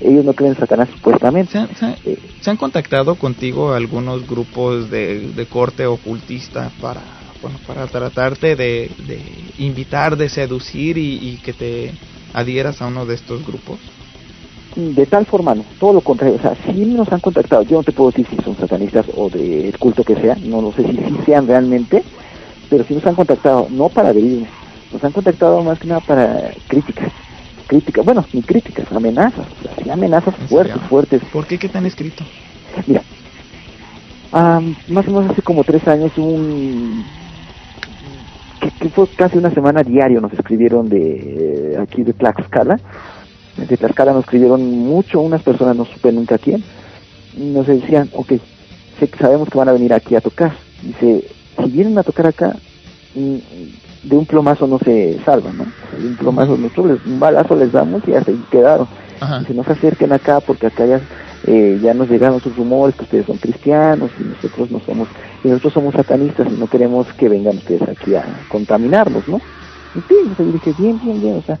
Ellos 0.00 0.24
no 0.24 0.32
creen 0.32 0.52
en 0.52 0.58
Satanás 0.58 0.88
supuestamente. 0.90 1.52
¿Se, 1.52 2.18
se, 2.40 2.50
han 2.50 2.56
contactado 2.56 3.14
contigo 3.16 3.72
algunos 3.72 4.26
grupos 4.26 4.90
de, 4.90 5.32
de 5.32 5.46
corte 5.46 5.84
ocultista 5.84 6.70
para, 6.80 7.02
bueno, 7.42 7.58
para 7.66 7.86
tratarte 7.86 8.56
de, 8.56 8.90
de 9.06 9.20
invitar, 9.58 10.16
de 10.16 10.30
seducir 10.30 10.96
y, 10.96 11.18
y 11.32 11.36
que 11.36 11.52
te 11.52 11.92
adhieras 12.32 12.80
a 12.80 12.86
uno 12.86 13.04
de 13.04 13.14
estos 13.16 13.46
grupos? 13.46 13.78
De 14.74 15.06
tal 15.06 15.26
forma 15.26 15.54
no, 15.54 15.64
todo 15.78 15.92
lo 15.92 16.00
contrario, 16.00 16.36
o 16.36 16.42
sea, 16.42 16.54
si 16.64 16.84
nos 16.86 17.12
han 17.12 17.20
contactado, 17.20 17.62
yo 17.62 17.76
no 17.78 17.82
te 17.82 17.92
puedo 17.92 18.10
decir 18.10 18.26
si 18.28 18.36
son 18.42 18.56
satanistas 18.56 19.06
o 19.14 19.28
del 19.28 19.76
culto 19.78 20.02
que 20.04 20.16
sea, 20.16 20.36
no 20.36 20.62
lo 20.62 20.72
sé 20.72 20.82
si 20.84 20.96
sí 20.96 21.18
sean 21.26 21.46
realmente, 21.46 22.02
pero 22.70 22.84
si 22.84 22.94
nos 22.94 23.06
han 23.06 23.14
contactado, 23.14 23.68
no 23.70 23.88
para 23.88 24.08
adherirnos, 24.10 24.48
nos 24.92 25.04
han 25.04 25.12
contactado 25.12 25.62
más 25.62 25.78
que 25.78 25.88
nada 25.88 26.00
para 26.00 26.52
críticas, 26.68 27.12
críticas, 27.66 28.04
bueno, 28.04 28.24
ni 28.32 28.42
críticas, 28.42 28.90
amenazas, 28.92 29.46
o 29.78 29.84
sea, 29.84 29.94
amenazas 29.94 30.34
fuertes, 30.48 30.80
fuertes. 30.88 31.22
¿Por 31.32 31.46
qué? 31.46 31.58
¿Qué 31.58 31.68
te 31.68 31.78
han 31.78 31.86
escrito? 31.86 32.24
Mira, 32.86 33.02
más 34.32 35.06
o 35.06 35.10
menos 35.10 35.30
hace 35.30 35.42
como 35.42 35.64
tres 35.64 35.86
años 35.86 36.16
un 36.16 37.04
que, 38.80 38.88
fue 38.88 39.06
casi 39.08 39.38
una 39.38 39.50
semana 39.50 39.82
diario 39.82 40.20
nos 40.20 40.32
escribieron 40.32 40.88
de 40.88 41.76
aquí 41.80 42.02
de 42.02 42.12
Tlaxcala 42.12 42.78
de 43.56 43.76
Tlaxcala 43.76 44.12
nos 44.12 44.24
escribieron 44.24 44.62
mucho, 44.78 45.20
unas 45.20 45.42
personas 45.42 45.76
no 45.76 45.84
supe 45.84 46.12
nunca 46.12 46.38
quién, 46.38 46.62
y 47.36 47.44
nos 47.44 47.66
decían, 47.66 48.10
ok, 48.14 48.32
sabemos 49.18 49.48
que 49.48 49.58
van 49.58 49.68
a 49.68 49.72
venir 49.72 49.92
aquí 49.92 50.14
a 50.14 50.20
tocar. 50.20 50.52
Dice, 50.82 51.24
si 51.56 51.70
vienen 51.70 51.98
a 51.98 52.02
tocar 52.02 52.26
acá, 52.26 52.56
mm, 53.14 53.36
de 54.02 54.16
un 54.16 54.26
plomazo 54.26 54.66
no 54.66 54.78
se 54.78 55.20
salvan, 55.24 55.58
¿no? 55.58 55.64
De 55.98 56.08
un 56.08 56.16
plomazo, 56.16 56.56
nosotros 56.56 57.00
un 57.06 57.20
balazo 57.20 57.54
les 57.54 57.72
damos 57.72 58.02
y 58.06 58.12
ya 58.12 58.24
se 58.24 58.34
quedaron. 58.50 58.88
Dice, 59.40 59.54
no 59.54 59.62
se 59.62 59.72
acerquen 59.72 60.12
acá 60.12 60.40
porque 60.40 60.66
acá 60.66 60.84
ya, 60.84 61.00
eh, 61.46 61.78
ya 61.80 61.94
nos 61.94 62.10
llegaron 62.10 62.40
sus 62.40 62.56
rumores 62.56 62.96
que 62.96 63.04
ustedes 63.04 63.26
son 63.26 63.36
cristianos 63.36 64.10
y 64.18 64.24
nosotros 64.24 64.70
no 64.72 64.80
somos, 64.80 65.08
y 65.44 65.48
nosotros 65.48 65.74
somos 65.74 65.94
satanistas 65.94 66.48
y 66.50 66.58
no 66.58 66.66
queremos 66.66 67.06
que 67.12 67.28
vengan 67.28 67.56
ustedes 67.56 67.88
aquí 67.88 68.16
a 68.16 68.24
contaminarnos, 68.48 69.28
¿no? 69.28 69.40
Y 69.94 70.00
sí, 70.08 70.14
yo 70.36 70.44
dije, 70.44 70.74
bien, 70.76 70.98
bien, 71.04 71.20
bien, 71.20 71.36
o 71.36 71.42
sea, 71.42 71.58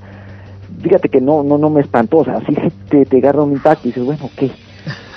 fíjate 0.80 1.08
que 1.08 1.20
no 1.20 1.42
no 1.42 1.58
no 1.58 1.70
me 1.70 1.80
espantó, 1.80 2.18
o 2.18 2.24
sea, 2.24 2.36
así 2.36 2.54
te, 2.88 3.04
te 3.04 3.18
agarra 3.18 3.42
un 3.42 3.52
impacto 3.52 3.88
y 3.88 3.90
dices, 3.90 4.04
bueno, 4.04 4.30
¿qué? 4.36 4.50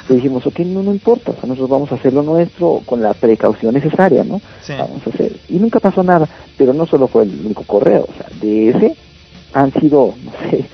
le 0.08 0.16
dijimos, 0.16 0.46
ok, 0.46 0.60
no, 0.60 0.84
no 0.84 0.94
importa, 0.94 1.32
o 1.32 1.34
sea, 1.34 1.48
nosotros 1.48 1.70
vamos 1.70 1.92
a 1.92 1.96
hacer 1.96 2.14
lo 2.14 2.22
nuestro 2.22 2.82
con 2.86 3.02
la 3.02 3.14
precaución 3.14 3.74
necesaria, 3.74 4.24
¿no? 4.24 4.40
Sí. 4.62 4.74
Vamos 4.78 5.02
a 5.06 5.10
hacer. 5.10 5.36
Y 5.50 5.58
nunca 5.58 5.80
pasó 5.80 6.04
nada, 6.04 6.28
pero 6.58 6.74
no 6.74 6.86
solo 6.86 7.08
fue 7.08 7.24
el 7.24 7.46
único 7.46 7.64
correo, 7.64 8.08
o 8.08 8.14
sea, 8.14 8.28
de 8.40 8.70
ese 8.70 8.96
han 9.54 9.72
sido, 9.74 10.14
no 10.24 10.32
sé, 10.50 10.66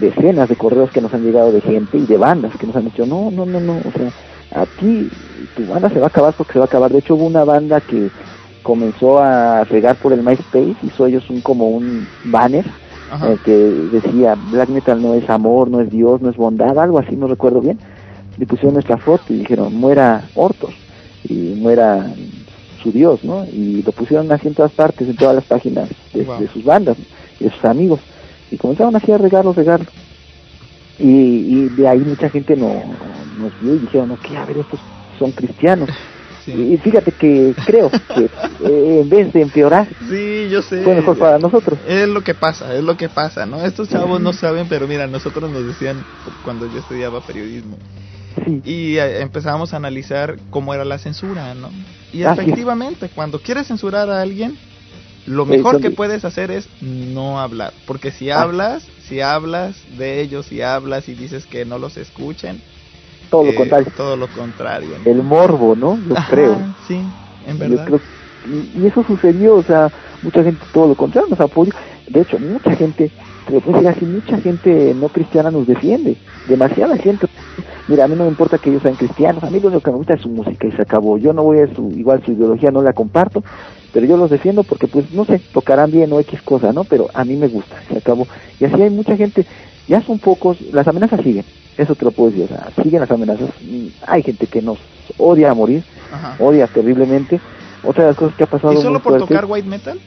decenas 0.00 0.48
de 0.48 0.56
correos 0.56 0.90
que 0.90 1.00
nos 1.00 1.14
han 1.14 1.24
llegado 1.24 1.52
de 1.52 1.60
gente 1.60 1.96
y 1.96 2.06
de 2.06 2.16
bandas 2.16 2.56
que 2.58 2.66
nos 2.66 2.76
han 2.76 2.84
dicho, 2.84 3.06
no, 3.06 3.30
no, 3.30 3.46
no, 3.46 3.60
no, 3.60 3.78
o 3.78 3.92
sea, 3.96 4.12
aquí 4.62 5.08
tu 5.56 5.66
banda 5.66 5.88
se 5.88 5.98
va 5.98 6.06
a 6.06 6.08
acabar 6.08 6.34
porque 6.36 6.54
se 6.54 6.58
va 6.58 6.66
a 6.66 6.68
acabar. 6.68 6.92
De 6.92 6.98
hecho, 6.98 7.14
hubo 7.14 7.24
una 7.24 7.44
banda 7.44 7.80
que 7.80 8.10
comenzó 8.62 9.18
a 9.18 9.64
regar 9.64 9.96
por 9.96 10.12
el 10.12 10.22
MySpace, 10.22 10.76
hizo 10.82 11.06
ellos 11.06 11.28
un 11.30 11.40
como 11.40 11.68
un 11.68 12.06
banner 12.24 12.64
Ajá. 13.14 13.32
eh, 13.32 13.38
que 13.44 13.52
decía 13.52 14.34
black 14.50 14.68
metal 14.70 15.00
no 15.02 15.14
es 15.14 15.28
amor, 15.30 15.70
no 15.70 15.80
es 15.80 15.90
Dios, 15.90 16.20
no 16.20 16.30
es 16.30 16.36
bondad, 16.36 16.78
algo 16.78 16.98
así, 16.98 17.16
no 17.16 17.26
recuerdo 17.26 17.60
bien. 17.60 17.78
Le 18.38 18.46
pusieron 18.46 18.74
nuestra 18.74 18.96
foto 18.96 19.24
y 19.32 19.38
dijeron 19.38 19.74
muera 19.74 20.28
Hortos 20.34 20.74
y 21.28 21.54
muera 21.56 22.06
su 22.82 22.90
Dios, 22.92 23.22
¿no? 23.24 23.44
Y 23.46 23.82
lo 23.82 23.92
pusieron 23.92 24.30
así 24.32 24.48
en 24.48 24.54
todas 24.54 24.72
partes, 24.72 25.08
en 25.08 25.16
todas 25.16 25.34
las 25.36 25.44
páginas 25.44 25.88
de, 26.12 26.24
Wow. 26.24 26.40
de 26.40 26.48
sus 26.48 26.64
bandas 26.64 26.96
y 27.40 27.44
de 27.44 27.50
sus 27.50 27.64
amigos. 27.64 28.00
Y 28.50 28.56
comenzaron 28.56 28.94
así 28.96 29.10
a 29.12 29.18
regarlo, 29.18 29.52
regarlo. 29.52 29.86
Y, 30.98 31.06
y 31.08 31.68
de 31.70 31.88
ahí 31.88 32.00
mucha 32.00 32.28
gente 32.28 32.56
no, 32.56 32.68
nos 33.38 33.52
vio 33.60 33.74
y 33.74 33.78
dijeron, 33.78 34.08
no, 34.10 34.16
que 34.20 34.36
a 34.36 34.44
ver, 34.44 34.58
estos 34.58 34.80
son 35.18 35.30
cristianos. 35.32 35.88
Sí. 36.44 36.52
Y 36.52 36.76
fíjate 36.78 37.12
que 37.12 37.54
creo 37.66 37.90
que 37.90 38.24
eh, 38.24 39.00
en 39.00 39.08
vez 39.08 39.32
de 39.32 39.40
empeorar, 39.42 39.88
Sí, 40.10 40.48
yo 40.50 40.60
sé. 40.62 40.82
fue 40.82 40.94
mejor 40.94 41.16
para 41.18 41.38
nosotros. 41.38 41.78
Es 41.86 42.06
lo 42.08 42.20
que 42.22 42.34
pasa, 42.34 42.74
es 42.74 42.82
lo 42.84 42.96
que 42.96 43.08
pasa, 43.08 43.46
¿no? 43.46 43.64
Estos 43.64 43.88
chavos 43.88 44.20
no 44.20 44.32
saben, 44.32 44.66
pero 44.68 44.86
mira, 44.86 45.06
nosotros 45.06 45.50
nos 45.50 45.66
decían 45.66 46.04
cuando 46.44 46.66
yo 46.66 46.78
estudiaba 46.80 47.20
periodismo 47.20 47.76
Sí, 48.44 48.60
y 48.64 48.96
eh, 48.98 49.22
empezamos 49.22 49.72
a 49.72 49.76
analizar 49.78 50.36
cómo 50.50 50.74
era 50.74 50.84
la 50.84 50.98
censura, 50.98 51.54
¿no? 51.54 51.70
Y 52.12 52.24
efectivamente, 52.24 53.08
cuando 53.14 53.40
quieres 53.40 53.68
censurar 53.68 54.10
a 54.10 54.20
alguien, 54.20 54.56
lo 55.26 55.46
mejor 55.46 55.80
que 55.80 55.88
de- 55.90 55.96
puedes 55.96 56.24
hacer 56.26 56.50
es 56.50 56.68
no 56.82 57.40
hablar, 57.40 57.72
porque 57.86 58.10
si 58.10 58.30
Ah. 58.30 58.42
hablas, 58.42 58.86
si 59.08 59.20
hablas 59.20 59.76
de 59.96 60.20
ellos, 60.20 60.46
si 60.46 60.60
hablas 60.60 61.08
y 61.08 61.14
dices 61.14 61.46
que 61.46 61.64
no 61.64 61.78
los 61.78 61.96
escuchen, 61.96 62.60
todo 63.34 63.42
eh, 63.44 63.46
lo 63.52 63.54
contrario. 63.54 63.92
todo 63.96 64.16
lo 64.16 64.28
contrario. 64.28 64.98
¿no? 64.98 65.10
El 65.10 65.22
morbo, 65.22 65.74
¿no? 65.76 65.98
Yo 66.08 66.14
Ajá, 66.16 66.30
creo. 66.30 66.74
Sí, 66.86 66.94
en 67.46 67.58
Yo 67.58 67.58
verdad. 67.58 67.86
creo- 67.86 68.02
y, 68.46 68.82
y 68.82 68.86
eso 68.86 69.02
sucedió, 69.04 69.54
o 69.56 69.62
sea, 69.64 69.90
mucha 70.20 70.42
gente 70.44 70.66
todo 70.70 70.86
lo 70.88 70.96
contrario 70.96 71.28
nos 71.30 71.40
apoyó. 71.40 71.72
De 72.06 72.20
hecho, 72.20 72.38
mucha 72.38 72.76
gente, 72.76 73.12
te 73.46 73.60
puedo 73.60 73.88
así, 73.88 74.04
mucha 74.04 74.38
gente 74.38 74.92
no 74.94 75.08
cristiana 75.08 75.50
nos 75.50 75.66
defiende. 75.66 76.18
Demasiada 76.44 76.96
gente. 76.98 77.26
Mira, 77.86 78.04
a 78.04 78.08
mí 78.08 78.16
no 78.16 78.24
me 78.24 78.30
importa 78.30 78.58
que 78.58 78.70
ellos 78.70 78.82
sean 78.82 78.96
cristianos, 78.96 79.42
a 79.44 79.50
mí 79.50 79.60
lo 79.60 79.68
único 79.68 79.82
que 79.82 79.90
me 79.92 79.96
gusta 79.96 80.14
es 80.14 80.20
su 80.22 80.28
música 80.28 80.66
y 80.66 80.72
se 80.72 80.82
acabó. 80.82 81.18
Yo 81.18 81.32
no 81.32 81.42
voy 81.44 81.60
a 81.60 81.68
su, 81.74 81.92
igual 81.96 82.22
su 82.24 82.32
ideología 82.32 82.70
no 82.70 82.82
la 82.82 82.92
comparto, 82.92 83.42
pero 83.92 84.06
yo 84.06 84.16
los 84.16 84.28
defiendo 84.30 84.64
porque 84.64 84.88
pues, 84.88 85.10
no 85.10 85.24
sé, 85.24 85.42
tocarán 85.52 85.90
bien 85.90 86.12
o 86.12 86.20
X 86.20 86.42
cosa, 86.42 86.72
¿no? 86.72 86.84
Pero 86.84 87.08
a 87.14 87.24
mí 87.24 87.36
me 87.36 87.48
gusta, 87.48 87.82
se 87.88 87.98
acabó. 87.98 88.28
Y 88.58 88.64
así 88.64 88.80
hay 88.82 88.90
mucha 88.90 89.16
gente, 89.16 89.46
ya 89.88 90.00
son 90.02 90.18
pocos, 90.18 90.60
las 90.72 90.86
amenazas 90.88 91.20
siguen, 91.22 91.44
eso 91.76 91.94
te 91.94 92.04
lo 92.04 92.12
puedo 92.12 92.30
decir, 92.30 92.44
o 92.44 92.48
sea, 92.48 92.68
siguen 92.82 93.00
las 93.00 93.10
amenazas. 93.10 93.50
Mm, 93.62 93.86
Hay 94.06 94.22
gente 94.22 94.46
que 94.46 94.62
nos 94.62 94.78
odia 95.18 95.50
a 95.50 95.54
morir, 95.54 95.82
Ajá. 96.12 96.36
odia 96.38 96.66
terriblemente. 96.66 97.40
Otra 97.82 98.04
de 98.04 98.08
las 98.10 98.16
cosas 98.16 98.34
que 98.36 98.44
ha 98.44 98.46
pasado 98.46 98.72
¿Y 98.72 98.76
solo 98.78 99.00
por 99.00 99.12
fuerte, 99.12 99.26
tocar 99.28 99.44
white 99.46 99.68
metal? 99.68 99.98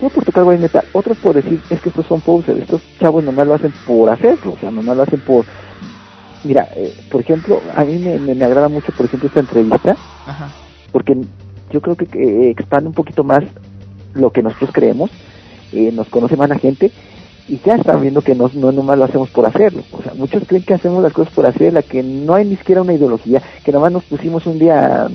no 0.00 0.08
por 0.10 0.24
tocar 0.24 0.44
white 0.44 0.60
metal, 0.62 0.84
otros 0.92 1.16
por 1.18 1.34
decir, 1.34 1.60
es 1.70 1.80
que 1.80 1.88
estos 1.90 2.06
son 2.06 2.20
posers, 2.20 2.58
estos 2.60 2.82
chavos 2.98 3.22
nomás 3.22 3.46
lo 3.46 3.54
hacen 3.54 3.72
por 3.86 4.10
hacerlo, 4.10 4.52
o 4.52 4.58
sea, 4.58 4.70
nomás 4.70 4.96
lo 4.96 5.02
hacen 5.02 5.20
por... 5.20 5.44
Mira, 6.42 6.68
eh, 6.76 6.92
por 7.10 7.20
ejemplo, 7.22 7.60
a 7.74 7.84
mí 7.84 7.98
me, 7.98 8.18
me, 8.18 8.34
me 8.34 8.44
agrada 8.44 8.68
mucho, 8.68 8.92
por 8.92 9.06
ejemplo, 9.06 9.28
esta 9.28 9.40
entrevista, 9.40 9.96
Ajá. 10.26 10.50
porque 10.92 11.16
yo 11.70 11.80
creo 11.80 11.96
que 11.96 12.04
eh, 12.18 12.50
expande 12.50 12.88
un 12.88 12.94
poquito 12.94 13.24
más 13.24 13.44
lo 14.14 14.30
que 14.30 14.42
nosotros 14.42 14.70
creemos, 14.72 15.10
eh, 15.72 15.90
nos 15.92 16.08
conoce 16.08 16.36
más 16.36 16.48
la 16.48 16.58
gente 16.58 16.90
y 17.48 17.60
ya 17.64 17.74
están 17.74 18.00
viendo 18.00 18.22
que 18.22 18.34
no, 18.34 18.50
no 18.54 18.72
nomás 18.72 18.98
lo 18.98 19.04
hacemos 19.04 19.30
por 19.30 19.46
hacerlo. 19.46 19.82
O 19.92 20.02
sea, 20.02 20.14
muchos 20.14 20.44
creen 20.46 20.64
que 20.64 20.74
hacemos 20.74 21.02
las 21.02 21.12
cosas 21.12 21.32
por 21.34 21.46
hacerla, 21.46 21.82
que 21.82 22.02
no 22.02 22.34
hay 22.34 22.46
ni 22.46 22.56
siquiera 22.56 22.82
una 22.82 22.94
ideología, 22.94 23.42
que 23.64 23.72
nomás 23.72 23.92
nos 23.92 24.04
pusimos 24.04 24.46
un 24.46 24.58
día, 24.58 25.08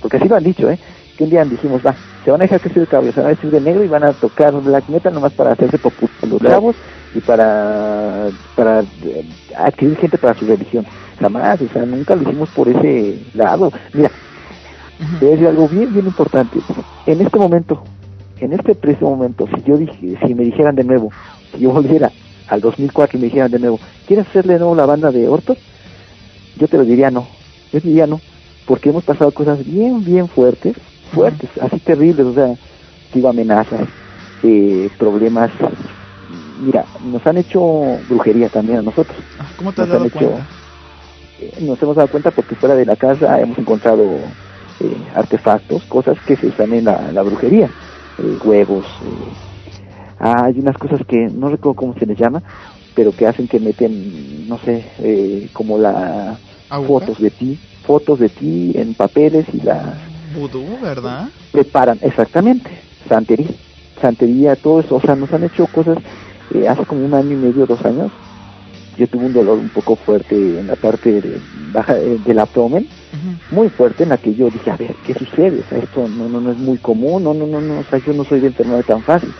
porque 0.00 0.16
así 0.16 0.28
lo 0.28 0.36
han 0.36 0.44
dicho, 0.44 0.70
¿eh? 0.70 0.78
que 1.16 1.24
un 1.24 1.30
día 1.30 1.44
dijimos, 1.44 1.80
va, 1.84 1.94
se 2.24 2.30
van 2.30 2.40
a 2.40 2.44
dejar 2.44 2.60
crecer 2.60 2.82
el 2.82 2.88
cabello, 2.88 3.12
se 3.12 3.20
van 3.20 3.26
a 3.26 3.30
vestir 3.30 3.50
de 3.50 3.60
negro 3.60 3.84
y 3.84 3.88
van 3.88 4.04
a 4.04 4.12
tocar 4.12 4.52
black 4.54 4.88
metal 4.88 5.14
nomás 5.14 5.32
para 5.32 5.52
hacerse 5.52 5.78
populares 5.78 6.28
los 6.28 6.40
chavos 6.40 6.76
y 7.14 7.20
para, 7.20 8.28
para 8.56 8.80
eh, 8.80 9.24
adquirir 9.56 9.96
gente 9.96 10.18
para 10.18 10.34
su 10.34 10.46
religión. 10.46 10.84
Jamás, 11.20 11.60
o 11.60 11.68
sea, 11.68 11.84
nunca 11.86 12.16
lo 12.16 12.22
hicimos 12.22 12.48
por 12.50 12.68
ese 12.68 13.20
lado. 13.34 13.72
Mira, 13.92 14.10
te 15.20 15.24
voy 15.24 15.28
a 15.28 15.30
decir 15.32 15.46
algo 15.46 15.68
bien, 15.68 15.92
bien 15.92 16.06
importante. 16.06 16.58
En 17.06 17.20
este 17.20 17.38
momento, 17.38 17.84
en 18.44 18.52
este 18.52 18.74
preciso 18.74 19.06
momento, 19.06 19.46
si 19.54 19.62
yo 19.62 19.76
dije, 19.76 20.16
si 20.24 20.34
me 20.34 20.44
dijeran 20.44 20.74
de 20.74 20.84
nuevo, 20.84 21.10
si 21.52 21.60
yo 21.60 21.70
volviera 21.70 22.12
al 22.46 22.60
2004 22.60 23.18
y 23.18 23.20
me 23.20 23.26
dijeran 23.26 23.50
de 23.50 23.58
nuevo, 23.58 23.80
¿quieres 24.06 24.26
hacerle 24.28 24.54
de 24.54 24.58
nuevo 24.60 24.74
la 24.74 24.86
banda 24.86 25.10
de 25.10 25.28
Hortos? 25.28 25.58
Yo 26.56 26.68
te 26.68 26.76
lo 26.76 26.84
diría 26.84 27.10
no. 27.10 27.28
Yo 27.72 27.80
te 27.80 27.88
diría 27.88 28.06
no, 28.06 28.20
porque 28.66 28.90
hemos 28.90 29.04
pasado 29.04 29.32
cosas 29.32 29.64
bien, 29.64 30.04
bien 30.04 30.28
fuertes, 30.28 30.76
fuertes, 31.12 31.50
así 31.60 31.80
terribles, 31.80 32.26
o 32.26 32.34
sea, 32.34 32.54
digo 33.12 33.28
amenazas, 33.28 33.88
eh, 34.42 34.90
problemas. 34.98 35.50
Mira, 36.28 36.86
nos 37.00 37.26
han 37.26 37.36
hecho 37.38 37.60
brujería 38.06 38.48
también 38.48 38.78
a 38.78 38.82
nosotros. 38.82 39.18
Ah, 39.38 39.50
¿Cómo 39.56 39.72
te 39.72 39.82
has 39.82 39.88
Nos 39.88 39.96
dado 39.96 40.06
hecho- 40.06 40.18
cuenta? 40.18 40.48
Eh, 41.40 41.50
nos 41.60 41.82
hemos 41.82 41.96
dado 41.96 42.08
cuenta 42.08 42.30
porque 42.30 42.54
fuera 42.54 42.76
de 42.76 42.86
la 42.86 42.94
casa 42.96 43.40
hemos 43.40 43.58
encontrado 43.58 44.36
eh, 44.80 45.08
artefactos, 45.14 45.84
cosas 45.86 46.16
que 46.26 46.36
se 46.36 46.46
usan 46.46 46.72
en 46.72 46.84
la, 46.84 47.10
la 47.12 47.22
brujería, 47.22 47.70
eh, 48.18 48.38
huevos. 48.42 48.86
eh. 49.02 49.32
Ah, 50.18 50.44
hay 50.46 50.58
unas 50.60 50.76
cosas 50.78 51.00
que 51.06 51.28
no 51.28 51.48
recuerdo 51.48 51.74
cómo 51.76 51.94
se 51.94 52.06
les 52.06 52.18
llama, 52.18 52.42
pero 52.94 53.12
que 53.12 53.26
hacen 53.26 53.48
que 53.48 53.58
meten, 53.60 54.46
no 54.48 54.58
sé, 54.58 54.92
eh, 54.98 55.50
como 55.52 55.78
la 55.78 56.38
fotos 56.86 57.18
de 57.18 57.30
ti, 57.30 57.58
fotos 57.82 58.18
de 58.18 58.28
ti 58.28 58.72
en 58.74 58.94
papeles 58.94 59.46
y 59.52 59.60
las 59.60 59.98
Vudú, 60.34 60.80
¿verdad? 60.80 61.30
preparan, 61.52 61.98
exactamente, 62.02 62.70
santería, 63.08 63.50
santería, 64.00 64.56
todo 64.56 64.80
eso, 64.80 64.96
o 64.96 65.00
sea, 65.00 65.14
nos 65.14 65.32
han 65.32 65.44
hecho 65.44 65.66
cosas, 65.66 65.96
eh, 66.50 66.66
hace 66.68 66.84
como 66.86 67.04
un 67.04 67.14
año 67.14 67.32
y 67.32 67.36
medio, 67.36 67.66
dos 67.66 67.80
años, 67.84 68.12
yo 68.96 69.06
tuve 69.08 69.26
un 69.26 69.32
dolor 69.32 69.58
un 69.58 69.70
poco 69.70 69.96
fuerte 69.96 70.58
en 70.58 70.66
la 70.68 70.76
parte 70.76 71.20
de- 71.20 71.40
baja 71.72 71.98
eh, 71.98 72.18
del 72.18 72.38
abdomen. 72.38 72.86
Muy 73.50 73.68
fuerte, 73.70 74.02
en 74.02 74.08
la 74.10 74.18
que 74.18 74.34
yo 74.34 74.50
dije, 74.50 74.70
a 74.70 74.76
ver, 74.76 74.94
¿qué 75.04 75.14
sucede? 75.14 75.60
O 75.60 75.68
sea, 75.68 75.78
esto 75.78 76.08
no, 76.08 76.28
no, 76.28 76.40
no 76.40 76.50
es 76.52 76.58
muy 76.58 76.78
común, 76.78 77.24
no, 77.24 77.34
no, 77.34 77.46
no, 77.46 77.60
no, 77.60 77.80
o 77.80 77.84
sea, 77.84 77.98
yo 77.98 78.12
no 78.12 78.24
soy 78.24 78.40
de 78.40 78.48
enfermedad 78.48 78.84
tan 78.84 79.02
fácil, 79.02 79.32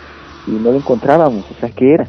y 0.47 0.53
no 0.53 0.71
lo 0.73 0.79
encontrábamos, 0.79 1.45
o 1.51 1.55
sea, 1.61 1.71
¿qué 1.71 1.95
era? 1.95 2.09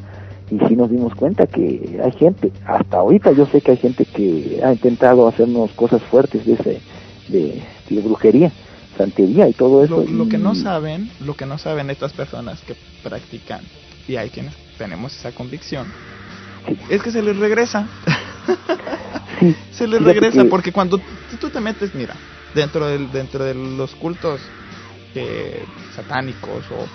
Y 0.52 0.60
sí 0.68 0.76
nos 0.76 0.92
dimos 0.92 1.16
cuenta 1.16 1.48
que 1.48 2.00
hay 2.04 2.12
gente, 2.12 2.52
hasta 2.66 2.98
ahorita 2.98 3.32
yo 3.32 3.48
sé 3.48 3.62
que 3.62 3.72
hay 3.72 3.78
gente 3.78 4.06
que 4.06 4.62
ha 4.64 4.72
intentado 4.72 5.28
hacernos 5.28 5.72
cosas 5.74 6.04
fuertes 6.04 6.46
de 6.46 6.54
ese, 6.54 6.82
de, 7.30 7.64
de 7.90 8.02
brujería, 8.02 8.52
santería 8.98 9.48
y 9.50 9.54
todo 9.54 9.84
eso. 9.84 10.06
Lo, 10.08 10.26
lo 10.26 10.30
que 10.30 10.38
no 10.38 10.54
saben, 10.54 11.10
lo 11.20 11.34
que 11.36 11.46
no 11.48 11.58
saben 11.58 11.90
estas 11.90 12.14
personas 12.14 12.62
que 12.62 12.76
practican, 13.04 13.62
y 14.08 14.18
hay 14.18 14.30
quienes 14.30 14.54
tenemos 14.78 15.18
esa 15.18 15.32
convicción, 15.32 15.88
Sí. 16.68 16.78
es 16.90 17.02
que 17.04 17.12
se 17.12 17.22
les 17.22 17.38
regresa. 17.38 17.88
Sí, 19.40 19.56
se 19.72 19.88
les 19.88 20.02
regresa 20.02 20.44
que- 20.44 20.50
porque 20.50 20.72
cuando 20.72 21.00
tú- 21.40 21.50
te 21.50 21.60
metes, 21.60 21.94
mira, 21.94 22.16
dentro 22.54 22.88
del 22.88 23.12
dentro 23.12 23.44
de 23.44 23.54
los 23.54 23.96
cultos 23.96 24.42
eh, 25.14 25.66
satánicos 25.94 26.66
o, 26.72 26.86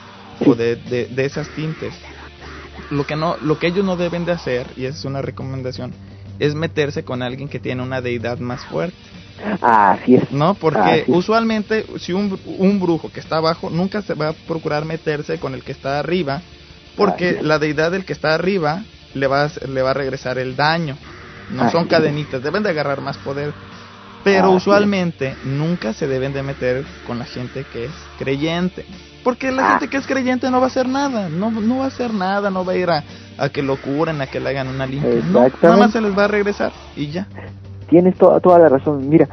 o 0.47 0.55
de, 0.55 0.77
de, 0.77 1.07
de 1.07 1.25
esas 1.25 1.49
tintes, 1.51 1.95
lo 2.91 3.05
que 3.05 3.17
no 3.17 3.37
lo 3.41 3.59
que 3.59 3.69
ellos 3.69 3.85
no 3.85 3.97
deben 3.97 4.25
de 4.25 4.33
hacer 4.33 4.73
y 4.77 4.85
esa 4.85 4.99
es 4.99 5.05
una 5.05 5.23
recomendación 5.23 5.95
es 6.39 6.55
meterse 6.55 7.03
con 7.05 7.23
alguien 7.23 7.49
que 7.49 7.59
tiene 7.61 7.83
una 7.83 8.01
deidad 8.01 8.39
más 8.39 8.65
fuerte, 8.65 8.97
Así 9.61 10.15
es. 10.17 10.31
¿no? 10.31 10.55
Porque 10.55 10.81
Así 10.81 10.99
es. 11.01 11.09
usualmente 11.09 11.85
si 11.99 12.13
un, 12.15 12.41
un 12.45 12.81
brujo 12.81 13.11
que 13.11 13.21
está 13.21 13.37
abajo 13.37 13.69
nunca 13.71 14.01
se 14.03 14.15
va 14.15 14.29
a 14.31 14.33
procurar 14.33 14.85
meterse 14.87 15.39
con 15.39 15.55
el 15.55 15.63
que 15.63 15.73
está 15.73 15.99
arriba, 15.99 16.43
porque 16.97 17.39
la 17.43 17.59
deidad 17.59 17.91
del 17.93 18.05
que 18.07 18.15
está 18.15 18.35
arriba 18.35 18.85
le 19.15 19.27
va 19.27 19.45
a, 19.45 19.51
le 19.69 19.83
va 19.83 19.91
a 19.91 19.95
regresar 19.95 20.39
el 20.39 20.57
daño. 20.57 20.99
No 21.53 21.71
son 21.71 21.87
cadenitas, 21.87 22.43
deben 22.43 22.63
de 22.63 22.71
agarrar 22.71 23.01
más 23.01 23.17
poder. 23.19 23.53
Pero 24.23 24.51
usualmente 24.51 25.35
nunca 25.45 25.95
se 25.95 26.07
deben 26.07 26.33
de 26.35 26.43
meter 26.43 26.85
con 27.07 27.19
la 27.19 27.25
gente 27.25 27.65
que 27.73 27.87
es 27.87 27.93
creyente. 28.19 28.85
Porque 29.25 29.51
la 29.51 29.67
Ah. 29.67 29.71
gente 29.73 29.89
que 29.89 29.97
es 29.97 30.07
creyente 30.07 30.51
no 30.51 30.59
va 30.61 30.65
a 30.65 30.69
hacer 30.69 30.89
nada, 30.89 31.29
no, 31.29 31.51
no 31.51 31.79
va 31.79 31.85
a 31.85 31.89
hacer 31.89 32.13
nada, 32.13 32.51
no 32.51 32.65
va 32.65 32.73
a 32.73 32.77
ir 32.77 32.91
a, 32.91 33.03
a 33.39 33.49
que 33.49 33.63
lo 33.63 33.77
curen, 33.81 34.21
a 34.21 34.27
que 34.27 34.39
le 34.41 34.51
hagan 34.51 34.69
una 34.69 34.87
limpia. 34.87 35.23
No, 35.31 35.47
nada 35.63 35.77
más 35.77 35.93
se 35.93 36.01
les 36.03 36.17
va 36.17 36.25
a 36.25 36.29
regresar 36.29 36.73
y 36.97 37.09
ya. 37.09 37.27
Tienes 37.89 38.15
toda, 38.17 38.41
toda 38.41 38.59
la 38.59 38.69
razón. 38.69 39.09
Mira, 39.09 39.27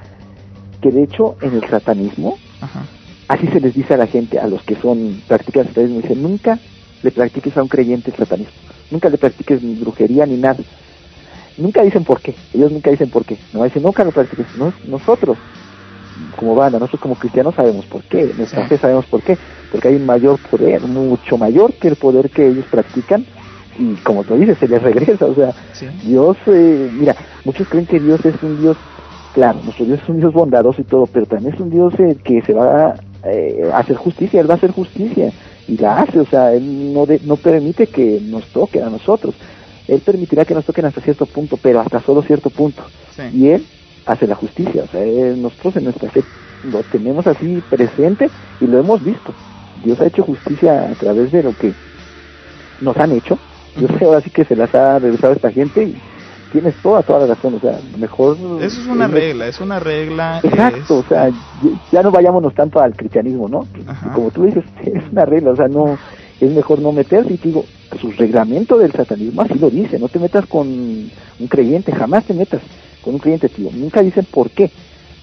que 0.82 0.90
de 0.90 1.04
hecho 1.04 1.36
en 1.42 1.54
el 1.56 1.70
satanismo, 1.70 2.38
Ajá. 2.62 2.84
así 3.28 3.48
se 3.48 3.60
les 3.60 3.74
dice 3.74 3.94
a 3.94 3.98
la 3.98 4.08
gente, 4.08 4.40
a 4.40 4.48
los 4.48 4.62
que 4.64 4.76
son 4.78 5.22
practican 5.28 5.68
satanismo, 5.68 6.02
dice, 6.02 6.16
nunca 6.16 6.58
le 7.04 7.12
practiques 7.12 7.56
a 7.58 7.62
un 7.62 7.68
creyente 7.68 8.12
el 8.12 8.18
satanismo, 8.18 8.54
nunca 8.90 9.10
le 9.10 9.18
practiques 9.18 9.62
ni 9.62 9.76
brujería 9.76 10.26
ni 10.26 10.38
nada. 10.38 10.60
Nunca 11.58 11.84
dicen 11.84 12.04
por 12.04 12.22
qué, 12.22 12.36
ellos 12.54 12.72
nunca 12.72 12.92
dicen 12.92 13.10
por 13.10 13.26
qué, 13.26 13.38
no 13.54 13.64
dicen 13.64 13.84
nunca 13.84 14.04
lo 14.04 14.12
practiques, 14.12 14.48
no, 14.58 14.74
nosotros 14.88 15.38
como 16.36 16.56
banda, 16.56 16.80
nosotros 16.80 17.02
como 17.02 17.16
cristianos 17.16 17.56
sabemos 17.56 17.86
por 17.86 18.04
qué, 18.04 18.32
nuestra 18.38 18.68
fe 18.68 18.78
sabemos 18.78 19.06
por 19.06 19.22
qué, 19.22 19.38
porque 19.72 19.90
hay 19.90 19.96
un 19.96 20.06
mayor 20.06 20.40
poder, 20.50 20.82
mucho 20.82 21.38
mayor 21.38 21.74
que 21.74 21.90
el 21.90 21.96
poder 21.96 22.30
que 22.30 22.48
ellos 22.48 22.66
practican. 22.70 23.26
Y 23.80 23.94
como 23.98 24.24
tú 24.24 24.36
dices, 24.36 24.58
se 24.58 24.68
les 24.68 24.82
regresa, 24.82 25.26
o 25.26 25.36
sea, 25.36 25.54
Dios, 26.04 26.36
eh, 26.48 26.90
mira, 26.92 27.16
muchos 27.46 27.68
creen 27.68 27.86
que 27.86 28.00
Dios 28.00 28.26
es 28.26 28.42
un 28.42 28.60
Dios, 28.60 28.76
claro, 29.36 29.60
nuestro 29.64 29.86
Dios 29.86 30.00
es 30.02 30.10
un 30.10 30.20
Dios 30.20 30.34
bondadoso 30.34 30.82
y 30.82 30.86
todo, 30.86 31.06
pero 31.06 31.28
también 31.28 31.54
es 31.54 31.60
un 31.60 31.70
Dios 31.70 31.94
eh, 32.00 32.18
que 32.24 32.42
se 32.42 32.54
va 32.54 32.96
eh, 33.24 33.70
a 33.72 33.78
hacer 33.78 33.96
justicia, 33.96 34.42
Él 34.42 34.50
va 34.50 34.56
a 34.56 34.58
hacer 34.58 34.72
justicia 34.72 35.32
y 35.68 35.78
la 35.78 36.00
hace, 36.00 36.20
o 36.20 36.26
sea, 36.26 36.54
Él 36.54 36.92
no, 36.92 37.06
no 37.26 37.36
permite 37.36 37.86
que 37.86 38.20
nos 38.24 38.48
toquen 38.48 38.84
a 38.84 38.90
nosotros, 38.90 39.36
Él 39.88 40.02
permitirá 40.02 40.46
que 40.46 40.54
nos 40.54 40.66
toquen 40.66 40.86
hasta 40.86 41.02
cierto 41.02 41.26
punto, 41.26 41.58
pero 41.58 41.80
hasta 41.80 42.02
solo 42.02 42.22
cierto 42.22 42.50
punto, 42.50 42.84
y 43.34 43.48
Él 43.48 43.66
hace 44.06 44.28
la 44.28 44.36
justicia, 44.36 44.84
o 44.84 44.88
sea, 44.88 45.02
nosotros 45.36 45.78
en 45.78 45.86
nuestra 45.86 46.10
fe 46.10 46.24
lo 46.64 46.82
tenemos 46.84 47.28
así 47.28 47.62
presente 47.70 48.30
y 48.60 48.68
lo 48.68 48.80
hemos 48.80 49.04
visto, 49.04 49.34
Dios 49.84 50.00
ha 50.00 50.08
hecho 50.08 50.24
justicia 50.24 50.90
a 50.90 50.94
través 50.96 51.32
de 51.32 51.44
lo 51.44 51.54
que 51.56 51.74
nos 52.82 52.98
han 52.98 53.12
hecho. 53.12 53.38
Yo 53.80 53.88
sé 53.98 54.06
ahora 54.06 54.22
sí 54.22 54.30
que 54.30 54.44
se 54.44 54.56
las 54.56 54.74
ha 54.74 54.98
regresado 55.00 55.34
esta 55.34 55.52
gente 55.52 55.84
y 55.84 56.02
tienes 56.52 56.76
toda, 56.82 57.04
toda 57.04 57.20
la 57.20 57.36
razón, 57.36 57.56
o 57.56 57.60
sea, 57.60 57.80
mejor... 57.98 58.38
Eso 58.62 58.82
es 58.82 58.88
una 58.88 59.08
regla, 59.08 59.48
es 59.48 59.60
una 59.60 59.80
regla... 59.80 60.40
Exacto, 60.44 61.00
o 61.00 61.04
sea, 61.04 61.30
ya 61.92 62.02
no 62.02 62.12
vayámonos 62.12 62.56
tanto 62.56 62.80
al 62.80 62.96
cristianismo, 62.96 63.48
¿no? 63.48 63.68
Como 64.14 64.32
tú 64.32 64.46
dices, 64.46 64.64
es 64.84 65.04
una 65.12 65.26
regla, 65.26 65.52
o 65.52 65.56
sea, 65.56 65.68
no, 65.68 65.98
es 66.40 66.52
mejor 66.52 66.80
no 66.80 66.92
meterse, 66.92 67.34
y 67.34 67.38
digo, 67.38 67.66
su 68.00 68.12
reglamento 68.12 68.78
del 68.78 68.92
satanismo 68.92 69.42
así 69.42 69.56
lo 69.56 69.70
dice, 69.70 70.00
no 70.00 70.10
te 70.10 70.20
metas 70.20 70.46
con 70.46 70.68
un 70.68 71.48
creyente, 71.48 71.92
jamás 71.92 72.26
te 72.26 72.34
metas 72.34 72.62
con 73.02 73.16
un 73.16 73.20
creyente, 73.20 73.50
tío, 73.50 73.70
nunca 73.74 74.02
dicen 74.02 74.26
por 74.26 74.50
qué, 74.50 74.70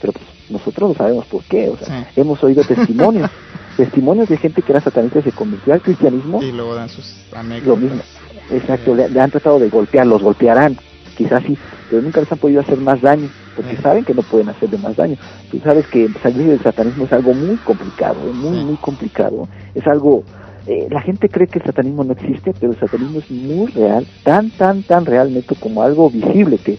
pero 0.01 0.13
pues 0.13 0.25
nosotros 0.49 0.91
lo 0.91 0.95
sabemos 0.95 1.27
por 1.27 1.43
qué, 1.45 1.69
o 1.69 1.77
sea, 1.77 2.09
hemos 2.17 2.43
oído 2.43 2.65
testimonios, 2.69 3.31
testimonios 3.77 4.29
de 4.29 4.37
gente 4.37 4.63
que 4.63 4.73
era 4.73 4.81
satanista 4.81 5.19
y 5.19 5.23
se 5.23 5.33
convirtió 5.33 5.75
al 5.75 5.83
cristianismo. 5.83 6.43
Y 6.43 6.53
luego 6.53 6.75
dan 6.75 6.89
sus 6.89 7.15
anécdotas. 7.33 7.67
Lo 7.67 7.77
mismo, 7.77 8.03
Exacto, 8.51 8.95
le, 8.95 9.21
han 9.21 9.31
tratado 9.31 9.59
de 9.59 9.69
golpear, 9.69 10.07
los 10.07 10.23
golpearán, 10.23 10.77
quizás 11.17 11.43
sí, 11.45 11.57
pero 11.89 12.03
nunca 12.03 12.21
les 12.21 12.31
han 12.31 12.39
podido 12.39 12.61
hacer 12.61 12.79
más 12.79 13.01
daño, 13.01 13.29
porque 13.57 13.77
saben 13.77 14.05
que 14.05 14.15
no 14.15 14.23
pueden 14.23 14.49
hacerle 14.49 14.79
más 14.79 14.97
daño. 14.97 15.17
Tú 15.51 15.61
sabes 15.61 15.87
que 15.87 16.09
salir 16.23 16.49
del 16.49 16.63
satanismo 16.63 17.05
es 17.05 17.13
algo 17.13 17.33
muy 17.33 17.57
complicado, 17.57 18.17
muy, 18.35 18.65
muy 18.65 18.77
complicado. 18.77 19.49
Es 19.75 19.87
algo, 19.87 20.25
eh, 20.67 20.89
la 20.91 21.03
gente 21.03 21.29
cree 21.29 21.47
que 21.47 21.59
el 21.59 21.65
satanismo 21.65 22.05
no 22.05 22.13
existe, 22.13 22.55
pero 22.59 22.73
el 22.73 22.79
satanismo 22.79 23.19
es 23.19 23.31
muy 23.31 23.71
real, 23.73 24.07
tan, 24.23 24.51
tan, 24.51 24.83
tan 24.83 25.05
realmente 25.05 25.55
como 25.55 25.83
algo 25.83 26.09
visible 26.11 26.59
que, 26.59 26.79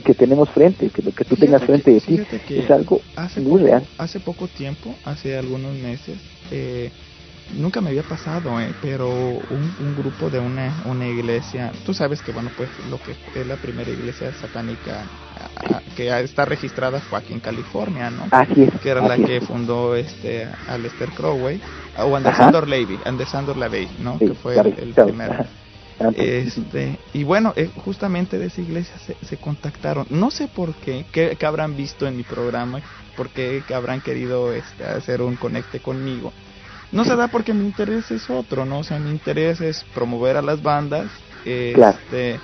que 0.00 0.14
tenemos 0.14 0.48
frente, 0.50 0.90
que 0.90 1.02
lo 1.02 1.12
que 1.12 1.24
tú 1.24 1.36
tengas 1.36 1.64
frente 1.64 1.92
de 1.92 2.00
ti, 2.00 2.20
es 2.50 2.70
algo 2.70 3.00
muy 3.42 3.62
real. 3.62 3.82
Hace 3.98 4.20
poco 4.20 4.46
tiempo, 4.48 4.94
hace 5.04 5.36
algunos 5.36 5.74
meses, 5.74 6.18
eh, 6.50 6.90
nunca 7.54 7.80
me 7.80 7.90
había 7.90 8.02
pasado, 8.02 8.60
eh, 8.60 8.72
pero 8.82 9.08
un, 9.08 9.96
grupo 9.96 10.30
de 10.30 10.38
una, 10.38 10.82
una 10.84 11.06
iglesia, 11.06 11.72
tú 11.84 11.94
sabes 11.94 12.20
que, 12.22 12.32
bueno, 12.32 12.50
pues 12.56 12.68
lo 12.90 12.98
que 12.98 13.16
es 13.38 13.46
la 13.46 13.56
primera 13.56 13.90
iglesia 13.90 14.32
satánica 14.32 15.04
que 15.96 16.20
está 16.20 16.44
registrada 16.44 17.00
fue 17.00 17.18
aquí 17.18 17.32
en 17.32 17.40
California, 17.40 18.10
¿no? 18.10 18.24
Que 18.82 18.88
era 18.88 19.06
la 19.06 19.16
que 19.16 19.40
fundó 19.40 19.94
este 19.96 20.48
Aleister 20.68 21.10
Crowley, 21.10 21.60
o 21.98 22.14
Anderson 22.14 22.68
Levy, 22.68 22.98
Anderson 23.04 23.58
Levy, 23.58 23.88
¿no? 24.00 24.18
que 24.18 24.34
fue 24.34 24.58
el, 24.58 24.92
primero. 24.92 25.44
Este, 26.14 26.98
y 27.14 27.24
bueno, 27.24 27.54
eh, 27.56 27.70
justamente 27.84 28.38
de 28.38 28.46
esa 28.46 28.60
iglesia 28.60 28.98
se, 28.98 29.16
se, 29.24 29.38
contactaron. 29.38 30.06
No 30.10 30.30
sé 30.30 30.46
por 30.46 30.74
qué, 30.74 31.06
qué, 31.10 31.38
habrán 31.46 31.74
visto 31.74 32.06
en 32.06 32.18
mi 32.18 32.22
programa, 32.22 32.82
por 33.16 33.30
qué 33.30 33.62
habrán 33.74 34.02
querido 34.02 34.52
este, 34.52 34.84
hacer 34.84 35.22
un 35.22 35.36
conecte 35.36 35.80
conmigo 35.80 36.34
no 36.92 37.04
se 37.04 37.16
da 37.16 37.28
porque 37.28 37.52
mi 37.52 37.64
interés 37.64 38.10
es 38.10 38.30
otro, 38.30 38.64
¿no? 38.64 38.80
O 38.80 38.84
sea, 38.84 38.98
mi 38.98 39.10
interés 39.10 39.60
es 39.60 39.84
promover 39.94 40.36
a 40.36 40.42
las 40.42 40.62
bandas, 40.62 41.06
este, 41.44 42.40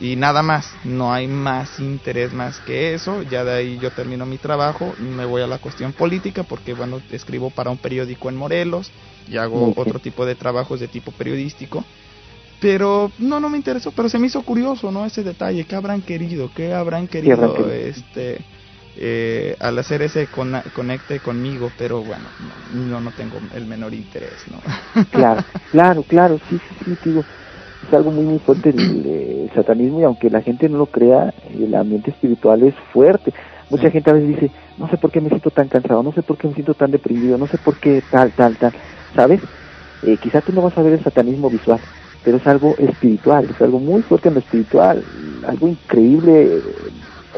y 0.00 0.16
nada 0.16 0.42
más, 0.42 0.70
no 0.84 1.12
hay 1.12 1.26
más 1.26 1.80
interés 1.80 2.32
más 2.32 2.60
que 2.60 2.94
eso, 2.94 3.22
ya 3.22 3.44
de 3.44 3.52
ahí 3.52 3.78
yo 3.78 3.90
termino 3.90 4.26
mi 4.26 4.38
trabajo, 4.38 4.94
me 4.98 5.24
voy 5.24 5.42
a 5.42 5.46
la 5.46 5.58
cuestión 5.58 5.92
política 5.92 6.44
porque, 6.44 6.74
bueno, 6.74 7.00
escribo 7.10 7.50
para 7.50 7.70
un 7.70 7.78
periódico 7.78 8.28
en 8.28 8.36
Morelos 8.36 8.92
y 9.28 9.36
hago 9.36 9.72
otro 9.76 9.98
tipo 9.98 10.24
de 10.24 10.34
trabajos 10.34 10.80
de 10.80 10.88
tipo 10.88 11.10
periodístico. 11.12 11.84
Pero 12.60 13.12
no, 13.18 13.38
no 13.38 13.48
me 13.48 13.56
interesó, 13.56 13.92
pero 13.92 14.08
se 14.08 14.18
me 14.18 14.26
hizo 14.26 14.42
curioso, 14.42 14.90
¿no? 14.90 15.06
Ese 15.06 15.22
detalle, 15.22 15.64
¿qué 15.64 15.76
habrán 15.76 16.02
querido? 16.02 16.50
¿Qué 16.54 16.74
habrán 16.74 17.06
querido, 17.06 17.70
este, 17.70 18.40
eh, 19.00 19.54
al 19.60 19.78
hacer 19.78 20.02
ese 20.02 20.26
conecte 20.26 21.20
conmigo, 21.20 21.70
pero 21.78 22.02
bueno, 22.02 22.24
no, 22.74 23.00
no 23.00 23.12
tengo 23.12 23.38
el 23.54 23.64
menor 23.64 23.94
interés, 23.94 24.44
¿no? 24.50 24.58
claro, 25.10 25.44
claro, 25.70 26.02
claro, 26.02 26.40
sí, 26.50 26.58
sí, 26.58 26.84
sí, 26.84 26.98
digo, 27.04 27.24
es 27.86 27.94
algo 27.94 28.10
muy, 28.10 28.24
muy 28.24 28.38
fuerte 28.40 28.70
el, 28.70 29.50
satanismo 29.54 30.00
y 30.00 30.04
aunque 30.04 30.30
la 30.30 30.42
gente 30.42 30.68
no 30.68 30.78
lo 30.78 30.86
crea, 30.86 31.32
el 31.56 31.74
ambiente 31.74 32.10
espiritual 32.10 32.62
es 32.62 32.74
fuerte. 32.92 33.32
Mucha 33.70 33.90
gente 33.90 34.10
a 34.10 34.14
veces 34.14 34.28
dice, 34.28 34.50
no 34.78 34.88
sé 34.88 34.96
por 34.96 35.10
qué 35.10 35.20
me 35.20 35.28
siento 35.28 35.50
tan 35.50 35.68
cansado, 35.68 36.02
no 36.02 36.12
sé 36.12 36.22
por 36.22 36.36
qué 36.36 36.48
me 36.48 36.54
siento 36.54 36.74
tan 36.74 36.90
deprimido, 36.90 37.38
no 37.38 37.46
sé 37.46 37.56
por 37.58 37.76
qué 37.78 38.02
tal, 38.10 38.32
tal, 38.32 38.56
tal, 38.56 38.72
¿sabes? 39.14 39.40
Eh, 40.02 40.16
quizás 40.20 40.44
tú 40.44 40.52
no 40.52 40.62
vas 40.62 40.76
a 40.76 40.82
ver 40.82 40.94
el 40.94 41.04
satanismo 41.04 41.50
visual, 41.50 41.80
pero 42.24 42.38
es 42.38 42.46
algo 42.46 42.74
espiritual, 42.78 43.48
es 43.48 43.60
algo 43.62 43.78
muy 43.78 44.02
fuerte 44.02 44.28
en 44.28 44.34
lo 44.34 44.40
espiritual, 44.40 45.04
algo 45.46 45.68
increíble 45.68 46.62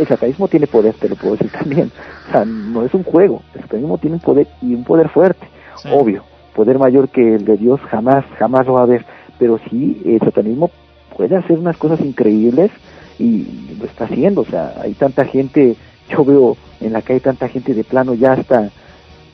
el 0.01 0.07
satanismo 0.07 0.49
tiene 0.49 0.67
poder, 0.67 0.95
te 0.95 1.09
lo 1.09 1.17
puedo 1.17 1.37
decir 1.37 1.51
también. 1.59 1.93
O 2.29 2.33
sea, 2.33 2.45
no 2.45 2.85
es 2.85 2.95
un 2.95 3.05
juego. 3.05 3.43
El 3.55 3.63
satanismo 3.63 3.99
tiene 3.99 4.17
un 4.17 4.23
poder 4.23 4.47
y 4.63 4.75
un 4.75 4.85
poder 4.85 5.09
fuerte, 5.09 5.47
obvio. 5.93 6.25
Poder 6.55 6.79
mayor 6.79 7.09
que 7.09 7.37
el 7.37 7.45
de 7.45 7.57
Dios 7.57 7.81
jamás, 7.83 8.25
jamás 8.39 8.67
lo 8.67 8.75
va 8.75 8.81
a 8.81 8.85
haber. 8.85 9.05
Pero 9.39 9.59
sí, 9.71 10.03
el 10.05 10.21
satanismo 10.21 10.71
puede 11.17 11.37
hacer 11.37 11.59
unas 11.59 11.77
cosas 11.77 12.01
increíbles 12.01 12.71
y 13.19 13.77
lo 13.79 13.85
está 13.85 14.05
haciendo. 14.05 14.43
O 14.43 14.45
sea, 14.45 14.75
hay 14.81 14.95
tanta 14.95 15.25
gente, 15.25 15.77
yo 16.09 16.25
veo 16.25 16.57
en 16.81 16.93
la 16.93 17.03
calle 17.03 17.21
tanta 17.21 17.49
gente 17.49 17.73
de 17.73 17.85
plano 17.85 18.15
ya 18.15 18.33
hasta 18.33 18.71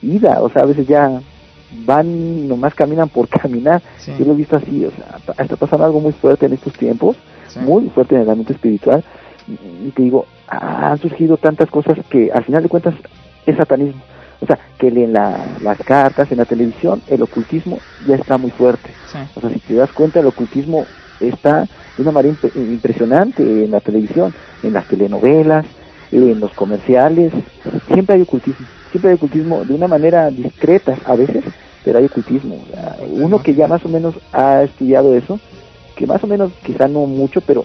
ida. 0.02 0.43
O 0.43 0.51
sea, 0.51 0.62
a 0.62 0.66
veces 0.66 0.86
ya 0.86 1.20
van, 1.84 2.47
nomás 2.48 2.74
caminan 2.74 3.09
por 3.09 3.28
caminar. 3.40 3.82
Yo 4.18 4.24
lo 4.24 4.32
he 4.32 4.36
visto 4.36 4.56
así. 4.56 4.84
O 4.84 4.90
sea, 4.90 5.44
está 5.44 5.56
pasando 5.56 5.86
algo 5.86 6.01
muy 6.01 6.12
fuerte 6.12 6.47
en 6.47 6.52
estos 6.52 6.74
tiempos, 6.74 7.16
muy 7.56 7.88
fuerte 7.88 8.14
en 8.14 8.20
el 8.20 8.30
ámbito 8.30 8.52
espiritual 8.52 9.02
te 9.94 10.02
digo, 10.02 10.27
han 10.48 10.98
surgido 10.98 11.36
tantas 11.36 11.70
cosas 11.70 11.98
que 12.09 12.31
al 12.32 12.44
final 12.44 12.62
de 12.62 12.68
cuentas 12.68 12.94
es 13.47 13.56
satanismo. 13.56 14.02
O 14.40 14.47
sea, 14.47 14.59
que 14.78 14.89
en 14.89 15.12
las 15.12 15.78
cartas, 15.85 16.31
en 16.31 16.39
la 16.39 16.44
televisión, 16.44 17.01
el 17.09 17.23
ocultismo 17.23 17.78
ya 18.06 18.16
está 18.16 18.36
muy 18.36 18.51
fuerte. 18.51 18.90
O 19.35 19.40
sea, 19.40 19.51
si 19.51 19.60
te 19.60 19.74
das 19.74 19.93
cuenta, 19.93 20.20
el 20.20 20.27
ocultismo 20.27 20.85
está 21.20 21.66
de 21.97 22.02
una 22.02 22.12
manera 22.12 22.36
impresionante 22.55 23.43
en 23.43 23.70
la 23.70 23.81
televisión, 23.81 24.35
en 24.62 24.74
las 24.74 24.86
telenovelas, 24.86 25.64
en 26.12 26.39
los 26.39 26.52
comerciales. 26.52 27.32
Siempre 27.93 28.16
hay 28.16 28.23
ocultismo. 28.23 28.66
Siempre 28.90 29.10
hay 29.10 29.16
ocultismo 29.16 29.64
de 29.64 29.74
una 29.74 29.89
manera 29.89 30.31
discreta 30.31 30.97
a 31.06 31.16
veces, 31.16 31.44
pero 31.85 31.98
hay 31.98 32.05
ocultismo. 32.05 32.59
uno 33.12 33.43
que 33.43 33.55
ya 33.55 33.66
más 33.66 33.85
o 33.85 33.89
menos 33.89 34.14
ha 34.32 34.62
estudiado 34.62 35.14
eso, 35.14 35.40
que 35.97 36.06
más 36.06 36.23
o 36.23 36.27
menos, 36.27 36.52
quizá 36.62 36.89
no 36.89 37.06
mucho, 37.06 37.40
pero 37.40 37.64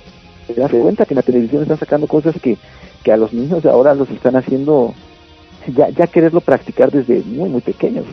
te 0.53 0.61
das 0.61 0.71
cuenta 0.71 1.05
que 1.05 1.13
en 1.13 1.17
la 1.17 1.23
televisión 1.23 1.61
están 1.61 1.77
sacando 1.77 2.07
cosas 2.07 2.35
que, 2.41 2.57
que 3.03 3.11
a 3.11 3.17
los 3.17 3.33
niños 3.33 3.63
de 3.63 3.69
ahora 3.69 3.93
los 3.95 4.09
están 4.09 4.35
haciendo 4.35 4.93
ya, 5.67 5.89
ya 5.89 6.07
quererlo 6.07 6.41
practicar 6.41 6.91
desde 6.91 7.21
muy, 7.23 7.49
muy 7.49 7.61
pequeños. 7.61 8.05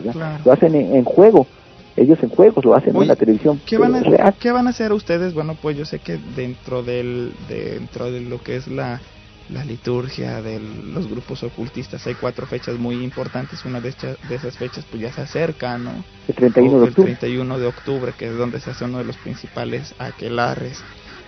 Lo 0.45 0.51
hacen 0.51 0.75
en, 0.75 1.03
juego. 1.03 1.47
Ellos 1.95 2.19
en 2.21 2.29
juegos 2.29 2.63
lo 2.63 2.75
hacen 2.75 2.95
en 2.95 3.07
la 3.07 3.15
televisión. 3.15 3.59
¿qué 3.65 3.77
van, 3.77 3.95
a, 3.95 4.31
¿Qué 4.33 4.51
van 4.51 4.67
a 4.67 4.69
hacer 4.69 4.93
ustedes? 4.93 5.33
Bueno, 5.33 5.57
pues 5.59 5.77
yo 5.77 5.85
sé 5.85 5.99
que 5.99 6.17
dentro, 6.35 6.83
del, 6.83 7.33
dentro 7.47 8.11
de 8.11 8.21
lo 8.21 8.41
que 8.41 8.55
es 8.55 8.67
la, 8.67 9.01
la 9.49 9.65
liturgia 9.65 10.41
de 10.41 10.59
los 10.59 11.09
grupos 11.09 11.43
ocultistas 11.43 12.05
hay 12.07 12.15
cuatro 12.15 12.45
fechas 12.45 12.77
muy 12.77 13.03
importantes. 13.03 13.65
Una 13.65 13.81
de, 13.81 13.93
de 14.29 14.35
esas 14.35 14.57
fechas 14.57 14.85
pues 14.89 15.01
ya 15.01 15.11
se 15.11 15.21
acerca, 15.21 15.77
¿no? 15.77 15.91
El 16.27 16.35
31 16.35 16.79
de 16.79 16.83
octubre. 16.89 17.11
El 17.11 17.17
31 17.17 17.59
de 17.59 17.67
octubre, 17.67 18.13
que 18.17 18.27
es 18.27 18.37
donde 18.37 18.59
se 18.59 18.69
hace 18.69 18.85
uno 18.85 18.99
de 18.99 19.05
los 19.05 19.17
principales 19.17 19.95
aquelares. 19.97 20.83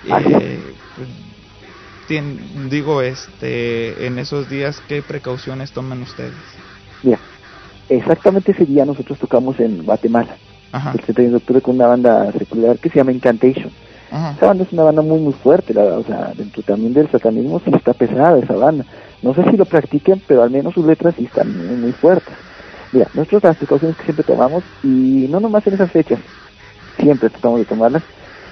Eh, 0.05 0.59
digo, 2.69 3.01
este, 3.01 4.05
en 4.05 4.19
esos 4.19 4.49
días, 4.49 4.81
¿qué 4.87 5.01
precauciones 5.01 5.71
toman 5.71 6.01
ustedes? 6.01 6.33
Mira, 7.03 7.19
exactamente 7.89 8.51
ese 8.51 8.65
día 8.65 8.85
nosotros 8.85 9.17
tocamos 9.19 9.59
en 9.59 9.83
Guatemala, 9.83 10.35
el 10.73 10.99
31 10.99 11.31
de 11.31 11.37
octubre 11.37 11.61
con 11.61 11.75
una 11.75 11.87
banda 11.87 12.31
secular 12.33 12.77
que 12.79 12.89
se 12.89 12.97
llama 12.97 13.11
Incantation. 13.11 13.71
Esa 14.07 14.47
banda 14.47 14.65
es 14.65 14.73
una 14.73 14.83
banda 14.83 15.01
muy 15.01 15.19
muy 15.19 15.33
fuerte, 15.33 15.77
o 15.77 16.03
sea, 16.03 16.33
dentro 16.35 16.61
también 16.63 16.93
del 16.93 17.09
satanismo 17.09 17.61
sí 17.63 17.71
está 17.73 17.93
pesada 17.93 18.39
esa 18.39 18.55
banda. 18.55 18.85
No 19.21 19.33
sé 19.33 19.43
si 19.49 19.55
lo 19.55 19.65
practiquen, 19.65 20.21
pero 20.27 20.43
al 20.43 20.49
menos 20.49 20.73
sus 20.73 20.85
letras 20.85 21.15
sí 21.17 21.25
están 21.25 21.55
muy, 21.55 21.77
muy 21.77 21.91
fuertes. 21.93 22.33
Mira, 22.91 23.07
nosotros 23.13 23.43
las 23.43 23.55
precauciones 23.55 23.95
que 23.95 24.03
siempre 24.03 24.25
tomamos, 24.25 24.63
y 24.83 25.27
no 25.29 25.39
nomás 25.39 25.65
en 25.67 25.75
esas 25.75 25.91
fechas, 25.91 26.19
siempre 26.99 27.29
tratamos 27.29 27.59
de 27.59 27.65
tomarlas, 27.65 28.03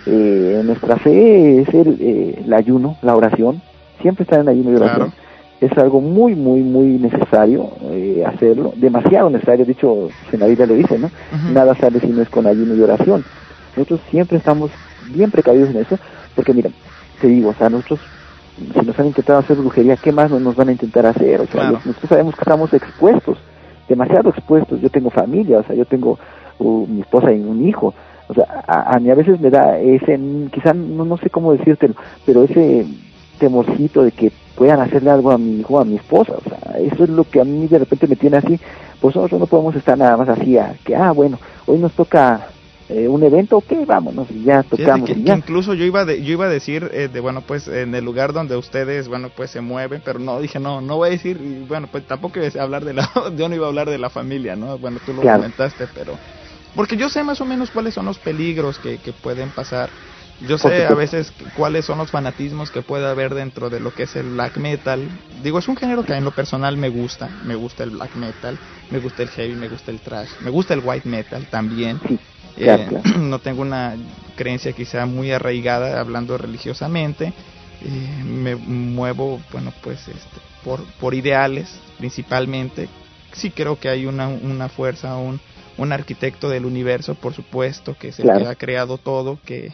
Eh, 0.05 0.61
nuestra 0.63 0.97
fe 0.97 1.61
es 1.61 1.69
el, 1.73 1.97
eh, 1.99 2.41
el 2.45 2.53
ayuno, 2.53 2.97
la 3.01 3.15
oración, 3.15 3.61
siempre 4.01 4.23
estar 4.23 4.39
en 4.39 4.49
ayuno 4.49 4.71
y 4.71 4.75
oración. 4.75 5.13
Es 5.61 5.77
algo 5.77 5.99
muy, 5.99 6.35
muy, 6.35 6.61
muy 6.61 6.97
necesario 6.97 7.69
eh, 7.91 8.23
hacerlo, 8.25 8.71
demasiado 8.77 9.29
necesario, 9.29 9.65
de 9.65 9.73
hecho, 9.73 10.09
en 10.31 10.39
la 10.39 10.47
Biblia 10.47 10.65
lo 10.65 10.75
dice, 10.75 10.97
¿no? 10.97 11.11
Nada 11.51 11.75
sale 11.75 11.99
si 11.99 12.07
no 12.07 12.21
es 12.21 12.29
con 12.29 12.47
ayuno 12.47 12.75
y 12.75 12.81
oración. 12.81 13.25
Nosotros 13.75 13.99
siempre 14.09 14.37
estamos 14.37 14.71
bien 15.13 15.31
precavidos 15.31 15.69
en 15.71 15.77
eso, 15.77 15.99
porque 16.33 16.53
mira, 16.53 16.69
te 17.19 17.27
digo, 17.27 17.49
o 17.49 17.53
sea, 17.53 17.69
nosotros, 17.69 17.99
si 18.73 18.85
nos 18.85 18.97
han 18.97 19.07
intentado 19.07 19.39
hacer 19.39 19.57
brujería, 19.57 19.97
¿qué 19.97 20.13
más 20.13 20.31
nos 20.31 20.55
van 20.55 20.69
a 20.69 20.71
intentar 20.71 21.05
hacer? 21.05 21.41
O 21.41 21.47
sea, 21.47 21.71
nosotros 21.71 22.07
sabemos 22.07 22.35
que 22.35 22.41
estamos 22.41 22.73
expuestos, 22.73 23.37
demasiado 23.89 24.29
expuestos. 24.29 24.79
Yo 24.79 24.89
tengo 24.89 25.09
familia, 25.09 25.59
o 25.59 25.63
sea, 25.63 25.75
yo 25.75 25.85
tengo 25.85 26.17
uh, 26.59 26.87
mi 26.87 27.01
esposa 27.01 27.33
y 27.33 27.39
un 27.41 27.67
hijo. 27.67 27.93
O 28.29 28.33
sea, 28.33 28.45
a, 28.67 28.95
a 28.95 28.99
mí 28.99 29.09
a 29.09 29.15
veces 29.15 29.39
me 29.41 29.49
da 29.49 29.77
ese, 29.79 30.17
quizá 30.51 30.73
no, 30.73 31.03
no 31.03 31.17
sé 31.17 31.29
cómo 31.29 31.51
decírtelo, 31.51 31.95
pero 32.25 32.43
ese 32.43 32.85
temorcito 33.39 34.03
de 34.03 34.11
que 34.11 34.31
puedan 34.55 34.79
hacerle 34.79 35.09
algo 35.09 35.31
a 35.31 35.37
mi 35.37 35.59
hijo, 35.59 35.79
a 35.79 35.85
mi 35.85 35.95
esposa. 35.95 36.33
O 36.33 36.41
sea, 36.47 36.77
eso 36.79 37.03
es 37.05 37.09
lo 37.09 37.23
que 37.23 37.41
a 37.41 37.43
mí 37.45 37.67
de 37.67 37.79
repente 37.79 38.07
me 38.07 38.15
tiene 38.15 38.37
así. 38.37 38.59
Pues 39.01 39.15
nosotros 39.15 39.39
no 39.39 39.47
podemos 39.47 39.75
estar 39.75 39.97
nada 39.97 40.15
más 40.17 40.29
así, 40.29 40.57
a, 40.57 40.75
que, 40.83 40.95
ah, 40.95 41.11
bueno, 41.11 41.39
hoy 41.65 41.79
nos 41.79 41.93
toca 41.93 42.47
eh, 42.89 43.07
un 43.07 43.23
evento, 43.23 43.57
ok, 43.57 43.85
vámonos, 43.87 44.29
y 44.29 44.43
ya 44.43 44.61
tocamos. 44.63 45.09
Que, 45.09 45.15
y 45.17 45.23
ya. 45.23 45.35
incluso 45.37 45.73
yo 45.73 45.85
iba, 45.85 46.03
de, 46.03 46.21
yo 46.21 46.33
iba 46.33 46.45
a 46.47 46.49
decir, 46.49 46.89
eh, 46.93 47.07
de 47.07 47.19
bueno, 47.21 47.41
pues 47.41 47.67
en 47.69 47.95
el 47.95 48.03
lugar 48.03 48.33
donde 48.33 48.57
ustedes, 48.57 49.07
bueno, 49.07 49.29
pues 49.33 49.51
se 49.51 49.61
mueven, 49.61 50.01
pero 50.03 50.19
no, 50.19 50.39
dije, 50.41 50.59
no, 50.59 50.81
no 50.81 50.97
voy 50.97 51.07
a 51.07 51.11
decir, 51.11 51.39
y 51.41 51.65
bueno, 51.65 51.87
pues 51.89 52.03
tampoco 52.05 52.39
iba 52.39 52.59
a 52.59 52.63
hablar 52.63 52.83
de 52.83 52.93
la, 52.93 53.09
yo 53.37 53.47
no 53.47 53.55
iba 53.55 53.65
a 53.65 53.69
hablar 53.69 53.89
de 53.89 53.97
la 53.97 54.09
familia, 54.09 54.55
¿no? 54.57 54.77
Bueno, 54.77 54.99
tú 55.05 55.13
lo 55.13 55.21
Claro. 55.21 55.37
comentaste, 55.39 55.87
pero... 55.95 56.13
Porque 56.75 56.97
yo 56.97 57.09
sé 57.09 57.23
más 57.23 57.41
o 57.41 57.45
menos 57.45 57.71
cuáles 57.71 57.93
son 57.93 58.05
los 58.05 58.19
peligros 58.19 58.79
que, 58.79 58.99
que 58.99 59.13
pueden 59.13 59.49
pasar. 59.49 59.89
Yo 60.47 60.57
sé 60.57 60.85
a 60.85 60.93
veces 60.93 61.33
cuáles 61.57 61.85
son 61.85 61.97
los 61.97 62.11
fanatismos 62.11 62.71
que 62.71 62.81
puede 62.81 63.05
haber 63.05 63.33
dentro 63.33 63.69
de 63.69 63.81
lo 63.81 63.93
que 63.93 64.03
es 64.03 64.15
el 64.15 64.29
black 64.29 64.57
metal. 64.57 65.09
Digo, 65.43 65.59
es 65.59 65.67
un 65.67 65.75
género 65.75 66.05
que 66.05 66.13
en 66.13 66.23
lo 66.23 66.31
personal 66.31 66.77
me 66.77 66.87
gusta. 66.87 67.29
Me 67.43 67.55
gusta 67.55 67.83
el 67.83 67.89
black 67.89 68.15
metal, 68.15 68.57
me 68.89 68.99
gusta 68.99 69.23
el 69.23 69.29
heavy, 69.29 69.55
me 69.55 69.67
gusta 69.67 69.91
el 69.91 69.99
trash, 69.99 70.29
me 70.41 70.49
gusta 70.49 70.73
el 70.73 70.81
white 70.81 71.07
metal 71.07 71.45
también. 71.47 71.99
Eh, 72.55 72.89
no 73.17 73.39
tengo 73.39 73.61
una 73.61 73.95
creencia 74.37 74.71
quizá 74.71 75.05
muy 75.05 75.31
arraigada 75.31 75.99
hablando 75.99 76.37
religiosamente. 76.37 77.33
Eh, 77.81 78.23
me 78.23 78.55
muevo, 78.55 79.41
bueno, 79.51 79.73
pues 79.81 80.07
este, 80.07 80.39
por, 80.63 80.83
por 81.01 81.15
ideales 81.15 81.67
principalmente. 81.97 82.87
Sí 83.33 83.51
creo 83.51 83.77
que 83.77 83.89
hay 83.89 84.05
una, 84.05 84.29
una 84.29 84.69
fuerza, 84.69 85.17
un, 85.17 85.39
un 85.79 85.93
arquitecto 85.93 86.49
del 86.49 86.65
universo, 86.65 87.15
por 87.15 87.33
supuesto, 87.33 87.95
que 87.97 88.09
es 88.09 88.19
el 88.19 88.25
Claro. 88.25 88.39
que 88.41 88.47
ha 88.47 88.55
creado 88.55 88.97
todo, 88.97 89.39
que, 89.45 89.71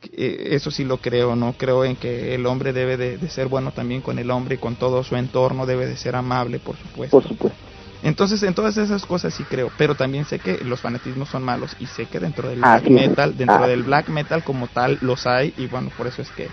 que, 0.00 0.54
eso 0.54 0.70
sí 0.70 0.84
lo 0.84 0.98
creo, 0.98 1.36
¿no? 1.36 1.54
Creo 1.58 1.84
en 1.84 1.96
que 1.96 2.34
el 2.34 2.46
hombre 2.46 2.72
debe 2.72 2.96
de, 2.96 3.18
de 3.18 3.28
ser 3.28 3.48
bueno 3.48 3.72
también 3.72 4.00
con 4.00 4.18
el 4.18 4.30
hombre 4.30 4.54
y 4.54 4.58
con 4.58 4.76
todo 4.76 5.02
su 5.04 5.16
entorno, 5.16 5.66
debe 5.66 5.86
de 5.86 5.96
ser 5.96 6.16
amable, 6.16 6.60
por 6.60 6.76
supuesto. 6.76 7.18
Por 7.20 7.28
supuesto. 7.28 7.58
Entonces, 8.02 8.42
en 8.44 8.54
todas 8.54 8.76
esas 8.78 9.04
cosas 9.04 9.34
sí 9.34 9.44
creo, 9.44 9.70
pero 9.76 9.94
también 9.94 10.24
sé 10.24 10.38
que 10.38 10.64
los 10.64 10.80
fanatismos 10.80 11.28
son 11.28 11.42
malos 11.42 11.76
y 11.80 11.86
sé 11.86 12.06
que 12.06 12.18
dentro 12.18 12.48
del 12.48 12.60
black 12.60 12.88
metal, 12.88 13.36
dentro 13.36 13.62
Ah. 13.64 13.66
del 13.66 13.82
black 13.82 14.08
metal 14.08 14.42
como 14.42 14.68
tal 14.68 14.98
los 15.02 15.26
hay 15.26 15.52
y 15.58 15.66
bueno, 15.66 15.90
por 15.96 16.06
eso 16.06 16.22
es 16.22 16.30
que, 16.30 16.48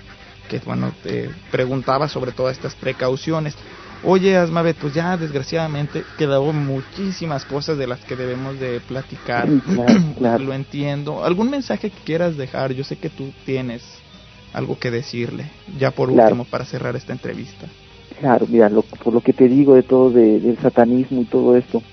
que 0.50 0.60
bueno, 0.66 0.92
te 1.04 1.30
preguntaba 1.52 2.10
sobre 2.10 2.34
todas 2.34 2.58
estas 2.58 2.76
precauciones. 2.76 3.56
Oye, 4.04 4.38
Asmabet, 4.38 4.78
pues 4.78 4.94
ya 4.94 5.18
desgraciadamente 5.18 6.06
quedaron 6.18 6.56
muchísimas 6.66 7.46
cosas 7.46 7.78
de 7.78 7.88
las 7.88 8.00
que 8.06 8.16
debemos 8.16 8.60
de 8.60 8.80
platicar. 8.80 9.50
Claro, 9.74 9.94
claro. 10.18 10.44
Lo 10.44 10.54
entiendo. 10.54 11.24
¿Algún 11.24 11.50
mensaje 11.50 11.90
que 11.90 12.00
quieras 12.04 12.38
dejar? 12.38 12.74
Yo 12.74 12.84
sé 12.84 12.98
que 12.98 13.10
tú 13.10 13.32
tienes 13.46 13.84
algo 14.54 14.78
que 14.80 14.92
decirle, 14.92 15.46
ya 15.78 15.92
por 15.92 16.10
Claro. 16.12 16.24
último, 16.36 16.46
para 16.46 16.66
cerrar 16.66 16.96
esta 16.96 17.14
entrevista. 17.14 17.68
Claro, 18.20 18.48
mira, 18.50 18.70
lo- 18.70 18.82
por 18.84 19.14
lo 19.14 19.22
que 19.22 19.34
te 19.34 19.48
digo 19.48 19.76
de 19.76 19.84
todo 19.84 20.10
de- 20.10 20.40
del 20.40 20.58
satanismo 20.60 21.22
y 21.22 21.26
todo 21.26 21.56
esto, 21.56 21.84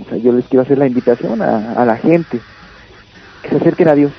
o 0.00 0.08
sea, 0.08 0.18
yo 0.18 0.32
les 0.32 0.46
quiero 0.46 0.62
hacer 0.62 0.78
la 0.78 0.86
invitación 0.86 1.40
a, 1.42 1.72
a 1.74 1.84
la 1.84 1.96
gente 1.96 2.40
que 3.42 3.48
se 3.50 3.56
acerquen 3.56 3.88
a 3.88 3.94
Dios. 3.94 4.12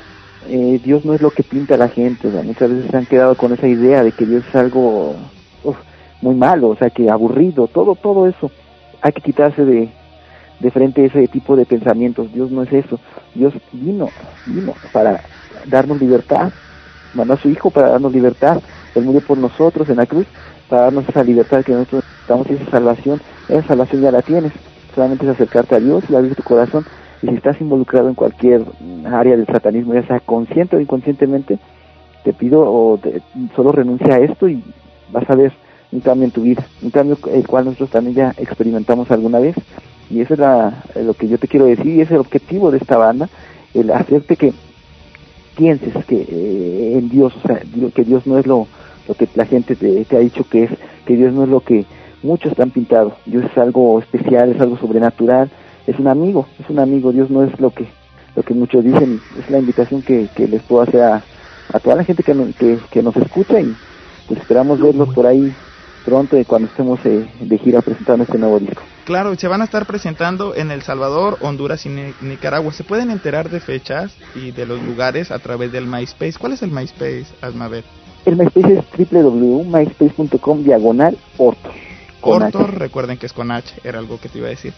Eh, 0.47 0.79
Dios 0.83 1.03
no 1.03 1.13
es 1.13 1.21
lo 1.21 1.31
que 1.31 1.43
pinta 1.43 1.75
la 1.77 1.89
gente, 1.89 2.27
o 2.27 2.31
sea, 2.31 2.41
muchas 2.43 2.69
veces 2.69 2.89
se 2.89 2.97
han 2.97 3.05
quedado 3.05 3.35
con 3.35 3.53
esa 3.53 3.67
idea 3.67 4.03
de 4.03 4.13
que 4.13 4.25
Dios 4.25 4.43
es 4.47 4.55
algo 4.55 5.17
muy 6.21 6.35
malo, 6.35 6.69
o 6.69 6.75
sea, 6.75 6.89
que 6.89 7.09
aburrido, 7.09 7.67
todo, 7.67 7.95
todo 7.95 8.27
eso. 8.27 8.51
Hay 9.01 9.11
que 9.13 9.21
quitarse 9.21 9.63
de, 9.63 9.89
de 10.59 10.71
frente 10.71 11.05
ese 11.05 11.27
tipo 11.27 11.55
de 11.55 11.65
pensamientos. 11.65 12.31
Dios 12.33 12.51
no 12.51 12.63
es 12.63 12.73
eso. 12.73 12.99
Dios 13.33 13.53
vino, 13.71 14.09
vino 14.45 14.73
para 14.91 15.21
darnos 15.65 15.99
libertad, 15.99 16.51
mandó 17.13 17.33
a 17.33 17.37
su 17.37 17.49
Hijo 17.49 17.69
para 17.71 17.89
darnos 17.89 18.11
libertad. 18.11 18.61
Él 18.95 19.03
murió 19.03 19.21
por 19.21 19.37
nosotros 19.37 19.87
en 19.89 19.97
la 19.97 20.05
cruz 20.05 20.25
para 20.67 20.83
darnos 20.83 21.07
esa 21.07 21.23
libertad 21.23 21.63
que 21.63 21.71
nosotros 21.73 22.03
necesitamos 22.03 22.47
y 22.49 22.53
esa 22.55 22.71
salvación. 22.71 23.21
Esa 23.47 23.67
salvación 23.67 24.01
ya 24.01 24.11
la 24.11 24.21
tienes. 24.21 24.51
Solamente 24.93 25.25
es 25.25 25.31
acercarte 25.31 25.75
a 25.75 25.79
Dios 25.79 26.03
y 26.09 26.15
abrir 26.15 26.35
tu 26.35 26.43
corazón. 26.43 26.85
Y 27.21 27.27
si 27.27 27.35
estás 27.35 27.59
involucrado 27.61 28.09
en 28.09 28.15
cualquier 28.15 28.63
área 29.05 29.35
del 29.37 29.45
satanismo, 29.45 29.93
ya 29.93 30.03
sea 30.07 30.19
consciente 30.19 30.75
o 30.75 30.79
inconscientemente, 30.79 31.59
te 32.23 32.33
pido 32.33 32.61
o 32.61 32.97
te- 32.97 33.21
solo 33.55 33.71
renuncia 33.71 34.15
a 34.15 34.19
esto 34.19 34.47
y 34.49 34.63
vas 35.11 35.29
a 35.29 35.35
ver 35.35 35.51
un 35.91 35.99
cambio 36.01 36.25
en 36.25 36.31
tu 36.31 36.41
vida. 36.41 36.65
Un 36.81 36.91
cambio 36.91 37.17
el 37.33 37.47
cual 37.47 37.65
nosotros 37.65 37.89
también 37.89 38.15
ya 38.15 38.33
experimentamos 38.37 39.09
alguna 39.11 39.39
vez. 39.39 39.55
Y 40.09 40.21
eso 40.21 40.33
es 40.33 40.39
la- 40.39 40.83
lo 40.95 41.13
que 41.13 41.27
yo 41.27 41.37
te 41.37 41.47
quiero 41.47 41.65
decir 41.65 41.87
y 41.87 42.01
es 42.01 42.09
el 42.11 42.17
objetivo 42.17 42.71
de 42.71 42.77
esta 42.79 42.97
banda, 42.97 43.29
el 43.73 43.91
hacerte 43.91 44.35
que 44.35 44.53
pienses 45.55 45.93
que 46.05 46.25
eh, 46.29 46.97
en 46.97 47.09
Dios, 47.09 47.33
o 47.43 47.47
sea, 47.47 47.61
que 47.93 48.03
Dios 48.03 48.25
no 48.25 48.37
es 48.37 48.47
lo, 48.47 48.67
lo 49.07 49.13
que 49.15 49.27
la 49.35 49.45
gente 49.45 49.75
te, 49.75 50.05
ha 50.15 50.19
dicho 50.19 50.45
que 50.49 50.63
es, 50.63 50.71
que 51.05 51.15
Dios 51.15 51.33
no 51.33 51.43
es 51.43 51.49
lo 51.49 51.59
que 51.61 51.85
muchos 52.23 52.55
te 52.55 52.63
han 52.63 52.71
pintado. 52.71 53.13
Dios 53.25 53.43
es 53.51 53.57
algo 53.57 53.99
especial, 53.99 54.51
es 54.51 54.61
algo 54.61 54.77
sobrenatural, 54.77 55.49
es 55.87 55.99
un 55.99 56.07
amigo, 56.07 56.47
es 56.59 56.69
un 56.69 56.79
amigo. 56.79 57.11
Dios 57.11 57.29
no 57.29 57.43
es 57.43 57.59
lo 57.59 57.71
que 57.71 57.85
lo 58.35 58.43
que 58.43 58.53
muchos 58.53 58.83
dicen. 58.83 59.19
Es 59.39 59.49
la 59.49 59.59
invitación 59.59 60.01
que, 60.01 60.27
que 60.35 60.47
les 60.47 60.61
puedo 60.61 60.83
hacer 60.83 61.01
a, 61.01 61.23
a 61.73 61.79
toda 61.79 61.95
la 61.95 62.03
gente 62.03 62.23
que, 62.23 62.33
que, 62.57 62.77
que 62.91 63.03
nos 63.03 63.15
escucha 63.17 63.59
y 63.59 63.75
pues 64.27 64.39
esperamos 64.39 64.79
verlos 64.79 65.09
por 65.13 65.25
ahí 65.25 65.53
pronto 66.09 66.37
cuando 66.47 66.67
estemos 66.67 66.99
eh, 67.05 67.25
de 67.39 67.57
gira 67.57 67.81
presentando 67.81 68.23
este 68.23 68.37
nuevo 68.37 68.59
disco. 68.59 68.81
Claro, 69.05 69.35
se 69.35 69.47
van 69.47 69.61
a 69.61 69.65
estar 69.65 69.85
presentando 69.85 70.55
en 70.55 70.71
El 70.71 70.81
Salvador, 70.81 71.37
Honduras 71.41 71.85
y 71.85 71.89
Ni- 71.89 72.13
Nicaragua. 72.21 72.73
Se 72.73 72.83
pueden 72.83 73.11
enterar 73.11 73.49
de 73.49 73.59
fechas 73.59 74.11
y 74.35 74.51
de 74.51 74.65
los 74.65 74.81
lugares 74.83 75.31
a 75.31 75.39
través 75.39 75.71
del 75.71 75.85
MySpace. 75.87 76.33
¿Cuál 76.39 76.53
es 76.53 76.61
el 76.63 76.71
MySpace, 76.71 77.25
Asmabet? 77.41 77.85
El 78.25 78.35
MySpace 78.35 78.79
es 78.79 79.11
www.myspace.com 79.11 80.63
diagonal 80.63 81.17
orto. 81.37 81.69
Con 82.21 82.39
Corto, 82.41 82.59
H. 82.59 82.71
recuerden 82.71 83.17
que 83.17 83.27
es 83.27 83.33
con 83.33 83.49
H, 83.51 83.73
era 83.83 83.97
algo 83.99 84.19
que 84.19 84.27
te 84.29 84.39
iba 84.39 84.47
a 84.47 84.51
decir. 84.51 84.73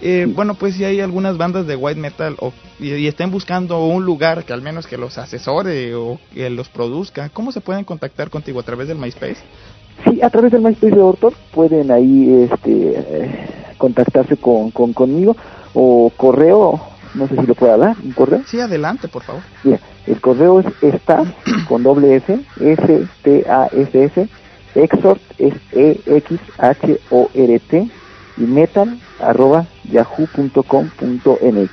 Eh, 0.00 0.26
Bueno, 0.28 0.54
pues 0.54 0.74
si 0.76 0.84
hay 0.84 1.00
algunas 1.00 1.36
bandas 1.36 1.66
de 1.66 1.74
white 1.76 1.98
metal 2.00 2.36
o, 2.38 2.52
y, 2.78 2.92
y 2.94 3.06
estén 3.08 3.30
buscando 3.30 3.84
un 3.84 4.04
lugar 4.04 4.44
que 4.44 4.52
al 4.52 4.62
menos 4.62 4.86
que 4.86 4.96
los 4.96 5.18
asesore 5.18 5.94
o 5.96 6.20
que 6.32 6.48
los 6.50 6.68
produzca, 6.68 7.30
¿cómo 7.30 7.50
se 7.52 7.60
pueden 7.60 7.84
contactar 7.84 8.30
contigo? 8.30 8.60
¿A 8.60 8.64
través 8.64 8.86
del 8.88 8.98
MySpace? 8.98 9.38
Sí, 10.02 10.20
a 10.22 10.30
través 10.30 10.52
del 10.52 10.62
MySpace 10.62 10.94
de 10.94 11.02
Ortor 11.02 11.34
pueden 11.52 11.90
ahí 11.90 12.48
este, 12.50 12.94
eh, 12.96 13.46
contactarse 13.78 14.36
con, 14.36 14.70
con 14.70 14.92
conmigo 14.92 15.36
o 15.72 16.10
correo, 16.16 16.80
no 17.14 17.28
sé 17.28 17.36
si 17.36 17.46
lo 17.46 17.54
pueda 17.54 17.76
dar, 17.76 17.96
un 18.02 18.12
correo. 18.12 18.42
Sí, 18.46 18.60
adelante, 18.60 19.08
por 19.08 19.22
favor. 19.22 19.42
Mira, 19.62 19.78
el 20.06 20.20
correo 20.20 20.60
es 20.60 20.66
staff 20.82 21.28
con 21.68 21.82
doble 21.82 22.16
S, 22.16 22.40
S 22.60 23.08
T 23.22 23.44
A 23.48 23.66
S 23.66 24.04
S, 24.04 24.28
exhort 24.74 25.22
es 25.38 25.54
E 25.72 26.00
X 26.06 26.38
H 26.58 27.00
O 27.10 27.30
R 27.32 27.58
T 27.60 27.88
y 28.36 28.40
metal 28.42 28.98
arroba 29.20 29.66
yahoo.com.mx. 29.90 31.70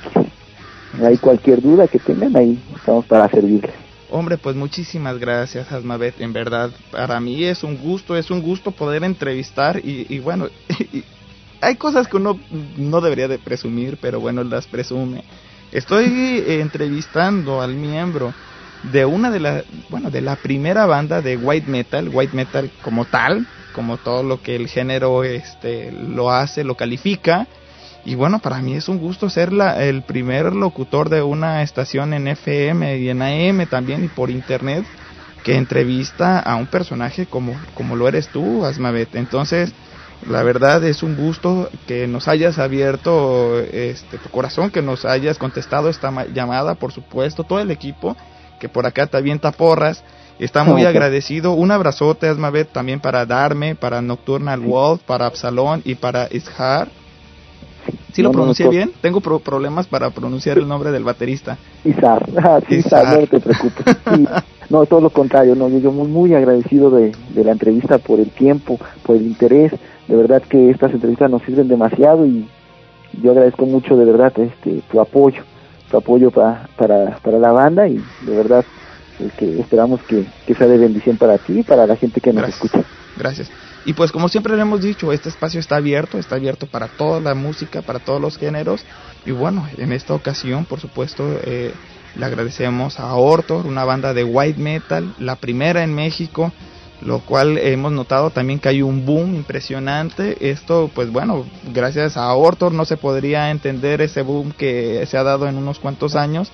Hay 1.02 1.16
cualquier 1.18 1.62
duda 1.62 1.88
que 1.88 1.98
tengan 1.98 2.36
ahí, 2.36 2.62
estamos 2.76 3.06
para 3.06 3.28
servirles. 3.28 3.81
Hombre, 4.14 4.36
pues 4.36 4.54
muchísimas 4.54 5.18
gracias, 5.18 5.72
Asmabet. 5.72 6.20
En 6.20 6.34
verdad, 6.34 6.70
para 6.90 7.18
mí 7.18 7.44
es 7.44 7.64
un 7.64 7.78
gusto, 7.78 8.14
es 8.14 8.30
un 8.30 8.42
gusto 8.42 8.70
poder 8.70 9.04
entrevistar 9.04 9.80
y, 9.82 10.06
y 10.06 10.18
bueno, 10.18 10.48
y 10.92 11.02
hay 11.62 11.76
cosas 11.76 12.08
que 12.08 12.18
uno 12.18 12.38
no 12.76 13.00
debería 13.00 13.26
de 13.26 13.38
presumir, 13.38 13.96
pero 14.02 14.20
bueno, 14.20 14.44
las 14.44 14.66
presume. 14.66 15.24
Estoy 15.72 16.44
entrevistando 16.46 17.62
al 17.62 17.74
miembro 17.74 18.34
de 18.92 19.06
una 19.06 19.30
de 19.30 19.40
la, 19.40 19.64
bueno, 19.88 20.10
de 20.10 20.20
la 20.20 20.36
primera 20.36 20.84
banda 20.84 21.22
de 21.22 21.38
white 21.38 21.70
metal, 21.70 22.10
white 22.12 22.36
metal 22.36 22.70
como 22.82 23.06
tal, 23.06 23.46
como 23.72 23.96
todo 23.96 24.22
lo 24.22 24.42
que 24.42 24.56
el 24.56 24.68
género 24.68 25.24
este 25.24 25.90
lo 25.90 26.30
hace, 26.30 26.64
lo 26.64 26.74
califica. 26.74 27.46
Y 28.04 28.14
bueno, 28.16 28.40
para 28.40 28.58
mí 28.60 28.74
es 28.74 28.88
un 28.88 28.98
gusto 28.98 29.30
ser 29.30 29.52
la, 29.52 29.82
el 29.84 30.02
primer 30.02 30.54
locutor 30.54 31.08
de 31.08 31.22
una 31.22 31.62
estación 31.62 32.12
en 32.14 32.26
FM 32.28 32.98
y 32.98 33.08
en 33.08 33.22
AM 33.22 33.66
también 33.66 34.04
y 34.04 34.08
por 34.08 34.30
internet 34.30 34.84
que 35.44 35.56
entrevista 35.56 36.38
a 36.40 36.56
un 36.56 36.66
personaje 36.66 37.26
como, 37.26 37.54
como 37.74 37.94
lo 37.96 38.08
eres 38.08 38.28
tú, 38.28 38.64
Asmabet. 38.64 39.14
Entonces, 39.14 39.72
la 40.28 40.42
verdad 40.42 40.82
es 40.84 41.02
un 41.02 41.16
gusto 41.16 41.68
que 41.86 42.06
nos 42.06 42.28
hayas 42.28 42.58
abierto 42.58 43.58
este, 43.60 44.18
tu 44.18 44.28
corazón, 44.30 44.70
que 44.70 44.82
nos 44.82 45.04
hayas 45.04 45.38
contestado 45.38 45.88
esta 45.88 46.10
ma- 46.10 46.26
llamada, 46.26 46.74
por 46.76 46.92
supuesto, 46.92 47.44
todo 47.44 47.60
el 47.60 47.70
equipo 47.70 48.16
que 48.60 48.68
por 48.68 48.86
acá 48.86 49.06
te 49.08 49.16
avienta 49.16 49.50
porras. 49.52 50.04
Está 50.38 50.62
muy 50.64 50.82
agradecido. 50.88 51.52
Un 51.52 51.70
abrazote, 51.72 52.28
Asmavet, 52.28 52.72
también 52.72 53.00
para 53.00 53.26
Darme, 53.26 53.74
para 53.74 54.00
Nocturnal 54.02 54.60
Wolf, 54.60 55.02
para 55.02 55.26
Absalón 55.26 55.82
y 55.84 55.96
para 55.96 56.28
Ishar. 56.30 56.88
¿Sí 58.12 58.22
lo 58.22 58.30
pronuncié 58.30 58.68
bien? 58.68 58.90
Tengo 59.00 59.20
problemas 59.20 59.86
para 59.86 60.10
pronunciar 60.10 60.58
el 60.58 60.68
nombre 60.68 60.90
del 60.90 61.04
baterista. 61.04 61.58
Ah, 62.44 62.60
sí, 62.68 62.76
Ishar. 62.76 63.20
no 63.20 63.26
te 63.26 63.40
preocupes. 63.40 63.84
no, 64.70 64.86
todo 64.86 65.00
lo 65.00 65.10
contrario, 65.10 65.54
no, 65.54 65.68
yo 65.68 65.92
muy, 65.92 66.08
muy 66.08 66.34
agradecido 66.34 66.90
de, 66.90 67.12
de 67.30 67.44
la 67.44 67.52
entrevista 67.52 67.98
por 67.98 68.20
el 68.20 68.30
tiempo, 68.30 68.78
por 69.02 69.16
el 69.16 69.22
interés. 69.22 69.72
De 70.08 70.16
verdad 70.16 70.42
que 70.42 70.70
estas 70.70 70.92
entrevistas 70.92 71.30
nos 71.30 71.42
sirven 71.42 71.68
demasiado 71.68 72.26
y 72.26 72.46
yo 73.22 73.30
agradezco 73.32 73.66
mucho 73.66 73.96
de 73.96 74.04
verdad 74.04 74.32
este 74.38 74.80
tu 74.90 75.00
apoyo, 75.00 75.42
tu 75.90 75.96
apoyo 75.96 76.30
para, 76.30 76.68
para, 76.76 77.18
para 77.18 77.38
la 77.38 77.52
banda 77.52 77.88
y 77.88 78.02
de 78.22 78.36
verdad 78.36 78.64
que 79.38 79.60
esperamos 79.60 80.00
que, 80.02 80.26
sea 80.54 80.66
de 80.66 80.78
bendición 80.78 81.16
para 81.16 81.38
ti 81.38 81.60
y 81.60 81.62
para 81.62 81.86
la 81.86 81.96
gente 81.96 82.20
que 82.20 82.32
nos 82.32 82.48
escucha. 82.48 82.82
Gracias. 83.16 83.50
Y 83.84 83.94
pues 83.94 84.12
como 84.12 84.28
siempre 84.28 84.54
le 84.56 84.62
hemos 84.62 84.80
dicho, 84.80 85.12
este 85.12 85.28
espacio 85.28 85.60
está 85.60 85.76
abierto, 85.76 86.18
está 86.18 86.36
abierto 86.36 86.66
para 86.66 86.88
toda 86.88 87.20
la 87.20 87.34
música, 87.34 87.82
para 87.82 87.98
todos 87.98 88.20
los 88.20 88.38
géneros. 88.38 88.84
Y 89.26 89.32
bueno, 89.32 89.68
en 89.76 89.92
esta 89.92 90.14
ocasión, 90.14 90.64
por 90.64 90.80
supuesto, 90.80 91.24
eh, 91.44 91.72
le 92.14 92.24
agradecemos 92.24 93.00
a 93.00 93.14
Ortor, 93.14 93.66
una 93.66 93.84
banda 93.84 94.14
de 94.14 94.24
white 94.24 94.60
metal, 94.60 95.14
la 95.18 95.36
primera 95.36 95.82
en 95.82 95.94
México, 95.94 96.52
lo 97.00 97.20
cual 97.20 97.58
hemos 97.58 97.90
notado 97.90 98.30
también 98.30 98.60
que 98.60 98.68
hay 98.68 98.82
un 98.82 99.04
boom 99.04 99.34
impresionante. 99.34 100.50
Esto, 100.50 100.90
pues 100.94 101.10
bueno, 101.10 101.44
gracias 101.72 102.16
a 102.16 102.32
Ortor 102.34 102.72
no 102.72 102.84
se 102.84 102.96
podría 102.96 103.50
entender 103.50 104.00
ese 104.00 104.22
boom 104.22 104.52
que 104.52 105.04
se 105.06 105.18
ha 105.18 105.24
dado 105.24 105.48
en 105.48 105.56
unos 105.56 105.78
cuantos 105.80 106.14
años 106.14 106.52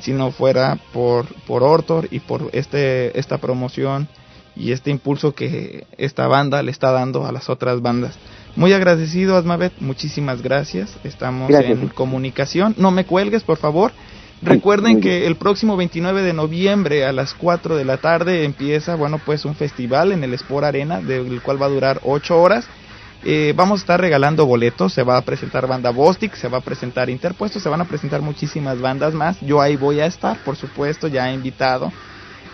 si 0.00 0.12
no 0.12 0.30
fuera 0.30 0.78
por, 0.92 1.26
por 1.44 1.62
Ortor 1.62 2.08
y 2.10 2.20
por 2.20 2.48
este, 2.52 3.18
esta 3.18 3.38
promoción 3.38 4.08
y 4.60 4.72
este 4.72 4.90
impulso 4.90 5.34
que 5.34 5.86
esta 5.96 6.26
banda 6.28 6.62
le 6.62 6.70
está 6.70 6.92
dando 6.92 7.26
a 7.26 7.32
las 7.32 7.48
otras 7.48 7.80
bandas. 7.80 8.18
Muy 8.56 8.72
agradecido, 8.72 9.36
Asmavet, 9.36 9.72
muchísimas 9.80 10.42
gracias. 10.42 10.96
Estamos 11.02 11.50
en 11.50 11.88
comunicación. 11.88 12.74
No 12.76 12.90
me 12.90 13.06
cuelgues, 13.06 13.42
por 13.42 13.56
favor. 13.56 13.92
Recuerden 14.42 15.00
que 15.00 15.26
el 15.26 15.36
próximo 15.36 15.76
29 15.76 16.22
de 16.22 16.32
noviembre 16.32 17.04
a 17.04 17.12
las 17.12 17.34
4 17.34 17.76
de 17.76 17.84
la 17.84 17.98
tarde 17.98 18.44
empieza, 18.44 18.96
bueno, 18.96 19.20
pues 19.24 19.44
un 19.44 19.54
festival 19.54 20.12
en 20.12 20.24
el 20.24 20.34
Sport 20.34 20.64
Arena, 20.64 21.00
del 21.00 21.40
cual 21.42 21.60
va 21.60 21.66
a 21.66 21.70
durar 21.70 22.00
8 22.04 22.40
horas. 22.40 22.66
Eh, 23.22 23.52
vamos 23.54 23.80
a 23.80 23.82
estar 23.82 24.00
regalando 24.00 24.46
boletos, 24.46 24.94
se 24.94 25.02
va 25.02 25.18
a 25.18 25.22
presentar 25.22 25.66
banda 25.66 25.90
Bostic, 25.90 26.34
se 26.34 26.48
va 26.48 26.58
a 26.58 26.62
presentar 26.62 27.10
Interpuesto, 27.10 27.60
se 27.60 27.68
van 27.68 27.82
a 27.82 27.84
presentar 27.84 28.22
muchísimas 28.22 28.80
bandas 28.80 29.12
más. 29.12 29.38
Yo 29.42 29.60
ahí 29.60 29.76
voy 29.76 30.00
a 30.00 30.06
estar, 30.06 30.38
por 30.42 30.56
supuesto, 30.56 31.06
ya 31.06 31.30
he 31.30 31.34
invitado. 31.34 31.92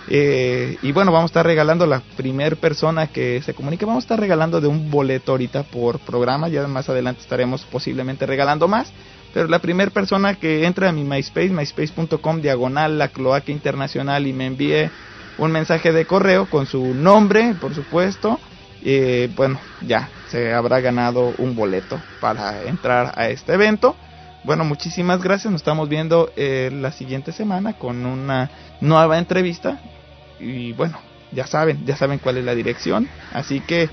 Eh, 0.09 0.79
y 0.83 0.93
bueno, 0.93 1.11
vamos 1.11 1.31
a 1.31 1.33
estar 1.33 1.47
regalando 1.47 1.87
la 1.87 2.01
primer 2.17 2.57
persona 2.57 3.09
que 3.09 3.43
se 3.43 3.55
comunique. 3.55 3.85
Vamos 3.85 4.05
a 4.05 4.07
estar 4.07 4.21
regalando 4.21 4.61
de 4.61 4.69
un 4.69 4.91
boleto 4.91 5.33
ahorita 5.33 5.65
por 5.65 5.99
programa. 5.99 6.49
Ya 6.49 6.67
más 6.69 6.89
adelante 6.89 7.23
estaremos 7.23 7.65
posiblemente 7.65 8.27
regalando 8.27 8.69
más. 8.69 8.93
Pero 9.35 9.49
la 9.49 9.59
primera 9.59 9.91
persona 9.91 10.35
que 10.35 10.65
entre 10.65 10.89
a 10.89 10.93
mi 10.93 11.05
MySpace, 11.05 11.51
myspace.com 11.51 12.41
diagonal 12.41 12.99
la 12.99 13.09
cloaca 13.09 13.53
internacional 13.53 14.27
y 14.27 14.33
me 14.33 14.47
envíe 14.47 14.91
un 15.39 15.53
mensaje 15.53 15.93
de 15.93 16.07
correo 16.07 16.49
con 16.49 16.67
su 16.67 16.95
nombre, 16.95 17.55
por 17.61 17.75
supuesto, 17.75 18.41
eh, 18.83 19.31
bueno, 19.37 19.61
ya 19.83 20.09
se 20.31 20.55
habrá 20.55 20.81
ganado 20.81 21.35
un 21.39 21.55
boleto 21.55 22.01
para 22.21 22.63
entrar 22.63 23.13
a 23.17 23.29
este 23.29 23.53
evento. 23.53 23.97
Bueno, 24.45 24.65
muchísimas 24.65 25.23
gracias. 25.23 25.51
Nos 25.51 25.61
estamos 25.61 25.89
viendo 25.89 26.31
eh, 26.37 26.71
la 26.73 26.93
siguiente 26.93 27.33
semana 27.33 27.75
con 27.75 28.07
una 28.07 28.51
nueva 28.81 29.19
entrevista. 29.19 29.81
Y 30.41 30.73
bueno, 30.73 30.99
ya 31.33 31.47
saben, 31.47 31.85
ya 31.87 31.97
saben 31.97 32.19
cuál 32.19 32.39
es 32.39 32.45
la 32.45 32.55
dirección. 32.55 33.09
Así 33.33 33.61
que 33.61 33.91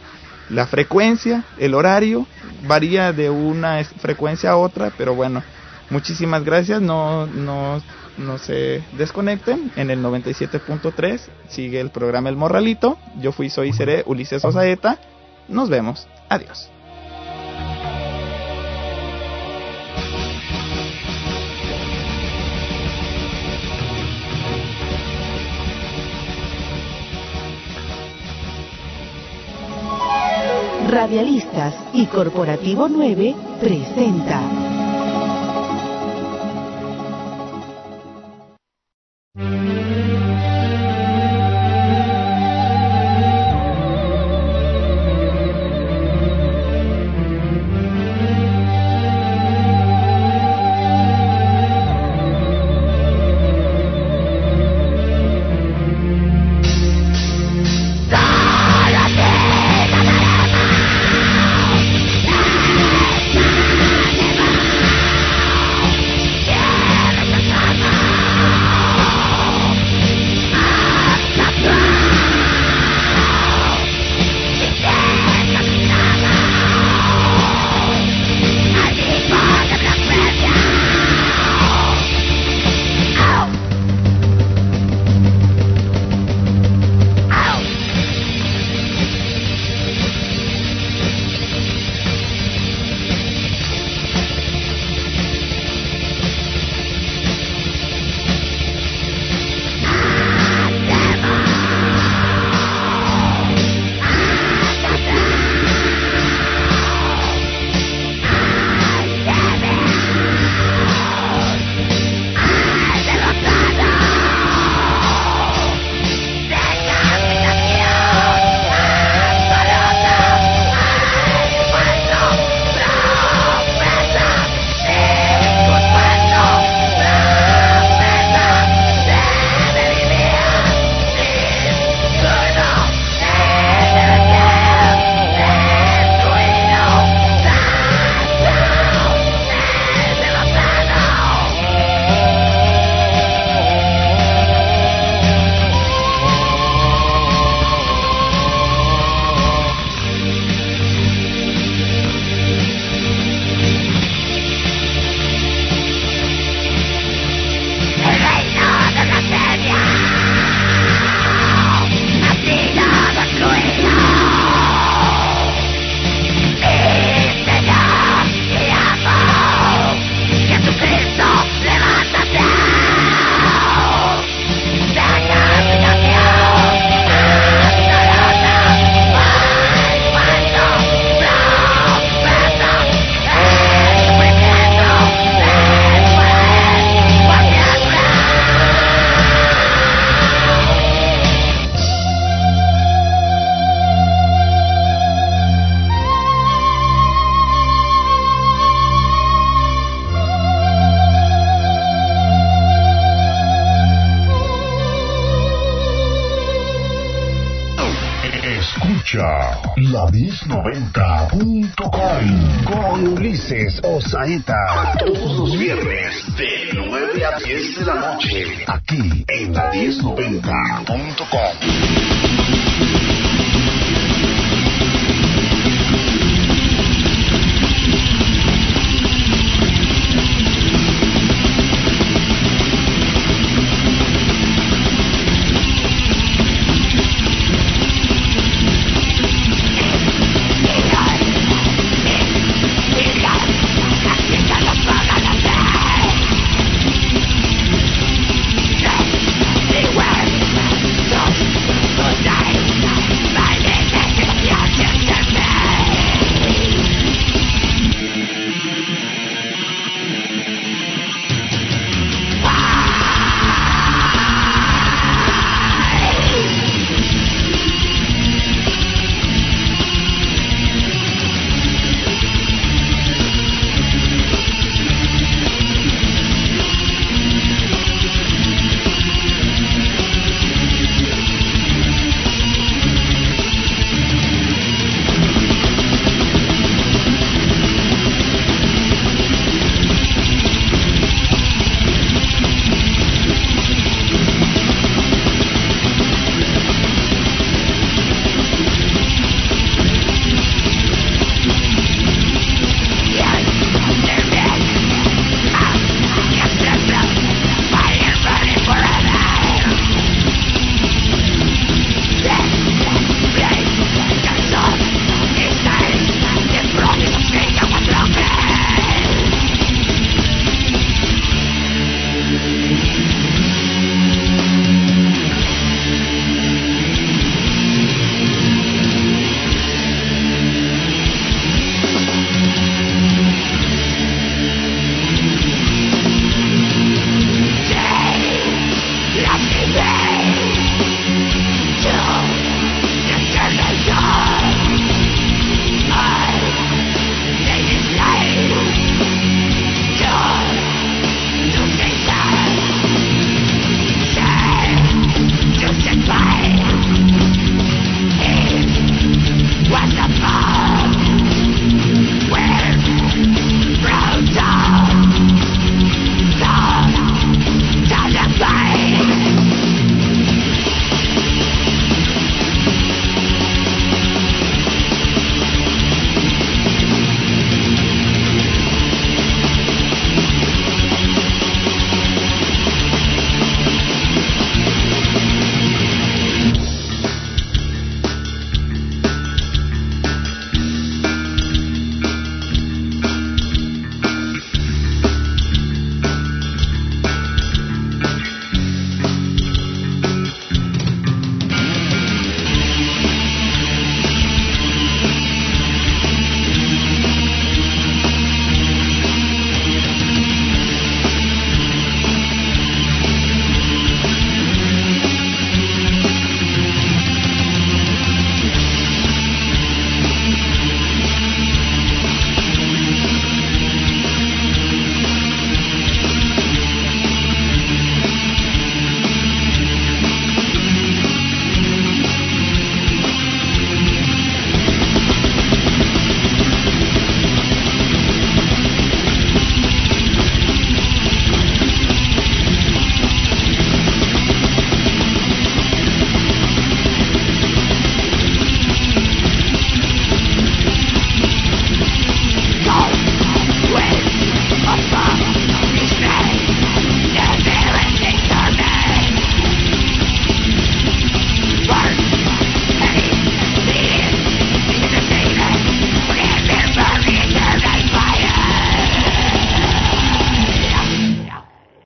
la 0.49 0.68
frecuencia, 0.68 1.44
el 1.57 1.74
horario, 1.74 2.28
varía 2.68 3.14
de 3.14 3.30
una 3.30 3.84
frecuencia 3.84 4.52
a 4.52 4.57
otra. 4.57 4.91
Pero 4.98 5.15
bueno, 5.15 5.44
muchísimas 5.90 6.44
gracias. 6.44 6.82
No, 6.82 7.26
no, 7.28 7.82
no 8.18 8.38
se 8.38 8.84
desconecten. 8.98 9.72
En 9.76 9.90
el 9.90 10.03
97.3 10.03 11.22
sigue 11.49 11.80
el 11.80 11.90
programa 11.90 12.30
El 12.30 12.36
Morralito. 12.36 12.98
Yo 13.20 13.32
fui, 13.32 13.49
soy 13.49 13.70
y 13.70 13.74
seré 13.74 14.03
Ulises 14.06 14.44
Osaeta. 14.44 14.99
Nos 15.48 15.70
vemos. 15.70 16.07
Adiós. 16.30 16.72
Radialistas 30.94 31.74
y 31.91 32.06
Corporativo 32.06 32.88
9 32.88 33.34
presenta. 33.60 34.72